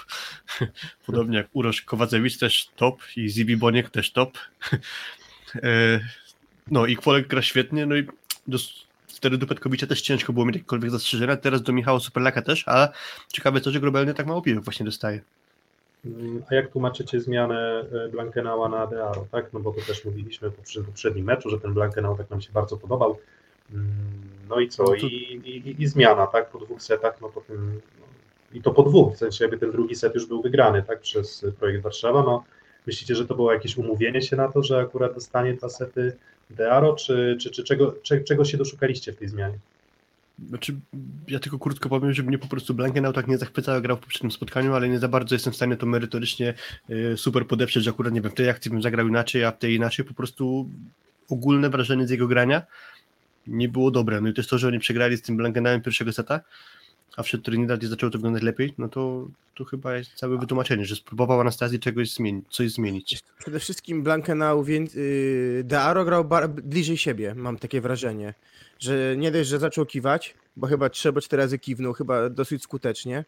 podobnie 1.07 1.37
jak 1.39 1.47
Urosz 1.53 1.83
Kowacewicz 1.83 2.39
też 2.39 2.69
top 2.77 3.01
i 3.17 3.29
Zibi 3.29 3.57
Boniek 3.57 3.91
też 3.91 4.13
top. 4.13 4.39
E, 5.63 6.01
No 6.71 6.87
i 6.87 6.97
Kwolek 6.97 7.27
gra 7.27 7.43
świetnie, 7.43 7.87
no 7.87 7.97
i 7.97 8.07
do, 8.49 8.59
wtedy 9.09 9.39
do 9.39 9.47
Petkowicza 9.47 9.87
też 9.87 10.03
ciężko 10.03 10.33
było 10.33 10.47
mieć 10.47 10.57
jakiekolwiek 10.57 10.91
zastrzeżenia, 10.91 11.37
teraz 11.37 11.63
do 11.63 11.73
Michała 11.73 12.01
Superlaka 12.01 12.43
też, 12.43 12.69
a 12.69 12.89
ciekawe 13.33 13.61
to, 13.61 13.71
że 13.71 13.81
globalnie 13.81 14.15
tak 14.15 14.27
mało 14.27 14.43
piłek 14.43 14.65
właśnie 14.65 14.87
dostaje. 14.87 15.21
Mm, 16.05 16.43
A 16.51 16.55
jak 16.55 16.71
tłumaczycie 16.73 17.21
zmianę 17.21 17.85
e, 18.07 18.09
Blankenała 18.09 18.69
na 18.69 18.87
Dearo, 18.87 19.27
tak? 19.33 19.53
No 19.53 19.61
bo 19.61 19.73
to 19.73 19.81
też 19.81 20.05
mówiliśmy 20.05 20.51
po 20.51 20.63
poprzednim 20.87 21.25
meczu, 21.27 21.51
że 21.51 21.61
ten 21.61 21.75
Blankenau 21.75 22.17
tak 22.17 22.31
nam 22.31 22.41
się 22.43 22.53
bardzo 22.53 22.77
podobał. 22.77 23.19
Mm, 23.73 23.89
No 24.49 24.61
i 24.61 24.69
co? 24.69 24.83
No 24.83 24.89
to- 24.89 24.97
I, 24.97 25.41
i, 25.45 25.83
I 25.83 25.87
zmiana, 25.87 26.27
tak? 26.27 26.51
Po 26.51 26.59
dwóch 26.59 26.83
setach, 26.83 27.21
no 27.21 27.29
po 27.29 27.41
tym, 27.41 27.81
i 28.55 28.63
to 28.63 28.71
po 28.71 28.83
dwóch, 28.83 29.15
w 29.15 29.19
sensie 29.19 29.45
jakby 29.45 29.59
ten 29.59 29.73
drugi 29.73 29.95
set 29.95 30.15
już 30.15 30.27
był 30.27 30.43
wygrany, 30.43 30.83
tak? 30.83 31.01
Przez 31.01 31.47
projekt 31.59 31.83
Warszawa, 31.83 32.23
no 32.23 32.45
myślicie, 32.87 33.15
że 33.15 33.27
to 33.27 33.35
było 33.35 33.53
jakieś 33.53 33.77
umówienie 33.77 34.23
się 34.23 34.37
na 34.37 34.49
to, 34.49 34.63
że 34.63 34.79
akurat 34.81 35.15
dostanie 35.15 35.55
dwa 35.55 35.69
sety 35.69 36.17
Dearo, 36.51 36.95
czy, 36.95 37.37
czy, 37.41 37.51
czy 37.51 37.65
czego, 37.65 37.95
cze- 38.03 38.21
czego 38.21 38.45
się 38.45 38.59
doszukaliście 38.59 39.13
w 39.13 39.17
tej 39.17 39.29
zmianie? 39.29 39.59
Znaczy, 40.49 40.75
ja 41.29 41.39
tylko 41.39 41.59
krótko 41.59 41.89
powiem, 41.89 42.13
że 42.13 42.23
mnie 42.23 42.39
po 42.39 42.49
prostu 42.49 42.75
Blankenau 42.75 43.13
tak 43.13 43.29
nie 43.29 43.39
zachwycał, 43.39 43.75
jak 43.75 43.83
grał 43.83 43.97
w 43.97 44.01
poprzednim 44.01 44.31
spotkaniu, 44.31 44.75
ale 44.75 44.89
nie 44.89 44.99
za 44.99 45.09
bardzo 45.09 45.35
jestem 45.35 45.53
w 45.53 45.57
stanie 45.57 45.77
to 45.77 45.87
merytorycznie 45.87 46.55
y, 46.91 47.17
super 47.17 47.47
podeprzeć, 47.47 47.85
że 47.85 47.91
akurat 47.91 48.13
nie 48.13 48.21
wiem, 48.21 48.31
w 48.31 48.35
tej 48.35 48.51
akcji 48.51 48.71
bym 48.71 48.83
zagrał 48.83 49.09
inaczej, 49.09 49.45
a 49.45 49.51
w 49.51 49.59
tej 49.59 49.75
inaczej, 49.75 50.05
po 50.05 50.15
prostu 50.15 50.69
ogólne 51.31 51.71
wrażenie 51.71 52.07
z 52.07 52.11
jego 52.11 52.27
grania 52.27 52.63
nie 53.47 53.69
było 53.69 53.91
dobre. 53.91 54.21
No 54.21 54.29
i 54.29 54.35
też 54.35 54.47
to, 54.47 54.59
że 54.59 54.69
oni 54.69 54.79
przegrali 54.79 55.17
z 55.17 55.23
tym 55.23 55.37
Blankenauem 55.37 55.81
pierwszego 55.81 56.13
seta, 56.13 56.41
a 57.17 57.23
wszedł 57.23 57.45
Trinidad 57.45 57.83
i 57.83 57.87
zaczęło 57.87 58.11
to 58.11 58.19
wyglądać 58.19 58.43
lepiej, 58.43 58.75
no 58.79 58.89
to, 58.89 59.29
to 59.55 59.65
chyba 59.65 59.97
jest 59.97 60.15
całe 60.15 60.39
wytłumaczenie, 60.39 60.85
że 60.85 60.97
spróbował 60.97 61.41
Anastazji 61.41 61.81
czegoś 61.81 62.15
zmienić, 62.15 62.45
coś 62.51 62.73
zmienić. 62.73 63.23
Przede 63.39 63.61
wszystkim 63.61 64.03
Blankenau, 64.03 64.65
więc 64.65 64.95
yy, 64.95 65.63
Dearo 65.65 66.05
grał 66.05 66.29
bliżej 66.49 66.97
siebie, 66.97 67.35
mam 67.35 67.59
takie 67.59 67.81
wrażenie. 67.81 68.35
Że 68.79 69.15
nie 69.17 69.31
dość, 69.31 69.49
że 69.49 69.59
zaczął 69.59 69.87
kiwać, 69.87 70.35
bo 70.57 70.67
chyba 70.67 70.91
trzy 70.91 71.09
albo 71.09 71.21
cztery 71.21 71.43
razy 71.43 71.59
kiwnął, 71.59 71.93
chyba 71.93 72.31
dosyć 72.31 72.63
skutecznie. 72.63 73.25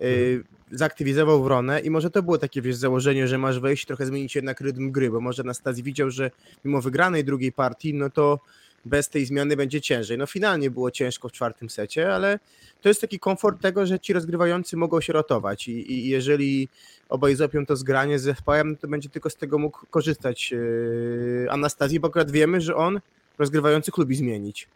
Yy, 0.00 0.44
zaktywizował 0.70 1.42
Wronę 1.42 1.80
i 1.80 1.90
może 1.90 2.10
to 2.10 2.22
było 2.22 2.38
takie 2.38 2.62
wiesz, 2.62 2.76
założenie, 2.76 3.28
że 3.28 3.38
masz 3.38 3.60
wejść, 3.60 3.86
trochę 3.86 4.06
zmienić 4.06 4.34
jednak 4.34 4.60
rytm 4.60 4.90
gry, 4.90 5.10
bo 5.10 5.20
może 5.20 5.42
Anastazji 5.42 5.82
widział, 5.82 6.10
że 6.10 6.30
mimo 6.64 6.80
wygranej 6.80 7.24
drugiej 7.24 7.52
partii, 7.52 7.94
no 7.94 8.10
to 8.10 8.40
bez 8.84 9.08
tej 9.08 9.26
zmiany 9.26 9.56
będzie 9.56 9.80
ciężej. 9.80 10.18
No 10.18 10.26
finalnie 10.26 10.70
było 10.70 10.90
ciężko 10.90 11.28
w 11.28 11.32
czwartym 11.32 11.70
secie, 11.70 12.14
ale 12.14 12.38
to 12.80 12.88
jest 12.88 13.00
taki 13.00 13.18
komfort 13.18 13.60
tego, 13.62 13.86
że 13.86 14.00
ci 14.00 14.12
rozgrywający 14.12 14.76
mogą 14.76 15.00
się 15.00 15.12
rotować 15.12 15.68
i, 15.68 15.92
i 15.92 16.08
jeżeli 16.08 16.68
obaj 17.08 17.36
złapią 17.36 17.66
to 17.66 17.76
zgranie 17.76 18.18
z 18.18 18.22
zespołem, 18.22 18.76
to 18.76 18.88
będzie 18.88 19.08
tylko 19.08 19.30
z 19.30 19.36
tego 19.36 19.58
mógł 19.58 19.86
korzystać 19.90 20.50
yy, 20.50 21.46
Anastazji, 21.50 22.00
bo 22.00 22.08
akurat 22.08 22.30
wiemy, 22.30 22.60
że 22.60 22.76
on 22.76 23.00
rozgrywających 23.38 23.98
lubi 23.98 24.16
zmienić. 24.16 24.68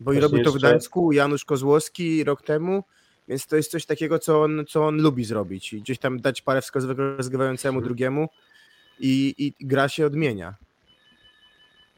Bo 0.00 0.12
i 0.12 0.20
robił 0.20 0.44
to 0.44 0.52
w 0.52 0.56
Gdańsku, 0.56 1.12
Janusz 1.12 1.44
Kozłowski 1.44 2.24
rok 2.24 2.42
temu, 2.42 2.84
więc 3.28 3.46
to 3.46 3.56
jest 3.56 3.70
coś 3.70 3.86
takiego, 3.86 4.18
co 4.18 4.42
on, 4.42 4.64
co 4.68 4.86
on 4.86 5.02
lubi 5.02 5.24
zrobić. 5.24 5.72
I 5.72 5.80
gdzieś 5.80 5.98
tam 5.98 6.20
dać 6.20 6.42
parę 6.42 6.62
wskazówek 6.62 6.98
rozgrywającemu 6.98 7.80
drugiemu 7.80 8.28
i, 9.00 9.34
i 9.38 9.66
gra 9.66 9.88
się 9.88 10.06
odmienia. 10.06 10.54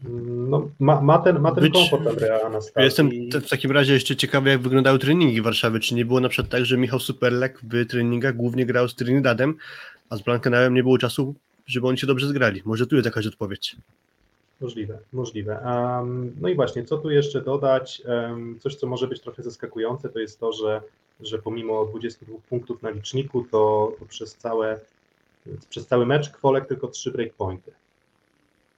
No, 0.03 0.71
ma, 0.81 1.01
ma 1.01 1.19
ten, 1.19 1.39
ma 1.41 1.53
ten 1.53 1.65
Być- 1.65 1.73
komfort 1.73 2.07
Andrea 2.07 2.41
Anastazji. 2.47 2.85
Jestem 2.85 3.11
te- 3.31 3.41
w 3.41 3.49
takim 3.49 3.71
razie 3.73 3.93
jeszcze 3.93 4.17
ciekawy, 4.17 4.51
jak 4.51 4.61
wyglądały 4.61 4.99
treningi 4.99 5.43
Warszawy. 5.43 5.81
Czy 5.81 5.95
nie 5.95 6.05
było 6.05 6.21
na 6.21 6.29
przykład 6.29 6.51
tak, 6.51 6.65
że 6.67 6.77
Michał 6.77 7.01
Superlek 7.01 7.61
w 7.63 7.87
treningach 7.87 8.37
głównie 8.37 8.67
grał 8.67 8.89
z 8.89 8.95
Trinidadem, 8.95 9.55
a 10.11 10.17
z 10.17 10.23
Blankenauem 10.23 10.75
nie 10.75 10.83
było 10.83 10.99
czasu, 10.99 11.35
żeby 11.67 11.87
oni 11.89 11.99
się 11.99 12.07
dobrze 12.07 12.27
zgrali? 12.29 12.63
Może 12.65 12.87
tu 12.87 12.97
jest 12.97 13.07
jakaś 13.07 13.27
odpowiedź. 13.27 13.77
Możliwe, 14.61 14.99
możliwe. 15.13 15.61
Em, 16.01 16.33
no 16.41 16.49
i 16.49 16.55
właśnie, 16.55 16.85
co 16.85 16.99
tu 16.99 17.11
jeszcze 17.11 17.43
dodać? 17.43 18.03
Em, 18.07 18.59
coś, 18.61 18.75
co 18.75 18.87
może 18.87 19.09
być 19.09 19.21
trochę 19.21 19.43
zaskakujące, 19.43 20.09
to 20.09 20.19
jest 20.19 20.41
to, 20.41 20.53
że, 20.53 20.81
że 21.21 21.39
pomimo 21.39 21.85
22 21.87 22.37
punktów 22.49 22.83
na 22.83 22.91
liczniku, 22.91 23.47
to, 23.51 23.93
to 23.99 24.05
przez, 24.07 24.35
całe, 24.35 24.81
przez 25.69 25.87
cały 25.87 26.07
mecz 26.07 26.31
Kwolek 26.31 26.67
tylko 26.69 26.89
3 26.89 27.11
breakpointy. 27.11 27.73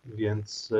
Więc 0.04 0.72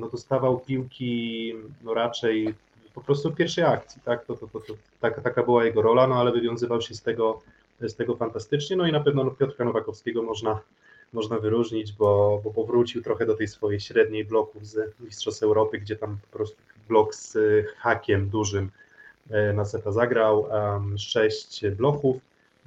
no, 0.00 0.08
dostawał 0.08 0.60
piłki 0.60 1.54
no, 1.82 1.94
raczej 1.94 2.54
po 2.94 3.00
prostu 3.00 3.30
w 3.30 3.36
pierwszej 3.36 3.64
akcji. 3.64 4.02
Tak? 4.04 4.24
To, 4.24 4.36
to, 4.36 4.46
to, 4.46 4.60
to, 4.60 4.74
taka, 5.00 5.20
taka 5.20 5.42
była 5.42 5.64
jego 5.64 5.82
rola, 5.82 6.06
no 6.06 6.14
ale 6.14 6.32
wywiązywał 6.32 6.82
się 6.82 6.94
z 6.94 7.02
tego, 7.02 7.40
z 7.80 7.94
tego 7.94 8.16
fantastycznie. 8.16 8.76
No 8.76 8.86
i 8.86 8.92
na 8.92 9.00
pewno 9.00 9.24
no, 9.24 9.30
Piotra 9.30 9.64
Nowakowskiego 9.64 10.22
można 10.22 10.60
można 11.12 11.38
wyróżnić, 11.38 11.92
bo, 11.92 12.40
bo 12.44 12.50
powrócił 12.50 13.02
trochę 13.02 13.26
do 13.26 13.36
tej 13.36 13.48
swojej 13.48 13.80
średniej 13.80 14.24
bloków 14.24 14.66
z 14.66 14.94
Mistrzostw 15.00 15.42
Europy, 15.42 15.78
gdzie 15.78 15.96
tam 15.96 16.18
po 16.30 16.36
prostu 16.36 16.56
blok 16.88 17.14
z 17.14 17.38
hakiem 17.76 18.28
dużym 18.28 18.70
e, 19.30 19.52
na 19.52 19.64
seta 19.64 19.92
zagrał, 19.92 20.46
em, 20.50 20.98
sześć 20.98 21.66
bloków 21.70 22.16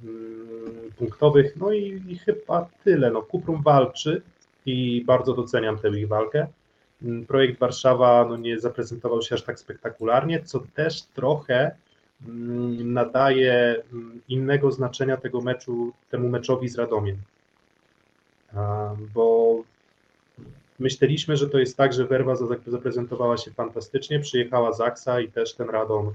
mm, 0.02 0.92
punktowych, 0.98 1.56
no 1.56 1.72
i, 1.72 2.02
i 2.08 2.18
chyba 2.18 2.68
tyle. 2.84 3.10
No, 3.10 3.22
Kuprum 3.22 3.62
walczy 3.62 4.22
i 4.66 5.04
bardzo 5.06 5.34
doceniam 5.34 5.78
tę 5.78 5.88
ich 5.88 6.08
walkę. 6.08 6.46
Mm, 7.02 7.26
Projekt 7.26 7.58
Warszawa 7.60 8.26
no, 8.28 8.36
nie 8.36 8.60
zaprezentował 8.60 9.22
się 9.22 9.34
aż 9.34 9.42
tak 9.42 9.58
spektakularnie, 9.58 10.42
co 10.42 10.60
też 10.74 11.02
trochę 11.02 11.76
mm, 12.28 12.92
nadaje 12.92 13.82
mm, 13.92 14.20
innego 14.28 14.72
znaczenia 14.72 15.16
tego 15.16 15.40
meczu, 15.40 15.92
temu 16.10 16.28
meczowi 16.28 16.68
z 16.68 16.78
Radomiem. 16.78 17.16
Bo 19.14 19.56
myśleliśmy, 20.78 21.36
że 21.36 21.48
to 21.48 21.58
jest 21.58 21.76
tak, 21.76 21.92
że 21.92 22.06
Werwa 22.06 22.36
za- 22.36 22.46
zaprezentowała 22.66 23.36
się 23.36 23.50
fantastycznie, 23.50 24.20
przyjechała 24.20 24.72
Zaksa 24.72 25.20
i 25.20 25.28
też 25.28 25.54
ten 25.54 25.70
Radom 25.70 26.14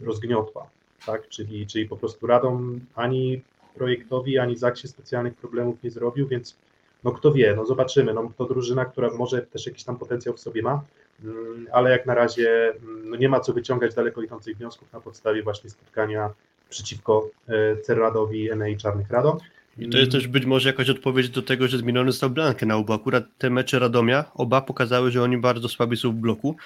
rozgniotła, 0.00 0.66
tak, 1.06 1.28
czyli, 1.28 1.66
czyli 1.66 1.88
po 1.88 1.96
prostu 1.96 2.26
Radom 2.26 2.80
ani 2.94 3.42
projektowi, 3.74 4.38
ani 4.38 4.56
Zaksie 4.56 4.88
specjalnych 4.88 5.34
problemów 5.34 5.82
nie 5.82 5.90
zrobił, 5.90 6.28
więc 6.28 6.56
no 7.04 7.12
kto 7.12 7.32
wie, 7.32 7.54
no 7.56 7.66
zobaczymy, 7.66 8.14
no 8.14 8.32
to 8.36 8.44
drużyna, 8.44 8.84
która 8.84 9.10
może 9.10 9.42
też 9.42 9.66
jakiś 9.66 9.84
tam 9.84 9.96
potencjał 9.96 10.34
w 10.34 10.40
sobie 10.40 10.62
ma, 10.62 10.82
mm, 11.24 11.66
ale 11.72 11.90
jak 11.90 12.06
na 12.06 12.14
razie 12.14 12.72
mm, 12.82 13.10
no 13.10 13.16
nie 13.16 13.28
ma 13.28 13.40
co 13.40 13.52
wyciągać 13.52 13.94
daleko 13.94 14.22
idących 14.22 14.56
wniosków 14.56 14.92
na 14.92 15.00
podstawie 15.00 15.42
właśnie 15.42 15.70
spotkania 15.70 16.30
przeciwko 16.70 17.28
e, 17.48 17.76
Cerradowi, 17.76 18.50
NA 18.56 18.76
Czarnych 18.78 19.10
Radom. 19.10 19.38
I 19.78 19.88
to 19.88 19.98
jest 19.98 20.12
też 20.12 20.28
być 20.28 20.46
może 20.46 20.68
jakaś 20.68 20.90
odpowiedź 20.90 21.28
do 21.28 21.42
tego, 21.42 21.68
że 21.68 21.78
zmieniony 21.78 22.12
został 22.12 22.30
Blankenau, 22.30 22.84
bo 22.84 22.94
akurat 22.94 23.24
te 23.38 23.50
mecze 23.50 23.78
Radomia 23.78 24.24
oba 24.34 24.60
pokazały, 24.60 25.10
że 25.10 25.22
oni 25.22 25.38
bardzo 25.38 25.68
słabi 25.68 25.96
są 25.96 26.12
w 26.12 26.14
bloku, 26.14 26.56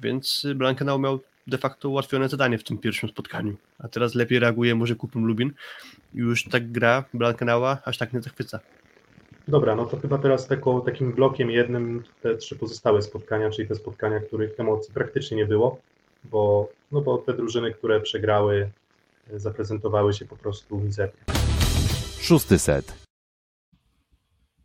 więc 0.00 0.46
Blankenau 0.54 0.98
miał 0.98 1.20
de 1.46 1.58
facto 1.58 1.88
ułatwione 1.88 2.28
zadanie 2.28 2.58
w 2.58 2.64
tym 2.64 2.78
pierwszym 2.78 3.08
spotkaniu, 3.08 3.56
a 3.78 3.88
teraz 3.88 4.14
lepiej 4.14 4.38
reaguje 4.38 4.74
może 4.74 4.94
Kuprum 4.94 5.26
Lubin 5.26 5.52
i 6.14 6.18
już 6.18 6.44
tak 6.44 6.72
gra 6.72 7.04
Blankenaua 7.14 7.78
aż 7.84 7.98
tak 7.98 8.12
nie 8.12 8.20
zachwyca. 8.20 8.60
Dobra, 9.48 9.76
no 9.76 9.84
to 9.84 9.96
chyba 9.96 10.18
teraz 10.18 10.46
tako, 10.46 10.80
takim 10.80 11.12
blokiem 11.12 11.50
jednym 11.50 12.02
te 12.22 12.36
trzy 12.36 12.56
pozostałe 12.56 13.02
spotkania, 13.02 13.50
czyli 13.50 13.68
te 13.68 13.74
spotkania, 13.74 14.20
których 14.20 14.60
emocji 14.60 14.94
praktycznie 14.94 15.36
nie 15.36 15.46
było, 15.46 15.80
bo, 16.24 16.68
no 16.92 17.00
bo 17.00 17.18
te 17.18 17.34
drużyny, 17.34 17.72
które 17.72 18.00
przegrały, 18.00 18.70
e, 19.32 19.38
zaprezentowały 19.40 20.12
się 20.12 20.24
po 20.24 20.36
prostu 20.36 20.78
mizernie. 20.78 21.24
Szósty 22.20 22.58
set. 22.58 22.94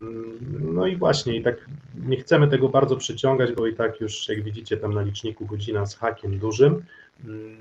Mm, 0.02 0.40
No 0.74 0.88
i 0.88 0.96
właśnie, 0.96 1.36
i 1.36 1.44
tak 1.44 1.66
nie 2.08 2.18
chcemy 2.18 2.48
tego 2.48 2.70
bardzo 2.70 2.98
przyciągać, 2.98 3.52
bo 3.54 3.68
i 3.68 3.76
tak 3.76 4.02
już, 4.02 4.30
jak 4.30 4.44
widzicie, 4.44 4.78
tam 4.78 4.94
na 4.94 5.02
liczniku 5.02 5.46
godzina 5.46 5.86
z 5.86 5.96
hakiem 5.96 6.40
dużym. 6.40 6.84
Mm, 7.26 7.58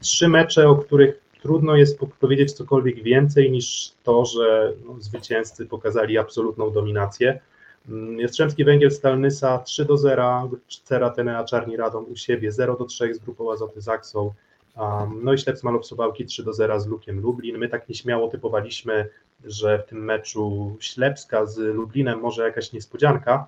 Trzy 0.00 0.28
mecze, 0.28 0.68
o 0.68 0.76
których 0.76 1.20
trudno 1.44 1.76
jest 1.76 1.98
po- 1.98 2.06
powiedzieć 2.06 2.52
cokolwiek 2.52 3.02
więcej 3.02 3.50
niż 3.50 3.92
to, 4.02 4.24
że 4.24 4.72
no, 4.86 4.96
zwycięzcy 5.00 5.66
pokazali 5.66 6.18
absolutną 6.18 6.70
dominację. 6.70 7.40
Mm, 7.88 8.20
Jastrzębski 8.20 8.64
Węgiel 8.64 8.90
Stalnysa 8.90 9.58
3 9.58 9.84
do 9.84 9.96
0, 9.96 10.50
Cera 10.84 11.10
Tenea 11.10 11.44
Czarni 11.44 11.76
Radom 11.76 12.04
u 12.12 12.16
siebie 12.16 12.52
0 12.52 12.76
do 12.76 12.84
3 12.84 13.14
z 13.14 13.18
grupą 13.18 13.52
Azoty 13.52 13.80
Zaksą. 13.80 14.32
Um, 14.76 15.20
No 15.24 15.32
i 15.32 15.38
Ślep 15.38 15.62
Malow 15.62 15.86
Suwałki 15.86 16.24
3 16.26 16.44
do 16.44 16.52
0 16.52 16.80
z 16.80 16.86
Lukiem 16.86 17.20
Lublin. 17.20 17.58
My 17.58 17.68
tak 17.68 17.88
nieśmiało 17.88 18.28
typowaliśmy, 18.28 19.08
że 19.44 19.78
w 19.78 19.88
tym 19.88 20.04
meczu 20.04 20.76
Ślepska 20.80 21.46
z 21.46 21.58
Lublinem 21.58 22.20
może 22.20 22.42
jakaś 22.42 22.72
niespodzianka, 22.72 23.46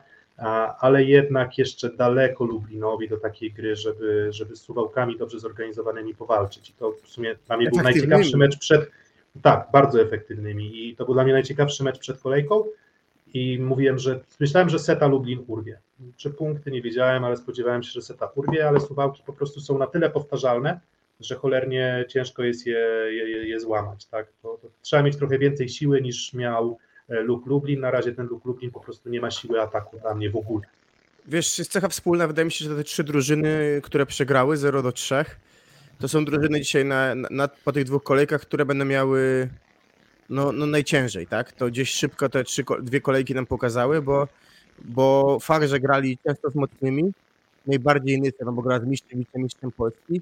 ale 0.81 1.05
jednak 1.05 1.59
jeszcze 1.59 1.91
daleko 1.91 2.45
Lublinowi 2.45 3.09
do 3.09 3.17
takiej 3.17 3.53
gry, 3.53 3.77
żeby, 3.77 4.29
żeby 4.31 4.57
z 4.57 4.61
Suwałkami 4.61 5.19
dobrze 5.19 5.41
zorganizowanymi 5.41 6.15
powalczyć. 6.15 6.71
I 6.71 6.73
to 6.73 6.93
w 7.03 7.09
sumie 7.09 7.37
dla 7.47 7.57
mnie 7.57 7.71
był 7.71 7.83
najciekawszy 7.83 8.37
mecz 8.37 8.59
przed, 8.59 8.91
tak, 9.43 9.69
bardzo 9.73 10.01
efektywnymi 10.01 10.89
i 10.89 10.97
to 10.97 11.05
był 11.05 11.15
dla 11.15 11.25
mnie 11.25 11.33
najciekawszy 11.33 11.85
mecz 11.85 11.99
przed 11.99 12.21
kolejką 12.21 12.65
i 13.35 13.59
mówiłem, 13.59 13.99
że 13.99 14.21
myślałem, 14.41 14.69
że 14.69 14.79
Seta 14.79 15.07
Lublin 15.07 15.45
urwie. 15.47 15.79
Czy 16.17 16.31
punkty 16.31 16.71
nie 16.71 16.83
wiedziałem, 16.83 17.25
ale 17.25 17.37
spodziewałem 17.37 17.83
się, 17.83 17.91
że 17.91 18.03
Seta 18.03 18.31
urwie, 18.35 18.69
ale 18.69 18.81
Suwałki 18.81 19.23
po 19.27 19.33
prostu 19.33 19.61
są 19.61 19.79
na 19.79 19.87
tyle 19.87 20.11
powtarzalne, 20.11 20.81
że 21.21 21.35
cholernie 21.35 22.05
ciężko 22.09 22.43
jest 22.43 22.67
je, 22.67 22.79
je, 23.11 23.49
je 23.49 23.61
złamać. 23.61 24.07
Tak? 24.07 24.27
To, 24.43 24.59
to 24.63 24.69
trzeba 24.83 25.03
mieć 25.03 25.17
trochę 25.17 25.39
więcej 25.39 25.69
siły 25.69 26.03
niż 26.03 26.35
miał 26.35 26.79
e, 27.09 27.21
Luke 27.21 27.51
Lublin. 27.51 27.81
Na 27.81 27.91
razie 27.91 28.13
ten 28.13 28.27
Luke 28.27 28.49
Lublin 28.49 28.71
po 28.71 28.81
prostu 28.81 29.09
nie 29.11 29.21
ma 29.21 29.31
siły 29.31 29.61
ataku 29.61 29.99
dla 29.99 30.15
mnie 30.15 30.31
w 30.31 30.37
ogóle. 30.37 30.67
Wiesz, 31.29 31.59
jest 31.59 31.73
cecha 31.73 31.89
wspólna, 31.89 32.27
wydaje 32.27 32.45
mi 32.45 32.53
się, 32.53 32.65
że 32.65 32.77
te 32.77 32.85
trzy 32.85 33.05
drużyny, 33.05 33.81
które 33.83 34.07
przegrały 34.07 34.57
0 34.57 34.83
do 34.83 34.93
3, 34.93 35.25
to 35.99 36.09
są 36.09 36.25
drużyny 36.25 36.61
dzisiaj 36.61 36.85
na, 36.85 37.15
na, 37.15 37.49
po 37.49 37.73
tych 37.73 37.85
dwóch 37.85 38.03
kolejkach, 38.03 38.41
które 38.41 38.65
będą 38.65 38.85
miały 38.85 39.49
no, 40.31 40.53
no 40.53 40.67
najciężej, 40.67 41.27
tak? 41.27 41.53
To 41.53 41.67
gdzieś 41.67 41.91
szybko 41.91 42.29
te 42.29 42.45
trzy, 42.45 42.65
dwie 42.83 43.01
kolejki 43.01 43.35
nam 43.35 43.47
pokazały, 43.47 44.03
bo, 44.03 44.29
bo 44.85 45.39
fakt, 45.41 45.69
że 45.69 45.81
grali 45.81 46.19
często 46.27 46.51
z 46.51 46.55
mocnymi, 46.55 47.13
najbardziej 47.67 48.21
Nysa, 48.21 48.45
no 48.45 48.53
bo 48.53 48.63
gra 48.63 48.81
z 48.81 48.85
mistrzem, 48.85 49.19
mistrzem, 49.19 49.43
mistrzem 49.43 49.73
Polski, 49.73 50.21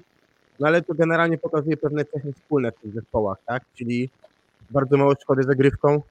no 0.59 0.67
ale 0.67 0.81
to 0.81 0.93
generalnie 0.93 1.37
pokazuje 1.37 1.77
pewne 1.77 2.05
cechy 2.05 2.33
wspólne 2.33 2.71
w 2.71 2.75
tych 2.75 2.93
zespołach, 2.93 3.37
tak? 3.45 3.63
Czyli 3.75 4.09
bardzo 4.69 4.97
mało 4.97 5.13
szkody 5.21 5.43
zagrywką, 5.43 6.01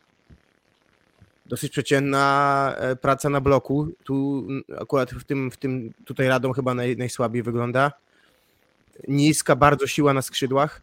dosyć 1.47 1.73
przeciętna 1.73 2.75
e, 2.79 2.97
praca 2.97 3.29
na 3.29 3.41
bloku. 3.41 3.89
Tu 4.05 4.47
akurat 4.81 5.11
w 5.11 5.25
tym, 5.25 5.51
w 5.51 5.57
tym 5.57 5.93
tutaj 6.05 6.29
Radom 6.29 6.53
chyba 6.53 6.75
naj, 6.75 6.97
najsłabiej 6.97 7.43
wygląda. 7.43 7.93
Niska 9.09 9.57
bardzo 9.57 9.87
siła 9.87 10.13
na 10.15 10.23
skrzydłach. 10.23 10.83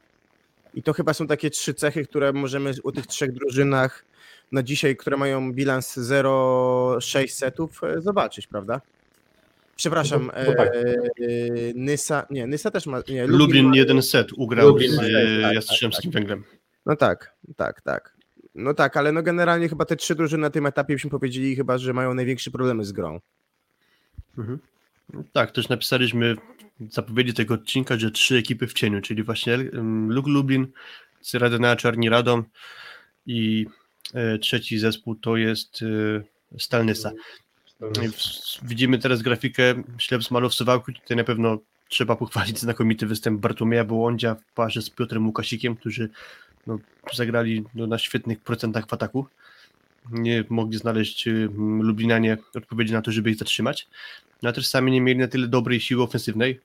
I 0.73 0.83
to 0.83 0.93
chyba 0.93 1.13
są 1.13 1.27
takie 1.27 1.49
trzy 1.49 1.73
cechy, 1.73 2.05
które 2.05 2.33
możemy 2.33 2.73
u 2.83 2.91
tych 2.91 3.07
trzech 3.07 3.31
drużynach 3.31 4.05
na 4.51 4.63
dzisiaj, 4.63 4.95
które 4.95 5.17
mają 5.17 5.53
bilans 5.53 5.97
0,6 5.97 7.27
setów, 7.27 7.83
e, 7.83 8.01
zobaczyć, 8.01 8.47
prawda? 8.47 8.81
Przepraszam, 9.75 10.31
No, 10.37 10.43
no 10.47 10.55
tak. 10.55 10.67
e, 10.75 10.81
Nysa, 11.75 12.25
nie, 12.29 12.47
Nysa 12.47 12.71
też 12.71 12.85
ma, 12.85 13.01
nie, 13.09 13.27
Lublin 13.27 13.67
ma- 13.67 13.75
jeden 13.75 14.01
set 14.01 14.33
ugrał 14.33 14.67
Lublin 14.67 14.91
z 14.91 14.95
tak, 14.95 15.05
e, 15.05 15.41
tak, 15.41 15.53
Jastrzębskim 15.53 16.11
Węglem. 16.11 16.43
No 16.85 16.95
tak, 16.95 17.33
tak, 17.55 17.81
tak. 17.81 18.13
No 18.55 18.73
tak, 18.73 18.97
ale 18.97 19.11
no 19.11 19.23
generalnie 19.23 19.69
chyba 19.69 19.85
te 19.85 19.95
trzy 19.95 20.15
drużyny 20.15 20.41
na 20.41 20.49
tym 20.49 20.65
etapie 20.65 20.93
byśmy 20.93 21.09
powiedzieli 21.09 21.55
chyba, 21.55 21.77
że 21.77 21.93
mają 21.93 22.13
największe 22.13 22.51
problemy 22.51 22.85
z 22.85 22.91
grą. 22.91 23.19
Mhm. 24.37 24.59
Tak, 25.33 25.51
też 25.51 25.69
napisaliśmy 25.69 26.35
w 26.79 26.93
zapowiedzi 26.93 27.33
tego 27.33 27.53
odcinka, 27.53 27.97
że 27.97 28.11
trzy 28.11 28.35
ekipy 28.37 28.67
w 28.67 28.73
cieniu, 28.73 29.01
czyli 29.01 29.23
właśnie 29.23 29.53
em, 29.53 30.11
Luk 30.11 30.27
Lublin, 30.27 30.67
Cyradena 31.21 31.75
Czarni 31.75 32.09
Radom 32.09 32.43
i 33.25 33.65
e, 34.13 34.37
trzeci 34.37 34.79
zespół 34.79 35.15
to 35.15 35.37
jest 35.37 35.79
e, 36.53 36.59
Stalnysa. 36.59 37.11
I 38.03 38.07
w- 38.07 38.67
Widzimy 38.67 38.99
teraz 38.99 39.21
grafikę 39.21 39.83
Ślep 39.97 40.23
z 40.23 40.31
Malów 40.31 40.53
Suwałki. 40.53 40.93
Tutaj 40.93 41.17
na 41.17 41.23
pewno 41.23 41.57
trzeba 41.89 42.15
pochwalić 42.15 42.59
znakomity 42.59 43.07
występ 43.07 43.41
Bartłomieja 43.41 43.83
Bołądzia 43.85 44.35
w 44.35 44.53
parze 44.53 44.81
z 44.81 44.89
Piotrem 44.89 45.27
Łukasikiem, 45.27 45.75
którzy 45.75 46.09
no, 46.67 46.79
zagrali 47.13 47.63
no, 47.75 47.87
na 47.87 47.97
świetnych 47.97 48.39
procentach 48.39 48.87
w 48.87 48.93
ataku. 48.93 49.25
Nie 50.11 50.43
mogli 50.49 50.77
znaleźć 50.77 51.27
y, 51.27 51.49
Lublinanie 51.81 52.37
odpowiedzi 52.55 52.93
na 52.93 53.01
to, 53.01 53.11
żeby 53.11 53.31
ich 53.31 53.37
zatrzymać. 53.37 53.87
No 54.41 54.49
a 54.49 54.53
też 54.53 54.67
sami 54.67 54.91
nie 54.91 55.01
mieli 55.01 55.19
na 55.19 55.27
tyle 55.27 55.47
dobrej 55.47 55.79
siły 55.79 56.03
ofensywnej, 56.03 56.59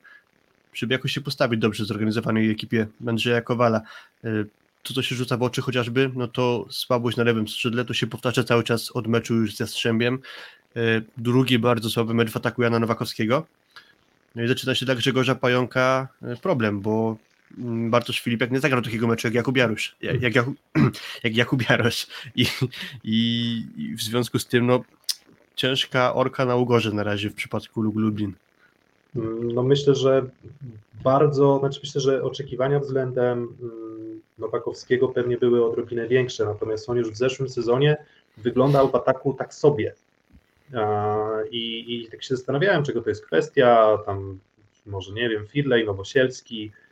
żeby 0.73 0.93
jakoś 0.93 1.11
się 1.11 1.21
postawić 1.21 1.59
dobrze 1.59 1.85
zorganizowanej 1.85 2.51
ekipie 2.51 2.87
Andrzeja 3.07 3.41
Kowala. 3.41 3.81
Y, 4.25 4.45
To, 4.83 4.93
co 4.93 5.01
się 5.01 5.15
rzuca 5.15 5.37
w 5.37 5.43
oczy 5.43 5.61
chociażby, 5.61 6.11
no 6.15 6.27
to 6.27 6.65
słabość 6.69 7.17
na 7.17 7.23
lewym 7.23 7.47
skrzydle, 7.47 7.85
to 7.85 7.93
się 7.93 8.07
powtarza 8.07 8.43
cały 8.43 8.63
czas 8.63 8.91
od 8.91 9.07
meczu 9.07 9.35
już 9.35 9.55
ze 9.55 9.67
Strzębiem. 9.67 10.19
E, 10.75 11.01
Drugi 11.17 11.59
bardzo 11.59 11.89
słaby 11.89 12.13
mecz 12.13 12.31
w 12.31 12.37
ataku 12.37 12.61
Jana 12.63 12.79
Nowakowskiego. 12.79 13.45
No 14.35 14.43
i 14.43 14.47
zaczyna 14.47 14.75
się 14.75 14.85
dla 14.85 14.95
Grzegorza 14.95 15.35
Pająka 15.35 16.07
e, 16.21 16.35
problem, 16.35 16.81
bo 16.81 17.17
Bartosz 17.89 18.21
Filipiak 18.21 18.51
nie 18.51 18.59
zagrał 18.59 18.81
takiego 18.81 19.07
meczu 19.07 19.27
jak 19.27 19.33
Jakub 19.33 19.57
Jarusz, 19.57 19.95
jak, 20.01 20.35
jak, 20.35 20.45
jak 21.23 21.35
Jakub 21.35 21.69
Jarosz. 21.69 22.07
I, 22.35 22.45
i, 23.03 23.65
I 23.77 23.95
w 23.95 24.01
związku 24.01 24.39
z 24.39 24.47
tym 24.47 24.65
no, 24.65 24.83
ciężka 25.55 26.13
orka 26.13 26.45
na 26.45 26.55
ugorze 26.55 26.91
na 26.91 27.03
razie 27.03 27.29
w 27.29 27.35
przypadku 27.35 27.81
Lublin. 27.81 28.33
No 29.53 29.63
myślę, 29.63 29.95
że 29.95 30.29
bardzo, 31.03 31.59
znaczy 31.59 31.79
myślę, 31.83 32.01
że 32.01 32.23
oczekiwania 32.23 32.79
względem 32.79 33.37
mm, 33.61 34.21
Nowakowskiego 34.37 35.07
pewnie 35.07 35.37
były 35.37 35.65
odrobinę 35.65 36.07
większe, 36.07 36.45
natomiast 36.45 36.89
on 36.89 36.97
już 36.97 37.11
w 37.11 37.17
zeszłym 37.17 37.49
sezonie 37.49 37.97
wyglądał 38.37 38.91
w 38.91 38.95
ataku 38.95 39.33
tak 39.33 39.53
sobie. 39.53 39.93
I, 41.51 41.95
I 41.95 42.07
tak 42.11 42.23
się 42.23 42.35
zastanawiałem, 42.35 42.83
czego 42.83 43.01
to 43.01 43.09
jest 43.09 43.25
kwestia, 43.25 43.97
tam 44.05 44.39
może 44.85 45.13
nie 45.13 45.29
wiem, 45.29 45.47
Firlej, 45.47 45.85
Nowosielski, 45.85 46.61
mm, 46.63 46.86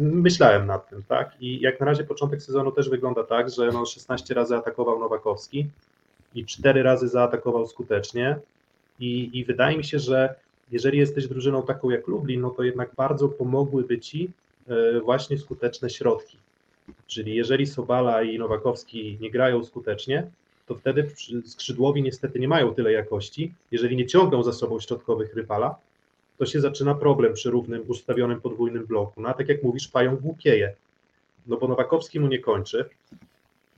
myślałem 0.00 0.66
nad 0.66 0.90
tym, 0.90 1.02
tak, 1.08 1.36
i 1.40 1.60
jak 1.60 1.80
na 1.80 1.86
razie 1.86 2.04
początek 2.04 2.42
sezonu 2.42 2.72
też 2.72 2.88
wygląda 2.88 3.24
tak, 3.24 3.50
że 3.50 3.70
no 3.72 3.86
16 3.86 4.34
razy 4.34 4.56
atakował 4.56 4.98
Nowakowski 4.98 5.66
i 6.34 6.44
4 6.44 6.82
razy 6.82 7.08
zaatakował 7.08 7.66
skutecznie, 7.66 8.38
i, 9.00 9.30
I 9.38 9.44
wydaje 9.44 9.78
mi 9.78 9.84
się, 9.84 9.98
że 9.98 10.34
jeżeli 10.70 10.98
jesteś 10.98 11.28
drużyną 11.28 11.62
taką 11.62 11.90
jak 11.90 12.06
Lublin, 12.06 12.40
no 12.40 12.50
to 12.50 12.62
jednak 12.62 12.90
bardzo 12.96 13.28
pomogłyby 13.28 13.98
ci 13.98 14.30
e, 14.68 15.00
właśnie 15.00 15.38
skuteczne 15.38 15.90
środki. 15.90 16.36
Czyli 17.06 17.34
jeżeli 17.34 17.66
Sobala 17.66 18.22
i 18.22 18.38
Nowakowski 18.38 19.18
nie 19.20 19.30
grają 19.30 19.64
skutecznie, 19.64 20.30
to 20.66 20.74
wtedy 20.74 21.10
skrzydłowi 21.44 22.02
niestety 22.02 22.38
nie 22.38 22.48
mają 22.48 22.74
tyle 22.74 22.92
jakości. 22.92 23.54
Jeżeli 23.70 23.96
nie 23.96 24.06
ciągną 24.06 24.42
za 24.42 24.52
sobą 24.52 24.80
środkowych 24.80 25.34
rywala, 25.34 25.74
to 26.38 26.46
się 26.46 26.60
zaczyna 26.60 26.94
problem 26.94 27.34
przy 27.34 27.50
równym, 27.50 27.84
ustawionym 27.88 28.40
podwójnym 28.40 28.86
bloku. 28.86 29.22
No 29.22 29.28
a 29.28 29.34
tak 29.34 29.48
jak 29.48 29.62
mówisz, 29.62 29.88
Pająk 29.88 30.20
głupieje. 30.20 30.74
No 31.46 31.56
bo 31.56 31.68
Nowakowski 31.68 32.20
mu 32.20 32.26
nie 32.26 32.38
kończy. 32.38 32.88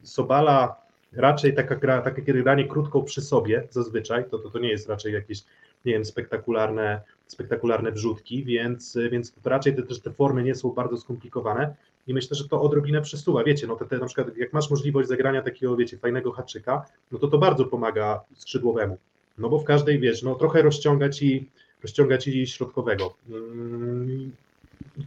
Sobala 0.02 0.76
raczej 1.12 1.54
taka 1.54 1.76
gra, 1.76 2.02
takie 2.02 2.22
granie 2.22 2.68
krótką 2.68 3.02
przy 3.02 3.22
sobie 3.22 3.68
zazwyczaj, 3.70 4.24
to, 4.30 4.38
to, 4.38 4.50
to 4.50 4.58
nie 4.58 4.68
jest 4.68 4.88
raczej 4.88 5.12
jakieś, 5.12 5.42
nie 5.84 5.92
wiem, 5.92 6.04
spektakularne, 6.04 7.00
spektakularne 7.26 7.92
wrzutki, 7.92 8.44
więc, 8.44 8.98
więc 9.10 9.34
raczej 9.44 9.76
te, 9.76 9.82
te 9.82 10.10
formy 10.10 10.42
nie 10.42 10.54
są 10.54 10.70
bardzo 10.70 10.96
skomplikowane 10.96 11.74
i 12.06 12.14
myślę, 12.14 12.36
że 12.36 12.48
to 12.48 12.62
odrobinę 12.62 13.02
przesuwa, 13.02 13.44
wiecie, 13.44 13.66
no 13.66 13.76
te, 13.76 13.86
te 13.86 13.98
na 13.98 14.06
przykład 14.06 14.36
jak 14.36 14.52
masz 14.52 14.70
możliwość 14.70 15.08
zagrania 15.08 15.42
takiego, 15.42 15.76
wiecie, 15.76 15.98
fajnego 15.98 16.32
haczyka, 16.32 16.86
no 17.12 17.18
to 17.18 17.28
to 17.28 17.38
bardzo 17.38 17.64
pomaga 17.64 18.20
skrzydłowemu, 18.34 18.98
no 19.38 19.48
bo 19.48 19.58
w 19.58 19.64
każdej, 19.64 19.98
wiesz, 19.98 20.22
no 20.22 20.34
trochę 20.34 20.62
rozciąga 20.62 21.08
ci, 21.08 21.48
rozciąga 21.82 22.18
ci 22.18 22.46
środkowego. 22.46 23.14
Mm, 23.30 24.32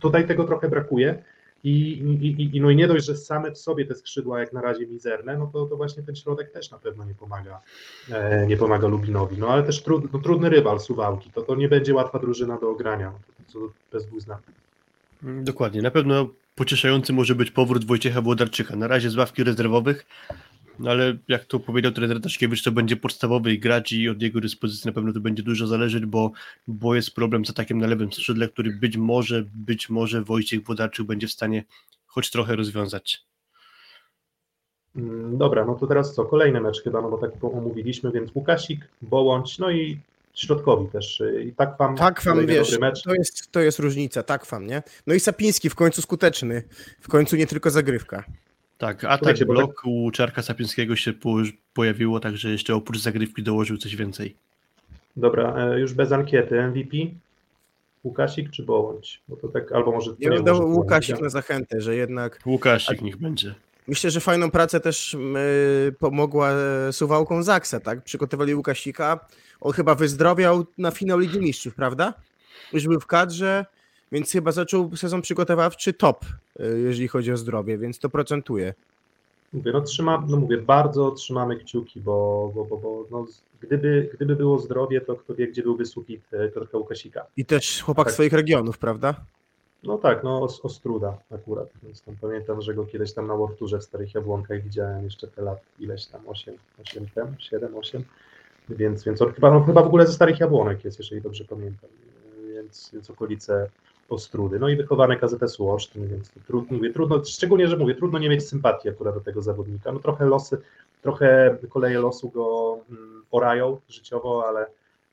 Tutaj 0.01 0.27
tego 0.27 0.43
trochę 0.43 0.69
brakuje, 0.69 1.23
i, 1.63 1.91
i, 1.91 2.57
i- 2.57 2.61
no 2.61 2.69
i 2.69 2.75
nie 2.75 2.87
dość, 2.87 3.05
że 3.05 3.17
same 3.17 3.51
w 3.51 3.57
sobie 3.57 3.85
te 3.85 3.95
skrzydła 3.95 4.39
jak 4.39 4.53
na 4.53 4.61
razie 4.61 4.87
mizerne, 4.87 5.37
no 5.37 5.49
to, 5.53 5.65
to 5.65 5.77
właśnie 5.77 6.03
ten 6.03 6.15
środek 6.15 6.51
też 6.51 6.71
na 6.71 6.77
pewno 6.77 7.05
nie 7.05 7.13
pomaga, 7.15 7.59
e, 8.11 8.47
nie 8.47 8.57
pomaga 8.57 8.87
Lubinowi. 8.87 9.37
No 9.37 9.47
ale 9.47 9.63
też 9.63 9.83
trud, 9.83 10.13
no, 10.13 10.19
trudny 10.19 10.49
rywal 10.49 10.79
Suwałki, 10.79 11.29
to, 11.31 11.41
to 11.41 11.55
nie 11.55 11.69
będzie 11.69 11.93
łatwa 11.93 12.19
drużyna 12.19 12.57
do 12.57 12.69
ogrania, 12.69 13.11
co 13.47 13.59
bez 13.91 14.05
dwóch. 14.05 14.21
Mm, 15.23 15.43
Dokładnie. 15.43 15.81
Na 15.81 15.91
pewno 15.91 16.27
pocieszający 16.55 17.13
może 17.13 17.35
być 17.35 17.51
powrót 17.51 17.85
Wojciecha 17.85 18.21
Włodarczyka. 18.21 18.75
Na 18.75 18.87
razie 18.87 19.09
z 19.09 19.15
ławki 19.15 19.43
rezerwowych, 19.43 20.05
no 20.79 20.91
ale 20.91 21.17
jak 21.27 21.45
to 21.45 21.59
powiedział 21.59 21.91
trener 21.91 22.21
Taszkiewicz, 22.21 22.63
to 22.63 22.71
będzie 22.71 22.95
podstawowy 22.95 23.57
gracz 23.57 23.91
i 23.91 24.09
od 24.09 24.21
jego 24.21 24.41
dyspozycji 24.41 24.87
na 24.87 24.93
pewno 24.93 25.13
to 25.13 25.19
będzie 25.19 25.43
dużo 25.43 25.67
zależeć, 25.67 26.05
bo, 26.05 26.31
bo 26.67 26.95
jest 26.95 27.15
problem 27.15 27.45
z 27.45 27.49
atakiem 27.49 27.77
na 27.77 27.87
lewym 27.87 28.13
skrzydle, 28.13 28.47
który 28.47 28.71
być 28.71 28.97
może, 28.97 29.43
być 29.53 29.89
może 29.89 30.23
Wojciech 30.23 30.63
Włodarczyk 30.63 31.05
będzie 31.05 31.27
w 31.27 31.31
stanie 31.31 31.63
choć 32.05 32.31
trochę 32.31 32.55
rozwiązać. 32.55 33.25
Mm, 34.95 35.37
Dobra, 35.37 35.65
no 35.65 35.75
to 35.75 35.87
teraz 35.87 36.15
co, 36.15 36.25
kolejny 36.25 36.61
mecz 36.61 36.83
chyba, 36.83 37.01
no 37.01 37.09
bo 37.09 37.17
tak 37.17 37.43
omówiliśmy, 37.43 38.11
więc 38.11 38.35
Łukasik, 38.35 38.87
Bołądź, 39.01 39.59
no 39.59 39.71
i 39.71 39.99
środkowi 40.33 40.87
też. 40.87 41.23
I 41.45 41.53
tak 41.53 41.77
wam 41.77 41.97
Tak 41.97 42.23
wam 42.23 42.45
wiesz, 42.45 42.77
to 43.03 43.13
jest, 43.13 43.51
to 43.51 43.59
jest 43.59 43.79
różnica, 43.79 44.23
tak 44.23 44.45
wam, 44.45 44.67
nie? 44.67 44.83
No 45.07 45.13
i 45.13 45.19
Sapiński 45.19 45.69
w 45.69 45.75
końcu 45.75 46.01
skuteczny, 46.01 46.63
w 46.99 47.07
końcu 47.07 47.35
nie 47.35 47.47
tylko 47.47 47.69
zagrywka. 47.71 48.23
Tak, 48.77 49.03
atak, 49.03 49.19
Słuchajcie, 49.19 49.45
bo 49.45 49.53
blok 49.53 49.81
u 49.85 50.11
Czarka 50.11 50.41
Sapińskiego 50.41 50.95
się 50.95 51.13
pojawiło, 51.73 52.19
także 52.19 52.49
jeszcze 52.49 52.75
oprócz 52.75 52.99
zagrywki 52.99 53.43
dołożył 53.43 53.77
coś 53.77 53.95
więcej. 53.95 54.35
Dobra, 55.17 55.55
e, 55.57 55.79
już 55.79 55.93
bez 55.93 56.11
ankiety, 56.11 56.61
MVP, 56.61 56.97
Łukasik 58.03 58.51
czy 58.51 58.63
Bołądź? 58.63 59.21
Bo 59.27 59.35
to 59.35 59.47
tak, 59.47 59.71
albo 59.71 59.91
może... 59.91 60.11
Ja 60.19 60.29
nie, 60.29 60.35
bym 60.35 60.45
dał 60.45 60.69
Łukasik 60.69 61.21
na 61.21 61.29
zachętę, 61.29 61.81
że 61.81 61.95
jednak 61.95 62.39
Łukasik 62.45 63.01
niech 63.01 63.17
będzie. 63.17 63.55
Myślę, 63.87 64.11
że 64.11 64.19
fajną 64.19 64.51
pracę 64.51 64.79
też 64.79 65.13
y, 65.13 65.95
pomogła 65.99 66.51
e, 66.51 66.93
Suwałką 66.93 67.43
Zaksa, 67.43 67.79
tak? 67.79 68.03
Przygotowali 68.03 68.55
Łukasika. 68.55 69.19
On 69.61 69.73
chyba 69.73 69.95
wyzdrowiał 69.95 70.65
na 70.77 70.91
finał 70.91 71.19
Ligi 71.19 71.39
Mistrzów, 71.39 71.75
prawda? 71.75 72.13
Już 72.73 72.87
był 72.87 72.99
w 72.99 73.07
kadrze, 73.07 73.65
więc 74.13 74.31
chyba 74.31 74.51
zaczął 74.51 74.95
sezon 74.95 75.21
przygotowawczy 75.21 75.93
top, 75.93 76.25
y, 76.59 76.79
jeżeli 76.79 77.07
chodzi 77.07 77.31
o 77.31 77.37
zdrowie, 77.37 77.77
więc 77.77 77.99
to 77.99 78.09
procentuje. 78.09 78.73
Mówię, 79.53 79.71
no 79.71 79.81
trzyma, 79.81 80.23
no 80.27 80.37
mówię, 80.37 80.57
bardzo 80.57 81.11
trzymamy 81.11 81.55
kciuki, 81.57 82.01
bo, 82.01 82.51
bo, 82.55 82.65
bo, 82.65 82.77
bo 82.77 83.05
no, 83.11 83.25
gdyby, 83.61 84.09
gdyby 84.13 84.35
było 84.35 84.59
zdrowie, 84.59 85.01
to 85.01 85.15
kto 85.15 85.35
wie, 85.35 85.47
gdzie 85.47 85.63
byłby 85.63 85.85
Suchit 85.85 86.21
e, 86.33 86.47
Piotrka 86.49 86.77
Łukasika. 86.77 87.25
I 87.37 87.45
też 87.45 87.81
chłopak 87.83 88.05
Tak. 88.05 88.13
swoich 88.13 88.33
regionów, 88.33 88.77
prawda? 88.77 89.15
No 89.83 89.97
tak, 89.97 90.23
no 90.23 90.41
Os- 90.43 90.65
Ostruda 90.65 91.17
akurat, 91.31 91.69
więc 91.83 92.01
tam 92.01 92.15
pamiętam, 92.21 92.61
że 92.61 92.73
go 92.73 92.85
kiedyś 92.85 93.13
tam 93.13 93.27
na 93.27 93.33
Łowturze 93.33 93.79
w 93.79 93.83
Starych 93.83 94.13
Jabłonkach 94.15 94.61
widziałem 94.63 95.03
jeszcze 95.03 95.27
te 95.27 95.41
lat, 95.41 95.59
ileś 95.79 96.05
tam, 96.05 96.21
8, 96.27 96.55
8 96.81 97.05
tem, 97.15 97.35
7, 97.39 97.75
8, 97.75 98.03
więc, 98.69 99.03
więc 99.03 99.21
on 99.21 99.33
chyba, 99.33 99.51
no, 99.51 99.63
chyba 99.63 99.83
w 99.83 99.87
ogóle 99.87 100.07
ze 100.07 100.13
Starych 100.13 100.39
Jabłonek 100.39 100.85
jest, 100.85 100.99
jeżeli 100.99 101.21
dobrze 101.21 101.45
pamiętam, 101.45 101.89
więc, 102.53 102.89
więc 102.93 103.09
okolice 103.09 103.69
Ostrudy, 104.09 104.59
no 104.59 104.69
i 104.69 104.75
wychowany 104.75 105.17
KZS-u 105.17 105.69
Olsztyn, 105.69 106.07
więc 106.07 106.31
trudno, 106.47 106.77
mówię, 106.77 106.93
trudno, 106.93 107.25
szczególnie, 107.25 107.67
że 107.67 107.77
mówię, 107.77 107.95
trudno 107.95 108.19
nie 108.19 108.29
mieć 108.29 108.47
sympatii 108.47 108.89
akurat 108.89 109.15
do 109.15 109.21
tego 109.21 109.41
zawodnika, 109.41 109.91
no 109.91 109.99
trochę 109.99 110.25
losy, 110.25 110.57
trochę 111.01 111.57
koleje 111.69 111.99
losu 111.99 112.29
go 112.29 112.77
mm, 112.89 113.23
orają 113.31 113.79
życiowo, 113.89 114.47
ale 114.47 114.65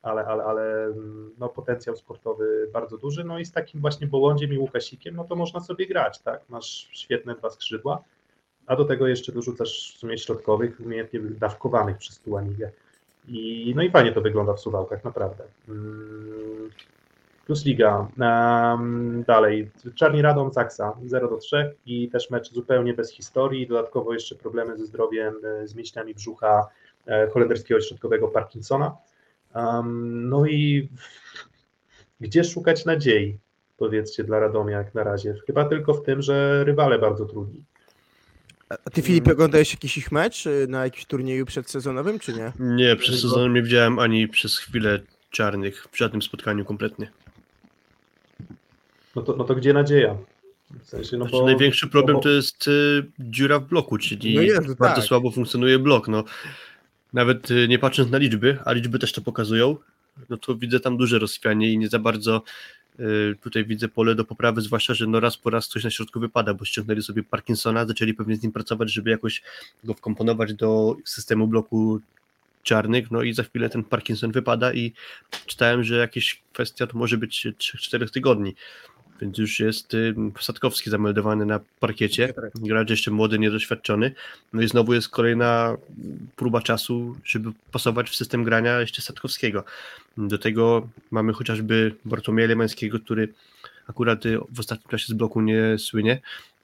ale, 0.03 0.27
ale, 0.27 0.45
ale 0.45 0.85
mm, 0.85 1.31
no, 1.39 1.49
potencjał 1.49 1.97
sportowy 1.97 2.69
bardzo 2.73 2.99
duży. 2.99 3.25
No 3.25 3.39
i 3.39 3.45
z 3.45 3.53
takim 3.53 3.81
właśnie 3.81 4.07
Bołądziem 4.07 4.53
i 4.53 4.59
Łukasikiem, 4.59 5.17
no 5.17 5.25
to 5.25 5.37
można 5.37 5.61
sobie 5.61 5.87
grać, 5.87 6.19
tak? 6.19 6.41
Masz 6.49 6.89
świetne 6.93 7.35
dwa 7.35 7.51
skrzydła, 7.51 8.03
a 8.67 8.77
do 8.77 8.85
tego 8.85 9.07
jeszcze 9.07 9.33
dorzucasz 9.33 9.95
w 9.97 9.99
sumie 9.99 10.19
środkowych, 10.19 10.81
umiejętnie 10.81 11.21
dawkowanych 11.21 11.99
przez 11.99 12.19
Tuanigę. 12.19 12.71
I, 13.29 13.73
no 13.77 13.83
i 13.83 13.91
fajnie 13.91 14.13
to 14.13 14.21
wygląda 14.21 14.53
w 14.53 14.61
Suwałkach, 14.61 15.05
naprawdę. 15.05 15.45
Plus 17.51 17.65
Liga. 17.65 18.09
Um, 18.19 19.25
dalej, 19.27 19.71
Czarni 19.95 20.23
Radom, 20.23 20.53
Zaksa 20.53 20.97
0 21.05 21.29
do 21.29 21.37
3 21.37 21.75
i 21.87 22.09
też 22.09 22.31
mecz 22.31 22.53
zupełnie 22.53 22.95
bez 22.95 23.13
historii. 23.13 23.67
Dodatkowo 23.67 24.13
jeszcze 24.13 24.35
problemy 24.35 24.77
ze 24.77 24.87
zdrowiem, 24.87 25.35
e, 25.45 25.69
z 25.69 25.75
mięśniami 25.75 26.15
brzucha 26.15 26.69
e, 27.07 27.29
holenderskiego 27.31 27.81
środkowego 27.81 28.29
Parkinsona. 28.29 28.97
Um, 29.55 30.29
no 30.29 30.47
i 30.47 30.89
gdzie 32.21 32.45
szukać 32.45 32.85
nadziei, 32.85 33.39
powiedzcie, 33.77 34.25
dla 34.25 34.41
Radomia 34.41 34.79
jak 34.79 34.95
na 34.95 35.05
razie? 35.05 35.35
Chyba 35.47 35.65
tylko 35.65 35.95
w 35.95 36.03
tym, 36.03 36.23
że 36.23 36.65
rywale 36.65 36.99
bardzo 36.99 37.25
trudni. 37.25 37.65
A 38.69 38.91
ty, 38.91 39.03
Filip, 39.03 39.29
oglądałeś 39.29 39.73
jakiś 39.73 39.99
ich 39.99 40.13
mecz 40.13 40.47
y, 40.47 40.67
na 40.69 40.85
jakimś 40.85 41.07
turnieju 41.07 41.47
przedsezonowym, 41.47 42.19
czy 42.19 42.33
nie? 42.33 42.53
Nie, 42.59 42.97
przez 42.97 43.21
sezon 43.21 43.53
nie 43.53 43.63
widziałem 43.63 43.99
ani 43.99 44.29
przez 44.29 44.59
chwilę 44.59 45.01
czarnych 45.31 45.87
w 45.93 45.99
żadnym 45.99 46.23
spotkaniu 46.23 46.65
kompletnie. 46.65 47.11
No 49.17 49.23
to, 49.23 49.37
no 49.37 49.45
to 49.45 49.55
gdzie 49.55 49.73
nadzieja? 49.73 50.17
W 50.71 50.89
sensie, 50.89 51.17
no 51.17 51.25
Znaczy, 51.25 51.39
bo, 51.39 51.47
największy 51.47 51.89
problem 51.89 52.17
bo- 52.17 52.23
to 52.23 52.29
jest 52.29 52.69
y, 52.69 53.07
dziura 53.19 53.59
w 53.59 53.65
bloku, 53.69 53.99
czyli 53.99 54.35
No 54.35 54.43
jest, 54.43 54.75
bardzo 54.75 54.97
tak. 55.01 55.05
słabo 55.05 55.31
funkcjonuje 55.31 55.79
blok. 55.79 56.09
No, 56.09 56.25
nawet 57.13 57.51
y, 57.51 57.69
nie 57.69 57.79
patrząc 57.79 58.11
na 58.11 58.19
liczby, 58.19 58.59
a 58.65 58.73
liczby 58.73 58.99
też 58.99 59.13
to 59.13 59.21
pokazują, 59.21 59.77
no 60.29 60.37
to 60.37 60.55
widzę 60.55 60.81
tam 60.81 60.97
duże 60.97 61.19
rozchwianie 61.19 61.73
i 61.73 61.79
nie 61.79 61.89
za 61.89 61.99
bardzo 61.99 62.43
y, 63.01 63.37
tutaj 63.43 63.65
widzę 63.65 63.89
pole 63.89 64.15
do 64.15 64.25
poprawy, 64.25 64.61
zwłaszcza, 64.61 64.95
że 64.95 65.07
no 65.07 65.21
raz 65.21 65.37
po 65.37 65.51
raz 65.51 65.69
coś 65.69 65.85
na 65.85 65.91
środku 65.91 66.21
wypada, 66.21 66.55
bo 66.55 66.65
ściągnęli 66.65 67.03
sobie 67.03 67.23
Parkinsona, 67.23 67.87
zaczęli 67.87 68.15
pewnie 68.15 68.37
z 68.37 68.43
nim 68.43 68.53
pracować, 68.53 68.93
żeby 68.93 69.11
jakoś 69.11 69.43
go 69.85 69.95
wkomponować 69.95 70.55
do 70.55 70.97
systemu 71.05 71.47
bloku 71.47 72.01
czarnych, 72.63 73.11
no 73.11 73.23
i 73.23 73.33
za 73.33 73.43
chwilę 73.43 73.71
ten 73.71 73.85
Parkinson 73.85 74.33
wypada 74.33 74.73
i 74.73 74.93
czytałem, 75.47 75.85
że 75.85 75.97
jakieś 75.97 76.43
kwestia 76.53 76.87
to 76.87 76.99
może 76.99 77.17
być 77.17 77.47
3-4 77.59 78.11
tygodni. 78.11 78.55
Więc 79.21 79.39
już 79.39 79.61
jest 79.61 79.97
Sadkowski 80.41 80.91
zameldowany 80.91 81.47
na 81.47 81.61
parkiecie. 81.81 82.35
Gracz 82.55 82.91
jeszcze 82.91 83.11
młody, 83.11 83.39
niedoświadczony. 83.39 84.15
No 84.53 84.63
i 84.63 84.69
znowu 84.69 84.95
jest 84.95 85.09
kolejna 85.09 85.77
próba 86.37 86.63
czasu, 86.63 87.17
żeby 87.25 87.53
pasować 87.73 88.11
w 88.11 88.17
system 88.17 88.45
grania 88.45 88.81
jeszcze 88.81 89.03
Sadkowskiego. 89.03 89.65
Do 90.17 90.39
tego 90.39 90.89
mamy 91.11 91.33
chociażby 91.33 91.95
Bartłomieja 92.05 92.49
Lemańskiego, 92.49 93.01
który 93.01 93.29
akurat 93.87 94.27
y, 94.27 94.39
w 94.53 94.61
ostatnim 94.61 94.89
czasie 94.91 95.07
z 95.07 95.13
bloku 95.13 95.41
nie 95.41 95.79
słynie. 95.79 96.21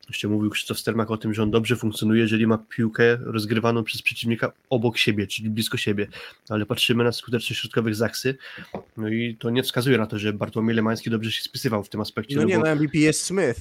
Jeszcze 0.09 0.29
mówił 0.29 0.51
Krzysztof 0.51 0.79
Stermak 0.79 1.11
o 1.11 1.17
tym, 1.17 1.35
że 1.35 1.43
on 1.43 1.51
dobrze 1.51 1.77
funkcjonuje, 1.77 2.21
jeżeli 2.21 2.47
ma 2.47 2.59
piłkę 2.59 3.17
rozgrywaną 3.17 3.85
przez 3.85 4.03
przeciwnika 4.03 4.53
obok 4.71 4.99
siebie, 4.99 5.27
czyli 5.27 5.51
blisko 5.51 5.77
siebie. 5.77 6.07
Ale 6.49 6.67
patrzymy 6.67 7.05
na 7.05 7.13
skuteczność 7.13 7.61
środkowych 7.61 7.95
Zaksy, 7.95 8.37
no 8.97 9.09
i 9.09 9.37
to 9.39 9.51
nie 9.51 9.63
wskazuje 9.63 9.99
na 9.99 10.07
to, 10.07 10.19
że 10.19 10.33
Bartłomiej 10.33 10.77
Lemański 10.77 11.11
dobrze 11.11 11.33
się 11.33 11.43
spisywał 11.43 11.85
w 11.85 11.89
tym 11.89 12.01
aspekcie. 12.01 12.37
No 12.37 12.45
nie, 12.45 12.59
bo... 12.59 12.65
no 12.65 12.75
MVP 12.75 12.99
jest 12.99 13.23
Smith. 13.23 13.61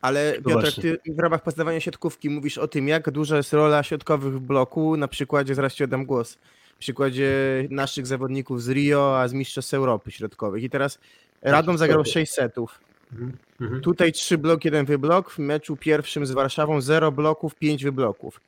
Ale 0.00 0.34
No 0.44 0.50
Piotr, 0.50 0.80
ty 0.80 0.98
w 1.06 1.18
ramach 1.18 1.42
poznawania 1.42 1.80
siatkówki 1.80 2.30
mówisz 2.30 2.58
o 2.58 2.68
tym, 2.68 2.88
jak 2.88 3.10
duża 3.10 3.36
jest 3.36 3.52
rola 3.52 3.82
środkowych 3.82 4.34
w 4.34 4.40
bloku. 4.40 4.96
Na 4.96 5.08
przykładzie, 5.08 5.54
zaraz 5.54 5.74
ci 5.74 5.84
oddam 5.84 6.06
głos, 6.06 6.38
przykładzie 6.78 7.30
naszych 7.70 8.06
zawodników 8.06 8.62
z 8.62 8.68
Rio, 8.68 9.20
a 9.20 9.28
z 9.28 9.32
Mistrzostw 9.32 9.74
Europy 9.74 10.10
Środkowych. 10.10 10.62
I 10.62 10.70
teraz 10.70 10.98
Radom 11.42 11.78
zagrał 11.78 12.04
6 12.04 12.32
setów. 12.32 12.80
Mhm, 13.12 13.32
mhm. 13.60 13.80
Tutaj 13.80 14.12
3 14.12 14.38
blok, 14.38 14.64
1 14.64 14.86
wyblok. 14.86 15.30
W 15.30 15.38
meczu 15.38 15.76
pierwszym 15.76 16.26
z 16.26 16.30
Warszawą 16.32 16.80
0 16.80 17.12
bloków, 17.12 17.54
5 17.54 17.84
wybloków. 17.84 18.40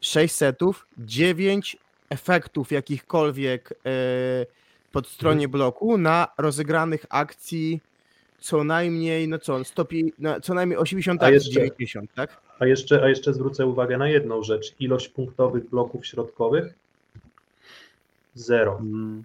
6 0.00 0.34
setów, 0.34 0.86
9 0.98 1.76
efektów 2.10 2.72
jakichkolwiek 2.72 3.72
e, 3.86 3.92
pod 4.92 5.08
stronie 5.08 5.48
bloku 5.48 5.98
na 5.98 6.28
rozegranych 6.38 7.06
akcji 7.08 7.80
co 8.38 8.64
najmniej, 8.64 9.28
no 9.28 9.38
co, 9.38 9.64
100, 9.64 9.84
pi- 9.84 10.12
no, 10.18 10.40
co 10.40 10.54
najmniej 10.54 10.78
80 10.78 11.22
A 11.22 11.30
jeszcze- 11.30 11.50
90, 11.50 12.10
tak? 12.14 12.36
A 12.58 12.66
jeszcze, 12.66 13.02
a 13.02 13.08
jeszcze 13.08 13.34
zwrócę 13.34 13.66
uwagę 13.66 13.98
na 13.98 14.08
jedną 14.08 14.42
rzecz. 14.42 14.74
Ilość 14.80 15.08
punktowych 15.08 15.70
bloków 15.70 16.06
środkowych 16.06 16.74
zero. 18.34 18.78
Mm, 18.80 19.24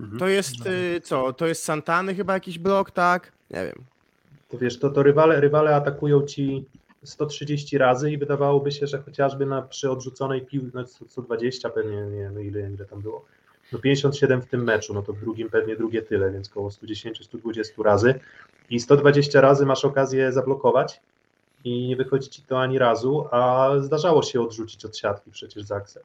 mhm. 0.00 0.18
To 0.18 0.28
jest 0.28 0.66
y, 0.66 1.00
co? 1.00 1.32
To 1.32 1.46
jest 1.46 1.64
Santany 1.64 2.14
chyba 2.14 2.34
jakiś 2.34 2.58
blok, 2.58 2.90
tak? 2.90 3.32
Nie 3.50 3.64
wiem. 3.64 3.84
To 4.48 4.58
wiesz, 4.58 4.78
to, 4.78 4.90
to 4.90 5.02
rywale, 5.02 5.40
rywale 5.40 5.76
atakują 5.76 6.22
ci 6.22 6.64
130 7.04 7.78
razy 7.78 8.10
i 8.10 8.18
wydawałoby 8.18 8.72
się, 8.72 8.86
że 8.86 8.98
chociażby 8.98 9.46
na, 9.46 9.62
przy 9.62 9.90
odrzuconej 9.90 10.46
piłce, 10.46 10.70
no 10.74 10.84
120 10.86 11.70
pewnie, 11.70 11.96
nie 11.96 12.20
wiem 12.20 12.40
ile, 12.40 12.70
ile 12.70 12.84
tam 12.84 13.02
było, 13.02 13.24
no 13.72 13.78
57 13.78 14.42
w 14.42 14.46
tym 14.46 14.64
meczu, 14.64 14.94
no 14.94 15.02
to 15.02 15.12
w 15.12 15.20
drugim 15.20 15.50
pewnie 15.50 15.76
drugie 15.76 16.02
tyle, 16.02 16.30
więc 16.30 16.50
około 16.50 16.68
110-120 16.68 17.82
razy. 17.82 18.20
I 18.70 18.80
120 18.80 19.40
razy 19.40 19.66
masz 19.66 19.84
okazję 19.84 20.32
zablokować 20.32 21.00
i 21.64 21.88
nie 21.88 21.96
wychodzi 21.96 22.28
ci 22.28 22.42
to 22.42 22.60
ani 22.60 22.78
razu, 22.78 23.24
a 23.30 23.70
zdarzało 23.80 24.22
się 24.22 24.40
odrzucić 24.40 24.84
od 24.84 24.96
siatki 24.96 25.30
przecież 25.30 25.62
Zaksę. 25.62 26.00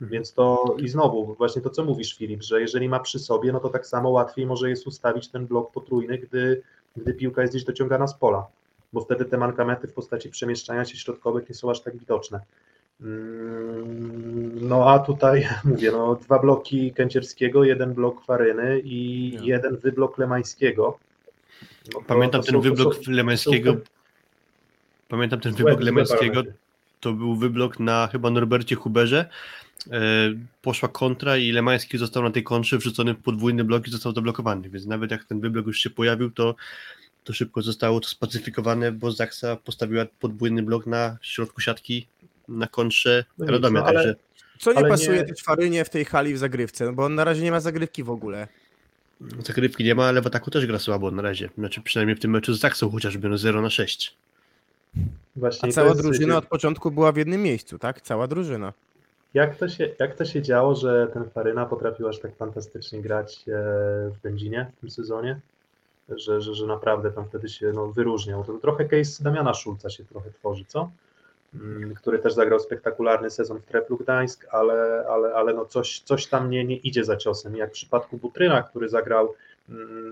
Więc 0.00 0.32
to 0.32 0.76
i 0.78 0.88
znowu 0.88 1.34
właśnie 1.34 1.62
to, 1.62 1.70
co 1.70 1.84
mówisz 1.84 2.16
Filip, 2.16 2.42
że 2.42 2.60
jeżeli 2.60 2.88
ma 2.88 3.00
przy 3.00 3.18
sobie, 3.18 3.52
no 3.52 3.60
to 3.60 3.68
tak 3.68 3.86
samo 3.86 4.10
łatwiej 4.10 4.46
może 4.46 4.70
jest 4.70 4.86
ustawić 4.86 5.28
ten 5.28 5.46
blok 5.46 5.72
potrójny, 5.72 6.18
gdy, 6.18 6.62
gdy 6.96 7.14
piłka 7.14 7.42
jest 7.42 7.54
gdzieś 7.54 7.64
dociągana 7.64 8.06
z 8.06 8.14
pola, 8.18 8.46
bo 8.92 9.00
wtedy 9.00 9.24
te 9.24 9.38
mankamenty 9.38 9.88
w 9.88 9.92
postaci 9.92 10.30
przemieszczania 10.30 10.84
się 10.84 10.96
środkowych 10.96 11.48
nie 11.48 11.54
są 11.54 11.70
aż 11.70 11.80
tak 11.80 11.96
widoczne. 11.96 12.40
Mm, 13.00 14.68
No 14.68 14.90
a 14.90 14.98
tutaj 14.98 15.48
mówię, 15.64 15.92
no 15.92 16.14
dwa 16.14 16.38
bloki 16.38 16.92
Kęcierskiego, 16.92 17.64
jeden 17.64 17.94
blok 17.94 18.24
Faryny 18.24 18.80
i 18.84 19.30
jeden 19.42 19.76
wyblok 19.76 20.18
Lemańskiego. 20.18 20.98
No 21.94 22.00
Pamiętam 22.06 22.42
ten 22.42 22.54
są- 22.54 22.60
wyblok 22.60 22.94
są- 22.94 23.12
Lemańskiego. 23.12 23.72
są- 23.72 23.78
Pamiętam 25.08 25.40
ten 25.40 25.52
wyblok 25.54 25.80
Lemańskiego. 25.80 26.20
parametry. 26.34 26.52
To 27.00 27.12
był 27.12 27.36
wyblok 27.36 27.80
na 27.80 28.08
chyba 28.12 28.30
Norbercie 28.30 28.76
Huberze. 28.76 29.28
E, 29.90 30.00
poszła 30.62 30.88
kontra 30.88 31.36
i 31.36 31.52
Lemański 31.52 31.98
został 31.98 32.22
na 32.22 32.30
tej 32.30 32.42
kontrze 32.42 32.78
wrzucony 32.78 33.14
w 33.14 33.18
podwójny 33.18 33.64
blok 33.64 33.88
i 33.88 33.90
został 33.90 34.14
zablokowany. 34.14 34.70
Więc 34.70 34.86
nawet 34.86 35.10
jak 35.10 35.24
ten 35.24 35.40
wyblok 35.40 35.66
już 35.66 35.78
się 35.78 35.90
pojawił, 35.90 36.30
to, 36.30 36.54
to 37.24 37.32
szybko 37.32 37.62
zostało 37.62 38.00
to 38.00 38.08
spacyfikowane, 38.08 38.92
bo 38.92 39.12
Zaksa 39.12 39.56
postawiła 39.56 40.04
podwójny 40.20 40.62
blok 40.62 40.86
na 40.86 41.18
środku 41.22 41.60
siatki 41.60 42.06
na 42.48 42.66
kontrze 42.66 43.24
No 43.38 43.46
Radomia. 43.46 43.80
no 43.80 43.86
ale- 43.86 43.94
Także 44.04 44.14
Co 44.58 44.72
nie 44.72 44.78
Ale 44.78 44.88
pasuje 44.88 45.18
nie- 45.18 45.24
też 45.24 45.42
Farynie 45.42 45.84
w 45.84 45.90
tej 45.90 46.04
hali 46.04 46.34
w 46.34 46.38
zagrywce? 46.38 46.84
No 46.84 46.92
bo 46.92 47.04
on 47.04 47.14
na 47.14 47.24
razie 47.24 47.42
nie 47.42 47.50
ma 47.50 47.60
zagrywki 47.60 48.02
w 48.02 48.10
ogóle. 48.10 48.48
zagrywki 49.46 49.84
nie 49.84 49.94
ma, 49.94 50.04
ale 50.06 50.22
w 50.22 50.26
ataku 50.26 50.50
też 50.50 50.66
gra 50.66 50.78
słabo 50.78 51.10
na 51.10 51.22
razie. 51.22 51.50
Znaczy 51.58 51.80
przynajmniej 51.80 52.16
w 52.16 52.20
tym 52.20 52.30
meczu 52.30 52.54
z 52.54 52.60
Zaksą 52.60 52.90
chociażby 52.90 53.28
no 53.28 53.38
0 53.38 53.62
na 53.62 53.70
6. 53.70 54.14
Właśnie 55.36 55.68
A 55.68 55.72
cała 55.72 55.88
jest- 55.88 56.02
drużyna 56.02 56.36
od 56.36 56.46
początku 56.46 56.90
była 56.90 57.12
w 57.12 57.16
jednym 57.16 57.42
miejscu, 57.42 57.78
tak? 57.78 58.00
Cała 58.00 58.28
drużyna. 58.28 58.72
Jak 59.34 59.56
to, 59.56 59.68
się, 59.68 59.88
jak 59.98 60.14
to 60.14 60.24
się 60.24 60.42
działo, 60.42 60.74
że 60.74 61.08
ten 61.12 61.30
Faryna 61.30 61.66
potrafił 61.66 62.08
aż 62.08 62.18
tak 62.18 62.36
fantastycznie 62.36 63.02
grać 63.02 63.44
e, 63.48 63.52
w 64.10 64.18
Będzinie 64.22 64.70
w 64.76 64.80
tym 64.80 64.90
sezonie? 64.90 65.40
Że, 66.08 66.40
że, 66.40 66.54
że 66.54 66.66
naprawdę 66.66 67.10
tam 67.10 67.24
wtedy 67.24 67.48
się 67.48 67.72
no, 67.72 67.86
wyróżniał. 67.86 68.44
To 68.44 68.58
trochę 68.58 68.84
case 68.84 69.24
Damiana 69.24 69.54
Szulca 69.54 69.90
się 69.90 70.04
trochę 70.04 70.30
tworzy, 70.30 70.64
co? 70.64 70.90
Mm, 71.54 71.94
Który 71.94 72.18
też 72.18 72.34
zagrał 72.34 72.60
spektakularny 72.60 73.30
sezon 73.30 73.60
w 73.60 73.64
Treplu 73.64 73.96
Gdańsk, 73.96 74.46
ale, 74.50 75.04
ale, 75.08 75.34
ale 75.34 75.54
no 75.54 75.64
coś, 75.64 76.00
coś 76.00 76.26
tam 76.26 76.50
nie, 76.50 76.64
nie 76.64 76.76
idzie 76.76 77.04
za 77.04 77.16
ciosem. 77.16 77.56
Jak 77.56 77.70
w 77.70 77.72
przypadku 77.72 78.16
Butryna, 78.16 78.62
który 78.62 78.88
zagrał 78.88 79.34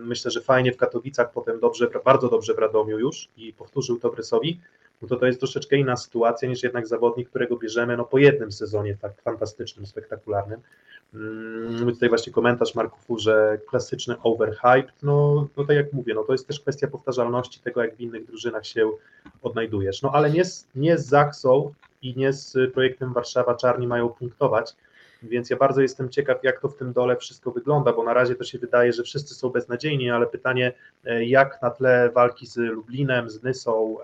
myślę, 0.01 0.31
że 0.31 0.41
fajnie 0.41 0.73
w 0.73 0.77
Katowicach, 0.77 1.33
potem 1.33 1.61
dobrze, 1.61 1.91
bardzo 2.05 2.29
dobrze 2.29 2.55
w 2.55 2.59
Radomiu 2.59 2.99
już 2.99 3.29
i 3.37 3.53
powtórzył 3.53 3.99
to 3.99 4.11
w 4.11 4.15
Rysowi, 4.15 4.61
no 5.03 5.09
to 5.09 5.17
to 5.17 5.27
jest 5.27 5.39
troszeczkę 5.39 5.77
inna 5.77 5.97
sytuacja 5.97 6.49
niż 6.49 6.63
jednak 6.63 6.87
zawodnik, 6.87 7.29
którego 7.29 7.57
bierzemy 7.57 7.97
no, 7.97 8.05
po 8.05 8.19
jednym 8.19 8.53
sezonie 8.53 8.97
tak 9.01 9.23
fantastycznym, 9.23 9.87
spektakularnym. 9.87 10.61
Mm, 11.15 11.87
Tutaj 11.95 12.09
właśnie 12.09 12.33
komentarz 12.33 12.75
Marków, 12.75 13.21
że 13.21 13.59
klasyczny 13.69 14.15
overhype, 14.23 14.93
no, 15.03 15.49
no 15.57 15.65
tak 15.65 15.77
jak 15.77 15.93
mówię, 15.93 16.15
no 16.15 16.25
to 16.25 16.33
jest 16.33 16.47
też 16.47 16.61
kwestia 16.61 16.87
powtarzalności 16.87 17.61
tego, 17.61 17.83
jak 17.83 17.97
w 17.97 18.01
innych 18.01 18.27
drużynach 18.27 18.67
się 18.67 18.91
odnajdujesz. 19.43 20.03
No 20.03 20.11
ale 20.13 20.31
nie 20.31 20.45
z, 20.45 20.67
nie 20.75 20.99
z 20.99 21.15
i 22.03 22.17
nie 22.17 22.33
z 22.33 22.73
projektem 22.75 23.13
Warszawa 23.13 23.55
Czarni 23.55 23.87
mają 23.87 24.09
punktować, 24.09 24.75
więc 25.23 25.51
ja 25.51 25.57
bardzo 25.57 25.83
jestem 25.83 26.09
ciekaw, 26.09 26.45
jak 26.45 26.61
to 26.61 26.69
w 26.69 26.77
tym 26.77 26.93
dole 26.93 27.17
wszystko 27.17 27.51
wygląda, 27.51 27.93
bo 27.93 28.05
na 28.05 28.15
razie 28.15 28.35
to 28.35 28.45
się 28.45 28.59
wydaje, 28.59 28.93
że 28.93 29.03
wszyscy 29.03 29.35
są 29.35 29.49
beznadziejni, 29.49 30.11
ale 30.11 30.27
pytanie, 30.27 30.73
e, 31.05 31.25
jak 31.25 31.63
na 31.63 31.71
tle 31.71 32.11
walki 32.15 32.47
z 32.47 32.57
Lublinem, 32.57 33.31
z 33.31 33.43
Nysą, 33.43 33.97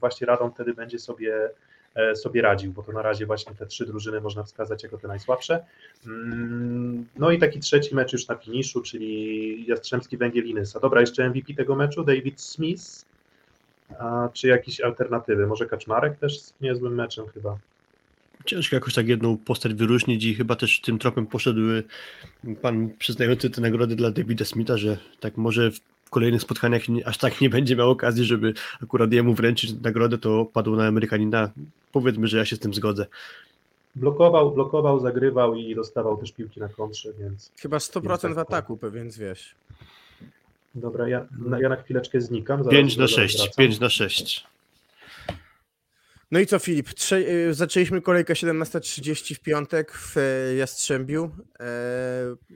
właśnie 0.00 0.26
Radom 0.26 0.52
wtedy 0.52 0.74
będzie 0.74 0.98
sobie, 0.98 1.50
e, 1.94 2.16
sobie 2.16 2.42
radził, 2.42 2.72
bo 2.72 2.82
to 2.82 2.92
na 2.92 3.02
razie 3.02 3.26
właśnie 3.26 3.54
te 3.54 3.66
trzy 3.66 3.86
drużyny 3.86 4.20
można 4.20 4.42
wskazać 4.42 4.82
jako 4.82 4.98
te 4.98 5.08
najsłabsze. 5.08 5.64
Mm, 6.06 7.06
No 7.16 7.30
i 7.30 7.38
taki 7.38 7.60
trzeci 7.60 7.94
mecz 7.94 8.12
już 8.12 8.28
na 8.28 8.34
finiszu, 8.34 8.82
czyli 8.82 9.66
Jastrzębski 9.66 10.16
Węgiel 10.16 10.46
i 10.46 10.54
Nysa. 10.54 10.80
Dobra, 10.80 11.00
jeszcze 11.00 11.30
MVP 11.30 11.54
tego 11.54 11.74
meczu, 11.74 12.04
David 12.04 12.40
Smith, 12.40 13.04
a, 13.98 14.28
czy 14.32 14.48
jakieś 14.48 14.80
alternatywy? 14.80 15.46
Może 15.46 15.66
Kaczmarek 15.66 16.18
też 16.18 16.40
z 16.40 16.54
niezłym 16.60 16.94
meczem 16.94 17.26
chyba. 17.34 17.58
Ciężko 18.46 18.76
jakoś 18.76 18.94
tak 18.94 19.08
jedną 19.08 19.36
postać 19.36 19.74
wyróżnić 19.74 20.24
i 20.24 20.34
chyba 20.34 20.56
też 20.56 20.80
tym 20.80 20.98
tropem 20.98 21.26
poszedł 21.26 21.60
y, 21.70 21.82
pan 22.62 22.90
przyznający 22.98 23.50
te 23.50 23.60
nagrody 23.60 23.96
dla 23.96 24.10
Davida 24.10 24.44
Smitha, 24.44 24.76
że 24.76 24.98
tak 25.20 25.36
może 25.36 25.70
w 25.70 26.10
kolejnych 26.10 26.42
spotkaniach 26.42 26.88
nie, 26.88 27.06
aż 27.08 27.18
tak 27.18 27.40
nie 27.40 27.50
będzie 27.50 27.76
miał 27.76 27.90
okazji, 27.90 28.24
żeby 28.24 28.54
akurat 28.82 29.12
jemu 29.12 29.34
wręczyć 29.34 29.72
nagrodę, 29.82 30.18
to 30.18 30.44
padł 30.52 30.76
na 30.76 30.86
Amerykanina. 30.86 31.50
Powiedzmy, 31.92 32.26
że 32.28 32.38
ja 32.38 32.44
się 32.44 32.56
z 32.56 32.58
tym 32.58 32.74
zgodzę. 32.74 33.06
Blokował, 33.96 34.52
blokował, 34.52 35.00
zagrywał 35.00 35.54
i 35.54 35.74
dostawał 35.74 36.16
też 36.16 36.32
piłki 36.32 36.60
na 36.60 36.68
kontrze, 36.68 37.12
więc 37.20 37.52
Chyba 37.60 37.76
100% 37.78 38.16
w 38.32 38.34
tak, 38.34 38.38
ataku, 38.38 38.78
więc 38.92 39.18
wiesz. 39.18 39.54
dobra, 40.74 41.08
ja, 41.08 41.26
na, 41.38 41.60
ja 41.60 41.68
na 41.68 41.76
chwileczkę 41.76 42.20
znikam. 42.20 42.64
zaraz- 42.64 42.72
5 42.76 42.96
na 42.96 43.06
zaraz 43.06 43.10
6, 43.30 43.36
wracam. 43.38 43.52
5 43.58 43.80
na 43.80 43.88
6. 43.88 44.44
No 46.30 46.40
i 46.40 46.46
co 46.46 46.58
Filip, 46.58 46.88
Trze- 46.88 47.28
y, 47.28 47.54
zaczęliśmy 47.54 48.02
kolejkę 48.02 48.34
17.30 48.34 49.34
w 49.34 49.40
piątek 49.40 49.92
w 49.92 50.16
e, 50.16 50.54
Jastrzębiu. 50.54 51.30
E, 51.60 51.66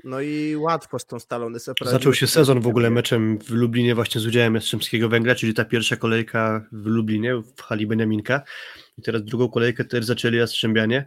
No 0.05 0.21
i 0.21 0.57
łatwo 0.57 0.99
z 0.99 1.07
tą 1.07 1.19
stalą 1.21 1.51
Nysą 1.51 1.73
Zaczął 1.85 2.15
się 2.15 2.27
sezon 2.27 2.61
w 2.61 2.67
ogóle 2.67 2.91
meczem 2.91 3.39
w 3.39 3.51
Lublinie 3.51 3.95
właśnie 3.95 4.21
z 4.21 4.27
udziałem 4.27 4.55
Jastrzębskiego 4.55 5.09
Węgla, 5.09 5.35
czyli 5.35 5.55
ta 5.55 5.65
pierwsza 5.65 5.97
kolejka 5.97 6.67
w 6.73 6.87
Lublinie, 6.87 7.35
w 7.57 7.63
hali 7.63 7.87
Beniaminka. 7.87 8.43
I 8.99 9.03
teraz 9.03 9.25
drugą 9.25 9.49
kolejkę 9.49 9.85
też 9.85 10.05
zaczęli 10.05 10.37
Jastrzębianie. 10.37 11.07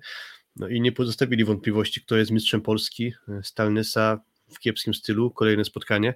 No 0.55 0.67
i 0.67 0.81
nie 0.81 0.91
pozostawili 0.91 1.45
wątpliwości, 1.45 2.01
kto 2.01 2.17
jest 2.17 2.31
mistrzem 2.31 2.61
Polski. 2.61 3.13
Stalnysa 3.43 4.19
w 4.55 4.59
kiepskim 4.59 4.93
stylu, 4.93 5.31
kolejne 5.31 5.65
spotkanie. 5.65 6.13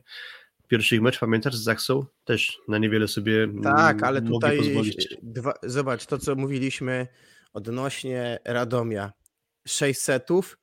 Pierwszy 0.68 0.96
ich 0.96 1.02
mecz, 1.02 1.20
pamiętasz, 1.20 1.56
z 1.56 1.64
Zaksą? 1.64 2.06
Też 2.24 2.60
na 2.68 2.78
niewiele 2.78 3.08
sobie 3.08 3.44
mm, 3.44 3.64
Tak, 3.64 4.04
ale 4.04 4.22
tutaj 4.22 4.60
dwa, 5.24 5.54
zobacz 5.64 6.06
to, 6.06 6.18
co 6.18 6.36
mówiliśmy 6.36 7.08
odnośnie 7.54 8.40
Radomia. 8.46 9.14
6 9.68 10.00
setów, 10.00 10.58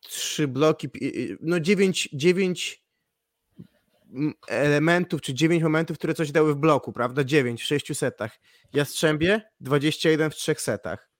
trzy 0.00 0.48
bloki, 0.48 0.88
pi- 0.88 1.04
y, 1.04 1.38
no 1.40 1.60
9, 1.60 2.08
9 2.12 2.84
elementów, 4.48 5.20
czy 5.20 5.34
9 5.34 5.62
momentów, 5.62 5.98
które 5.98 6.14
coś 6.14 6.32
dały 6.32 6.54
w 6.54 6.56
bloku, 6.56 6.92
prawda? 6.92 7.24
9 7.24 7.62
w 7.62 7.66
6 7.66 7.96
setach. 7.98 8.38
Jastrzębie 8.72 9.42
21 9.60 10.30
w 10.30 10.34
3 10.34 10.54
setach. 10.58 11.10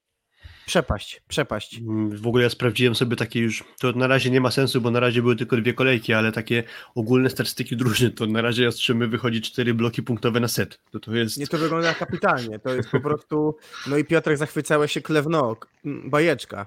Przepaść, 0.67 1.23
przepaść. 1.29 1.79
Mm, 1.79 2.17
W 2.17 2.27
ogóle 2.27 2.43
ja 2.45 2.51
sprawdziłem 2.51 2.95
sobie 2.95 3.17
takie 3.17 3.41
już, 3.41 3.65
to 3.81 3.93
na 3.93 4.07
razie 4.07 4.31
nie 4.31 4.41
ma 4.41 4.51
sensu, 4.51 4.81
bo 4.81 4.91
na 4.91 5.01
razie 5.01 5.23
były 5.23 5.37
tylko 5.37 5.57
dwie 5.57 5.75
kolejki, 5.75 6.13
ale 6.13 6.33
takie 6.33 6.63
ogólne 6.95 7.31
statystyki 7.31 7.77
drużyn, 7.77 8.13
to 8.13 8.27
na 8.27 8.43
razie 8.43 8.65
Jastrzęby 8.65 9.09
wychodzi 9.09 9.41
cztery 9.43 9.75
bloki 9.75 10.03
punktowe 10.03 10.41
na 10.41 10.49
set. 10.49 10.79
To 10.91 11.01
to 11.01 11.15
jest... 11.15 11.39
Nie 11.39 11.47
to 11.47 11.59
wygląda 11.59 11.95
kapitalnie. 11.95 12.59
To 12.59 12.75
jest 12.75 12.91
po 12.91 13.01
prostu. 13.01 13.57
No 13.87 13.97
i 13.97 14.05
Piotrek 14.05 14.39
zachwycałeś 14.39 14.93
się 14.93 15.01
klewno, 15.01 15.57
k- 15.57 15.69
m, 15.85 16.11
bajeczka. 16.11 16.67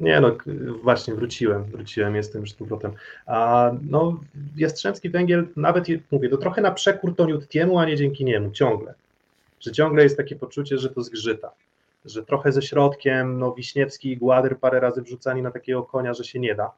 Nie 0.00 0.20
no, 0.20 0.36
właśnie 0.82 1.14
wróciłem, 1.14 1.64
wróciłem, 1.64 2.16
jestem 2.16 2.40
już 2.40 2.50
z 2.50 2.54
powrotem. 2.54 2.92
A 3.26 3.70
no, 3.90 4.20
Jastrzębski 4.56 5.10
Węgiel, 5.10 5.46
nawet 5.56 5.86
mówię, 6.10 6.28
to 6.28 6.36
trochę 6.36 6.62
na 6.62 6.70
przekór 6.70 7.16
Toniuttiemu, 7.16 7.78
a 7.78 7.84
nie 7.86 7.96
dzięki 7.96 8.24
niemu, 8.24 8.50
ciągle. 8.50 8.94
Że 9.60 9.72
ciągle 9.72 10.02
jest 10.02 10.16
takie 10.16 10.36
poczucie, 10.36 10.78
że 10.78 10.88
to 10.90 11.02
zgrzyta. 11.02 11.50
Że 12.06 12.24
trochę 12.24 12.52
ze 12.52 12.62
środkiem, 12.62 13.38
no 13.38 13.52
Wiśniewski 13.54 14.12
i 14.12 14.16
Gładyr 14.16 14.58
parę 14.58 14.80
razy 14.80 15.02
wrzucani 15.02 15.42
na 15.42 15.50
takiego 15.50 15.82
konia, 15.82 16.14
że 16.14 16.24
się 16.24 16.40
nie 16.40 16.54
da. 16.54 16.72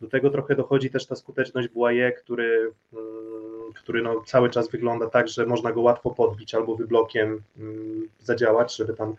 Do 0.00 0.08
tego 0.08 0.30
trochę 0.30 0.54
dochodzi 0.56 0.90
też 0.90 1.06
ta 1.06 1.16
skuteczność 1.16 1.68
Błaje, 1.68 2.12
który, 2.12 2.72
mm, 2.92 3.72
który 3.74 4.02
no 4.02 4.22
cały 4.26 4.50
czas 4.50 4.70
wygląda 4.70 5.06
tak, 5.06 5.28
że 5.28 5.46
można 5.46 5.72
go 5.72 5.80
łatwo 5.80 6.10
podbić 6.10 6.54
albo 6.54 6.76
wyblokiem 6.76 7.42
mm, 7.58 8.08
zadziałać, 8.18 8.76
żeby 8.76 8.94
tam 8.94 9.14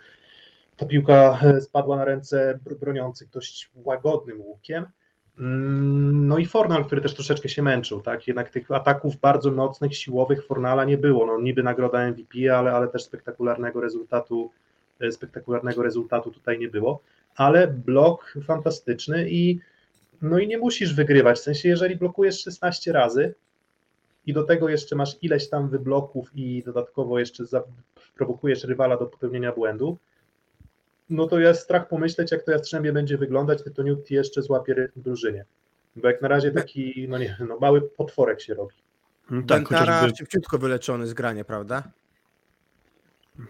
ta 0.78 0.86
piłka 0.86 1.40
e, 1.44 1.62
spadła 1.62 1.98
na 1.98 2.06
ręce 2.06 2.60
br- 2.66 2.76
broniących 2.76 3.30
dość 3.30 3.70
łagodnym 3.76 4.42
łukiem. 4.42 4.86
Mm, 5.40 6.28
No 6.28 6.38
i 6.38 6.46
Fornal, 6.46 6.86
który 6.86 7.02
też 7.02 7.14
troszeczkę 7.14 7.50
się 7.50 7.62
męczył, 7.62 8.02
tak? 8.02 8.28
Jednak 8.28 8.50
tych 8.50 8.72
ataków 8.72 9.16
bardzo 9.16 9.52
mocnych, 9.52 9.98
siłowych 9.98 10.46
Fornala 10.46 10.86
nie 10.86 10.98
było. 10.98 11.26
No 11.26 11.42
niby 11.42 11.64
nagroda 11.64 12.08
MVP, 12.12 12.58
ale, 12.58 12.72
ale 12.72 12.88
też 12.88 13.04
spektakularnego 13.04 13.82
rezultatu, 13.82 14.52
spektakularnego 15.12 15.84
rezultatu 15.84 16.32
tutaj 16.32 16.60
nie 16.60 16.68
było. 16.68 17.02
Ale 17.36 17.68
blok 17.68 18.34
fantastyczny 18.46 19.30
i 19.30 19.60
no 20.22 20.40
i 20.40 20.48
nie 20.48 20.58
musisz 20.58 20.96
wygrywać. 20.96 21.38
W 21.38 21.44
sensie, 21.44 21.70
jeżeli 21.70 21.96
blokujesz 21.96 22.42
16 22.42 22.92
razy 22.92 23.34
i 24.26 24.34
do 24.34 24.44
tego 24.44 24.70
jeszcze 24.70 24.96
masz 24.96 25.18
ileś 25.22 25.50
tam 25.50 25.70
wybloków 25.70 26.32
i 26.36 26.64
dodatkowo 26.66 27.20
jeszcze 27.20 27.44
prowokujesz 28.16 28.64
rywala 28.64 28.98
do 28.98 29.06
popełnienia 29.06 29.52
błędu, 29.52 29.98
no 31.10 31.28
to 31.28 31.40
jest 31.40 31.62
strach 31.62 31.88
pomyśleć, 31.88 32.32
jak 32.32 32.44
to 32.44 32.52
Jastrzębie 32.52 32.94
będzie 32.94 33.18
wyglądać, 33.18 33.62
gdy 33.62 33.72
to 33.72 33.84
Newt 33.84 34.12
jeszcze 34.12 34.42
złapie 34.42 34.74
rytm 34.74 35.02
drużynie. 35.02 35.46
Bo 35.96 36.08
jak 36.08 36.22
na 36.22 36.28
razie 36.28 36.52
taki, 36.52 37.06
no 37.10 37.18
nie 37.18 37.38
no 37.48 37.58
mały 37.60 37.82
potworek 37.82 38.42
się 38.42 38.54
robi. 38.54 38.76
Tak, 39.28 39.46
Bentara 39.46 39.80
chociażby, 39.80 40.18
szybciutko 40.18 40.58
wyleczony 40.58 41.08
z 41.08 41.14
grania, 41.14 41.46
prawda? 41.46 41.84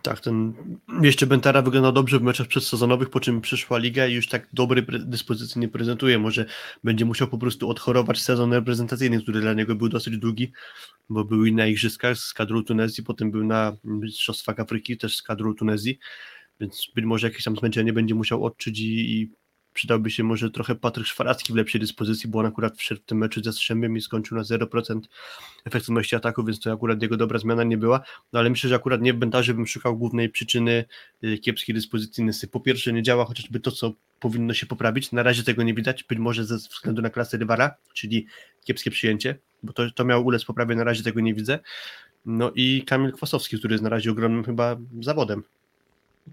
Tak, 0.01 0.19
ten 0.19 0.53
jeszcze 1.01 1.27
Bentara 1.27 1.61
wyglądał 1.61 1.91
dobrze 1.91 2.19
w 2.19 2.22
meczach 2.22 2.47
przedsezonowych, 2.47 3.09
po 3.09 3.19
czym 3.19 3.41
przyszła 3.41 3.77
liga 3.77 4.07
i 4.07 4.13
już 4.13 4.27
tak 4.27 4.53
pre- 4.53 5.05
dyspozycji 5.05 5.61
nie 5.61 5.68
prezentuje. 5.68 6.19
Może 6.19 6.45
będzie 6.84 7.05
musiał 7.05 7.27
po 7.27 7.38
prostu 7.38 7.69
odchorować 7.69 8.22
sezon 8.22 8.53
reprezentacyjny, 8.53 9.22
który 9.22 9.41
dla 9.41 9.53
niego 9.53 9.76
był 9.76 9.89
dosyć 9.89 10.18
długi, 10.18 10.51
bo 11.09 11.26
był 11.26 11.45
i 11.45 11.53
na 11.53 11.68
igrzyskach 11.68 12.18
z 12.18 12.34
kadrą 12.34 12.63
Tunezji, 12.63 13.03
potem 13.03 13.31
był 13.31 13.43
na 13.43 13.77
Mistrzostwach 13.84 14.59
Afryki 14.59 14.97
też 14.97 15.18
z 15.18 15.22
kadrą 15.22 15.55
Tunezji, 15.55 15.99
więc 16.59 16.91
być 16.95 17.05
może 17.05 17.27
jakieś 17.27 17.43
tam 17.43 17.55
zmęczenie 17.55 17.93
będzie 17.93 18.15
musiał 18.15 18.45
odczuć 18.45 18.80
i, 18.80 19.22
i 19.22 19.31
przydałby 19.73 20.11
się 20.11 20.23
może 20.23 20.52
trochę 20.52 20.76
Patryk 20.76 21.07
Szwaracki 21.07 21.53
w 21.53 21.56
lepszej 21.56 21.81
dyspozycji, 21.81 22.30
bo 22.30 22.39
on 22.39 22.45
akurat 22.45 22.77
wszedł 22.77 23.02
w 23.02 23.06
tym 23.06 23.18
meczu 23.18 23.43
ze 23.43 23.49
Jastrzębiem 23.49 23.98
i 23.98 24.02
skończył 24.02 24.38
na 24.38 24.43
0% 24.43 24.99
efektywności 25.65 26.15
ataku, 26.15 26.43
więc 26.43 26.60
to 26.60 26.73
akurat 26.73 27.02
jego 27.02 27.18
dobra 27.18 27.39
zmiana 27.39 27.64
nie 27.64 27.77
była. 27.77 28.02
No 28.34 28.39
ale 28.39 28.49
myślę, 28.49 28.69
że 28.69 28.76
akurat 28.76 29.02
nie 29.02 29.14
w 29.14 29.18
Bentarze 29.18 29.53
bym 29.53 29.68
szukał 29.68 29.98
głównej 29.98 30.30
przyczyny 30.30 30.85
y, 31.23 31.38
kiepskiej 31.38 31.76
dyspozycji 31.76 32.23
Nysy. 32.23 32.48
Po 32.48 32.60
pierwsze 32.60 32.93
nie 32.93 33.03
działa 33.03 33.26
chociażby 33.26 33.60
to, 33.60 33.72
co 33.72 33.93
powinno 34.19 34.53
się 34.53 34.65
poprawić. 34.65 35.11
Na 35.11 35.23
razie 35.23 35.43
tego 35.43 35.64
nie 35.64 35.73
widać, 35.73 36.03
być 36.03 36.19
może 36.19 36.45
ze 36.45 36.57
względu 36.57 37.02
na 37.02 37.10
klasę 37.10 37.38
rywala, 37.38 37.76
czyli 37.93 38.26
kiepskie 38.64 38.91
przyjęcie, 38.91 39.35
bo 39.64 39.73
to, 39.73 39.91
to 39.91 40.06
miał 40.06 40.26
ulec 40.26 40.45
poprawie, 40.45 40.76
na 40.76 40.84
razie 40.84 41.03
tego 41.03 41.19
nie 41.19 41.34
widzę. 41.34 41.60
No 42.26 42.52
i 42.56 42.84
Kamil 42.85 43.11
Kwasowski, 43.11 43.57
który 43.60 43.73
jest 43.73 43.84
na 43.84 43.89
razie 43.89 44.11
ogromnym 44.11 44.43
chyba 44.43 44.77
zawodem. 45.02 45.43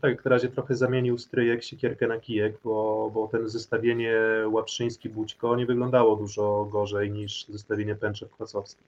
Tak, 0.01 0.25
na 0.25 0.29
razie 0.31 0.49
trochę 0.49 0.77
zamienił 0.77 1.19
stryjek 1.19 1.65
siekierkę 1.65 2.07
na 2.07 2.19
kijek, 2.21 2.55
bo, 2.65 3.11
bo 3.15 3.29
ten 3.29 3.49
zestawienie 3.49 4.15
Łaprzyński-Bućko 4.51 5.57
nie 5.57 5.67
wyglądało 5.67 6.17
dużo 6.17 6.69
gorzej 6.73 7.11
niż 7.11 7.47
zestawienie 7.49 7.95
Pęczew-Kwasowski. 7.95 8.81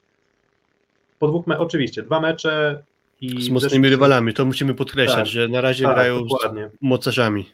Po 1.19 1.29
dwóch 1.29 1.47
me- 1.47 1.59
oczywiście, 1.59 2.03
dwa 2.03 2.21
mecze 2.21 2.83
i... 3.21 3.29
Z 3.43 3.51
mocnymi 3.51 3.61
zeszłym- 3.61 3.85
rywalami, 3.91 4.35
to 4.35 4.45
musimy 4.45 4.75
podkreślać, 4.75 5.17
Tak. 5.19 5.27
że 5.27 5.49
na 5.49 5.61
razie 5.61 5.85
Tak, 5.85 5.95
grają 5.95 6.25
dokładnie. 6.25 6.69
z 6.69 6.83
mocarzami. 6.83 7.51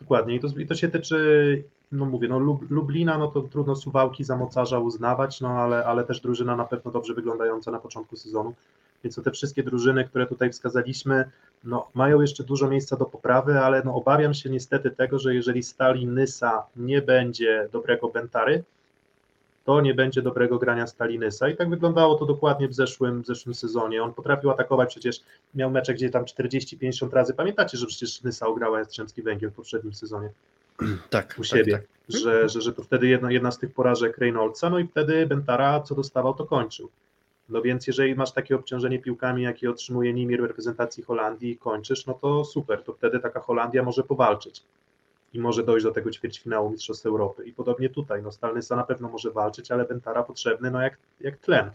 Dokładnie. 0.00 0.34
I 0.34 0.40
to, 0.40 0.48
I 0.58 0.66
to 0.66 0.74
się 0.74 0.88
tyczy, 0.88 1.62
no 1.92 2.04
mówię, 2.04 2.28
no 2.28 2.38
Lub, 2.38 2.70
Lublina, 2.70 3.18
no 3.18 3.28
to 3.28 3.42
trudno 3.42 3.76
Suwałki 3.76 4.24
za 4.24 4.36
mocarza 4.36 4.78
uznawać, 4.78 5.40
no 5.40 5.48
ale, 5.48 5.84
ale 5.84 6.04
też 6.04 6.20
drużyna 6.20 6.56
na 6.56 6.64
pewno 6.64 6.90
dobrze 6.90 7.14
wyglądająca 7.14 7.70
na 7.70 7.78
początku 7.78 8.16
sezonu. 8.16 8.54
Więc 9.06 9.16
to 9.16 9.22
te 9.22 9.30
wszystkie 9.30 9.62
drużyny, 9.62 10.04
które 10.04 10.26
tutaj 10.26 10.50
wskazaliśmy, 10.50 11.30
no 11.64 11.88
mają 11.94 12.20
jeszcze 12.20 12.44
dużo 12.44 12.68
miejsca 12.68 12.96
do 12.96 13.04
poprawy, 13.04 13.60
ale 13.60 13.82
no 13.84 13.94
obawiam 13.94 14.34
się 14.34 14.50
niestety 14.50 14.90
tego, 14.90 15.18
że 15.18 15.34
jeżeli 15.34 15.62
Stali 15.62 16.06
Nysa 16.06 16.66
nie 16.76 17.02
będzie 17.02 17.68
dobrego 17.72 18.08
Bentary, 18.08 18.64
to 19.64 19.80
nie 19.80 19.94
będzie 19.94 20.22
dobrego 20.22 20.58
grania 20.58 20.86
Stalinysa. 20.86 21.48
I 21.48 21.56
tak 21.56 21.70
wyglądało 21.70 22.14
to 22.14 22.26
dokładnie 22.26 22.68
w 22.68 22.74
zeszłym, 22.74 23.22
w 23.22 23.26
zeszłym 23.26 23.54
sezonie. 23.54 24.02
On 24.02 24.14
potrafił 24.14 24.50
atakować, 24.50 24.88
przecież 24.90 25.20
miał 25.54 25.70
mecze, 25.70 25.94
gdzie 25.94 26.10
tam 26.10 26.24
40-50 26.24 27.12
razy. 27.12 27.34
Pamiętacie, 27.34 27.78
że 27.78 27.86
przecież 27.86 28.22
Nysa 28.22 28.46
ograła 28.46 28.78
Jastrzębski 28.78 29.22
Węgiel 29.22 29.50
w 29.50 29.54
poprzednim 29.54 29.94
sezonie 29.94 30.28
Tak, 31.10 31.34
u 31.38 31.42
tak, 31.42 31.46
siebie, 31.46 31.72
tak. 31.72 31.82
Że, 32.08 32.48
że, 32.48 32.60
że 32.60 32.72
to 32.72 32.82
wtedy 32.82 33.06
jedna, 33.06 33.32
jedna 33.32 33.50
z 33.50 33.58
tych 33.58 33.74
porażek 33.74 34.18
Reynoldsa, 34.18 34.70
no 34.70 34.78
i 34.78 34.86
wtedy 34.86 35.26
Bentara 35.26 35.80
co 35.80 35.94
dostawał, 35.94 36.34
to 36.34 36.46
kończył. 36.46 36.88
No 37.48 37.62
więc 37.62 37.86
jeżeli 37.86 38.14
masz 38.14 38.32
takie 38.32 38.56
obciążenie 38.56 38.98
piłkami, 38.98 39.42
jakie 39.42 39.70
otrzymuje 39.70 40.12
Nimir 40.12 40.40
w 40.42 40.44
reprezentacji 40.44 41.02
Holandii 41.02 41.50
i 41.50 41.56
kończysz, 41.56 42.06
no 42.06 42.14
to 42.14 42.44
super, 42.44 42.82
to 42.82 42.92
wtedy 42.92 43.20
taka 43.20 43.40
Holandia 43.40 43.82
może 43.82 44.02
powalczyć 44.02 44.62
i 45.32 45.40
może 45.40 45.62
dojść 45.62 45.84
do 45.84 45.92
tego 45.92 46.10
ćwierćfinału 46.10 46.70
Mistrzostw 46.70 47.06
Europy. 47.06 47.44
I 47.44 47.52
podobnie 47.52 47.90
tutaj, 47.90 48.22
no 48.22 48.32
Stalnysa 48.32 48.76
na 48.76 48.84
pewno 48.84 49.08
może 49.08 49.30
walczyć, 49.30 49.70
ale 49.70 49.84
Bentara 49.84 50.22
potrzebny 50.22 50.70
no 50.70 50.82
jak, 50.82 50.98
jak 51.20 51.36
tlen. 51.36 51.70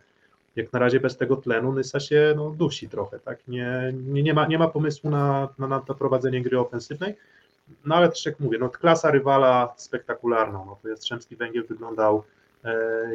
Jak 0.55 0.73
na 0.73 0.79
razie 0.79 0.99
bez 0.99 1.17
tego 1.17 1.35
tlenu 1.35 1.73
Nysa 1.73 1.99
się 1.99 2.33
no, 2.35 2.49
dusi 2.49 2.89
trochę, 2.89 3.19
tak? 3.19 3.47
Nie, 3.47 3.93
nie, 3.93 4.23
nie, 4.23 4.33
ma, 4.33 4.47
nie 4.47 4.59
ma 4.59 4.67
pomysłu 4.67 5.09
na, 5.09 5.49
na, 5.59 5.67
na 5.67 5.79
to 5.79 5.95
prowadzenie 5.95 6.41
gry 6.41 6.59
ofensywnej, 6.59 7.15
no 7.85 7.95
ale 7.95 8.09
też 8.09 8.25
jak 8.25 8.39
mówię, 8.39 8.57
no 8.57 8.69
klasa 8.69 9.11
rywala 9.11 9.73
spektakularna, 9.77 10.63
no 10.65 10.77
to 10.83 10.89
Jastrzębski 10.89 11.35
Węgiel 11.35 11.65
wyglądał 11.67 12.23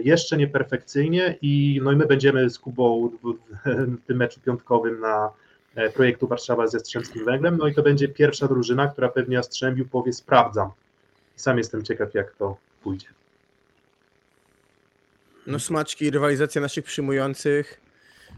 jeszcze 0.04 0.36
nieperfekcyjnie 0.36 1.38
i 1.42 1.80
no 1.82 1.92
i 1.92 1.96
my 1.96 2.06
będziemy 2.06 2.50
z 2.50 2.58
Kubą 2.58 3.10
w, 3.22 3.34
tym 4.06 4.16
meczu 4.16 4.40
piątkowym 4.40 5.00
na 5.00 5.30
e, 5.74 5.90
projektu 5.90 6.26
Warszawa 6.26 6.66
z 6.66 6.74
Jastrzębskim 6.74 7.24
Węglem, 7.24 7.56
no 7.56 7.68
i 7.68 7.74
to 7.74 7.82
będzie 7.82 8.08
pierwsza 8.08 8.48
drużyna, 8.48 8.88
która 8.88 9.08
pewnie 9.08 9.36
Jastrzębiu 9.36 9.86
powie 9.86 10.12
sprawdzam. 10.12 10.70
Sam 11.36 11.58
jestem 11.58 11.84
ciekaw 11.84 12.14
jak 12.14 12.32
to 12.32 12.56
pójdzie. 12.82 13.08
No 15.46 15.58
smaczki, 15.58 16.10
rywalizacja 16.10 16.60
naszych 16.60 16.84
przyjmujących, 16.84 17.80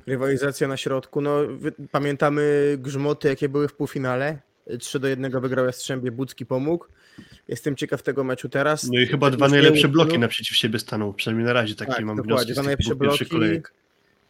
rywalizacja 0.06 0.68
na 0.68 0.76
środku. 0.76 1.20
No 1.20 1.38
pamiętamy 1.90 2.74
grzmoty, 2.78 3.28
jakie 3.28 3.48
były 3.48 3.68
w 3.68 3.72
półfinale. 3.72 4.38
3 4.80 4.98
do 5.00 5.08
1 5.08 5.40
wygrał 5.40 5.66
Jastrzębie, 5.66 6.10
Bucki 6.10 6.46
pomógł. 6.46 6.86
Jestem 7.48 7.76
ciekaw 7.76 8.02
tego 8.02 8.24
meczu 8.24 8.48
teraz. 8.48 8.90
No 8.92 9.00
i 9.00 9.06
chyba 9.06 9.30
dwa 9.30 9.48
najlepsze 9.48 9.88
bloki 9.88 10.18
naprzeciw 10.18 10.56
siebie 10.56 10.78
staną, 10.78 11.12
przynajmniej 11.12 11.46
na 11.46 11.52
razie 11.52 11.74
takie 11.74 11.92
Tak, 11.92 12.04
mam 12.04 12.22
wnioski 12.22 12.52
dwa 12.52 12.62
najlepsze 12.62 12.94
bloki. 12.94 13.26
kolejek. 13.26 13.72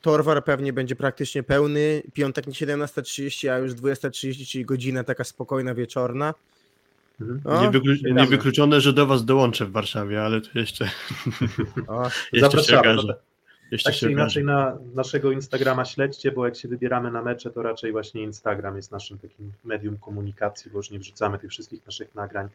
Torwar 0.03 0.45
pewnie 0.45 0.73
będzie 0.73 0.97
praktycznie 0.97 1.43
pełny. 1.43 2.03
Piątek 2.15 2.47
nie 2.47 2.53
17.30, 2.53 3.49
a 3.49 3.59
już 3.59 3.73
20.30, 3.73 4.47
czyli 4.47 4.65
godzina 4.65 5.05
taka 5.05 5.25
spokojna, 5.25 5.75
wieczorna. 5.75 6.35
Mhm. 7.21 7.41
O, 7.45 7.61
Niewyklu- 7.71 7.97
ciekawe. 7.97 8.21
niewykluczone, 8.21 8.81
że 8.81 8.93
do 8.93 9.07
was 9.07 9.25
dołączę 9.25 9.67
w 9.67 9.73
Warszawie, 9.73 10.23
ale 10.23 10.41
to 10.41 10.59
jeszcze, 10.59 10.91
O, 11.89 12.03
jeszcze 12.33 12.33
się 12.33 12.41
Zapraszamy. 12.41 12.81
okaże. 12.93 13.17
Jeszcze 13.71 13.91
Tak 13.91 13.99
się 13.99 14.11
inaczej 14.11 14.45
na 14.45 14.79
naszego 14.95 15.33
Instagrama 15.33 15.85
śledźcie, 15.85 16.33
bo 16.33 16.45
jak 16.47 16.57
się 16.57 16.69
wybieramy 16.69 17.11
na 17.11 17.23
mecze, 17.23 17.51
to 17.51 17.63
raczej 17.63 17.93
właśnie 17.93 18.23
Instagram 18.23 18.77
jest 18.77 18.93
naszym 18.93 19.19
takim 19.19 19.53
medium 19.65 19.99
komunikacji, 19.99 20.71
bo 20.71 20.79
już 20.79 20.91
nie 20.91 20.99
wrzucamy 20.99 21.39
tych 21.39 21.51
wszystkich 21.51 21.87
naszych 21.87 22.15
nagrań 22.15 22.49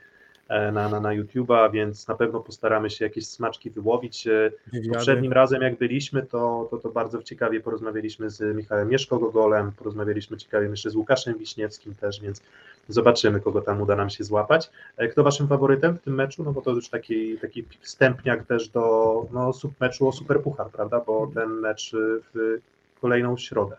na, 0.49 0.90
na, 0.90 0.99
na 0.99 1.10
YouTube'a, 1.10 1.72
więc 1.72 2.07
na 2.07 2.15
pewno 2.15 2.40
postaramy 2.40 2.90
się 2.90 3.06
jakieś 3.06 3.28
smaczki 3.28 3.70
wyłowić. 3.70 4.28
E, 4.28 4.52
wywiady. 4.74 4.94
Poprzednim 4.94 5.34
razem 5.34 5.61
jak 5.61 5.78
byliśmy, 5.78 6.24
to, 6.24 6.68
to, 6.72 6.78
to 6.78 6.90
bardzo 6.90 7.24
ciekawie 7.24 7.61
porozmawialiśmy 7.61 8.30
z 8.30 8.56
Michałem 8.57 8.90
Mieszko-Gogolem, 8.90 9.72
porozmawialiśmy 9.72 10.38
ciekawie 10.38 10.68
jeszcze 10.68 10.90
z 10.90 10.95
Łukaszem 10.95 11.38
Wiśniewskim 11.38 11.95
też, 11.95 12.22
więc 12.22 12.41
zobaczymy, 12.88 13.40
kogo 13.40 13.61
tam 13.61 13.82
uda 13.82 13.95
nam 13.95 14.10
się 14.10 14.24
złapać. 14.24 14.70
E, 14.98 15.07
Kto 15.07 15.24
waszym 15.24 15.48
faworytem 15.48 15.98
w 15.98 16.02
tym 16.02 16.15
meczu? 16.15 16.44
No 16.44 16.53
bo 16.53 16.61
to 16.61 16.72
już 16.72 16.90
taki, 16.90 17.38
taki 17.38 17.64
wstępniak 17.82 18.45
też 18.45 18.70
do 18.70 19.26
no, 19.34 19.52
meczu 19.80 20.07
o 20.07 20.11
Superpuchar, 20.11 20.70
prawda? 20.70 20.99
Bo 20.99 21.32
ten 21.36 21.49
mecz 21.49 21.91
w 22.34 22.60
kolejną 23.02 23.38
środę. 23.38 23.76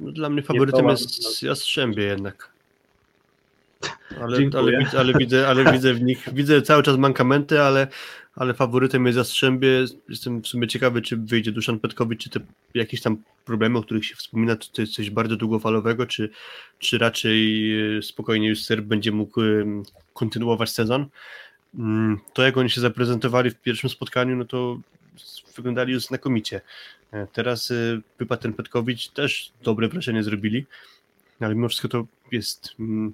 Dla 0.00 0.30
mnie 0.30 0.42
faworytem 0.42 0.88
jest 0.88 1.42
Jastrzębie 1.42 2.04
jednak. 2.04 2.51
Ale, 4.20 4.36
ale, 4.58 4.72
widzę- 4.78 4.98
ale, 4.98 5.12
widzę, 5.18 5.48
ale 5.48 5.72
widzę 5.72 5.94
w 5.94 6.02
nich, 6.02 6.28
widzę 6.32 6.62
cały 6.62 6.82
czas 6.82 6.96
mankamenty, 6.96 7.60
ale, 7.62 7.86
ale 8.34 8.54
faworytem 8.54 9.06
jest 9.06 9.18
Jastrzębie. 9.18 9.84
Jestem 10.08 10.42
w 10.42 10.48
sumie 10.48 10.68
ciekawy, 10.68 11.02
czy 11.02 11.16
wyjdzie 11.16 11.52
Duszan 11.52 11.78
Petkowicz, 11.78 12.22
czy 12.22 12.30
te 12.30 12.40
jakieś 12.74 13.00
tam 13.00 13.16
problemy, 13.44 13.78
o 13.78 13.82
których 13.82 14.06
się 14.06 14.14
wspomina, 14.16 14.56
czy 14.56 14.72
to 14.72 14.80
jest 14.82 14.94
coś 14.94 15.10
bardzo 15.10 15.36
długofalowego, 15.36 16.06
czy, 16.06 16.30
czy 16.78 16.98
raczej 16.98 17.72
e, 17.98 18.02
spokojnie 18.02 18.48
już 18.48 18.62
Serb 18.62 18.84
będzie 18.86 19.12
mógł 19.12 19.40
e, 19.42 19.64
kontynuować 20.14 20.70
sezon. 20.70 21.06
Mm, 21.78 22.18
To 22.32 22.42
jak 22.42 22.56
oni 22.56 22.70
się 22.70 22.80
zaprezentowali 22.80 23.50
w 23.50 23.54
pierwszym 23.60 23.90
spotkaniu, 23.90 24.36
no 24.36 24.44
to 24.44 24.80
wyglądali 25.56 25.92
już 25.92 26.02
znakomicie. 26.02 26.60
E, 27.12 27.26
Teraz 27.32 27.70
e, 27.70 28.00
wypadł 28.18 28.42
ten 28.42 28.52
Petkowicz, 28.52 29.08
też 29.08 29.52
dobre 29.62 29.88
wrażenie 29.88 30.22
zrobili, 30.22 30.66
ale 31.40 31.54
mimo 31.54 31.68
wszystko 31.68 31.88
to 31.88 32.06
jest 32.32 32.74
mm, 32.80 33.12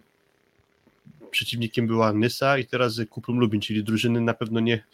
przeciwnikiem 1.30 1.86
była 1.86 2.12
Nysa 2.12 2.58
i 2.58 2.66
teraz 2.66 3.00
Kuprum 3.10 3.38
Lubin, 3.38 3.60
czyli 3.60 3.84
drużyny 3.84 4.20
na 4.20 4.34
pewno 4.34 4.60
nie 4.60 4.84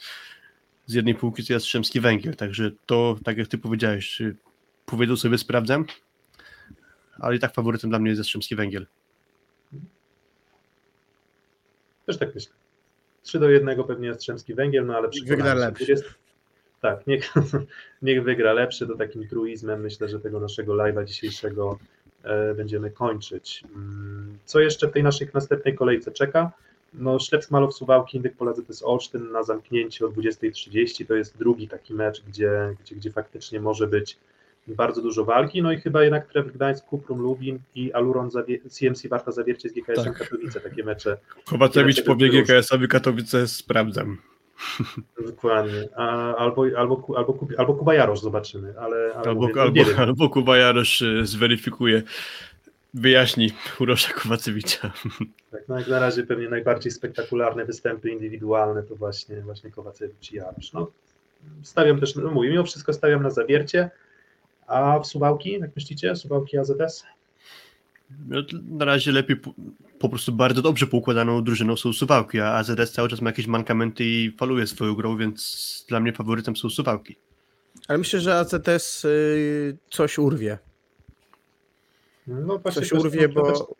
z 0.86 0.94
jednej 0.94 1.14
półki 1.14 1.44
co 1.44 1.52
Jastrzębski 1.52 2.00
Węgiel, 2.00 2.36
także 2.36 2.70
to, 2.86 3.18
tak 3.24 3.38
jak 3.38 3.48
ty 3.48 3.58
powiedziałeś, 3.58 4.22
powiedział 4.86 5.16
sobie 5.16 5.38
sprawdzam, 5.38 5.84
ale 7.18 7.36
i 7.36 7.38
tak 7.38 7.54
faworytem 7.54 7.90
dla 7.90 7.98
mnie 7.98 8.08
jest 8.08 8.18
Jastrzębski 8.18 8.56
Węgiel. 8.56 8.86
Też 12.06 12.18
tak 12.18 12.34
myślę. 12.34 12.52
3 13.22 13.38
do 13.38 13.50
1 13.50 13.84
pewnie 13.84 14.08
Jastrzębski 14.08 14.54
Węgiel, 14.54 14.86
no 14.86 14.96
ale 14.96 15.08
Wygra 15.26 15.54
lepszy. 15.54 15.84
20 15.84 16.10
Tak, 16.80 17.06
niech, 17.06 17.34
niech 18.02 18.22
wygra 18.22 18.52
lepszy, 18.52 18.86
to 18.86 18.96
takim 18.96 19.28
truizmem 19.28 19.80
myślę, 19.80 20.08
że 20.08 20.20
tego 20.20 20.40
naszego 20.40 20.74
live'a 20.74 21.04
dzisiejszego 21.04 21.78
będziemy 22.56 22.90
kończyć. 22.90 23.62
Mm, 23.74 24.38
Co 24.44 24.60
jeszcze 24.60 24.88
w 24.88 24.92
tej 24.92 25.02
naszej 25.02 25.28
następnej 25.34 25.74
kolejce 25.74 26.12
czeka? 26.12 26.52
No 26.94 27.18
Ślepsk 27.18 27.50
Malow 27.50 27.74
Suwałki, 27.74 28.16
Indyk 28.16 28.36
Poladzy 28.36 28.62
to 28.62 28.68
jest 28.72 28.82
Olsztyn 28.84 29.32
na 29.32 29.42
zamknięcie 29.42 30.06
o 30.06 30.08
20.30, 30.08 31.06
to 31.06 31.14
jest 31.14 31.38
drugi 31.38 31.68
taki 31.68 31.94
mecz, 31.94 32.22
gdzie, 32.28 32.76
gdzie, 32.84 32.94
gdzie 32.96 33.10
faktycznie 33.10 33.60
może 33.60 33.86
być 33.86 34.16
bardzo 34.68 35.02
dużo 35.02 35.24
walki, 35.24 35.62
no 35.62 35.72
i 35.72 35.80
chyba 35.80 36.02
jednak 36.04 36.26
Tref 36.26 36.52
Gdańsk, 36.52 36.84
Kuprum 36.84 37.18
Lubin 37.22 37.58
i 37.74 37.92
Aluron 37.92 38.28
Zawie- 38.30 38.70
CMC 38.70 39.08
Warta 39.08 39.32
Zawiercie 39.32 39.68
z 39.68 39.72
GKS-em 39.72 40.04
Tak. 40.04 40.18
Katowice, 40.18 40.60
takie 40.60 40.84
mecze 40.84 41.16
Kowacewicz 41.44 41.96
Dlaczego 41.96 42.14
powie? 42.16 42.42
GKS-owi 42.42 42.88
Katowice 42.88 43.48
sprawdzam. 43.48 44.18
Dokładnie. 45.26 45.88
A, 45.96 46.34
albo, 46.36 46.64
albo, 46.76 47.14
albo, 47.16 47.38
albo 47.58 47.74
Kuba 47.74 47.94
Jarosz 47.94 48.20
zobaczymy, 48.20 48.74
ale, 48.80 48.96
ale 49.14 49.28
Albo, 49.28 49.40
mówię, 49.40 49.52
no 49.56 49.62
albo, 49.62 49.74
nie 49.74 49.96
albo 49.96 50.28
Kuba 50.28 50.56
Jarosz 50.56 51.02
y, 51.02 51.26
zweryfikuje, 51.26 52.02
wyjaśni 52.94 53.50
Urosza 53.80 54.12
Kowacewicza. 54.12 54.92
Tak, 55.50 55.68
no 55.68 55.78
jak 55.78 55.88
na 55.88 55.98
razie 55.98 56.22
pewnie 56.22 56.48
najbardziej 56.48 56.92
spektakularne 56.92 57.64
występy 57.64 58.10
indywidualne 58.10 58.82
to 58.82 58.96
właśnie, 58.96 59.36
właśnie 59.40 59.70
Kowacewicz 59.70 60.32
i 60.32 60.36
Jarosz. 60.36 60.72
No, 60.72 60.90
stawiam 61.62 62.00
też, 62.00 62.16
no 62.16 62.30
mówię, 62.30 62.50
mimo 62.50 62.64
wszystko 62.64 62.92
stawiam 62.92 63.22
na 63.22 63.30
zawiercie, 63.30 63.90
a 64.66 64.98
w 64.98 65.06
Suwałki, 65.06 65.52
jak 65.52 65.76
myślicie, 65.76 66.16
Suwałki 66.16 66.58
AZS? 66.58 67.04
No, 68.28 68.42
na 68.68 68.84
razie 68.84 69.12
lepiej, 69.12 69.36
po- 70.00 70.08
prostu 70.08 70.32
bardzo 70.32 70.62
dobrze 70.62 70.86
poukładaną 70.86 71.44
drużyną 71.44 71.76
są 71.76 71.92
Suwałki, 71.92 72.40
a 72.40 72.54
AZS 72.54 72.92
cały 72.92 73.08
czas 73.08 73.20
ma 73.20 73.30
jakieś 73.30 73.46
mankamenty 73.46 74.04
i 74.04 74.32
faluje 74.38 74.66
swoją 74.66 74.94
grą, 74.94 75.16
więc 75.16 75.84
dla 75.88 76.00
mnie 76.00 76.12
faworytem 76.12 76.56
są 76.56 76.70
Suwałki. 76.70 77.16
Ale 77.88 77.98
myślę, 77.98 78.20
że 78.20 78.38
ACTS 78.38 79.04
y, 79.04 79.76
coś 79.90 80.18
urwie. 80.18 80.58
No 82.26 82.58
właśnie 82.58 82.82
Coś 82.82 82.92
urwie, 82.92 83.28
to, 83.28 83.42
też- 83.42 83.58
bo 83.58 83.76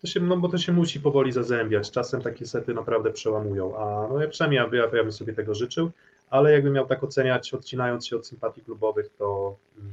To 0.00 0.06
się, 0.06 0.20
no 0.20 0.36
bo 0.36 0.48
to 0.48 0.58
się 0.58 0.72
musi 0.72 1.00
powoli 1.00 1.32
zazębiać. 1.32 1.90
Czasem 1.90 2.22
takie 2.22 2.46
sety 2.46 2.74
naprawdę 2.74 3.10
przełamują. 3.10 3.76
A 3.78 4.08
no 4.08 4.22
ja 4.22 4.28
przynajmniej 4.28 4.58
ja, 4.72 4.78
ja, 4.78 4.96
ja 4.96 5.02
bym 5.02 5.12
sobie 5.12 5.32
tego 5.32 5.54
życzył, 5.54 5.90
ale 6.30 6.52
jakbym 6.52 6.72
miał 6.72 6.86
tak 6.86 7.04
oceniać, 7.04 7.54
odcinając 7.54 8.06
się 8.06 8.16
od 8.16 8.26
sympatii 8.26 8.60
klubowych, 8.60 9.10
to 9.18 9.56
mm, 9.78 9.92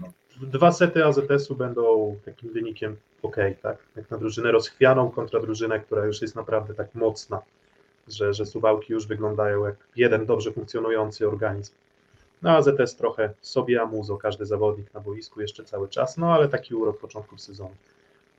no, 0.00 0.08
dwa 0.42 0.72
sety 0.72 1.04
AZS-u 1.04 1.54
będą 1.54 2.16
takim 2.24 2.50
wynikiem 2.52 2.96
ok, 3.22 3.36
tak? 3.62 3.78
Jak 3.96 4.10
na 4.10 4.18
drużynę 4.18 4.52
rozchwianą 4.52 5.10
kontra 5.10 5.40
drużynę, 5.40 5.80
która 5.80 6.06
już 6.06 6.22
jest 6.22 6.36
naprawdę 6.36 6.74
tak 6.74 6.94
mocna, 6.94 7.42
że, 8.08 8.34
że 8.34 8.46
Suwałki 8.46 8.92
już 8.92 9.06
wyglądają 9.06 9.64
jak 9.64 9.76
jeden 9.96 10.26
dobrze 10.26 10.52
funkcjonujący 10.52 11.28
organizm. 11.28 11.72
No 12.42 12.50
AZS 12.50 12.96
trochę 12.96 13.30
sobie 13.40 13.82
amuzo, 13.82 14.16
każdy 14.16 14.46
zawodnik 14.46 14.94
na 14.94 15.00
boisku 15.00 15.40
jeszcze 15.40 15.64
cały 15.64 15.88
czas, 15.88 16.16
no 16.16 16.34
ale 16.34 16.48
taki 16.48 16.74
urok 16.74 16.98
początków 16.98 17.40
sezonu. 17.40 17.74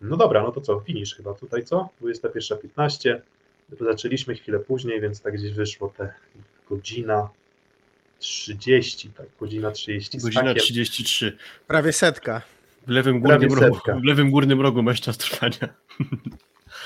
No 0.02 0.18
dobra, 0.18 0.44
no 0.44 0.52
to 0.52 0.62
co, 0.62 0.80
finisz 0.80 1.16
chyba 1.16 1.34
tutaj, 1.34 1.64
co? 1.64 1.90
21.15. 2.02 3.20
Zaczęliśmy 3.80 4.36
chwilę 4.36 4.60
później, 4.60 5.02
więc 5.02 5.22
tak 5.22 5.34
gdzieś 5.34 5.54
wyszło 5.54 5.94
te 5.98 6.14
godzina 6.70 7.30
30, 8.20 9.10
tak, 9.10 9.26
godzina 9.40 9.72
30 9.72 10.20
z 10.20 10.24
Godzina 10.24 10.44
hakiem. 10.44 10.64
33. 10.64 11.38
prawie 11.68 11.94
setka. 11.94 12.42
W 12.88 12.90
lewym 12.90 13.22
Prawie 13.22 13.48
górnym 13.48 13.64
rogu, 13.64 13.76
setka. 13.76 13.96
w 14.00 14.04
lewym 14.04 14.32
górnym 14.32 14.62
rogu 14.62 14.84
masz 14.84 15.02
czas 15.02 15.18
trwania. 15.18 15.58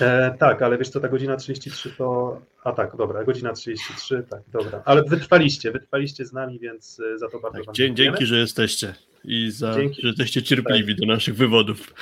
E, 0.01 0.35
tak, 0.39 0.61
ale 0.61 0.77
wiesz 0.77 0.89
co, 0.89 0.99
ta 0.99 1.07
godzina 1.09 1.37
33 1.37 1.89
to... 1.97 2.41
A 2.63 2.71
tak, 2.71 2.95
dobra, 2.97 3.23
godzina 3.23 3.53
33, 3.53 4.23
tak, 4.29 4.41
dobra. 4.53 4.81
Ale 4.85 5.03
wytrwaliście, 5.03 5.71
wytrwaliście 5.71 6.25
z 6.25 6.33
nami, 6.33 6.59
więc 6.59 6.99
e, 7.13 7.17
za 7.17 7.29
to 7.29 7.39
bardzo 7.39 7.63
Tak, 7.63 7.75
dziękujemy. 7.75 7.95
dzięki, 8.11 8.25
że 8.25 8.37
jesteście 8.39 8.93
i 9.25 9.51
za, 9.51 9.75
Dzięki. 9.75 10.01
że 10.01 10.07
jesteście 10.07 10.43
cierpliwi 10.43 10.95
do 10.95 11.05
naszych 11.05 11.35
wywodów. 11.35 11.93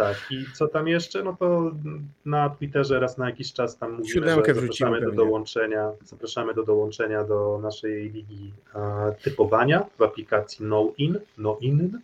Tak, 0.00 0.16
i 0.30 0.44
co 0.54 0.68
tam 0.68 0.88
jeszcze? 0.88 1.22
No 1.22 1.36
to 1.38 1.72
na 2.24 2.50
Twitterze 2.50 3.00
raz 3.00 3.18
na 3.18 3.26
jakiś 3.26 3.52
czas 3.52 3.78
tam 3.78 3.90
mówimy, 3.90 4.08
Siódemkę 4.08 4.54
że 4.54 4.60
zapraszamy 4.60 5.00
do 5.00 5.12
dołączenia, 5.12 5.92
zapraszamy 6.04 6.54
do 6.54 6.62
dołączenia 6.62 7.24
do 7.24 7.58
naszej 7.62 8.10
ligi 8.10 8.52
e, 8.74 9.14
typowania 9.22 9.86
w 9.98 10.02
aplikacji 10.02 10.66
NoIn, 10.66 11.18
NoIn, 11.38 12.00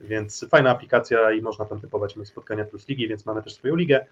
więc 0.00 0.46
fajna 0.50 0.70
aplikacja 0.70 1.32
i 1.32 1.42
można 1.42 1.64
tam 1.64 1.80
typować 1.80 2.16
moje 2.16 2.26
spotkania 2.26 2.64
plus 2.64 2.88
ligi, 2.88 3.08
więc 3.08 3.26
mamy 3.26 3.42
też 3.42 3.54
swoją 3.54 3.76
ligę. 3.76 4.06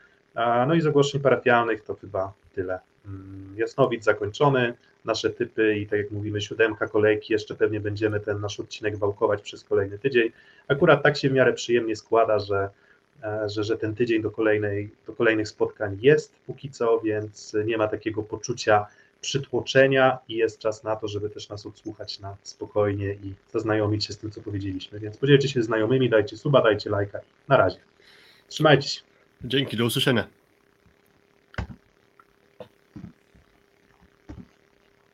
No 0.66 0.74
i 0.74 0.80
z 0.80 0.86
ogłoszeń 0.86 1.20
parafialnych 1.20 1.84
to 1.84 1.94
chyba 1.94 2.32
tyle. 2.54 2.78
Mm, 3.06 3.54
Jasnowidz 3.56 4.04
zakończony, 4.04 4.74
nasze 5.04 5.30
typy 5.30 5.78
i 5.78 5.86
tak 5.86 5.98
jak 5.98 6.10
mówimy, 6.10 6.40
siódemka 6.40 6.88
kolejki, 6.88 7.32
jeszcze 7.32 7.54
pewnie 7.54 7.80
będziemy 7.80 8.20
ten 8.20 8.40
nasz 8.40 8.60
odcinek 8.60 8.96
wałkować 8.96 9.42
przez 9.42 9.64
kolejny 9.64 9.98
tydzień. 9.98 10.30
Akurat 10.68 11.02
tak 11.02 11.16
się 11.16 11.28
w 11.28 11.32
miarę 11.32 11.52
przyjemnie 11.52 11.96
składa, 11.96 12.38
że 12.38 12.68
że, 13.46 13.64
że 13.64 13.78
ten 13.78 13.94
tydzień 13.94 14.22
do, 14.22 14.30
kolejnej, 14.30 14.90
do 15.06 15.12
kolejnych 15.12 15.48
spotkań 15.48 15.98
jest 16.00 16.34
póki 16.46 16.70
co, 16.70 17.00
więc 17.00 17.56
nie 17.64 17.78
ma 17.78 17.88
takiego 17.88 18.22
poczucia 18.22 18.86
przytłoczenia 19.20 20.18
i 20.28 20.34
jest 20.34 20.58
czas 20.58 20.84
na 20.84 20.96
to, 20.96 21.08
żeby 21.08 21.30
też 21.30 21.48
nas 21.48 21.66
odsłuchać 21.66 22.20
na 22.20 22.36
spokojnie 22.42 23.12
i 23.12 23.34
zaznajomić 23.52 24.06
się 24.06 24.12
z 24.12 24.18
tym, 24.18 24.30
co 24.30 24.40
powiedzieliśmy. 24.40 25.00
Więc 25.00 25.16
podzielcie 25.16 25.48
się 25.48 25.62
znajomymi, 25.62 26.10
dajcie 26.10 26.36
suba, 26.36 26.62
dajcie 26.62 26.90
lajka. 26.90 27.20
Na 27.48 27.56
razie. 27.56 27.78
Trzymajcie 28.48 28.88
się. 28.88 29.00
Dzięki, 29.44 29.76
do 29.76 29.84
usłyszenia. 29.84 30.41